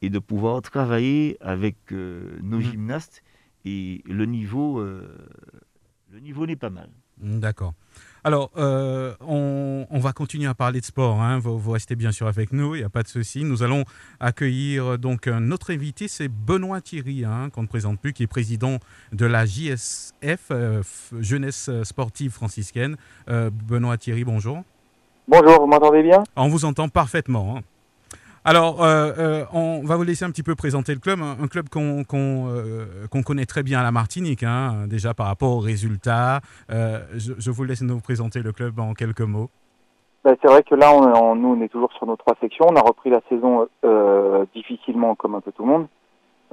et 0.00 0.08
de 0.08 0.18
pouvoir 0.18 0.62
travailler 0.62 1.36
avec 1.40 1.76
euh, 1.92 2.38
nos 2.42 2.58
mm. 2.58 2.62
gymnastes. 2.62 3.22
Et 3.66 4.02
le 4.06 4.24
niveau, 4.24 4.80
euh, 4.80 5.06
le 6.10 6.20
niveau 6.20 6.46
n'est 6.46 6.56
pas 6.56 6.70
mal. 6.70 6.88
D'accord. 7.18 7.74
Alors, 8.26 8.50
euh, 8.56 9.12
on, 9.20 9.98
va 9.98 10.14
continuer 10.14 10.48
à 10.48 10.54
parler 10.54 10.80
de 10.80 10.84
sport. 10.86 11.20
Hein. 11.20 11.38
Vous, 11.38 11.70
restez 11.70 11.94
bien 11.94 12.10
sûr 12.10 12.26
avec 12.26 12.54
nous, 12.54 12.74
il 12.74 12.78
n'y 12.78 12.84
a 12.84 12.88
pas 12.88 13.02
de 13.02 13.08
souci. 13.08 13.44
Nous 13.44 13.62
allons 13.62 13.84
accueillir 14.18 14.98
donc 14.98 15.26
notre 15.26 15.74
invité, 15.74 16.08
c'est 16.08 16.28
Benoît 16.28 16.80
Thierry, 16.80 17.26
hein, 17.26 17.50
qu'on 17.52 17.62
ne 17.62 17.66
présente 17.66 18.00
plus, 18.00 18.14
qui 18.14 18.22
est 18.22 18.26
président 18.26 18.78
de 19.12 19.26
la 19.26 19.44
JSF, 19.44 20.40
euh, 20.50 20.82
Jeunesse 21.20 21.68
Sportive 21.82 22.32
Franciscaine. 22.32 22.96
Euh, 23.28 23.50
Benoît 23.50 23.98
Thierry, 23.98 24.24
bonjour. 24.24 24.62
Bonjour, 25.28 25.60
vous 25.60 25.66
m'entendez 25.66 26.02
bien? 26.02 26.22
On 26.36 26.48
vous 26.48 26.64
entend 26.64 26.88
parfaitement. 26.88 27.58
Hein. 27.58 27.60
Alors, 28.44 28.80
on 28.80 29.82
va 29.84 29.96
vous 29.96 30.02
laisser 30.02 30.24
un 30.24 30.30
petit 30.30 30.42
peu 30.42 30.54
présenter 30.54 30.92
le 30.92 31.00
club, 31.00 31.20
un, 31.20 31.48
club 31.48 31.68
qu'on 31.70 32.04
connaît 33.22 33.46
très 33.46 33.62
bien 33.62 33.80
à 33.80 33.82
la 33.82 33.92
Martinique, 33.92 34.42
hein, 34.42 34.86
déjà 34.86 35.14
par 35.14 35.26
rapport 35.26 35.56
aux 35.56 35.60
résultats. 35.60 36.40
Je, 36.68 37.50
vous 37.50 37.64
laisse 37.64 37.82
nous 37.82 38.00
présenter 38.00 38.42
le 38.42 38.52
club 38.52 38.78
en 38.78 38.92
quelques 38.92 39.22
mots. 39.22 39.48
Ben, 40.24 40.36
c'est 40.40 40.48
vrai 40.48 40.62
que 40.62 40.74
là, 40.74 40.92
on, 40.94 41.34
nous, 41.34 41.48
on 41.48 41.60
est 41.62 41.68
toujours 41.68 41.92
sur 41.94 42.06
nos 42.06 42.16
trois 42.16 42.36
sections. 42.40 42.66
On 42.68 42.76
a 42.76 42.82
repris 42.82 43.10
la 43.10 43.20
saison 43.28 43.66
difficilement, 44.54 45.14
comme 45.14 45.34
un 45.34 45.40
peu 45.40 45.52
tout 45.52 45.62
le 45.62 45.68
monde. 45.68 45.86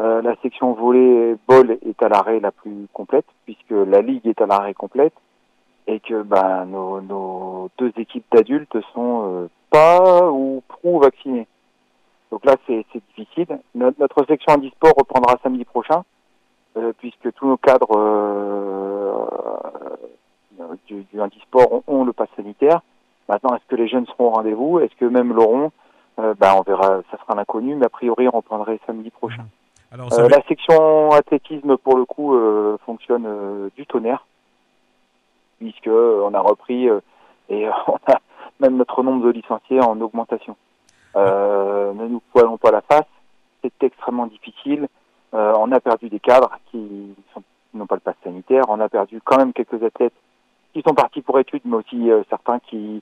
Euh, 0.02 0.22
la 0.22 0.36
section 0.42 0.74
volley-ball 0.74 1.78
est 1.86 2.02
à 2.02 2.10
l'arrêt 2.10 2.40
la 2.40 2.52
plus 2.52 2.88
complète, 2.92 3.26
puisque 3.46 3.72
la 3.72 4.02
ligue 4.02 4.26
est 4.26 4.42
à 4.42 4.48
l'arrêt 4.48 4.74
complète, 4.74 5.14
et 5.86 6.00
que 6.00 6.24
ben, 6.24 6.66
nos, 6.66 7.02
nos 7.02 7.70
deux 7.78 7.92
équipes 7.98 8.26
d'adultes 8.32 8.78
sont 8.94 9.44
euh, 9.44 9.48
pas 9.70 10.32
ou 10.32 10.64
pro 10.68 11.00
vaccinées. 11.00 11.48
Donc 12.32 12.46
là, 12.46 12.56
c'est 12.66 12.86
difficile. 13.16 13.60
Notre, 13.76 14.00
notre 14.00 14.26
section 14.26 14.54
handisport 14.54 14.94
reprendra 14.98 15.38
samedi 15.44 15.66
prochain, 15.66 16.04
euh, 16.78 16.94
puisque 16.98 17.34
tous 17.34 17.48
nos 17.48 17.58
cadres 17.58 17.98
euh, 17.98 19.26
du, 20.88 21.04
du 21.04 21.22
handisport 21.22 21.72
ont, 21.74 21.84
ont, 21.88 22.06
le 22.06 22.14
pass 22.14 22.30
sanitaire. 22.36 22.82
Maintenant, 23.28 23.56
est-ce 23.56 23.66
que 23.68 23.76
les 23.76 23.88
jeunes 23.88 24.06
seront 24.08 24.28
au 24.28 24.30
rendez-vous? 24.32 24.80
Est-ce 24.80 24.96
que 24.96 25.06
même 25.06 25.34
l'auront? 25.34 25.72
Ben, 26.18 26.54
On 26.56 26.62
verra, 26.62 27.02
ça 27.10 27.18
sera 27.18 27.36
l'inconnu, 27.36 27.76
mais 27.76 27.86
a 27.88 27.90
priori, 27.90 28.28
on 28.28 28.38
reprendrait 28.38 28.80
samedi 28.86 29.10
prochain. 29.10 29.46
Euh, 29.94 30.30
la 30.30 30.42
section 30.48 31.12
athlétisme, 31.12 31.76
pour 31.78 31.98
le 31.98 32.06
coup, 32.06 32.34
euh, 32.34 32.78
fonctionne 32.86 33.26
euh, 33.26 33.70
du 33.76 33.86
tonnerre, 33.86 34.26
puisque 35.60 35.88
on 35.88 36.34
a 36.34 36.40
repris 36.40 36.88
et 37.50 37.68
on 37.88 37.96
a 38.08 38.20
même 38.62 38.78
notre 38.78 39.04
nombre 39.04 39.26
de 39.26 39.32
licenciés 39.32 39.82
en 39.82 40.00
augmentation. 40.00 40.56
Ne 41.16 42.08
nous 42.08 42.22
poilons 42.32 42.58
pas 42.58 42.72
la 42.72 42.82
face, 42.82 43.06
c'est 43.62 43.84
extrêmement 43.84 44.28
difficile. 44.28 44.88
on 45.34 45.72
a 45.72 45.80
perdu 45.80 46.10
des 46.10 46.20
cadres 46.20 46.58
qui 46.72 47.16
n'ont 47.74 47.86
pas 47.86 47.96
le 47.96 48.02
pass 48.02 48.16
sanitaire. 48.24 48.64
On 48.70 48.80
a 48.80 48.90
perdu 48.90 49.22
quand 49.24 49.38
même 49.38 49.54
quelques 49.54 49.84
athlètes 49.84 50.14
qui 50.74 50.82
sont 50.82 50.94
partis 50.94 51.22
pour 51.22 51.40
études, 51.40 51.64
mais 51.66 51.78
aussi 51.78 52.10
certains 52.30 52.60
qui 52.60 53.02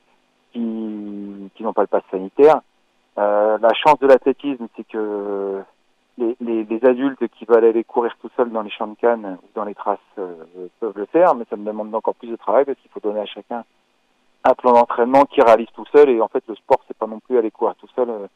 qui, 0.52 1.52
qui 1.56 1.64
n'ont 1.64 1.74
pas 1.74 1.82
le 1.82 1.88
pass 1.88 2.04
sanitaire. 2.12 2.62
la 3.18 3.74
chance 3.74 4.00
de 4.00 4.08
l'athlétisme, 4.08 4.68
c'est 4.76 4.88
que 4.88 5.64
les, 6.20 6.64
les, 6.64 6.86
adultes 6.86 7.28
qui 7.30 7.46
veulent 7.46 7.66
aller 7.66 7.84
courir 7.84 8.16
tout 8.22 8.30
seuls 8.36 8.52
dans 8.52 8.62
les 8.62 8.70
champs 8.70 8.88
de 8.88 8.96
canne 8.96 9.38
ou 9.42 9.48
dans 9.56 9.64
les 9.64 9.76
traces 9.76 10.00
euh, 10.18 10.36
peuvent 10.80 10.98
le 10.98 11.06
faire, 11.06 11.36
mais 11.36 11.46
ça 11.50 11.56
me 11.56 11.66
demande 11.66 11.94
encore 11.96 12.16
plus 12.16 12.30
de 12.30 12.36
travail 12.36 12.66
parce 12.66 12.78
qu'il 12.80 12.92
faut 12.92 13.00
donner 13.00 13.22
à 13.22 13.26
chacun 13.26 13.64
un 14.50 14.56
plan 14.56 14.74
d'entraînement 14.74 15.26
qui 15.26 15.42
réalise 15.42 15.68
tout 15.74 15.86
seul. 15.94 16.10
Et 16.10 16.22
en 16.22 16.28
fait, 16.28 16.44
le 16.48 16.56
sport, 16.56 16.80
c'est 16.88 16.98
pas 16.98 17.08
non 17.08 17.20
plus 17.20 17.38
aller 17.38 17.52
courir 17.52 17.76
tout 17.76 17.90
seul 17.96 18.10
euh, 18.10 18.28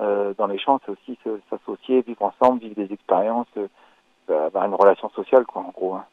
euh 0.00 0.34
dans 0.38 0.46
les 0.46 0.58
champs, 0.58 0.80
c'est 0.84 0.92
aussi 0.92 1.18
s'associer, 1.50 2.02
vivre 2.02 2.22
ensemble, 2.22 2.60
vivre 2.60 2.74
des 2.74 2.92
expériences, 2.92 3.46
euh, 3.56 4.46
avoir 4.46 4.64
une 4.64 4.74
relation 4.74 5.10
sociale, 5.10 5.44
quoi, 5.44 5.62
en 5.62 5.70
gros. 5.70 5.94
Hein. 5.94 6.04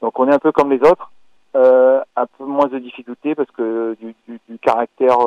Donc, 0.00 0.18
on 0.18 0.28
est 0.28 0.34
un 0.34 0.38
peu 0.38 0.52
comme 0.52 0.70
les 0.70 0.80
autres, 0.80 1.10
un 1.54 2.26
peu 2.38 2.44
moins 2.44 2.68
de 2.68 2.78
difficultés 2.78 3.34
parce 3.34 3.50
que 3.50 3.96
du, 4.00 4.14
du, 4.28 4.40
du 4.48 4.58
caractère 4.58 5.18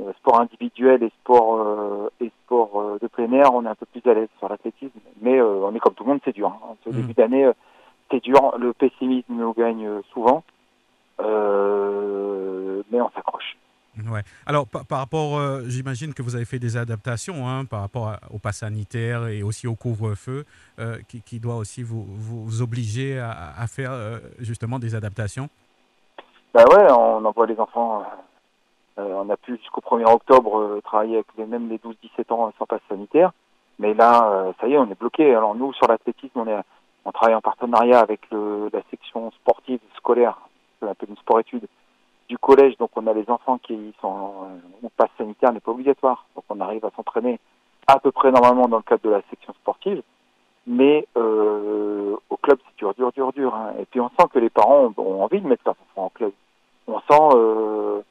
euh, 0.00 0.12
sport 0.14 0.40
individuel 0.40 1.04
et 1.04 1.10
sport 1.20 1.54
euh, 1.54 2.10
et 2.20 2.32
sport 2.44 2.80
euh, 2.80 2.98
de 3.00 3.06
plein 3.06 3.30
air, 3.30 3.54
on 3.54 3.64
est 3.64 3.68
un 3.68 3.76
peu 3.76 3.86
plus 3.86 4.02
à 4.10 4.14
l'aise 4.14 4.28
sur 4.38 4.48
l'athlétisme. 4.48 4.98
Mais 5.22 5.40
on 5.40 5.72
est 5.72 5.78
comme 5.78 5.94
tout 5.94 6.02
le 6.02 6.10
monde, 6.10 6.20
c'est 6.24 6.34
dur. 6.34 6.48
Hein. 6.48 6.74
Ce 6.84 6.90
mmh. 6.90 6.92
début 6.92 7.14
d'année, 7.14 7.48
c'est 8.10 8.20
dur. 8.20 8.56
Le 8.58 8.72
pessimisme 8.72 9.34
nous 9.34 9.52
gagne 9.52 9.88
souvent, 10.12 10.42
mais 11.18 13.00
on 13.00 13.10
s'accroche. 13.14 13.56
Ouais. 14.10 14.22
Alors, 14.46 14.66
par, 14.66 14.84
par 14.84 14.98
rapport, 14.98 15.60
j'imagine 15.66 16.14
que 16.14 16.22
vous 16.22 16.34
avez 16.34 16.44
fait 16.44 16.58
des 16.58 16.76
adaptations 16.76 17.48
hein, 17.48 17.64
par 17.64 17.80
rapport 17.80 18.16
au 18.32 18.38
pass 18.38 18.58
sanitaire 18.58 19.28
et 19.28 19.42
aussi 19.42 19.66
au 19.68 19.76
couvre-feu, 19.76 20.44
qui, 21.08 21.22
qui, 21.22 21.38
doit 21.38 21.56
aussi 21.56 21.82
vous, 21.82 22.04
vous 22.04 22.62
obliger 22.62 23.18
à, 23.18 23.54
à 23.56 23.66
faire 23.66 23.92
justement 24.38 24.78
des 24.78 24.94
adaptations. 24.94 25.48
Bah 26.52 26.64
ouais, 26.70 26.86
on 26.90 27.24
envoie 27.24 27.46
les 27.46 27.58
enfants 27.58 28.04
euh, 28.98 29.14
on 29.16 29.28
a 29.28 29.36
pu 29.36 29.56
jusqu'au 29.56 29.80
1er 29.80 30.10
octobre 30.10 30.58
euh, 30.58 30.80
travailler 30.84 31.16
avec 31.16 31.26
les, 31.36 31.46
même 31.46 31.68
les 31.68 31.78
12-17 31.78 32.32
ans 32.32 32.52
sans 32.58 32.66
passe 32.66 32.80
sanitaire. 32.88 33.32
Mais 33.78 33.92
là, 33.92 34.30
euh, 34.30 34.52
ça 34.60 34.68
y 34.68 34.74
est, 34.74 34.78
on 34.78 34.88
est 34.88 34.98
bloqué. 34.98 35.34
Alors 35.34 35.54
nous, 35.54 35.72
sur 35.72 35.88
l'athlétisme, 35.88 36.38
on, 36.38 36.46
est, 36.46 36.60
on 37.04 37.10
travaille 37.10 37.34
en 37.34 37.40
partenariat 37.40 37.98
avec 37.98 38.20
le, 38.30 38.70
la 38.72 38.80
section 38.90 39.32
sportive 39.32 39.80
scolaire, 39.96 40.38
peu 40.94 41.06
une 41.08 41.16
sport-études 41.16 41.66
du 42.28 42.36
collège. 42.36 42.76
Donc 42.78 42.90
on 42.96 43.06
a 43.06 43.14
les 43.14 43.28
enfants 43.30 43.58
qui 43.58 43.94
sont 44.00 44.32
où 44.82 44.88
passe 44.90 45.10
sanitaire 45.16 45.52
n'est 45.52 45.60
pas 45.60 45.72
obligatoire. 45.72 46.26
Donc 46.34 46.44
on 46.48 46.60
arrive 46.60 46.84
à 46.84 46.90
s'entraîner 46.96 47.38
à 47.86 47.98
peu 47.98 48.12
près 48.12 48.30
normalement 48.30 48.68
dans 48.68 48.78
le 48.78 48.82
cadre 48.82 49.02
de 49.02 49.10
la 49.10 49.22
section 49.30 49.54
sportive. 49.54 50.02
Mais 50.66 51.06
euh, 51.16 52.16
au 52.30 52.36
club, 52.36 52.58
c'est 52.66 52.78
dur, 52.78 52.94
dur, 52.94 53.12
dur, 53.12 53.32
dur. 53.32 53.54
Hein. 53.54 53.74
Et 53.80 53.84
puis 53.86 54.00
on 54.00 54.08
sent 54.08 54.28
que 54.32 54.38
les 54.38 54.50
parents 54.50 54.92
ont, 54.96 55.22
envie 55.22 55.40
de 55.40 55.46
mettre 55.46 55.62
leurs 55.64 55.76
enfants 55.90 56.06
en 56.06 56.10
club. 56.10 56.32
On 56.86 57.00
sent 57.00 57.36
euh, 57.36 58.02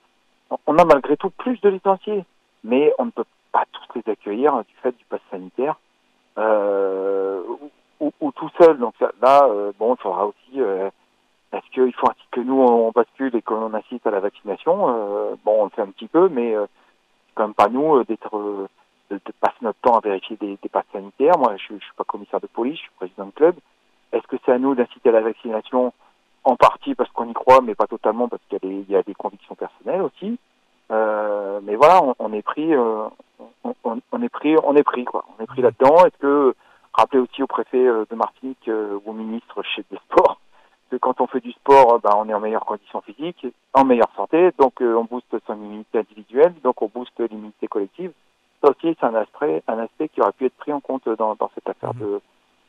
on 0.68 0.78
a 0.78 0.86
malgré 0.86 1.18
tout 1.18 1.30
plus 1.32 1.60
de 1.62 1.70
licenciés, 1.70 2.26
mais 2.64 2.94
on 2.98 3.06
ne 3.06 3.12
peut 3.12 3.26
pas 3.52 3.66
tous 3.72 4.00
les 4.00 4.12
accueillir 4.12 4.64
du 4.66 4.76
fait 4.82 4.96
du 4.98 5.06
pass 5.06 5.22
sanitaire 5.32 5.80
euh, 6.38 7.42
ou, 8.00 8.32
tout 8.32 8.50
seul. 8.60 8.78
Donc 8.80 8.96
là, 9.22 9.46
euh, 9.46 9.72
bon, 9.80 9.96
il 9.96 10.02
faudra 10.02 10.28
aussi. 10.28 10.60
Euh, 11.54 11.58
est-ce 11.58 11.72
qu'il 11.74 11.94
faut 11.94 12.08
que 12.32 12.42
nous 12.42 12.60
on 12.60 12.92
bascule 12.92 13.36
et 13.36 13.42
qu'on 13.42 13.74
assiste 13.74 14.08
à 14.08 14.12
la 14.12 14.20
vaccination 14.20 14.90
euh, 14.90 15.36
Bon, 15.46 15.62
on 15.62 15.64
le 15.66 15.70
fait 15.70 15.82
un 15.82 15.92
petit 15.92 16.08
peu, 16.08 16.30
mais 16.30 16.54
c'est 16.54 17.36
quand 17.36 17.44
même 17.44 17.54
pas 17.54 17.70
nous 17.70 18.04
d'être 18.04 18.68
de, 19.10 19.20
passer 19.40 19.58
notre 19.62 19.80
temps 19.80 19.98
à 19.98 20.02
vérifier 20.02 20.38
des, 20.38 20.58
des 20.62 20.70
passes 20.70 20.86
sanitaires. 20.92 21.38
Moi, 21.38 21.56
je, 21.58 21.76
je 21.76 21.84
suis 21.84 21.94
pas 21.98 22.04
commissaire 22.04 22.40
de 22.40 22.48
police, 22.48 22.76
je 22.76 22.82
suis 22.82 22.92
président 22.98 23.26
de 23.26 23.32
club. 23.32 23.56
Est-ce 24.12 24.28
que 24.28 24.38
c'est 24.46 24.52
à 24.52 24.60
nous 24.60 24.76
d'inciter 24.76 25.10
à 25.10 25.14
la 25.14 25.22
vaccination 25.22 25.94
en 26.44 26.56
partie 26.56 26.96
parce 26.96 27.10
qu'on 27.12 27.30
y 27.30 27.34
croit, 27.34 27.62
mais 27.62 27.76
pas 27.76 27.88
totalement 27.88 28.28
parce 28.28 28.42
qu'il 28.50 28.60
y, 28.64 28.92
y, 28.92 28.96
a 28.96 29.04
des 29.04 29.14
convictions 29.14 29.56
personnelles 29.56 30.02
aussi? 30.02 30.38
Euh, 30.92 31.60
mais 31.64 31.76
voilà, 31.76 32.04
on, 32.04 32.16
on 32.20 32.34
est 32.34 32.42
pris, 32.42 32.74
euh, 32.74 33.08
on, 33.64 33.74
on, 33.84 34.22
est 34.22 34.30
pris, 34.30 34.56
on 34.64 34.76
est 34.76 34.84
pris 34.84 35.06
quoi. 35.06 35.26
On 35.38 35.44
est 35.44 35.48
pris 35.48 35.62
là-dedans. 35.62 36.06
Est-ce 36.06 36.18
que 36.18 36.56
rappeler 36.94 37.20
aussi 37.20 37.42
au 37.42 37.48
préfet 37.48 37.86
euh, 37.86 38.06
de 38.10 38.16
Martinique 38.16 38.68
euh, 38.68 39.00
ou 39.06 39.12
au 39.12 39.14
ministre 39.14 39.64
chez 39.64 39.84
des 39.90 39.98
sports 39.98 40.40
que 40.94 41.00
quand 41.00 41.22
on 41.22 41.28
fait 41.28 41.40
du 41.40 41.52
sport, 41.52 42.00
ben, 42.02 42.12
on 42.16 42.30
est 42.30 42.34
en 42.34 42.40
meilleure 42.40 42.66
condition 42.66 43.02
physique, 43.02 43.48
en 43.74 43.84
meilleure 43.84 44.12
santé, 44.16 44.52
donc 44.60 44.76
on 44.80 45.06
booste 45.06 45.36
son 45.48 45.56
immunité 45.56 46.00
individuelle, 46.00 46.54
donc 46.64 46.82
on 46.82 46.88
booste 46.88 47.20
l'immunité 47.20 47.68
collective. 47.68 48.12
Ça 48.62 48.70
aussi, 48.70 48.96
c'est 49.00 49.06
un 49.06 49.16
aspect, 49.16 49.64
un 49.68 49.80
aspect 49.80 50.10
qui 50.10 50.22
aurait 50.22 50.32
pu 50.32 50.46
être 50.46 50.56
pris 50.56 50.72
en 50.72 50.80
compte 50.80 51.10
dans, 51.18 51.36
dans 51.36 51.50
cette 51.56 51.68
affaire 51.68 51.94
mmh. 51.96 52.00
de, 52.00 52.22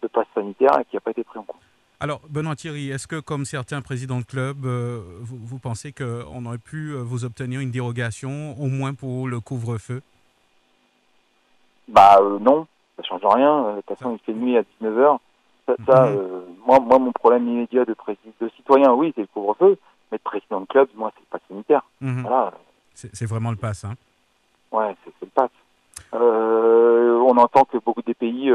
de 0.03 0.09
passe 0.09 0.27
sanitaire 0.35 0.81
et 0.81 0.85
qui 0.87 0.97
n'a 0.97 1.01
pas 1.01 1.11
été 1.11 1.23
pris 1.23 1.39
en 1.39 1.43
compte. 1.43 1.61
Alors, 2.01 2.21
Benoît 2.29 2.57
Thierry, 2.57 2.91
est-ce 2.91 3.07
que, 3.07 3.21
comme 3.21 3.45
certains 3.45 3.81
présidents 3.81 4.19
de 4.19 4.25
club, 4.25 4.65
euh, 4.65 5.01
vous, 5.21 5.39
vous, 5.39 5.59
pensez 5.59 5.93
qu'on 5.93 6.45
aurait 6.45 6.59
pu 6.59 6.91
euh, 6.91 7.03
vous 7.03 7.25
obtenir 7.25 7.61
une 7.61 7.71
dérogation, 7.71 8.55
au 8.59 8.67
moins 8.67 8.95
pour 8.95 9.29
le 9.29 9.41
couvre-feu? 9.41 10.03
Bah 11.89 12.19
euh, 12.21 12.39
non, 12.41 12.67
ça 12.97 13.03
ne 13.03 13.07
change 13.07 13.35
rien. 13.35 13.77
De 13.77 13.81
toute 13.83 13.97
façon, 13.97 14.19
il 14.19 14.25
fait 14.25 14.39
nuit 14.39 14.57
à 14.57 14.63
19h. 14.83 15.19
Ça, 15.87 16.07
mhm. 16.07 16.57
moi, 16.67 16.79
moi, 16.81 16.99
mon 16.99 17.13
problème 17.13 17.49
immédiat 17.49 17.85
de, 17.85 17.97
de 18.41 18.49
citoyen, 18.51 18.93
oui, 18.93 19.13
c'est 19.15 19.23
le 19.23 19.29
couvre-feu, 19.29 19.79
mais 20.13 20.19
de 20.19 20.23
président 20.23 20.61
de 20.61 20.67
club, 20.67 20.89
moi, 20.95 21.11
c'est 21.15 21.21
le 21.21 21.27
pass 21.31 21.41
sanitaire. 21.49 21.83
Mhm. 22.01 22.23
Voilà. 22.23 22.53
C'est 22.95 23.27
vraiment 23.27 23.51
le 23.51 23.57
pass, 23.57 23.85
hein 23.85 23.95
Ouais, 24.71 24.95
c'est 25.05 25.13
le 25.23 25.29
pass. 25.29 25.51
on 26.13 27.37
entend 27.37 27.65
que 27.65 27.79
beaucoup 27.79 28.03
des 28.03 28.15
pays 28.15 28.53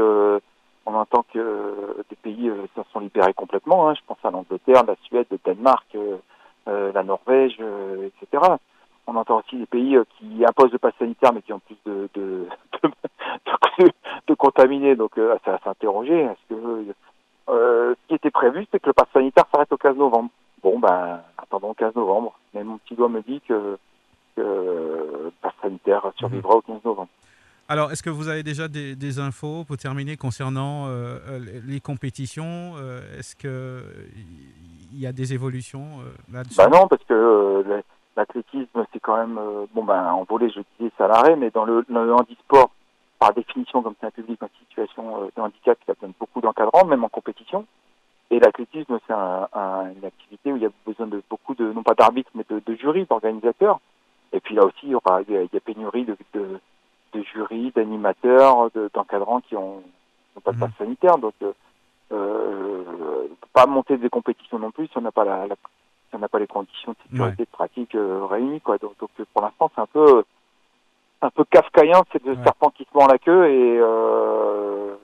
on 0.86 0.94
entend 0.94 1.24
que 1.32 1.38
euh, 1.38 2.04
des 2.08 2.16
pays 2.16 2.48
euh, 2.48 2.66
se 2.74 2.82
sont 2.92 3.00
libérés 3.00 3.34
complètement. 3.34 3.88
Hein. 3.88 3.94
Je 3.94 4.00
pense 4.06 4.18
à 4.24 4.30
l'Angleterre, 4.30 4.84
la 4.86 4.96
Suède, 5.04 5.26
le 5.30 5.38
Danemark, 5.44 5.86
euh, 5.94 6.92
la 6.92 7.02
Norvège, 7.02 7.58
etc. 8.22 8.44
On 9.06 9.16
entend 9.16 9.38
aussi 9.38 9.56
des 9.56 9.66
pays 9.66 9.96
qui 10.18 10.44
imposent 10.46 10.72
le 10.72 10.78
pass 10.78 10.94
sanitaire, 10.98 11.32
mais 11.32 11.42
qui 11.42 11.52
ont 11.52 11.60
plus 11.60 11.76
de 11.84 12.08
de, 12.14 12.46
de, 12.82 12.88
de 12.88 13.52
contaminés. 14.38 14.96
Donc, 14.96 15.12
c'est 15.16 15.50
à 15.50 15.58
s'interroger. 15.64 16.20
Est-ce 16.20 16.54
que 16.54 16.94
ce 17.48 18.08
qui 18.08 18.14
était 18.14 18.30
prévu, 18.30 18.66
c'est 18.70 18.80
que 18.80 18.88
le 18.88 18.92
pass 18.92 19.08
sanitaire 19.12 19.44
s'arrête 19.52 19.72
au 19.72 19.76
15 19.76 19.96
novembre. 19.96 20.30
Bon, 20.62 20.78
ben, 20.78 21.20
attendons 21.38 21.68
le 21.68 21.74
15 21.74 21.94
novembre. 21.94 22.38
Mais 22.54 22.62
mon 22.62 22.78
petit 22.78 22.94
doigt 22.94 23.08
me 23.08 23.22
dit 23.22 23.40
que, 23.48 23.76
que 24.36 24.40
le 24.40 25.32
pass 25.42 25.52
sanitaire 25.62 26.12
survivra 26.16 26.56
au 26.56 26.62
15 26.62 26.84
novembre. 26.84 27.08
Alors, 27.70 27.92
est-ce 27.92 28.02
que 28.02 28.10
vous 28.10 28.26
avez 28.26 28.42
déjà 28.42 28.66
des, 28.66 29.18
infos 29.20 29.62
pour 29.62 29.76
terminer 29.76 30.16
concernant 30.16 30.86
euh, 30.88 31.38
les 31.64 31.78
compétitions 31.78 32.74
euh, 32.76 33.00
Est-ce 33.16 33.36
qu'il 33.36 34.98
y 34.98 35.06
a 35.06 35.12
des 35.12 35.34
évolutions 35.34 36.00
euh, 36.00 36.32
là-dessus? 36.32 36.56
Bah 36.56 36.66
Non, 36.66 36.88
parce 36.88 37.04
que 37.04 37.64
l'athlétisme, 38.16 38.84
c'est 38.92 38.98
quand 38.98 39.16
même. 39.16 39.38
bon, 39.72 39.84
ben, 39.84 40.04
en 40.12 40.24
volet, 40.24 40.50
je 40.50 40.62
disais, 40.80 40.92
à 40.98 41.06
l'arrêt, 41.06 41.36
mais 41.36 41.50
dans 41.50 41.64
le, 41.64 41.84
handisport, 42.12 42.72
par 43.20 43.34
définition, 43.34 43.82
comme 43.82 43.94
c'est 44.00 44.06
un 44.06 44.10
public 44.10 44.42
en 44.42 44.48
situation 44.60 45.26
de 45.36 45.40
handicap, 45.40 45.78
il 45.82 45.88
y 45.88 45.90
a 45.90 45.94
besoin 45.94 46.08
de 46.08 46.14
beaucoup 46.18 46.40
d'encadrants, 46.40 46.86
même 46.86 47.04
en 47.04 47.08
compétition. 47.10 47.66
Et 48.30 48.40
l'athlétisme, 48.40 48.98
c'est 49.06 49.12
une 49.12 50.04
activité 50.04 50.52
où 50.52 50.56
il 50.56 50.62
y 50.62 50.66
a 50.66 50.70
besoin 50.86 51.06
de 51.06 51.22
beaucoup 51.28 51.54
de, 51.54 51.70
non 51.72 51.82
pas 51.82 51.94
d'arbitres, 51.94 52.30
mais 52.34 52.44
de, 52.48 52.62
de 52.64 52.74
jurys, 52.76 53.04
d'organisateurs. 53.04 53.78
Et 54.32 54.40
puis 54.40 54.54
là 54.54 54.64
aussi, 54.64 54.78
il 54.84 54.90
y, 54.90 54.94
aura, 54.94 55.20
il 55.28 55.34
y 55.52 55.56
a 55.56 55.60
pénurie 55.60 56.04
de, 56.06 56.16
de 56.34 57.22
jury, 57.34 57.72
d'animateurs, 57.74 58.70
d'encadrants 58.94 59.40
qui 59.42 59.54
ont, 59.56 59.82
pas 60.42 60.52
de 60.52 60.56
Mhm. 60.56 60.60
passe 60.60 60.76
sanitaire. 60.78 61.18
Donc, 61.18 61.34
euh, 61.42 61.52
euh, 62.12 63.28
pas 63.52 63.66
monter 63.66 63.98
des 63.98 64.08
compétitions 64.08 64.58
non 64.58 64.70
plus 64.70 64.86
si 64.86 64.96
on 64.96 65.02
n'a 65.02 65.12
pas 65.12 65.24
la, 65.24 65.46
la- 65.46 65.56
si 66.08 66.14
on 66.14 66.18
n'a 66.20 66.28
pas 66.28 66.38
les 66.38 66.46
conditions 66.46 66.92
de 66.92 66.96
sécurité 67.10 67.44
de 67.44 67.50
pratique 67.50 67.94
euh, 67.96 68.24
réunies. 68.26 68.60
Quoi. 68.60 68.78
Donc, 68.78 68.96
donc, 68.98 69.10
pour 69.34 69.42
l'instant, 69.42 69.70
c'est 69.74 69.80
un 69.82 69.86
peu 69.86 70.24
un 71.22 71.30
peu 71.30 71.44
kafkaïen, 71.44 72.02
c'est 72.12 72.22
le 72.24 72.32
Ouais. 72.32 72.42
serpent 72.44 72.70
qui 72.70 72.84
se 72.84 72.88
mord 72.96 73.08
la 73.08 73.18
queue 73.18 73.46
et 73.50 73.78
euh, 73.80 74.94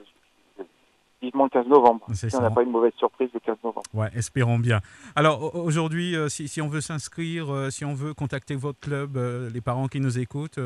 vivement 1.21 1.45
le 1.45 1.49
15 1.49 1.67
novembre. 1.67 2.05
Si 2.13 2.27
on 2.35 2.41
n'a 2.41 2.49
pas 2.51 2.63
une 2.63 2.71
mauvaise 2.71 2.93
surprise 2.97 3.29
le 3.33 3.39
15 3.39 3.57
novembre. 3.63 3.83
Ouais, 3.93 4.09
espérons 4.15 4.59
bien. 4.59 4.79
Alors 5.15 5.55
au- 5.55 5.59
aujourd'hui, 5.63 6.15
euh, 6.15 6.27
si, 6.29 6.47
si 6.47 6.61
on 6.61 6.67
veut 6.67 6.81
s'inscrire, 6.81 7.51
euh, 7.53 7.69
si 7.69 7.85
on 7.85 7.93
veut 7.93 8.13
contacter 8.13 8.55
votre 8.55 8.79
club, 8.79 9.17
les 9.53 9.61
parents 9.61 9.87
qui 9.87 9.99
nous 9.99 10.17
écoutent, 10.19 10.59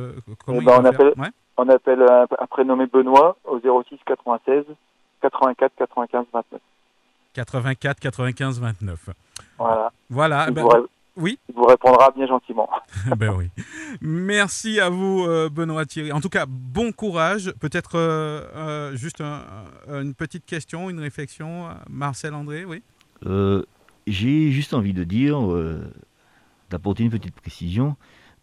comment 0.45 0.60
Eh 0.61 0.65
ben, 0.65 0.80
on 0.82 0.86
appelle- 0.86 1.14
Ouais. 1.18 1.30
On 1.57 1.68
appelle 1.69 2.02
un, 2.02 2.23
un 2.40 2.48
prénommé 2.48 2.86
Benoît 2.88 3.38
au 3.45 3.60
06 3.60 3.98
96 4.06 4.64
84 5.22 5.72
95 5.78 6.26
29. 6.34 6.61
84 7.34 7.99
95 7.99 8.60
29. 8.60 9.10
Voilà. 9.57 9.91
Voilà. 10.10 10.48
Il, 11.18 11.22
vous, 11.22 11.26
ré- 11.26 11.32
oui. 11.32 11.40
il 11.50 11.56
vous 11.56 11.66
répondra 11.66 12.12
bien 12.12 12.28
gentiment. 12.28 12.70
ben 13.18 13.34
oui. 13.36 13.50
Merci 14.02 14.80
à 14.80 14.90
vous, 14.90 15.26
euh, 15.28 15.50
Benoît 15.50 15.86
Thierry. 15.86 16.12
En 16.12 16.22
tout 16.22 16.30
cas, 16.30 16.46
bon 16.48 16.92
courage. 16.92 17.52
Peut-être 17.60 17.96
euh, 17.96 18.42
euh, 18.56 18.96
juste 18.96 19.22
un- 19.22 19.44
un- 19.88 20.02
une 20.04 20.14
petite 20.16 20.46
question, 20.46 20.90
une 20.90 21.00
réflexion. 21.00 21.68
Marcel 21.90 22.34
André, 22.34 22.66
oui. 22.66 22.82
Euh, 23.26 23.64
J'ai 24.08 24.52
juste 24.52 24.74
envie 24.74 24.94
de 24.94 25.04
dire, 25.04 25.40
euh, 25.54 25.82
d'apporter 26.70 27.04
une 27.04 27.12
petite 27.12 27.36
précision. 27.36 27.96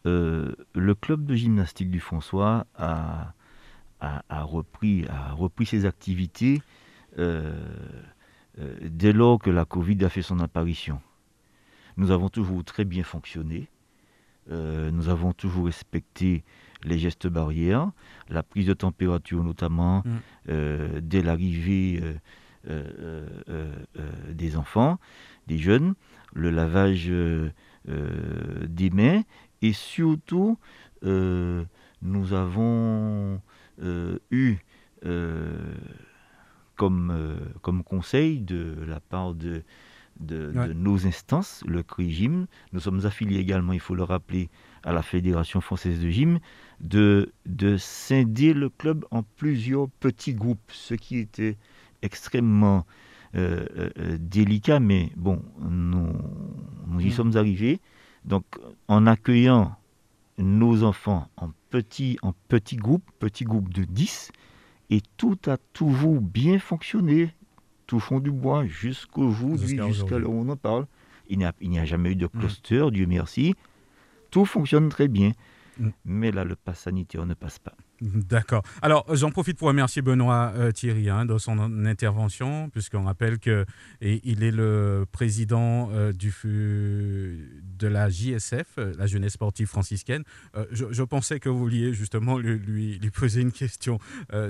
Euh, 0.07 0.53
le 0.75 0.95
club 0.95 1.25
de 1.27 1.35
gymnastique 1.35 1.91
du 1.91 1.99
François 2.01 2.65
a, 2.77 3.33
a, 4.01 4.23
a 4.29 4.43
repris, 4.45 5.05
a 5.09 5.33
repris 5.33 5.67
ses 5.67 5.85
activités 5.87 6.63
euh, 7.19 7.53
euh, 8.61 8.75
dès 8.83 9.13
lors 9.13 9.39
que 9.41 9.51
la 9.51 9.65
Covid 9.65 10.05
a 10.05 10.09
fait 10.09 10.23
son 10.23 10.39
apparition. 10.39 11.01
Nous 11.99 12.13
avons 12.13 12.29
toujours 12.29 12.65
très 12.65 12.85
bien 12.85 13.03
fonctionné. 13.03 13.69
Euh, 14.51 14.91
nous 14.93 15.09
avons 15.09 15.33
toujours 15.33 15.67
respecté 15.67 16.45
les 16.85 16.97
gestes 16.97 17.27
barrières, 17.27 17.91
la 18.29 18.45
prise 18.45 18.67
de 18.67 18.73
température 18.73 19.43
notamment 19.43 20.03
Mm. 20.05 20.11
euh, 20.49 21.01
dès 21.03 21.23
l'arrivée 21.23 22.01
euh, 22.71 23.27
des 24.33 24.57
enfants, 24.57 24.99
des 25.49 25.59
jeunes, 25.59 25.95
le 26.35 26.51
lavage 26.51 27.11
des 27.87 28.91
mains 28.91 29.23
et 29.61 29.73
surtout 29.73 30.57
nous 31.03 32.33
avons 32.33 33.41
eu 34.31 34.57
comme, 36.77 37.39
comme 37.63 37.83
conseil 37.83 38.41
de 38.41 38.77
la 38.87 39.01
part 39.01 39.35
de, 39.35 39.63
de, 40.21 40.53
Ouais. 40.55 40.69
de 40.69 40.73
nos 40.73 41.07
instances, 41.07 41.63
le 41.67 41.83
CRI-GYM, 41.83 42.47
nous 42.73 42.81
sommes 42.81 43.05
affiliés 43.07 43.39
également, 43.41 43.73
il 43.73 43.81
faut 43.81 43.95
le 43.95 44.03
rappeler, 44.05 44.49
à 44.85 44.93
la 44.93 45.03
Fédération 45.03 45.61
française 45.61 46.01
de 46.01 46.09
gym, 46.09 46.39
de, 46.81 47.33
de 47.47 47.77
scinder 47.77 48.55
le 48.55 48.69
club 48.69 49.05
en 49.11 49.23
plusieurs 49.23 49.89
petits 50.01 50.35
groupes, 50.35 50.71
ce 50.73 50.95
qui 50.95 51.19
était 51.19 51.57
extrêmement 52.03 52.87
euh, 53.35 53.67
euh, 53.77 53.91
euh, 53.99 54.17
délicat, 54.19 54.81
mais 54.81 55.11
bon, 55.17 55.43
nous, 55.61 56.09
nous 56.87 57.01
y 57.01 57.09
Mm. 57.09 57.13
sommes 57.13 57.37
arrivés. 57.37 57.81
Donc, 58.25 58.45
en 58.89 59.07
accueillant 59.07 59.77
nos 60.39 60.83
enfants 60.85 61.29
en 61.37 61.51
petits, 61.71 62.17
en 62.23 62.33
petits 62.49 62.77
groupes, 62.77 63.05
petits 63.19 63.45
groupes 63.45 63.73
de 63.75 63.85
10, 63.85 64.31
et 64.91 65.03
tout 65.19 65.37
a 65.47 65.59
toujours 65.75 66.21
bien 66.23 66.59
fonctionné. 66.59 67.35
Touchons 67.89 68.21
du 68.21 68.31
bois 68.31 68.67
jusqu'aujourd'hui, 68.67 69.69
Jusqu'à 69.69 69.87
jusqu'à 69.89 70.05
aujourd'hui. 70.05 70.19
l'heure 70.21 70.31
où 70.31 70.41
on 70.43 70.49
en 70.51 70.57
parle. 70.57 70.87
Il 71.29 71.39
n'y 71.39 71.79
a, 71.79 71.85
jamais 71.85 72.13
eu 72.13 72.17
de 72.17 72.27
cluster, 72.27 72.91
Dieu 72.93 73.07
merci. 73.07 73.55
Tout 74.31 74.45
fonctionne 74.45 74.89
très 74.91 75.09
bien. 75.09 75.33
Mm. 75.79 75.89
Mais 76.05 76.31
là, 76.31 76.45
le 76.45 76.55
pass 76.55 76.81
sanitaire 76.81 77.27
ne 77.27 77.35
passe 77.35 77.59
pas. 77.59 77.75
D'accord. 78.01 78.63
Alors, 78.83 79.05
j'en 79.15 79.31
profite 79.31 79.59
pour 79.59 79.69
remercier 79.69 80.03
Benoît 80.03 80.53
euh, 80.57 80.71
Thierry 80.71 81.11
hein, 81.11 81.25
de 81.27 81.37
son 81.39 81.59
intervention, 81.87 82.71
puisqu'on 82.71 83.05
rappelle 83.05 83.39
que 83.39 83.65
et 84.01 84.21
il 84.25 84.43
est 84.45 84.51
le 84.53 85.05
président 85.11 85.91
euh, 85.93 86.13
du, 86.13 86.33
de 87.79 87.87
la 87.87 88.09
JSF, 88.09 88.67
euh, 88.79 88.93
la 88.99 89.07
Jeunesse 89.07 89.33
Sportive 89.33 89.67
Franciscaine. 89.67 90.23
Euh, 90.57 90.65
je, 90.71 90.87
je 90.91 91.03
pensais 91.03 91.41
que 91.41 91.49
vous 91.49 91.59
vouliez 91.59 91.93
justement 91.93 92.39
lui, 92.39 92.59
lui, 92.59 92.99
lui 92.99 93.11
poser 93.11 93.41
une 93.43 93.53
question. 93.53 93.99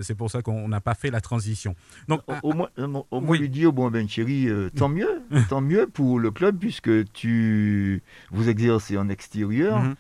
C'est 0.03 0.15
pour 0.15 0.31
ça 0.31 0.43
qu'on 0.43 0.69
n'a 0.69 0.81
pas 0.81 0.95
fait 0.95 1.11
la 1.11 1.21
transition. 1.21 1.75
Donc, 2.09 2.21
Au, 2.27 2.51
au 2.51 2.53
moins, 2.53 2.69
au 2.77 2.87
moins- 2.87 3.05
au 3.11 3.21
moins 3.21 3.31
Oui. 3.31 3.39
lui 3.39 3.49
dire, 3.49 3.73
bon 3.73 3.91
ben 3.91 4.07
euh, 4.19 4.71
tant 4.77 4.89
mieux, 4.89 5.09
tant 5.49 5.61
mieux 5.61 5.87
pour 5.87 6.19
le 6.19 6.31
club 6.31 6.59
puisque 6.59 6.91
tu 7.13 8.03
vous 8.31 8.49
exercez 8.49 8.97
en 8.99 9.09
extérieur. 9.09 9.81
Mhm. 9.83 9.95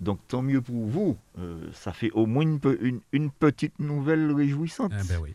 Donc 0.00 0.18
tant 0.28 0.42
mieux 0.42 0.60
pour 0.60 0.86
vous. 0.86 1.16
Euh, 1.38 1.66
ça 1.72 1.92
fait 1.92 2.10
au 2.12 2.26
moins 2.26 2.42
une, 2.42 2.60
pe- 2.60 2.78
une- 2.82 3.00
une 3.12 3.30
petite 3.30 3.78
nouvelle 3.78 4.32
réjouissante. 4.32 4.92
eh 5.00 5.08
ben 5.08 5.18
oui. 5.22 5.34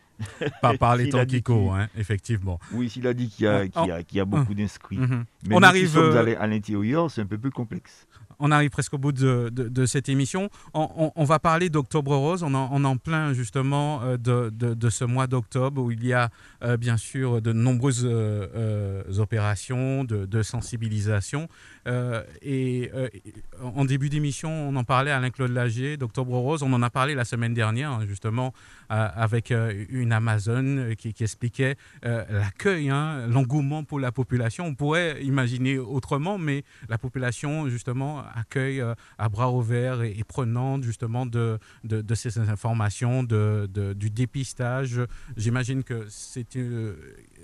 Par, 0.62 0.78
par 0.78 0.96
les 0.98 1.10
temps 1.10 1.26
qui 1.26 1.42
courent, 1.42 1.76
hein, 1.76 1.88
effectivement. 1.98 2.60
Oui, 2.74 2.90
s'il 2.90 3.08
a 3.08 3.14
dit 3.14 3.30
qu'il 3.30 3.46
y 3.46 3.48
a, 3.48 3.68
qu'il 3.68 3.86
y 3.86 3.92
a- 3.92 4.04
qu'il 4.04 4.18
y 4.18 4.22
a 4.22 4.26
beaucoup 4.26 4.54
d'inscrits. 4.54 4.98
Mhm. 4.98 5.26
Mais 5.48 5.56
On 5.56 5.62
arrive, 5.64 5.90
sommes 5.90 6.16
euh, 6.16 6.36
à 6.40 6.48
l'intérieur, 6.48 7.10
c'est 7.10 7.22
un 7.22 7.26
peu 7.26 7.38
plus 7.38 7.52
complexe. 7.52 8.06
On 8.42 8.52
arrive 8.52 8.70
presque 8.70 8.94
au 8.94 8.98
bout 8.98 9.12
de, 9.12 9.50
de- 9.52 9.68
de 9.68 9.86
cette 9.86 10.08
émission. 10.08 10.50
On, 10.74 10.88
on- 10.96 11.12
on 11.16 11.24
va 11.26 11.40
parler 11.40 11.70
d'Octobre 11.70 12.16
Rose. 12.16 12.42
On 12.44 12.54
en, 12.54 12.70
on 12.72 12.86
en 12.86 12.96
plein 12.96 13.34
justement 13.34 14.02
euh, 14.04 14.18
de, 14.18 14.90
ce 14.90 15.04
mois 15.04 15.28
d'octobre 15.28 15.82
où 15.82 15.92
il 15.92 16.06
y 16.06 16.14
a 16.14 16.30
euh, 16.64 16.78
bien 16.78 16.96
sûr 16.96 17.42
de 17.42 17.52
nombreuses 17.52 18.06
opérations 19.20 20.04
de 20.06 20.42
sensibilisation. 20.42 21.48
Euh, 21.88 22.24
et 22.42 22.92
euh, 22.94 23.10
en 23.62 23.86
début 23.86 24.10
d'émission, 24.10 24.50
on 24.50 24.76
en 24.76 24.84
parlait 24.84 25.12
Alain-Claude 25.12 25.52
Lagier 25.52 25.98
d'Octobre 25.98 26.38
Rose. 26.38 26.64
On 26.64 26.74
en 26.74 26.82
a 26.82 26.90
parlé 26.90 27.16
la 27.16 27.26
semaine 27.26 27.54
dernière 27.54 27.92
hein, 27.92 28.06
justement 28.08 28.54
euh, 28.92 29.08
avec 29.16 29.52
une 29.52 30.12
Amazon 30.12 30.94
qui, 30.98 31.14
expliquait 31.20 31.76
l'accueil, 32.04 32.90
hein, 32.90 33.28
l'engouement 33.28 33.84
pour 33.84 34.00
la 34.00 34.12
population. 34.12 34.66
On 34.66 34.76
pourrait 34.76 35.24
imaginer 35.24 35.78
autrement, 35.78 36.38
mais 36.38 36.64
la 36.88 36.98
population 36.98 37.68
justement 37.68 38.24
accueille 38.36 38.84
à 39.18 39.30
bras 39.30 39.52
ouverts 39.52 40.02
et, 40.02 40.24
prenante 40.28 40.84
justement 40.84 41.26
de, 41.26 41.60
ces 42.14 42.38
informations, 42.40 43.24
de, 43.24 43.94
du 43.94 44.10
dépistage. 44.10 45.02
J'imagine 45.38 45.84
que 45.84 46.06
c'est 46.10 46.56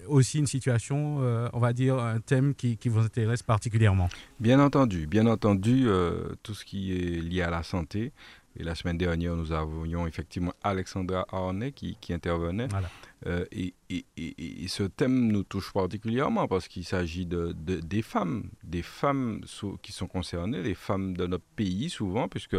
aussi 0.07 0.39
une 0.39 0.47
situation, 0.47 1.17
euh, 1.21 1.49
on 1.53 1.59
va 1.59 1.73
dire, 1.73 1.99
un 1.99 2.19
thème 2.19 2.55
qui, 2.55 2.77
qui 2.77 2.89
vous 2.89 2.99
intéresse 2.99 3.43
particulièrement. 3.43 4.09
Bien 4.39 4.59
entendu, 4.59 5.07
bien 5.07 5.27
entendu, 5.27 5.83
euh, 5.87 6.33
tout 6.43 6.53
ce 6.53 6.65
qui 6.65 6.93
est 6.93 7.21
lié 7.21 7.41
à 7.41 7.49
la 7.49 7.63
santé. 7.63 8.11
Et 8.57 8.63
la 8.63 8.73
semaine 8.73 8.97
dernière, 8.97 9.35
nous 9.35 9.51
avions 9.51 10.07
effectivement 10.07 10.53
Alexandra 10.63 11.25
Arnay 11.31 11.73
qui, 11.73 11.97
qui 11.99 12.13
intervenait. 12.13 12.67
Voilà. 12.69 12.89
Euh, 13.27 13.45
et, 13.51 13.73
ce 14.67 14.83
thème 14.83 15.27
nous 15.31 15.43
touche 15.43 15.71
particulièrement 15.71 16.47
parce 16.47 16.67
qu'il 16.67 16.83
s'agit 16.83 17.25
de, 17.25 17.53
de- 17.57 17.79
des 17.79 18.01
femmes, 18.01 18.49
des 18.63 18.81
femmes 18.81 19.41
qui 19.81 19.91
sont 19.91 20.07
concernées, 20.07 20.61
les 20.61 20.73
femmes 20.73 21.15
de 21.15 21.25
notre 21.25 21.45
pays 21.55 21.89
souvent, 21.89 22.27
puisque 22.27 22.57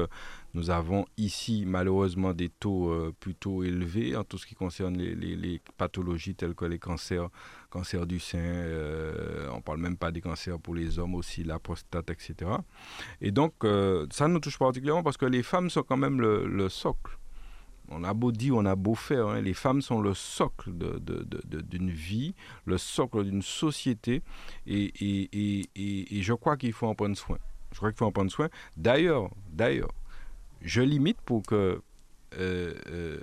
nous 0.54 0.70
avons 0.70 1.04
ici 1.16 1.64
malheureusement 1.66 2.32
des 2.32 2.48
taux 2.48 2.90
euh, 2.90 3.14
plutôt 3.20 3.62
élevés 3.62 4.16
en 4.16 4.24
tout 4.24 4.38
ce 4.38 4.46
qui 4.46 4.54
concerne 4.54 4.96
les, 4.96 5.60
pathologies 5.76 6.34
telles 6.34 6.54
que 6.54 6.64
les 6.64 6.78
cancers, 6.78 7.28
cancer 7.70 8.06
du 8.06 8.18
sein, 8.18 8.38
euh, 8.38 9.48
on 9.52 9.60
parle 9.60 9.78
même 9.78 9.96
pas 9.96 10.10
des 10.10 10.20
cancers 10.20 10.58
pour 10.58 10.74
les 10.74 10.98
hommes 10.98 11.14
aussi, 11.14 11.44
la 11.44 11.58
prostate, 11.58 12.10
etc. 12.10 12.50
Et 13.20 13.30
donc 13.30 13.54
ça 14.10 14.28
nous 14.28 14.40
touche 14.40 14.58
particulièrement 14.58 15.02
parce 15.02 15.16
que 15.16 15.26
les 15.26 15.42
femmes 15.42 15.70
sont 15.70 15.82
quand 15.82 15.96
même 15.96 16.20
le 16.20 16.68
socle. 16.68 17.18
On 17.88 18.02
a 18.04 18.12
beau 18.14 18.32
dire, 18.32 18.56
on 18.56 18.64
a 18.64 18.74
beau 18.74 18.94
faire, 18.94 19.28
hein, 19.28 19.40
les 19.40 19.54
femmes 19.54 19.80
sont 19.80 20.00
le 20.00 20.12
socle 20.14 20.72
d'une 20.72 21.90
vie, 21.90 22.34
le 22.64 22.78
socle 22.78 23.24
d'une 23.24 23.42
société, 23.42 24.22
et, 24.66 24.92
je 25.76 26.32
crois 26.32 26.56
qu'il 26.56 26.72
faut 26.72 26.86
en 26.88 26.94
prendre 26.94 27.16
soin. 27.16 27.38
Je 27.72 27.76
crois 27.76 27.90
qu'il 27.90 27.98
faut 27.98 28.06
en 28.06 28.12
prendre 28.12 28.30
soin. 28.30 28.48
D'ailleurs, 28.76 29.30
d'ailleurs, 29.52 29.92
je 30.62 30.80
limite 30.82 31.20
pour 31.20 31.42
que 31.42 31.80
euh, 32.38 32.74
euh, 32.88 33.20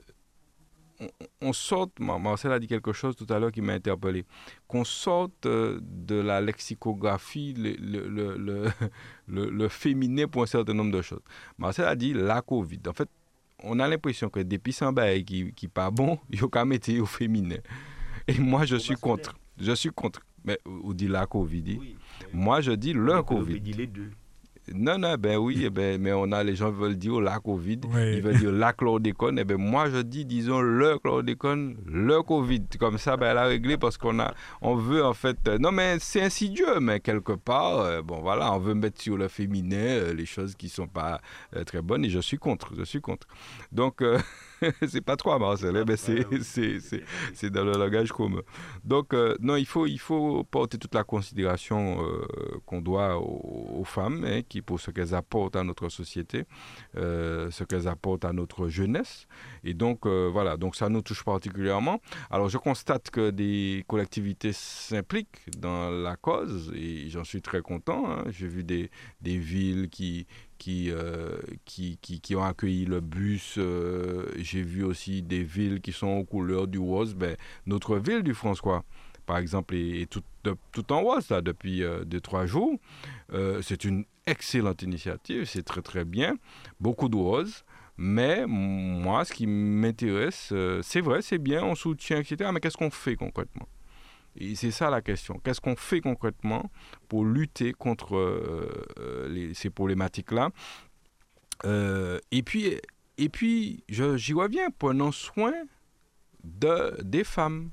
on, 1.42 1.52
sorte, 1.52 2.00
Mar- 2.00 2.20
Marcel 2.20 2.52
a 2.52 2.60
dit 2.60 2.68
quelque 2.68 2.94
chose 2.94 3.16
tout 3.16 3.28
à 3.30 3.40
l'heure 3.40 3.52
qui 3.52 3.62
m'a 3.62 3.74
interpellé, 3.74 4.26
qu'on 4.68 4.84
sorte 4.86 5.46
euh, 5.46 5.80
de 5.82 6.16
la 6.16 6.40
lexicographie, 6.40 7.54
le, 7.54 7.74
le, 7.74 8.08
le, 8.08 8.38
le, 8.38 8.66
le- 9.28 9.50
le 9.50 9.68
féminin 9.68 10.28
pour 10.28 10.44
un 10.44 10.46
certain 10.48 10.74
nombre 10.74 10.92
de 10.92 11.02
choses. 11.02 11.22
Marcel 11.58 11.86
a 11.86 11.96
dit 11.96 12.14
la 12.14 12.42
Covid. 12.42 12.80
En 12.88 12.94
fait, 12.94 13.10
on 13.64 13.80
a 13.80 13.88
l'impression 13.88 14.30
que 14.30 14.40
depuis 14.42 14.78
un 14.82 14.92
bail 14.92 15.24
qui, 15.26 15.54
qui 15.54 15.68
pas 15.68 15.90
bon, 15.90 16.20
il 16.30 16.40
faut 16.40 16.50
qu'à 16.50 16.66
mettre 16.66 16.92
au 17.00 17.06
féminin. 17.06 17.58
Et 18.28 18.38
moi, 18.40 18.66
je 18.66 18.76
suis 18.76 18.96
contre. 18.96 19.36
Je 19.58 19.74
suis 19.74 19.90
contre. 19.90 20.22
Mais, 20.46 20.60
ou 20.66 20.94
dit 20.94 21.08
la 21.08 21.26
Covid. 21.26 21.80
Moi, 22.34 22.62
je 22.62 22.72
dis 22.74 22.94
le 22.94 23.22
Covid. 23.24 23.60
les 23.60 23.88
deux. 23.88 24.12
Non, 24.72 24.98
non, 24.98 25.16
ben 25.18 25.38
oui, 25.38 25.64
eh 25.66 25.70
ben, 25.70 26.00
mais 26.00 26.14
on 26.14 26.32
a, 26.32 26.42
les 26.42 26.56
gens 26.56 26.72
veulent 26.72 26.96
dire 26.96 27.20
la 27.20 27.40
Covid, 27.40 27.82
ils 27.96 28.22
veulent 28.22 28.38
dire 28.38 28.52
la 28.52 28.72
chlordécone. 28.72 29.38
Eh 29.40 29.44
ben, 29.44 29.58
moi, 29.58 29.90
je 29.90 29.98
dis, 29.98 30.24
disons, 30.24 30.62
le 30.62 30.98
chlordécone, 31.00 31.76
le 31.86 32.22
Covid. 32.22 32.64
Comme 32.80 32.98
ça, 32.98 33.18
ben, 33.18 33.32
elle 33.32 33.38
a 33.38 33.46
réglé 33.46 33.78
parce 33.78 33.98
qu'on 33.98 34.20
a, 34.20 34.34
on 34.62 34.76
veut, 34.76 35.04
en 35.04 35.14
fait, 35.14 35.38
euh, 35.48 35.58
non, 35.58 35.74
mais 35.74 35.98
c'est 36.00 36.22
insidieux, 36.22 36.80
mais 36.80 37.02
quelque 37.02 37.34
part, 37.34 37.80
euh, 37.80 38.02
bon, 38.02 38.22
voilà, 38.22 38.54
on 38.54 38.60
veut 38.60 38.74
mettre 38.74 39.02
sur 39.02 39.18
le 39.18 39.28
féminin 39.28 39.76
euh, 39.76 40.14
les 40.14 40.26
choses 40.26 40.56
qui 40.56 40.70
sont 40.70 40.88
pas 40.88 41.20
très 41.66 41.82
bonnes 41.82 42.06
et 42.06 42.10
je 42.10 42.20
suis 42.20 42.38
contre, 42.38 42.74
je 42.78 42.84
suis 42.84 43.02
contre. 43.02 43.28
Donc, 43.72 44.02
c'est 44.88 45.02
pas 45.02 45.16
trop 45.16 45.38
Marcel, 45.40 45.76
hein, 45.76 45.84
mais 45.88 45.98
c'est 47.34 47.50
dans 47.50 47.64
le 47.64 47.74
langage 47.74 48.12
commun. 48.12 48.42
Donc, 48.84 49.14
non, 49.40 49.56
il 49.56 49.66
faut, 49.66 49.86
il 49.86 50.00
faut 50.00 50.44
porter 50.44 50.78
toute 50.78 50.96
la 50.96 51.04
considération 51.04 51.98
qu'on 52.66 52.82
doit 52.82 53.18
aux, 53.18 53.84
femmes, 53.86 54.24
hein, 54.26 54.42
qui, 54.48 54.62
pour 54.62 54.80
ce 54.80 54.92
qu'elles 54.92 55.14
apportent 55.16 55.56
à 55.56 55.64
notre 55.64 55.90
société, 55.90 56.46
ce 56.96 57.64
qu'elles 57.64 57.88
apportent 57.88 58.26
à 58.26 58.34
notre 58.34 58.68
jeunesse. 58.68 59.28
Et 59.64 59.74
donc, 59.74 60.06
voilà, 60.06 60.58
donc 60.58 60.76
ça 60.76 60.90
nous 60.90 61.02
touche 61.02 61.24
particulièrement. 61.24 62.02
Alors, 62.30 62.50
je 62.50 62.58
constate 62.58 63.10
que 63.10 63.30
des 63.30 63.84
collectivités 63.88 64.54
s'impliquent 64.54 65.42
dans 65.58 65.90
la 65.90 66.16
cause 66.16 66.72
et 66.76 67.10
j'en 67.10 67.24
suis 67.24 67.42
très 67.42 67.62
content. 67.62 68.10
Hein. 68.10 68.24
J'ai 68.30 68.48
vu 68.48 68.64
des, 68.64 68.90
des 69.22 69.38
villes 69.38 69.90
qui, 69.90 70.28
qui, 70.64 70.92
euh, 70.92 71.36
qui, 71.66 71.98
qui, 72.02 72.22
qui, 72.22 72.38
ont 72.38 72.44
accueilli 72.44 72.86
le 72.86 73.02
bus. 73.02 73.56
Euh, 73.58 74.28
j'ai 74.38 74.62
vu 74.62 74.86
aussi 74.86 75.22
des 75.22 75.44
villes 75.44 75.82
qui 75.82 75.92
sont 75.92 76.08
aux 76.08 76.24
couleurs 76.24 76.68
du 76.68 76.80
rose. 76.80 77.16
Ben, 77.16 77.36
notre 77.66 77.98
ville 77.98 78.24
du 78.24 78.34
François, 78.34 78.86
par 79.26 79.40
exemple, 79.40 79.76
est, 79.76 80.10
tout, 80.10 80.24
en 80.94 81.02
rose 81.02 81.30
là, 81.30 81.42
depuis 81.42 81.80
2 81.80 82.22
euh, 82.34 82.48
jours. 82.48 82.80
c'est 83.62 83.84
une 83.84 84.06
excellente 84.26 84.84
initiative, 84.84 85.44
c'est 85.44 85.64
très 85.64 85.82
très 85.82 86.06
bien. 86.06 86.38
Beaucoup 86.80 87.10
de 87.10 87.18
roses. 87.18 87.66
Mais 87.98 88.46
moi, 88.48 89.26
ce 89.26 89.34
qui 89.34 89.46
m'intéresse, 89.46 90.54
c'est 90.82 91.02
vrai, 91.02 91.22
c'est 91.22 91.40
bien, 91.40 91.62
on 91.62 91.76
soutient, 91.76 92.20
etc. 92.20 92.50
Mais 92.54 92.62
qu'est-ce 92.62 92.78
qu'on 92.78 92.90
fait 92.90 93.18
concrètement? 93.18 93.68
Et 94.36 94.56
c'est 94.56 94.72
ça 94.72 94.90
la 94.90 95.02
question. 95.02 95.40
Qu'est-ce 95.44 95.62
qu'on 95.62 95.76
fait 95.76 96.02
concrètement 96.02 96.72
pour 97.08 97.26
lutter 97.26 97.74
contre 97.74 98.16
euh, 98.16 98.86
euh, 99.00 99.54
ces 99.54 99.70
problématiques-là? 99.70 100.50
Euh, 101.66 102.20
Et 102.32 102.44
puis, 102.44 102.80
et 103.18 103.30
puis 103.30 103.84
j'y 103.90 104.34
reviens, 104.34 104.70
prenons 104.78 105.12
soin 105.12 105.54
de, 106.44 107.02
des 107.04 107.24
femmes. 107.24 107.72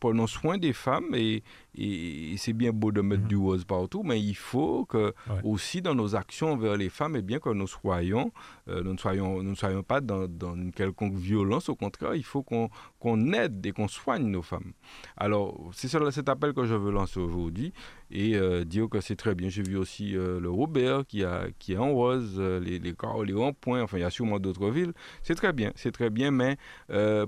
Prenons 0.00 0.26
soin 0.26 0.58
des 0.58 0.72
femmes 0.72 1.14
et, 1.14 1.44
et, 1.74 2.34
c'est 2.36 2.52
bien 2.52 2.72
beau 2.72 2.92
de 2.92 3.00
mettre 3.00 3.22
mhm. 3.22 3.28
du 3.28 3.36
rose 3.36 3.64
partout, 3.64 4.02
mais 4.04 4.20
il 4.20 4.34
faut 4.34 4.84
que 4.84 5.14
aussi 5.44 5.80
dans 5.80 5.94
nos 5.94 6.16
actions 6.16 6.52
envers 6.52 6.76
les 6.76 6.88
femmes, 6.88 7.16
et 7.16 7.20
eh 7.20 7.22
bien 7.22 7.38
que 7.38 7.50
nous 7.50 7.66
soyons, 7.66 8.32
euh, 8.68 8.82
nous 8.82 8.92
ne 8.92 8.98
soyons, 8.98 9.42
nous 9.42 9.50
ne 9.50 9.54
soyons 9.54 9.82
pas 9.82 10.00
dans, 10.00 10.26
dans, 10.26 10.54
une 10.54 10.72
quelconque 10.72 11.14
violence. 11.14 11.68
Au 11.68 11.74
contraire, 11.74 12.14
il 12.14 12.24
faut 12.24 12.42
qu'on 12.42 12.68
qu'on 12.98 13.32
aide 13.32 13.64
et 13.66 13.72
qu'on 13.72 13.88
soigne 13.88 14.26
nos 14.26 14.42
femmes. 14.42 14.72
Alors, 15.16 15.70
c'est 15.72 15.88
cet 15.88 16.28
appel 16.28 16.52
que 16.52 16.64
je 16.64 16.74
veux 16.74 16.92
lancer 16.92 17.18
aujourd'hui 17.18 17.72
et 18.10 18.36
euh, 18.36 18.64
dire 18.64 18.88
que 18.88 19.00
c'est 19.00 19.16
très 19.16 19.34
bien. 19.34 19.48
J'ai 19.48 19.62
vu 19.62 19.76
aussi 19.76 20.16
euh, 20.16 20.38
le 20.38 20.50
Robert 20.50 21.04
qui, 21.06 21.24
a, 21.24 21.46
qui 21.58 21.72
est 21.72 21.78
en 21.78 21.92
rose, 21.92 22.38
les, 22.38 22.78
les 22.78 22.92
les 22.92 23.34
en 23.34 23.52
point, 23.52 23.82
enfin, 23.82 23.98
il 23.98 24.02
y 24.02 24.04
a 24.04 24.10
sûrement 24.10 24.38
d'autres 24.38 24.70
villes. 24.70 24.92
C'est 25.22 25.34
très 25.34 25.52
bien, 25.52 25.72
c'est 25.74 25.92
très 25.92 26.10
bien, 26.10 26.30
mais 26.30 26.56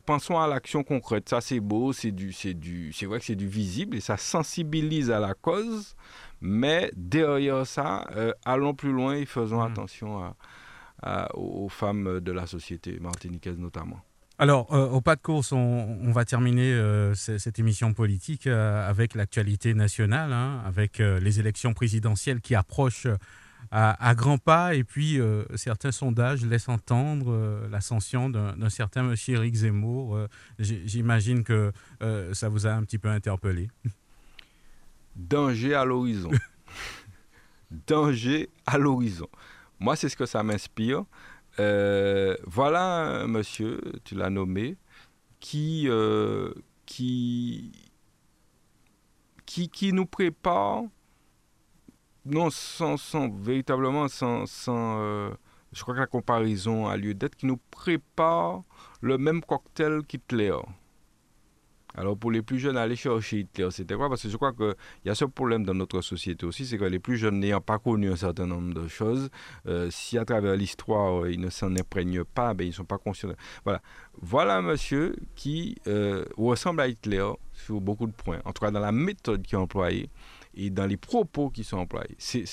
pensons 0.06 0.38
à 0.38 0.46
l'action 0.46 0.82
concrète. 0.82 1.28
Ça, 1.28 1.40
c'est 1.40 1.60
beau, 1.60 1.92
c'est 1.92 2.12
du, 2.12 2.32
c'est 2.32 2.54
du, 2.54 2.92
c'est 2.92 3.06
vrai 3.06 3.18
que 3.18 3.24
c'est 3.24 3.36
du 3.36 3.48
visible 3.48 3.96
et 3.96 4.00
ça 4.00 4.16
sensibilise 4.34 5.12
à 5.12 5.20
la 5.20 5.34
cause, 5.34 5.94
mais 6.40 6.90
derrière 6.96 7.64
ça, 7.66 8.04
euh, 8.16 8.32
allons 8.44 8.74
plus 8.74 8.92
loin 8.92 9.14
et 9.14 9.26
faisons 9.26 9.60
hmm. 9.62 9.72
attention 9.72 10.34
aux 11.34 11.68
femmes 11.68 12.20
de 12.20 12.32
la 12.32 12.46
société 12.46 12.98
martiniquaise 12.98 13.58
notamment. 13.58 14.00
Alors, 14.38 14.74
euh, 14.74 14.88
au 14.88 15.00
pas 15.00 15.14
de 15.14 15.20
course, 15.20 15.52
on, 15.52 16.10
va 16.10 16.24
terminer 16.24 16.72
euh, 16.72 17.14
cette 17.14 17.58
émission 17.58 17.92
politique 17.92 18.48
avec 18.48 19.14
l'actualité 19.14 19.74
nationale, 19.74 20.32
hein, 20.32 20.62
avec 20.66 20.98
les 20.98 21.38
élections 21.38 21.72
présidentielles 21.72 22.40
qui 22.40 22.54
approchent 22.56 23.06
à, 23.70 24.14
grands 24.14 24.38
pas, 24.38 24.74
et 24.74 24.84
puis 24.84 25.18
certains 25.54 25.92
sondages 25.92 26.44
laissent 26.44 26.68
entendre 26.68 27.66
l'ascension 27.70 28.28
d'un 28.30 28.70
certain 28.70 29.02
monsieur 29.02 29.36
Eric 29.36 29.54
Zemmour. 29.54 30.18
J'imagine 30.58 31.44
que 31.44 31.72
ça 32.32 32.48
vous 32.48 32.66
a 32.66 32.72
un 32.72 32.82
petit 32.82 32.98
peu 32.98 33.08
interpellé. 33.08 33.68
Danger 35.16 35.74
à 35.74 35.84
l'horizon. 35.84 36.30
danger 37.70 38.50
à 38.66 38.78
l'horizon. 38.78 39.28
Moi, 39.80 39.96
c'est 39.96 40.08
ce 40.08 40.16
que 40.16 40.26
ça 40.26 40.42
m'inspire. 40.42 41.04
Euh, 41.60 42.36
voilà 42.44 43.22
un 43.22 43.26
monsieur, 43.26 43.80
tu 44.04 44.14
l'as 44.14 44.30
nommé, 44.30 44.76
qui, 45.40 45.84
euh, 45.88 46.52
qui, 46.84 47.72
qui, 49.46 49.68
qui, 49.68 49.92
nous 49.92 50.06
prépare, 50.06 50.82
non 52.24 52.50
sans, 52.50 52.96
véritablement, 53.40 54.06
euh, 54.06 55.34
je 55.72 55.82
crois 55.82 55.94
que 55.94 56.00
la 56.00 56.06
comparaison 56.06 56.88
a 56.88 56.96
lieu 56.96 57.14
d'être, 57.14 57.36
qui 57.36 57.46
nous 57.46 57.60
prépare 57.70 58.62
le 59.00 59.18
même 59.18 59.42
cocktail 59.42 60.02
qu'Hitler. 60.08 60.56
Alors 61.96 62.16
pour 62.16 62.32
les 62.32 62.42
plus 62.42 62.58
jeunes, 62.58 62.76
aller 62.76 62.96
chercher 62.96 63.40
Hitler, 63.40 63.68
c'était 63.70 63.94
quoi? 63.94 64.08
Parce 64.08 64.22
que 64.22 64.28
je 64.28 64.36
crois 64.36 64.52
qu'il 64.52 64.74
y 65.04 65.10
a 65.10 65.14
ce 65.14 65.24
problème 65.24 65.64
dans 65.64 65.74
notre 65.74 66.00
société 66.00 66.44
aussi, 66.44 66.66
c'est 66.66 66.76
que 66.76 66.84
les 66.84 66.98
plus 66.98 67.16
jeunes 67.16 67.38
n'ayant 67.38 67.60
pas 67.60 67.78
connu 67.78 68.10
un 68.10 68.16
certain 68.16 68.46
nombre 68.46 68.74
de 68.74 68.88
choses, 68.88 69.30
euh, 69.66 69.88
si 69.90 70.18
à 70.18 70.24
travers 70.24 70.56
l'histoire 70.56 71.22
euh, 71.22 71.30
ils 71.30 71.40
ne 71.40 71.50
s'en 71.50 71.74
imprègnent 71.76 72.24
pas, 72.24 72.52
ben, 72.52 72.64
ils 72.64 72.70
ne 72.70 72.74
sont 72.74 72.84
pas 72.84 72.98
conscients. 72.98 73.30
Voilà. 73.64 73.80
voilà 74.20 74.56
un 74.56 74.62
monsieur 74.62 75.14
qui 75.36 75.76
euh, 75.86 76.24
ressemble 76.36 76.80
à 76.80 76.88
Hitler 76.88 77.26
sur 77.52 77.80
beaucoup 77.80 78.06
de 78.06 78.12
points, 78.12 78.40
en 78.44 78.52
tout 78.52 78.64
cas 78.64 78.72
dans 78.72 78.80
la 78.80 78.92
méthode 78.92 79.42
qui 79.42 79.54
est 79.54 79.58
employée 79.58 80.10
et 80.56 80.70
dans 80.70 80.86
les 80.86 80.96
propos 80.96 81.50
qui 81.50 81.62
sont 81.62 81.78
employés. 81.78 82.16
C'est 82.18 82.44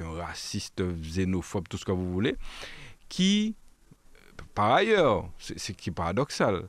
un 0.00 0.10
raciste, 0.10 0.82
xénophobe, 0.82 1.68
tout 1.68 1.78
ce 1.78 1.84
que 1.84 1.92
vous 1.92 2.12
voulez, 2.12 2.36
qui, 3.08 3.54
par 4.54 4.72
ailleurs, 4.72 5.28
c'est 5.38 5.90
paradoxal, 5.90 6.68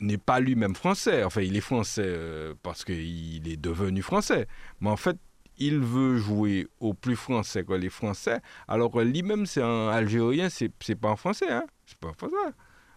n'est 0.00 0.18
pas 0.18 0.40
lui-même 0.40 0.74
français. 0.74 1.24
Enfin, 1.24 1.42
il 1.42 1.56
est 1.56 1.60
français 1.60 2.04
euh, 2.04 2.54
parce 2.62 2.84
qu'il 2.84 3.48
est 3.48 3.60
devenu 3.60 4.02
français. 4.02 4.46
Mais 4.80 4.90
en 4.90 4.96
fait, 4.96 5.16
il 5.60 5.78
veut 5.78 6.16
jouer 6.16 6.66
au 6.80 6.94
plus 6.94 7.16
français 7.16 7.64
que 7.64 7.74
les 7.74 7.90
Français, 7.90 8.40
alors 8.66 8.98
lui-même, 8.98 9.44
c'est 9.46 9.62
un 9.62 9.88
Algérien, 9.88 10.48
c'est, 10.48 10.70
pas 10.96 11.10
un 11.10 11.16
Français, 11.16 11.50
hein? 11.50 11.66
C'est 11.86 11.98
pas 11.98 12.12
Français. 12.16 12.34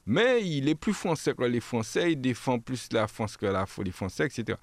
Mais 0.05 0.45
il 0.45 0.67
est 0.67 0.75
plus 0.75 0.93
français 0.93 1.33
que 1.33 1.43
les 1.43 1.61
Français, 1.61 2.13
il 2.13 2.19
défend 2.19 2.59
plus 2.59 2.89
la 2.91 3.07
France 3.07 3.37
que 3.37 3.45
la, 3.45 3.65
les 3.83 3.91
Français, 3.91 4.25
etc. 4.25 4.57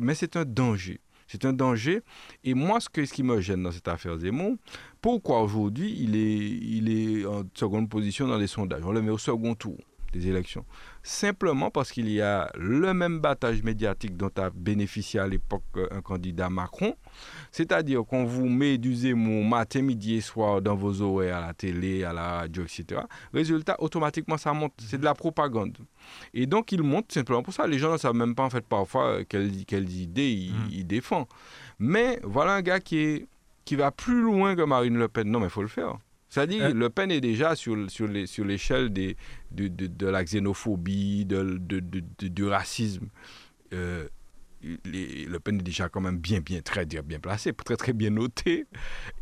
mais 0.00 0.14
c'est 0.14 0.36
un 0.36 0.44
danger. 0.44 1.00
C'est 1.28 1.44
un 1.44 1.52
danger. 1.52 2.02
Et 2.42 2.54
moi, 2.54 2.80
ce, 2.80 2.88
que, 2.88 3.04
ce 3.04 3.12
qui 3.12 3.22
me 3.22 3.40
gêne 3.40 3.62
dans 3.62 3.70
cette 3.70 3.86
affaire 3.86 4.18
Zemmour, 4.18 4.56
pourquoi 5.00 5.42
aujourd'hui 5.42 5.94
il 6.00 6.16
est, 6.16 6.48
il 6.48 6.90
est 6.90 7.24
en 7.24 7.44
seconde 7.54 7.88
position 7.88 8.26
dans 8.26 8.38
les 8.38 8.48
sondages? 8.48 8.82
On 8.84 8.90
le 8.90 9.02
met 9.02 9.10
au 9.10 9.18
second 9.18 9.54
tour 9.54 9.78
des 10.12 10.28
élections 10.28 10.64
simplement 11.02 11.70
parce 11.70 11.92
qu'il 11.92 12.10
y 12.10 12.20
a 12.20 12.50
le 12.56 12.92
même 12.92 13.20
battage 13.20 13.62
médiatique 13.62 14.16
dont 14.16 14.30
a 14.36 14.50
bénéficié 14.50 15.20
à 15.20 15.26
l'époque 15.26 15.62
euh, 15.76 15.88
un 15.90 16.02
candidat 16.02 16.50
Macron, 16.50 16.94
c'est-à-dire 17.50 18.04
qu'on 18.04 18.24
vous 18.24 18.48
met 18.48 18.78
du 18.78 18.94
Zemmour 18.94 19.44
matin, 19.44 19.82
midi 19.82 20.16
et 20.16 20.20
soir 20.20 20.60
dans 20.60 20.74
vos 20.74 21.00
oreilles 21.00 21.30
à 21.30 21.40
la 21.40 21.54
télé, 21.54 22.04
à 22.04 22.12
la 22.12 22.40
radio, 22.40 22.62
etc. 22.62 23.02
Résultat, 23.32 23.76
automatiquement, 23.78 24.36
ça 24.36 24.52
monte. 24.52 24.72
C'est 24.78 24.98
de 24.98 25.04
la 25.04 25.14
propagande. 25.14 25.78
Et 26.34 26.46
donc, 26.46 26.72
il 26.72 26.82
monte 26.82 27.12
simplement 27.12 27.42
pour 27.42 27.54
ça. 27.54 27.66
Les 27.66 27.78
gens 27.78 27.92
ne 27.92 27.98
savent 27.98 28.14
même 28.14 28.34
pas, 28.34 28.44
en 28.44 28.50
fait, 28.50 28.66
parfois, 28.66 29.06
euh, 29.06 29.24
quelles, 29.28 29.64
quelles 29.64 29.90
idées 29.90 30.30
il, 30.30 30.52
mmh. 30.52 30.68
il, 30.72 30.86
défend. 30.86 31.26
Mais 31.78 32.20
voilà 32.22 32.54
un 32.54 32.62
gars 32.62 32.80
qui, 32.80 32.98
est, 32.98 33.26
qui 33.64 33.76
va 33.76 33.90
plus 33.90 34.20
loin 34.20 34.54
que 34.54 34.62
Marine 34.62 34.98
Le 34.98 35.08
Pen. 35.08 35.30
Non, 35.30 35.40
mais 35.40 35.46
il 35.46 35.50
faut 35.50 35.62
le 35.62 35.68
faire. 35.68 35.98
C'est-à-dire, 36.30 36.66
euh. 36.66 36.72
Le 36.72 36.88
Pen 36.88 37.10
est 37.10 37.20
déjà 37.20 37.56
sur, 37.56 37.90
sur, 37.90 38.06
l'échelle 38.06 38.92
de, 38.92 39.14
de, 39.50 39.68
de, 39.68 40.06
la 40.06 40.24
xénophobie, 40.24 41.26
de, 41.26 41.58
du 41.58 42.44
racisme. 42.44 43.08
Euh, 43.74 44.08
le 44.62 45.38
Pen 45.38 45.58
est 45.58 45.62
déjà 45.62 45.88
quand 45.88 46.00
même 46.00 46.18
bien, 46.18 46.40
bien, 46.40 46.60
très 46.60 46.86
bien 46.86 47.18
placé, 47.18 47.52
très, 47.52 47.76
très 47.76 47.92
bien 47.92 48.10
noté. 48.10 48.66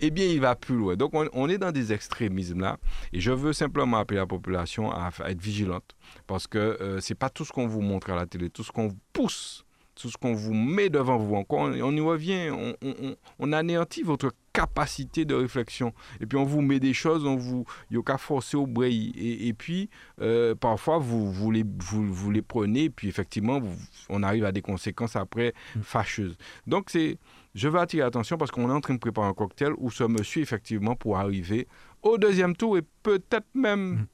Eh 0.00 0.10
bien, 0.10 0.26
il 0.26 0.40
va 0.40 0.54
plus 0.54 0.76
loin. 0.76 0.96
Donc, 0.96 1.12
on, 1.14 1.48
est 1.48 1.58
dans 1.58 1.72
des 1.72 1.92
extrémismes 1.94 2.60
là. 2.60 2.76
Et 3.12 3.20
je 3.20 3.32
veux 3.32 3.54
simplement 3.54 3.96
appeler 3.98 4.18
la 4.18 4.26
population 4.26 4.92
à, 4.92 5.10
être 5.26 5.40
vigilante. 5.40 5.96
Parce 6.26 6.46
que 6.46 6.58
euh, 6.58 7.00
c'est 7.00 7.14
pas 7.14 7.30
tout 7.30 7.44
ce 7.44 7.52
qu'on 7.52 7.66
vous 7.66 7.80
montre 7.80 8.10
à 8.10 8.16
la 8.16 8.26
télé, 8.26 8.50
tout 8.50 8.64
ce 8.64 8.72
qu'on 8.72 8.94
pousse, 9.14 9.64
tout 9.94 10.10
ce 10.10 10.18
qu'on 10.18 10.34
vous 10.34 10.54
met 10.54 10.90
devant 10.90 11.16
vous. 11.16 11.36
Encore, 11.36 11.60
on, 11.60 11.92
y 11.96 12.00
revient, 12.00 12.50
on, 12.50 12.74
on, 12.82 13.16
on 13.38 13.52
anéantit 13.52 14.02
votre 14.02 14.32
capacité 14.58 15.24
de 15.24 15.36
réflexion. 15.36 15.94
Et 16.20 16.26
puis 16.26 16.36
on 16.36 16.44
vous 16.44 16.62
met 16.62 16.80
des 16.80 16.92
choses, 16.92 17.24
on 17.24 17.36
vous, 17.36 17.64
il 17.90 17.96
y 17.96 18.00
a 18.00 18.02
qu'à 18.02 18.18
forcer 18.18 18.56
au 18.56 18.66
bruit. 18.66 19.12
Et, 19.16 19.52
puis 19.52 19.88
euh, 20.20 20.56
parfois 20.56 20.98
vous, 20.98 21.30
vous, 21.30 21.52
les, 21.52 21.62
vous, 21.62 22.12
vous, 22.12 22.30
les 22.32 22.42
prenez, 22.42 22.84
et 22.84 22.90
puis 22.90 23.06
effectivement 23.06 23.60
on 24.08 24.22
arrive 24.24 24.44
à 24.44 24.50
des 24.50 24.60
conséquences 24.60 25.14
après 25.14 25.54
mm. 25.76 25.82
fâcheuses. 25.82 26.36
Donc 26.66 26.90
c'est, 26.90 27.18
je 27.54 27.68
veux 27.68 27.78
attirer 27.78 28.02
l'attention 28.02 28.36
parce 28.36 28.50
qu'on 28.50 28.68
est 28.68 28.72
en 28.72 28.80
train 28.80 28.94
de 28.94 28.98
préparer 28.98 29.28
un 29.28 29.34
cocktail 29.34 29.74
où 29.78 29.92
ce 29.92 30.02
monsieur 30.02 30.42
effectivement 30.42 30.96
pour 30.96 31.18
arriver 31.18 31.68
au 32.02 32.18
deuxième 32.18 32.56
tour 32.56 32.78
et 32.78 32.82
peut-être 33.04 33.46
même 33.54 33.92
mm. 33.92 34.06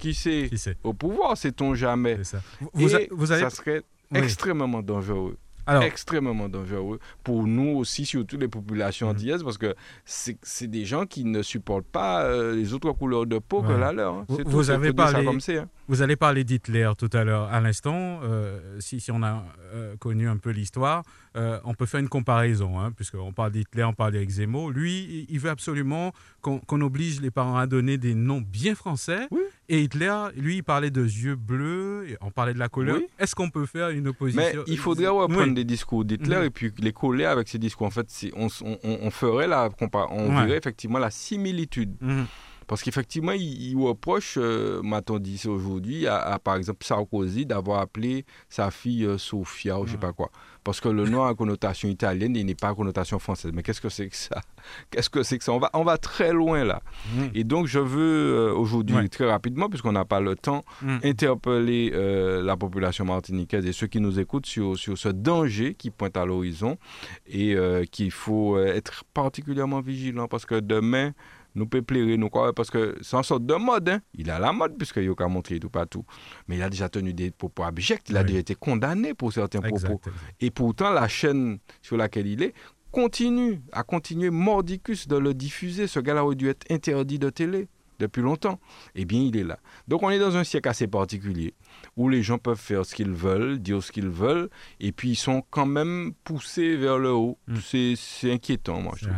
qui 0.00 0.14
sait, 0.14 0.50
au 0.82 0.94
pouvoir, 0.94 1.36
sait-on 1.36 1.76
jamais. 1.76 2.24
Ça. 2.24 2.42
Vous, 2.72 2.88
vous, 3.12 3.26
ça 3.26 3.50
serait 3.50 3.82
extrêmement 4.12 4.82
dangereux 4.82 5.38
extrêmement 5.82 6.48
dangereux 6.48 6.98
pour 7.24 7.46
nous 7.46 7.76
aussi, 7.76 8.04
surtout 8.04 8.36
les 8.36 8.48
populations 8.48 9.06
mm. 9.06 9.10
antillaises, 9.10 9.42
parce 9.42 9.58
que 9.58 9.74
c'est 10.04 10.66
des 10.66 10.84
gens 10.84 11.06
qui 11.06 11.24
ne 11.24 11.42
supportent 11.42 11.86
pas 11.86 12.24
euh, 12.24 12.54
les 12.54 12.74
autres 12.74 12.92
couleurs 12.92 13.26
de 13.26 13.38
peau 13.38 13.62
que 13.62 13.72
la 13.72 13.92
leur. 13.92 14.14
Hein. 14.14 14.26
Vous, 14.28 14.70
avez 14.70 14.92
parlé, 14.92 15.26
hein. 15.26 15.68
vous 15.88 16.02
allez 16.02 16.16
parler 16.16 16.44
d'Hitler 16.44 16.90
tout 16.98 17.10
à 17.12 17.24
l'heure. 17.24 17.44
À 17.52 17.60
l'instant, 17.60 18.20
euh, 18.22 18.80
si, 18.80 19.00
si, 19.00 19.10
on 19.10 19.22
a 19.22 19.44
euh, 19.74 19.96
connu 19.96 20.28
un 20.28 20.36
peu 20.36 20.50
l'histoire, 20.50 21.02
on 21.34 21.74
peut 21.74 21.86
faire 21.86 22.00
une 22.00 22.08
comparaison, 22.08 22.78
hein, 22.78 22.92
puisqu'on 22.92 23.32
parle 23.32 23.52
d'Hitler, 23.52 23.84
on 23.84 23.94
parle 23.94 24.12
Zemmour. 24.28 24.70
Lui, 24.70 25.26
il 25.28 25.38
veut 25.38 25.50
absolument 25.50 26.12
qu'on 26.40 26.80
oblige 26.80 27.20
les 27.20 27.30
parents 27.30 27.56
à 27.56 27.66
donner 27.66 27.98
des 27.98 28.14
noms 28.14 28.40
bien 28.40 28.74
français. 28.74 29.28
Et 29.72 29.84
Hitler, 29.84 30.14
lui, 30.36 30.56
il 30.56 30.62
parlait 30.62 30.90
de 30.90 31.02
yeux 31.02 31.34
bleus, 31.34 32.18
on 32.20 32.30
parlait 32.30 32.52
de 32.52 32.58
la 32.58 32.68
couleur. 32.68 32.98
Est-ce 33.18 33.34
qu'on 33.34 33.48
peut 33.48 33.64
faire 33.64 33.88
une 33.88 34.06
opposition 34.06 34.42
Mais 34.42 34.54
il 34.66 34.76
faudrait 34.76 35.06
reprendre 35.06 35.54
des 35.54 35.64
discours 35.64 36.04
d'Hitler 36.04 36.36
mhm. 36.36 36.44
et 36.44 36.50
puis 36.50 36.72
les 36.76 36.92
coller 36.92 37.24
avec 37.24 37.48
ces 37.48 37.56
discours. 37.56 37.86
En 37.86 37.90
fait, 37.90 38.06
on, 38.36 38.48
on, 38.60 38.78
on, 38.84 39.10
ferait 39.10 39.46
la, 39.48 39.70
on 40.10 40.28
verrait 40.28 40.58
effectivement 40.58 40.98
la 40.98 41.10
similitude. 41.10 41.96
Mhm. 42.02 42.26
Parce 42.66 42.82
qu'effectivement, 42.82 43.32
il, 43.32 43.76
reproche, 43.76 44.38
euh, 44.38 44.82
m'a-t-on 44.82 45.18
dit 45.18 45.40
aujourd'hui, 45.46 46.06
à, 46.06 46.38
par 46.42 46.56
exemple 46.56 46.84
Sarkozy 46.84 47.46
d'avoir 47.46 47.80
appelé 47.80 48.24
sa 48.48 48.70
fille 48.70 49.04
euh, 49.04 49.18
Sofia 49.18 49.78
ou 49.78 49.86
je 49.86 49.92
sais 49.92 49.98
pas 49.98 50.12
quoi. 50.12 50.30
Parce 50.64 50.80
que 50.80 50.88
le 50.88 51.08
nom 51.08 51.24
a 51.24 51.34
connotation 51.34 51.88
italienne 51.88 52.36
et 52.36 52.44
n'est 52.44 52.54
pas 52.54 52.72
connotation 52.72 53.18
française. 53.18 53.50
Mais 53.52 53.64
qu'est-ce 53.64 53.80
que 53.80 53.88
c'est 53.88 54.08
que 54.08 54.16
ça? 54.16 54.40
Qu'est-ce 54.90 55.10
que 55.10 55.24
c'est 55.24 55.38
que 55.38 55.42
ça? 55.42 55.52
On 55.52 55.58
va, 55.58 55.70
on 55.72 55.82
va 55.82 55.98
très 55.98 56.32
loin 56.32 56.64
là. 56.64 56.80
Mm. 57.12 57.26
Et 57.34 57.42
donc, 57.42 57.66
je 57.66 57.80
veux 57.80 58.32
euh, 58.32 58.54
aujourd'hui, 58.54 59.08
très 59.10 59.28
rapidement, 59.28 59.68
puisqu'on 59.68 59.92
n'a 59.92 60.04
pas 60.04 60.20
le 60.20 60.36
temps, 60.36 60.64
mm. 60.82 60.98
interpeller 61.02 61.90
la 62.42 62.56
population 62.56 63.04
martiniquaise 63.04 63.66
et 63.66 63.72
ceux 63.72 63.88
qui 63.88 64.00
nous 64.00 64.20
écoutent 64.20 64.46
sur, 64.46 64.78
sur 64.78 64.96
ce 64.96 65.08
danger 65.08 65.74
qui 65.74 65.90
pointe 65.90 66.16
à 66.16 66.24
l'horizon 66.24 66.78
et 67.26 67.56
qu'il 67.90 68.12
faut 68.12 68.58
être 68.58 69.04
particulièrement 69.12 69.80
vigilant 69.80 70.28
parce 70.28 70.46
que 70.46 70.60
demain, 70.60 71.12
nous 71.54 71.66
peut 71.66 71.82
plaire, 71.82 72.18
nous 72.18 72.28
quoi, 72.28 72.52
parce 72.52 72.70
que 72.70 72.96
c'est 73.00 73.16
en 73.16 73.22
sorte 73.22 73.44
de 73.46 73.54
mode. 73.54 73.88
Hein. 73.88 74.00
Il 74.14 74.30
a 74.30 74.38
la 74.38 74.52
mode, 74.52 74.76
puisqu'il 74.76 75.12
a 75.16 75.28
montré 75.28 75.58
tout 75.58 75.70
partout. 75.70 76.04
Mais 76.48 76.56
il 76.56 76.62
a 76.62 76.70
déjà 76.70 76.88
tenu 76.88 77.12
des 77.12 77.30
propos 77.30 77.64
abjects, 77.64 78.08
il 78.08 78.16
a 78.16 78.24
déjà 78.24 78.38
été 78.38 78.54
condamné 78.54 79.14
pour 79.14 79.32
certains 79.32 79.60
propos. 79.60 80.00
Et 80.40 80.50
pourtant, 80.50 80.90
la 80.90 81.08
chaîne 81.08 81.58
sur 81.80 81.96
laquelle 81.96 82.26
il 82.26 82.42
est 82.42 82.54
continue, 82.92 83.62
a 83.72 83.82
continué 83.82 84.30
mordicus 84.30 85.08
de 85.08 85.16
le 85.16 85.34
diffuser. 85.34 85.86
Ce 85.86 85.98
gars-là 85.98 86.24
aurait 86.24 86.36
dû 86.36 86.48
être 86.48 86.70
interdit 86.70 87.18
de 87.18 87.30
télé 87.30 87.68
depuis 87.98 88.22
longtemps. 88.22 88.60
Eh 88.94 89.04
bien, 89.04 89.20
il 89.20 89.36
est 89.36 89.44
là. 89.44 89.58
Donc, 89.88 90.02
on 90.02 90.10
est 90.10 90.18
dans 90.18 90.36
un 90.36 90.44
siècle 90.44 90.68
assez 90.68 90.86
particulier 90.86 91.54
où 91.96 92.08
les 92.08 92.22
gens 92.22 92.38
peuvent 92.38 92.58
faire 92.58 92.84
ce 92.84 92.94
qu'ils 92.94 93.12
veulent, 93.12 93.58
dire 93.58 93.82
ce 93.82 93.90
qu'ils 93.90 94.08
veulent, 94.08 94.50
et 94.78 94.92
puis 94.92 95.10
ils 95.10 95.16
sont 95.16 95.42
quand 95.50 95.66
même 95.66 96.12
poussés 96.22 96.76
vers 96.76 96.98
le 96.98 97.10
haut. 97.10 97.38
Hmm. 97.48 97.56
C'est 97.96 98.32
inquiétant, 98.32 98.80
moi, 98.80 98.94
je 98.96 99.06
trouve. 99.06 99.16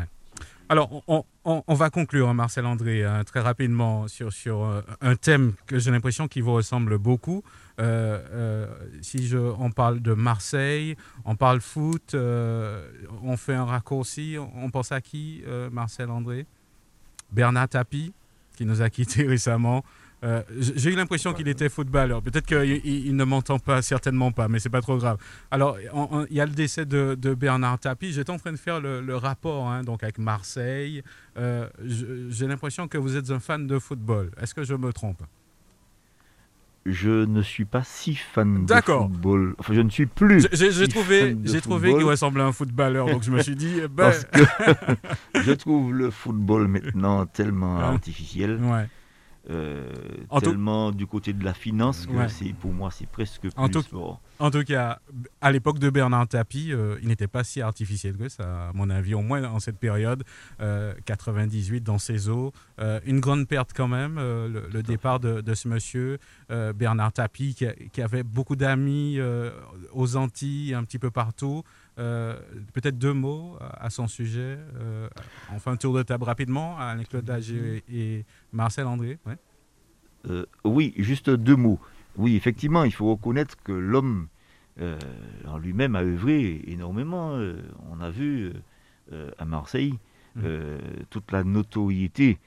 Alors, 0.70 1.03
on, 1.45 1.74
va 1.74 1.91
conclure, 1.91 2.28
hein, 2.28 2.35
Marcel 2.35 2.65
André, 2.65 3.05
hein, 3.05 3.23
très 3.24 3.41
rapidement 3.41 4.09
sur, 4.09 4.65
euh, 4.65 4.81
un 5.03 5.15
thème 5.15 5.53
que 5.66 5.78
j'ai 5.78 5.91
l'impression 5.91 6.27
qui 6.27 6.41
vous 6.41 6.55
ressemble 6.55 6.97
beaucoup. 6.97 7.43
Euh, 7.81 8.20
euh, 8.32 8.66
si 9.03 9.27
je, 9.27 9.36
on 9.36 9.70
parle 9.70 10.01
de 10.01 10.15
Marseille, 10.15 10.97
on 11.27 11.36
parle 11.36 11.61
foot, 11.61 12.15
on 12.15 13.36
fait 13.36 13.55
un 13.55 13.65
raccourci, 13.65 14.36
on 14.57 14.70
pense 14.70 14.91
à 14.91 15.01
qui, 15.01 15.43
Marcel 15.70 16.11
André? 16.11 16.47
Bernard 17.31 17.69
Tapie, 17.69 18.12
qui 18.57 18.65
nous 18.65 18.81
a 18.81 18.89
quittés 18.89 19.27
récemment. 19.28 19.85
Euh, 20.23 20.43
j'ai 20.59 20.91
eu 20.91 20.97
l'impression 20.97 21.35
qu'il 21.35 21.49
était 21.49 21.69
footballeur. 21.69 22.23
Peut-être 22.23 22.47
qu'il 22.47 23.15
ne 23.15 23.24
m'entend 23.24 23.59
pas, 23.59 23.82
certainement 23.82 24.32
pas, 24.32 24.49
mais 24.49 24.59
c'est 24.59 24.70
pas 24.70 24.81
trop 24.81 24.97
grave. 24.97 25.19
Alors, 25.51 25.77
il 26.31 26.36
y 26.36 26.41
a 26.41 26.47
le 26.47 26.53
décès 26.53 26.86
de, 26.86 27.15
Bernard 27.35 27.78
Tapie. 27.78 28.12
J'étais 28.12 28.31
en 28.31 28.39
train 28.39 28.53
de 28.53 28.57
faire 28.57 28.81
le, 28.81 29.16
rapport 29.16 29.69
hein, 29.69 29.82
donc 29.82 30.03
avec 30.03 30.19
Marseille. 30.19 31.03
Euh, 31.36 31.69
j'ai 31.85 32.47
l'impression 32.47 32.89
que 32.89 32.99
vous 32.99 33.16
êtes 33.16 33.31
un 33.31 33.41
fan 33.41 33.66
de 33.66 33.78
football. 33.78 34.31
Est-ce 34.41 34.55
que 34.55 34.65
je 34.65 34.74
me 34.74 34.93
trompe? 34.93 35.23
Je 36.86 37.24
ne 37.24 37.41
suis 37.41 37.65
pas 37.65 37.82
si 37.82 38.15
fan 38.15 38.66
de 38.66 38.74
football. 38.74 39.55
Enfin, 39.59 39.73
je 39.73 39.81
ne 39.81 39.89
suis 39.89 40.05
plus. 40.05 40.47
J'ai 40.53 40.89
trouvé, 40.89 41.36
j'ai 41.45 41.62
trouvé 41.62 41.95
qu'il 41.95 42.05
ressemblait 42.05 42.43
à 42.43 42.47
un 42.47 42.53
footballeur, 42.53 43.07
donc 43.07 43.23
je 43.23 43.31
me 43.31 43.43
suis 43.43 43.57
dit. 43.57 43.81
Ben... 43.91 44.11
Parce 44.11 44.24
que 44.24 44.41
je 45.43 45.53
trouve 45.53 45.95
le 45.95 46.11
football 46.11 46.69
maintenant 46.69 47.24
tellement 47.27 47.78
artificiel. 47.78 48.61
Ouais. 48.62 48.86
Euh, 49.51 49.93
tellement 50.41 50.91
du 50.91 51.07
côté 51.07 51.35
de 51.35 51.45
la 51.45 51.53
finance 51.53 52.07
que 52.07 52.29
c'est 52.29 52.55
pour 52.55 52.73
moi 52.73 52.91
c'est 52.91 53.07
presque 53.07 53.43
plus 53.43 53.53
en 53.57 53.69
tout, 53.69 53.85
En 54.39 54.51
tout 54.51 54.65
cas, 54.65 55.01
à 55.43 55.53
l'époque 55.53 55.79
de 55.79 55.91
Bernard 55.91 56.29
Tapie, 56.29 56.73
euh, 56.73 56.97
il 57.03 57.09
n'était 57.09 57.27
pas 57.27 57.45
si 57.45 57.61
artificiel 57.61 58.16
que 58.16 58.31
ça, 58.31 58.69
à 58.69 58.73
mon 58.73 58.89
avis, 58.89 59.12
au 59.12 59.21
moins 59.21 59.45
en 59.45 59.61
cette 59.61 59.79
période, 59.79 60.25
98 61.05 61.77
euh, 61.77 61.81
dans 61.81 61.99
ses 61.99 62.31
eaux. 62.31 62.53
une 63.05 63.21
grande 63.21 63.47
perte 63.47 63.73
quand 63.77 63.89
même, 63.89 64.16
le, 64.16 64.83
départ 64.83 65.21
de, 65.21 65.55
ce 65.55 65.69
monsieur, 65.69 66.19
Bernard 66.49 67.12
Tapie, 67.12 67.55
qui, 67.55 67.66
qui 67.93 68.01
avait 68.01 68.23
beaucoup 68.23 68.57
d'amis 68.57 69.19
aux 69.93 70.16
Antilles, 70.16 70.73
un 70.73 70.85
petit 70.85 70.99
peu 70.99 71.11
partout. 71.11 71.65
Euh, 71.99 72.37
peut-être 72.73 72.99
deux 72.99 73.12
mots 73.12 73.57
à 73.61 73.89
son 73.91 74.09
sujet. 74.09 74.59
Euh, 74.81 75.09
on 75.53 75.59
fait 75.59 75.71
un 75.71 75.77
tour 75.77 75.95
de 75.95 76.03
table 76.03 76.25
rapidement, 76.25 76.79
Alain-Claude 76.79 77.25
Dager 77.25 77.85
et 77.93 78.25
Marcel 78.53 78.87
André. 78.87 79.19
Euh, 80.29 80.47
oui, 80.65 80.93
juste 80.97 81.31
deux 81.31 81.57
mots. 81.57 81.79
Oui, 82.16 82.35
effectivement, 82.37 82.85
il 82.85 82.93
faut 82.93 83.11
reconnaître 83.11 83.57
que 83.62 83.73
l'homme 83.73 84.29
en 85.47 85.57
lui-même 85.57 85.95
a 85.95 86.03
œuvré 86.03 86.62
énormément. 86.66 87.39
on 87.93 88.01
a 88.01 88.11
vu 88.11 88.53
à 89.39 89.45
Marseille 89.45 89.95
mmh. 90.35 90.43
toute 91.11 91.31
la 91.31 91.45
notoriété 91.45 92.39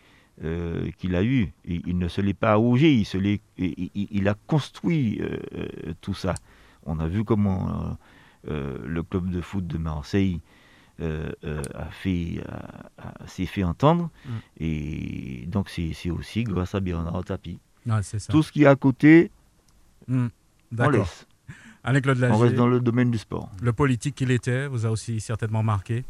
qu'il 0.98 1.16
a 1.16 1.24
eue. 1.24 1.54
il 1.64 1.98
ne 1.98 2.10
se 2.10 2.20
l'est 2.20 2.34
pas 2.34 2.52
arrogé, 2.52 2.94
il, 2.94 3.06
se 3.06 3.18
il, 3.58 4.28
a 4.28 4.34
construit 4.34 5.22
tout 6.02 6.14
ça. 6.14 6.36
On 6.88 7.00
a 7.00 7.08
vu 7.08 7.24
comment 7.24 7.70
euh, 7.70 7.94
le 8.48 9.04
club 9.04 9.30
de 9.30 9.42
foot 9.42 9.68
de 9.68 9.78
Marseille 9.78 10.42
euh, 11.00 11.32
euh, 11.44 11.62
a 11.76 11.92
fait, 11.92 12.42
s'est 13.28 13.46
fait 13.46 13.64
entendre. 13.64 14.10
Mm. 14.26 14.30
Et 14.60 15.46
donc, 15.48 15.70
c'est 15.70 16.10
aussi 16.10 16.44
grâce 16.44 16.74
à 16.74 16.80
Bernard 16.80 17.24
Tapie. 17.24 17.60
Ah, 17.88 18.02
Tout 18.30 18.42
ce 18.42 18.52
qui 18.52 18.64
est 18.64 18.68
à 18.68 18.76
côté, 18.76 19.30
mm. 20.08 20.28
on 20.80 20.90
laisse. 20.90 21.28
on 21.86 22.38
reste 22.38 22.56
dans 22.56 22.68
le 22.68 22.80
domaine 22.80 23.12
du 23.12 23.20
sport. 23.20 23.52
Le 23.62 23.74
politique 23.74 24.16
qu'il 24.16 24.32
était 24.32 24.68
vous 24.68 24.88
a 24.88 24.90
aussi 24.90 25.22
certainement 25.22 25.62
marqué 25.62 26.04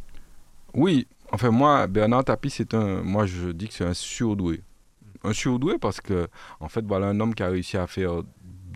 Oui, 0.74 1.06
enfin 1.34 1.52
moi, 1.52 1.86
Bernard 1.88 2.24
Tapie, 2.24 2.50
c'est 2.50 2.74
un, 2.74 3.04
moi 3.04 3.26
je 3.26 3.50
dis 3.50 3.68
que 3.68 3.74
c'est 3.74 3.86
un 3.86 3.94
surdoué. 3.94 4.62
Un 5.24 5.34
surdoué 5.34 5.78
parce 5.80 6.00
que, 6.00 6.30
en 6.62 6.70
fait, 6.70 6.86
voilà 6.86 7.08
un 7.08 7.20
homme 7.20 7.36
qui 7.36 7.44
a 7.44 7.50
réussi 7.50 7.76
à 7.76 7.88
faire 7.88 8.24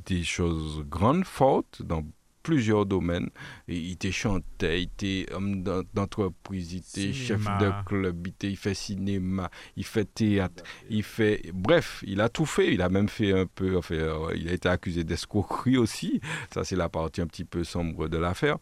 des 0.05 0.23
choses 0.23 0.83
grandes, 0.89 1.23
fortes, 1.23 1.81
dans 1.81 2.03
plusieurs 2.43 2.85
domaines. 2.85 3.29
Il 3.67 3.91
était 3.91 4.11
chanteur, 4.11 4.73
il 4.73 4.83
était 4.83 5.25
homme 5.33 5.63
d'entreprise, 5.93 6.73
il 6.73 6.79
était 6.79 7.13
chef 7.13 7.43
de 7.59 7.71
club, 7.85 8.27
il, 8.43 8.57
fait 8.57 8.73
cinéma, 8.73 9.49
il 9.75 9.85
fait 9.85 10.05
théâtre, 10.05 10.63
il 10.89 11.03
fait... 11.03 11.51
Bref, 11.53 12.03
il 12.05 12.21
a 12.21 12.29
tout 12.29 12.45
fait. 12.45 12.73
Il 12.73 12.81
a 12.81 12.89
même 12.89 13.09
fait 13.09 13.31
un 13.31 13.45
peu... 13.45 13.77
Enfin, 13.77 13.95
euh, 13.95 14.33
il 14.35 14.49
a 14.49 14.53
été 14.53 14.69
accusé 14.69 15.03
d'escroquerie 15.03 15.77
aussi. 15.77 16.21
Ça, 16.53 16.63
c'est 16.63 16.75
la 16.75 16.89
partie 16.89 17.21
un 17.21 17.27
petit 17.27 17.45
peu 17.45 17.63
sombre 17.63 18.07
de 18.07 18.17
l'affaire. 18.17 18.57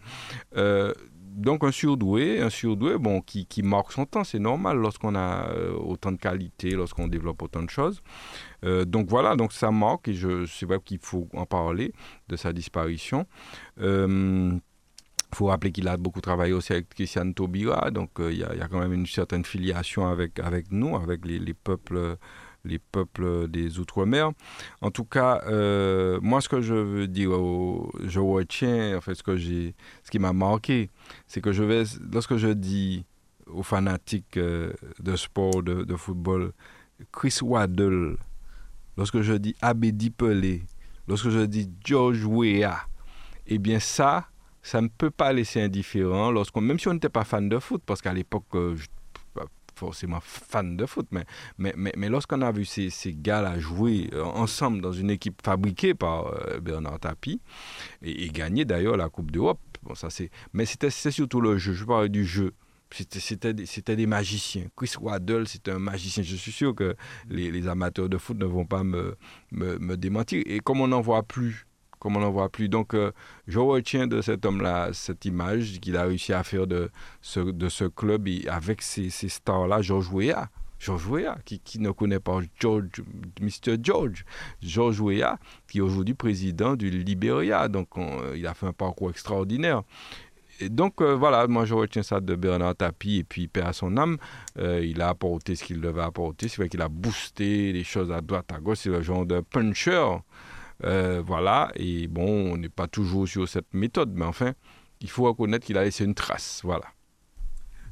Euh, 0.57 0.93
donc 1.39 1.63
un 1.63 1.71
surdoué, 1.71 2.41
un 2.41 2.49
surdoué 2.49 2.97
bon, 2.97 3.21
qui, 3.21 3.45
qui 3.45 3.63
marque 3.63 3.91
son 3.91 4.05
temps, 4.05 4.23
c'est 4.23 4.39
normal 4.39 4.77
lorsqu'on 4.77 5.15
a 5.15 5.49
euh, 5.49 5.73
autant 5.73 6.11
de 6.11 6.17
qualité, 6.17 6.71
lorsqu'on 6.71 7.07
développe 7.07 7.41
autant 7.41 7.63
de 7.63 7.69
choses. 7.69 8.01
Euh, 8.63 8.85
donc 8.85 9.09
voilà, 9.09 9.35
donc 9.35 9.53
ça 9.53 9.71
marque 9.71 10.07
et 10.07 10.13
je, 10.13 10.45
c'est 10.45 10.65
vrai 10.65 10.79
qu'il 10.83 10.99
faut 10.99 11.27
en 11.33 11.45
parler 11.45 11.93
de 12.27 12.35
sa 12.35 12.53
disparition. 12.53 13.25
Il 13.77 13.83
euh, 13.83 14.51
faut 15.33 15.47
rappeler 15.47 15.71
qu'il 15.71 15.87
a 15.87 15.97
beaucoup 15.97 16.21
travaillé 16.21 16.53
aussi 16.53 16.73
avec 16.73 16.89
Christiane 16.89 17.33
Taubira, 17.33 17.91
donc 17.91 18.11
il 18.19 18.37
y, 18.37 18.43
a 18.43 18.67
quand 18.67 18.79
même 18.79 18.93
une 18.93 19.05
certaine 19.05 19.45
filiation 19.45 20.07
avec, 20.07 20.39
avec 20.39 20.71
nous, 20.71 20.95
avec 20.95 21.25
les, 21.25 21.39
les 21.39 21.53
peuples 21.53 22.17
les 22.65 22.77
peuples 22.77 23.47
des 23.47 23.79
Outre-mer. 23.79 24.31
En 24.81 24.91
tout 24.91 25.05
cas, 25.05 25.41
moi, 26.21 26.41
ce 26.41 26.49
que 26.49 26.59
je 26.59 26.73
veux 26.73 27.07
dire, 27.07 27.29
je 28.03 28.19
retiens, 28.19 28.97
en 28.97 29.01
fait, 29.01 29.15
ce, 29.15 29.23
que 29.23 29.37
j'ai, 29.37 29.75
ce 30.03 30.11
qui 30.11 30.19
m'a 30.19 30.33
marqué, 30.33 30.89
c'est 31.25 31.39
que 31.39 31.53
je 31.53 31.63
vais, 31.63 31.83
lorsque 32.11 32.35
je 32.35 32.49
dis 32.49 33.05
aux 33.47 33.63
fanatiques 33.63 34.37
de 34.37 35.15
sport, 35.15 35.63
de, 35.63 35.95
football, 35.95 36.51
Chris 37.13 37.39
Waddle, 37.41 38.17
lorsque 38.99 39.21
je 39.21 39.31
dis 39.31 39.55
Abedi 39.61 40.09
Pelé, 40.09 40.65
lorsque 41.07 41.29
je 41.29 41.45
dis 41.45 41.71
George 41.85 42.25
Weah, 42.25 42.81
eh 43.47 43.57
bien 43.57 43.79
ça, 43.79 44.27
ça 44.61 44.81
ne 44.81 44.89
peut 44.89 45.09
pas 45.09 45.31
laisser 45.31 45.61
indifférent, 45.61 46.31
lorsqu'on, 46.31 46.59
même 46.59 46.77
si 46.77 46.89
on 46.89 46.93
n'était 46.93 47.07
pas 47.07 47.23
fan 47.23 47.47
de 47.47 47.59
foot, 47.59 47.81
parce 47.85 48.01
qu'à 48.01 48.13
l'époque, 48.13 48.43
je 48.53 48.71
n'étais 48.71 48.87
pas 49.33 49.45
forcément 49.73 50.19
fan 50.21 50.75
de 50.75 50.85
foot, 50.85 51.07
mais, 51.11 51.23
mais, 51.57 51.73
mais, 51.77 51.93
mais 51.95 52.09
lorsqu'on 52.09 52.41
a 52.41 52.51
vu 52.51 52.65
ces, 52.65 52.89
ces 52.89 53.13
gars-là 53.13 53.57
jouer 53.57 54.09
ensemble 54.21 54.81
dans 54.81 54.91
une 54.91 55.09
équipe 55.09 55.41
fabriquée 55.41 55.93
par 55.93 56.33
Bernard 56.61 56.99
Tapie, 56.99 57.39
et, 58.01 58.25
et 58.25 58.29
gagner 58.31 58.65
d'ailleurs 58.65 58.97
la 58.97 59.07
Coupe 59.07 59.31
d'Europe, 59.31 59.61
bon, 59.81 59.95
ça 59.95 60.09
c'est, 60.09 60.29
mais 60.51 60.65
c'était, 60.65 60.89
surtout 60.89 61.39
le 61.39 61.57
jeu, 61.57 61.71
je 61.71 61.85
parlais 61.85 62.09
du 62.09 62.25
jeu. 62.25 62.53
C'était 62.91 63.53
des, 63.95 64.07
magiciens. 64.07 64.65
Chris 64.75 64.93
Waddle, 64.99 65.47
c'est 65.47 65.69
un 65.69 65.79
magicien. 65.79 66.23
Je 66.23 66.35
suis 66.35 66.51
sûr 66.51 66.73
que 66.73 66.95
les, 67.29 67.51
les, 67.51 67.67
amateurs 67.67 68.09
de 68.09 68.17
foot 68.17 68.37
ne 68.37 68.45
vont 68.45 68.65
pas 68.65 68.83
me, 68.83 69.15
me, 69.51 69.77
me 69.77 69.95
démentir. 69.95 70.41
Et 70.45 70.59
comme 70.59 70.81
on 70.81 70.87
n'en 70.87 71.01
voit 71.01 71.23
plus 71.23 71.65
comme 71.99 72.15
on 72.15 72.21
n'en 72.21 72.31
voit 72.31 72.49
plus. 72.49 72.69
Donc, 72.69 72.93
euh, 72.93 73.11
je 73.47 73.59
retiens 73.59 74.07
de 74.07 74.21
cet 74.21 74.45
homme-là 74.45 74.91
cette 74.93 75.25
image 75.25 75.79
qu'il 75.79 75.97
a 75.97 76.03
réussi 76.03 76.33
à 76.33 76.43
faire 76.43 76.65
de 76.65 76.89
ce, 77.21 77.39
de 77.39 77.69
ce 77.69 77.85
club 77.85 78.27
avec 78.47 78.81
ces, 78.81 79.09
ces 79.09 79.29
stars-là, 79.29 79.81
George 79.81 80.09
Weah. 80.11 80.49
George 80.79 81.07
Weah, 81.07 81.37
qui, 81.43 81.59
qui, 81.59 81.77
ne 81.77 81.91
connaît 81.91 82.21
pas 82.21 82.39
George, 82.57 83.03
Mr. 83.41 83.75
George. 83.83 84.23
George 84.61 85.01
Weah, 85.01 85.37
qui 85.67 85.79
est 85.79 85.81
aujourd'hui 85.81 86.13
président 86.13 86.77
du 86.77 86.89
Liberia. 86.89 87.67
Donc, 87.67 87.89
il 88.33 88.47
a 88.47 88.53
fait 88.53 88.67
un 88.67 88.71
parcours 88.71 89.09
extraordinaire. 89.09 89.83
Donc, 90.67 91.01
euh, 91.01 91.15
voilà, 91.15 91.47
moi, 91.47 91.65
je 91.65 91.73
retiens 91.73 92.03
ça 92.03 92.19
de 92.19 92.35
Bernard 92.35 92.75
Tapie 92.75 93.17
et 93.17 93.23
puis, 93.23 93.47
père 93.47 93.67
à 93.67 93.73
son 93.73 93.95
âme, 93.97 94.17
euh, 94.57 94.83
il 94.83 95.01
a 95.01 95.09
apporté 95.09 95.55
ce 95.55 95.63
qu'il 95.63 95.79
devait 95.79 96.01
apporter. 96.01 96.47
C'est 96.47 96.57
vrai 96.57 96.69
qu'il 96.69 96.81
a 96.81 96.89
boosté 96.89 97.71
les 97.71 97.83
choses 97.83 98.11
à 98.11 98.21
droite, 98.21 98.51
à 98.51 98.59
gauche. 98.59 98.79
C'est 98.79 98.89
le 98.89 99.01
genre 99.01 99.25
de 99.25 99.41
puncher 99.41 100.17
euh, 100.85 101.21
voilà, 101.25 101.73
et 101.75 102.07
bon, 102.07 102.53
on 102.53 102.57
n'est 102.57 102.69
pas 102.69 102.87
toujours 102.87 103.27
sur 103.27 103.49
cette 103.49 103.73
méthode, 103.73 104.13
mais 104.13 104.23
enfin, 104.23 104.53
il 105.01 105.09
faut 105.09 105.23
reconnaître 105.23 105.65
qu'il 105.65 105.77
a 105.77 105.83
laissé 105.83 106.05
une 106.05 106.15
trace. 106.15 106.61
Voilà. 106.63 106.85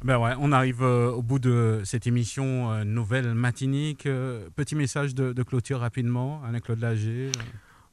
Ben 0.06 0.18
ouais, 0.18 0.32
on 0.40 0.54
arrive 0.54 0.84
au 0.84 1.22
bout 1.22 1.40
de 1.40 1.82
cette 1.84 2.08
émission 2.08 2.86
nouvelle 2.86 3.34
matinique. 3.34 4.08
petit 4.56 4.76
message 4.76 5.16
de, 5.16 5.44
clôture 5.44 5.82
rapidement, 5.82 6.42
Alain-Claude 6.46 6.80
Lager. 6.80 7.32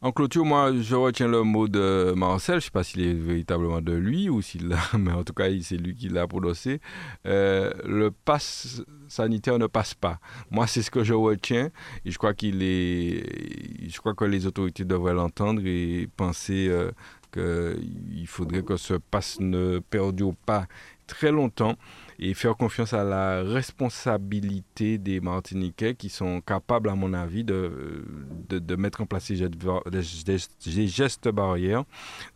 En 0.04 0.12
clôture, 0.12 0.44
moi, 0.44 0.70
je 0.78 0.94
retiens 0.96 1.28
le 1.28 1.44
mot 1.44 1.66
de 1.66 2.12
Marcel. 2.14 2.56
Je 2.56 2.56
ne 2.56 2.60
sais 2.64 2.70
pas 2.70 2.84
s'il 2.84 3.00
est 3.00 3.14
véritablement 3.14 3.80
de 3.80 3.94
lui 3.94 4.28
ou 4.28 4.42
s'il 4.42 4.68
l'a, 4.68 4.76
mais 4.98 5.12
en 5.12 5.24
tout 5.24 5.32
cas, 5.32 5.46
c'est 5.62 5.78
lui 5.78 5.94
qui 5.94 6.10
l'a 6.10 6.26
prononcé. 6.26 6.82
Euh, 7.26 7.72
le 7.86 8.10
pass 8.10 8.82
sanitaire 9.08 9.58
ne 9.58 9.66
passe 9.66 9.94
pas. 9.94 10.18
Moi, 10.50 10.66
c'est 10.66 10.82
ce 10.82 10.90
que 10.90 11.04
je 11.04 11.14
retiens. 11.14 11.70
Et 12.04 12.10
je 12.10 12.18
crois 12.18 12.34
qu'il 12.34 12.62
est, 12.62 13.88
je 13.88 13.98
crois 13.98 14.12
que 14.12 14.26
les 14.26 14.46
autorités 14.46 14.84
devraient 14.84 15.14
l'entendre 15.14 15.62
et 15.64 16.06
penser 16.18 16.68
euh, 16.68 16.90
qu'il 17.32 18.26
faudrait 18.26 18.62
que 18.62 18.76
ce 18.76 18.92
pass 18.92 19.38
ne 19.40 19.78
perdure 19.78 20.34
pas 20.44 20.66
très 21.06 21.32
longtemps 21.32 21.76
et 22.18 22.34
faire 22.34 22.56
confiance 22.56 22.92
à 22.92 23.04
la 23.04 23.42
responsabilité 23.42 24.98
des 24.98 25.20
Martiniquais 25.20 25.94
qui 25.94 26.08
sont 26.08 26.40
capables, 26.40 26.88
à 26.88 26.94
mon 26.94 27.12
avis, 27.12 27.44
de, 27.44 28.04
de, 28.48 28.76
mettre 28.76 29.00
en 29.02 29.06
place 29.06 29.30
des 29.30 30.86
gestes, 30.86 31.28
barrières 31.28 31.84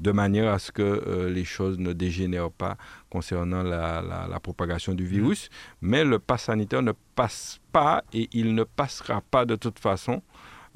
de 0.00 0.12
manière 0.12 0.52
à 0.52 0.58
ce 0.58 0.72
que 0.72 0.82
euh, 0.82 1.30
les 1.30 1.44
choses 1.44 1.78
ne 1.78 1.92
dégénèrent 1.92 2.50
pas 2.50 2.76
concernant 3.10 3.62
la, 3.62 4.02
la, 4.02 4.40
propagation 4.40 4.94
du 4.94 5.06
virus. 5.06 5.50
Mais 5.80 6.04
le 6.04 6.18
pass 6.18 6.44
sanitaire 6.44 6.82
ne 6.82 6.92
passe 7.14 7.60
pas 7.72 8.04
et 8.12 8.28
il 8.32 8.54
ne 8.54 8.64
passera 8.64 9.20
pas 9.20 9.44
de 9.44 9.56
toute 9.56 9.78
façon. 9.78 10.22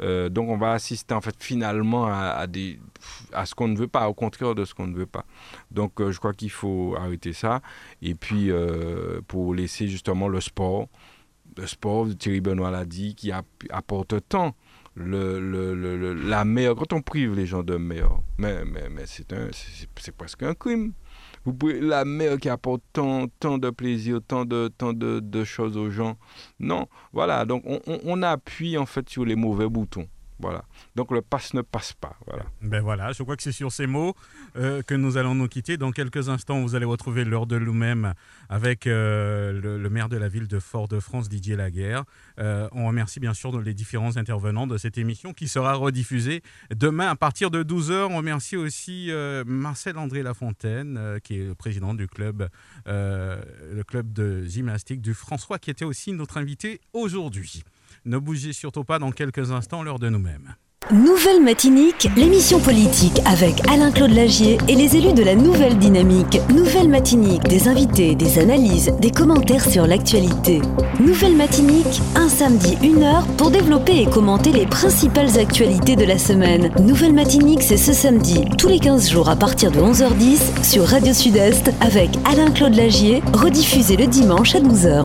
Euh, 0.02 0.28
donc 0.28 0.48
on 0.48 0.56
va 0.56 0.72
assister 0.72 1.14
en 1.14 1.20
fait 1.20 1.36
finalement 1.38 2.06
à, 2.06 2.46
des, 2.46 2.78
à 3.32 3.46
ce 3.46 3.54
qu'on 3.54 3.68
ne 3.68 3.76
veut 3.76 3.88
pas, 3.88 4.08
au 4.08 4.14
contraire 4.14 4.54
de 4.54 4.64
ce 4.64 4.74
qu'on 4.74 4.86
ne 4.86 4.96
veut 4.96 5.06
pas. 5.06 5.24
Donc 5.70 6.00
euh, 6.00 6.10
je 6.12 6.18
crois 6.18 6.32
qu'il 6.32 6.50
faut 6.50 6.94
arrêter 6.98 7.32
ça. 7.32 7.60
Et 8.02 8.14
puis 8.14 8.50
euh, 8.50 9.20
pour 9.28 9.54
laisser 9.54 9.88
justement 9.88 10.28
le 10.28 10.40
sport, 10.40 10.88
le 11.56 11.66
sport, 11.66 12.08
Thierry 12.18 12.40
Benoît 12.40 12.70
l'a 12.70 12.84
dit, 12.84 13.14
qui 13.14 13.30
apporte 13.70 14.14
tant. 14.28 14.54
Le, 14.94 15.40
le, 15.40 16.12
la 16.12 16.44
meilleure, 16.44 16.76
quand 16.76 16.92
on 16.92 17.00
prive 17.00 17.34
les 17.34 17.46
gens 17.46 17.62
de 17.62 17.76
meilleur, 17.76 18.22
mais, 18.36 18.62
mais, 18.66 18.90
mais 18.90 19.04
c'est 19.06 20.12
presque 20.14 20.42
un 20.42 20.52
crime. 20.52 20.92
Vous 21.44 21.52
pouvez, 21.52 21.80
la 21.80 22.04
mer 22.04 22.38
qui 22.38 22.48
apporte 22.48 22.82
tant, 22.92 23.26
de 23.58 23.70
plaisir, 23.70 24.20
tant 24.26 24.44
de, 24.44 25.44
choses 25.44 25.76
aux 25.76 25.90
gens. 25.90 26.16
Non, 26.60 26.86
voilà, 27.12 27.44
donc 27.44 27.62
on, 27.66 27.80
on, 27.86 27.98
on 28.04 28.22
appuie 28.22 28.78
en 28.78 28.86
fait 28.86 29.08
sur 29.08 29.24
les 29.24 29.36
mauvais 29.36 29.68
boutons. 29.68 30.06
Donc 30.96 31.10
le 31.10 31.22
passe 31.22 31.54
ne 31.54 31.62
passe 31.62 31.92
pas. 31.92 32.16
Ben 32.60 32.80
voilà, 32.80 33.12
je 33.12 33.22
crois 33.22 33.36
que 33.36 33.42
c'est 33.42 33.52
sur 33.52 33.72
ces 33.72 33.86
mots 33.86 34.14
euh, 34.56 34.82
que 34.82 34.94
nous 34.94 35.16
allons 35.16 35.34
nous 35.34 35.48
quitter. 35.48 35.76
Dans 35.76 35.90
quelques 35.90 36.28
instants, 36.28 36.60
vous 36.60 36.74
allez 36.74 36.84
retrouver 36.84 37.24
l'heure 37.24 37.46
de 37.46 37.58
nous-mêmes 37.58 38.14
avec 38.48 38.86
euh, 38.86 39.52
le, 39.52 39.90
maire 39.90 40.08
de 40.08 40.16
la 40.16 40.28
ville 40.28 40.48
de 40.48 40.58
Fort-de-France, 40.58 41.28
Didier 41.28 41.56
Laguerre. 41.56 42.04
Euh, 42.38 42.68
on 42.72 42.86
remercie 42.86 43.20
bien 43.20 43.34
sûr 43.34 43.58
les 43.60 43.74
différents 43.74 44.16
intervenants 44.16 44.66
de 44.66 44.76
cette 44.76 44.98
émission 44.98 45.32
qui 45.32 45.48
sera 45.48 45.74
rediffusée 45.74 46.42
demain 46.74 47.08
à 47.08 47.16
partir 47.16 47.50
de 47.50 47.62
12h. 47.62 48.08
On 48.10 48.16
remercie 48.16 48.56
aussi 48.56 49.10
Marcel-André 49.46 50.22
Lafontaine, 50.22 51.18
qui 51.22 51.38
est 51.38 51.46
le 51.46 51.54
président 51.54 51.94
du 51.94 52.06
club, 52.08 52.48
le 52.86 53.82
club 53.86 54.12
de 54.12 54.44
gymnastique 54.44 55.00
du 55.00 55.14
François, 55.14 55.58
qui 55.58 55.70
était 55.70 55.84
aussi 55.84 56.12
notre 56.12 56.38
invité 56.38 56.80
aujourd'hui. 56.92 57.64
Ne 58.04 58.18
bougez 58.18 58.52
surtout 58.52 58.82
pas 58.82 58.98
dans 58.98 59.12
quelques 59.12 59.52
instants, 59.52 59.84
l'heure 59.84 60.00
de 60.00 60.08
nous-mêmes. 60.08 60.56
Nouvelle 60.90 61.40
Matinique, 61.40 62.08
l'émission 62.16 62.58
politique 62.58 63.20
avec 63.24 63.66
Alain-Claude 63.68 64.10
Lagier 64.10 64.58
et 64.68 64.74
les 64.74 64.96
élus 64.96 65.12
de 65.12 65.22
la 65.22 65.36
Nouvelle 65.36 65.78
Dynamique. 65.78 66.40
Nouvelle 66.52 66.88
Matinique, 66.88 67.44
des 67.44 67.68
invités, 67.68 68.16
des 68.16 68.40
analyses, 68.40 68.92
des 69.00 69.12
commentaires 69.12 69.64
sur 69.64 69.86
l'actualité. 69.86 70.60
Nouvelle 70.98 71.36
Matinique, 71.36 72.02
un 72.16 72.28
samedi, 72.28 72.76
une 72.82 73.04
heure 73.04 73.24
pour 73.38 73.52
développer 73.52 74.02
et 74.02 74.10
commenter 74.10 74.50
les 74.50 74.66
principales 74.66 75.38
actualités 75.38 75.94
de 75.94 76.04
la 76.04 76.18
semaine. 76.18 76.70
Nouvelle 76.80 77.14
Matinique, 77.14 77.62
c'est 77.62 77.76
ce 77.76 77.92
samedi, 77.92 78.44
tous 78.58 78.68
les 78.68 78.80
15 78.80 79.08
jours 79.08 79.30
à 79.30 79.36
partir 79.36 79.70
de 79.70 79.78
11h10 79.78 80.64
sur 80.64 80.84
Radio 80.84 81.14
Sud-Est 81.14 81.70
avec 81.80 82.10
Alain-Claude 82.24 82.74
Lagier, 82.74 83.22
rediffusé 83.32 83.96
le 83.96 84.08
dimanche 84.08 84.56
à 84.56 84.60
12h. 84.60 85.00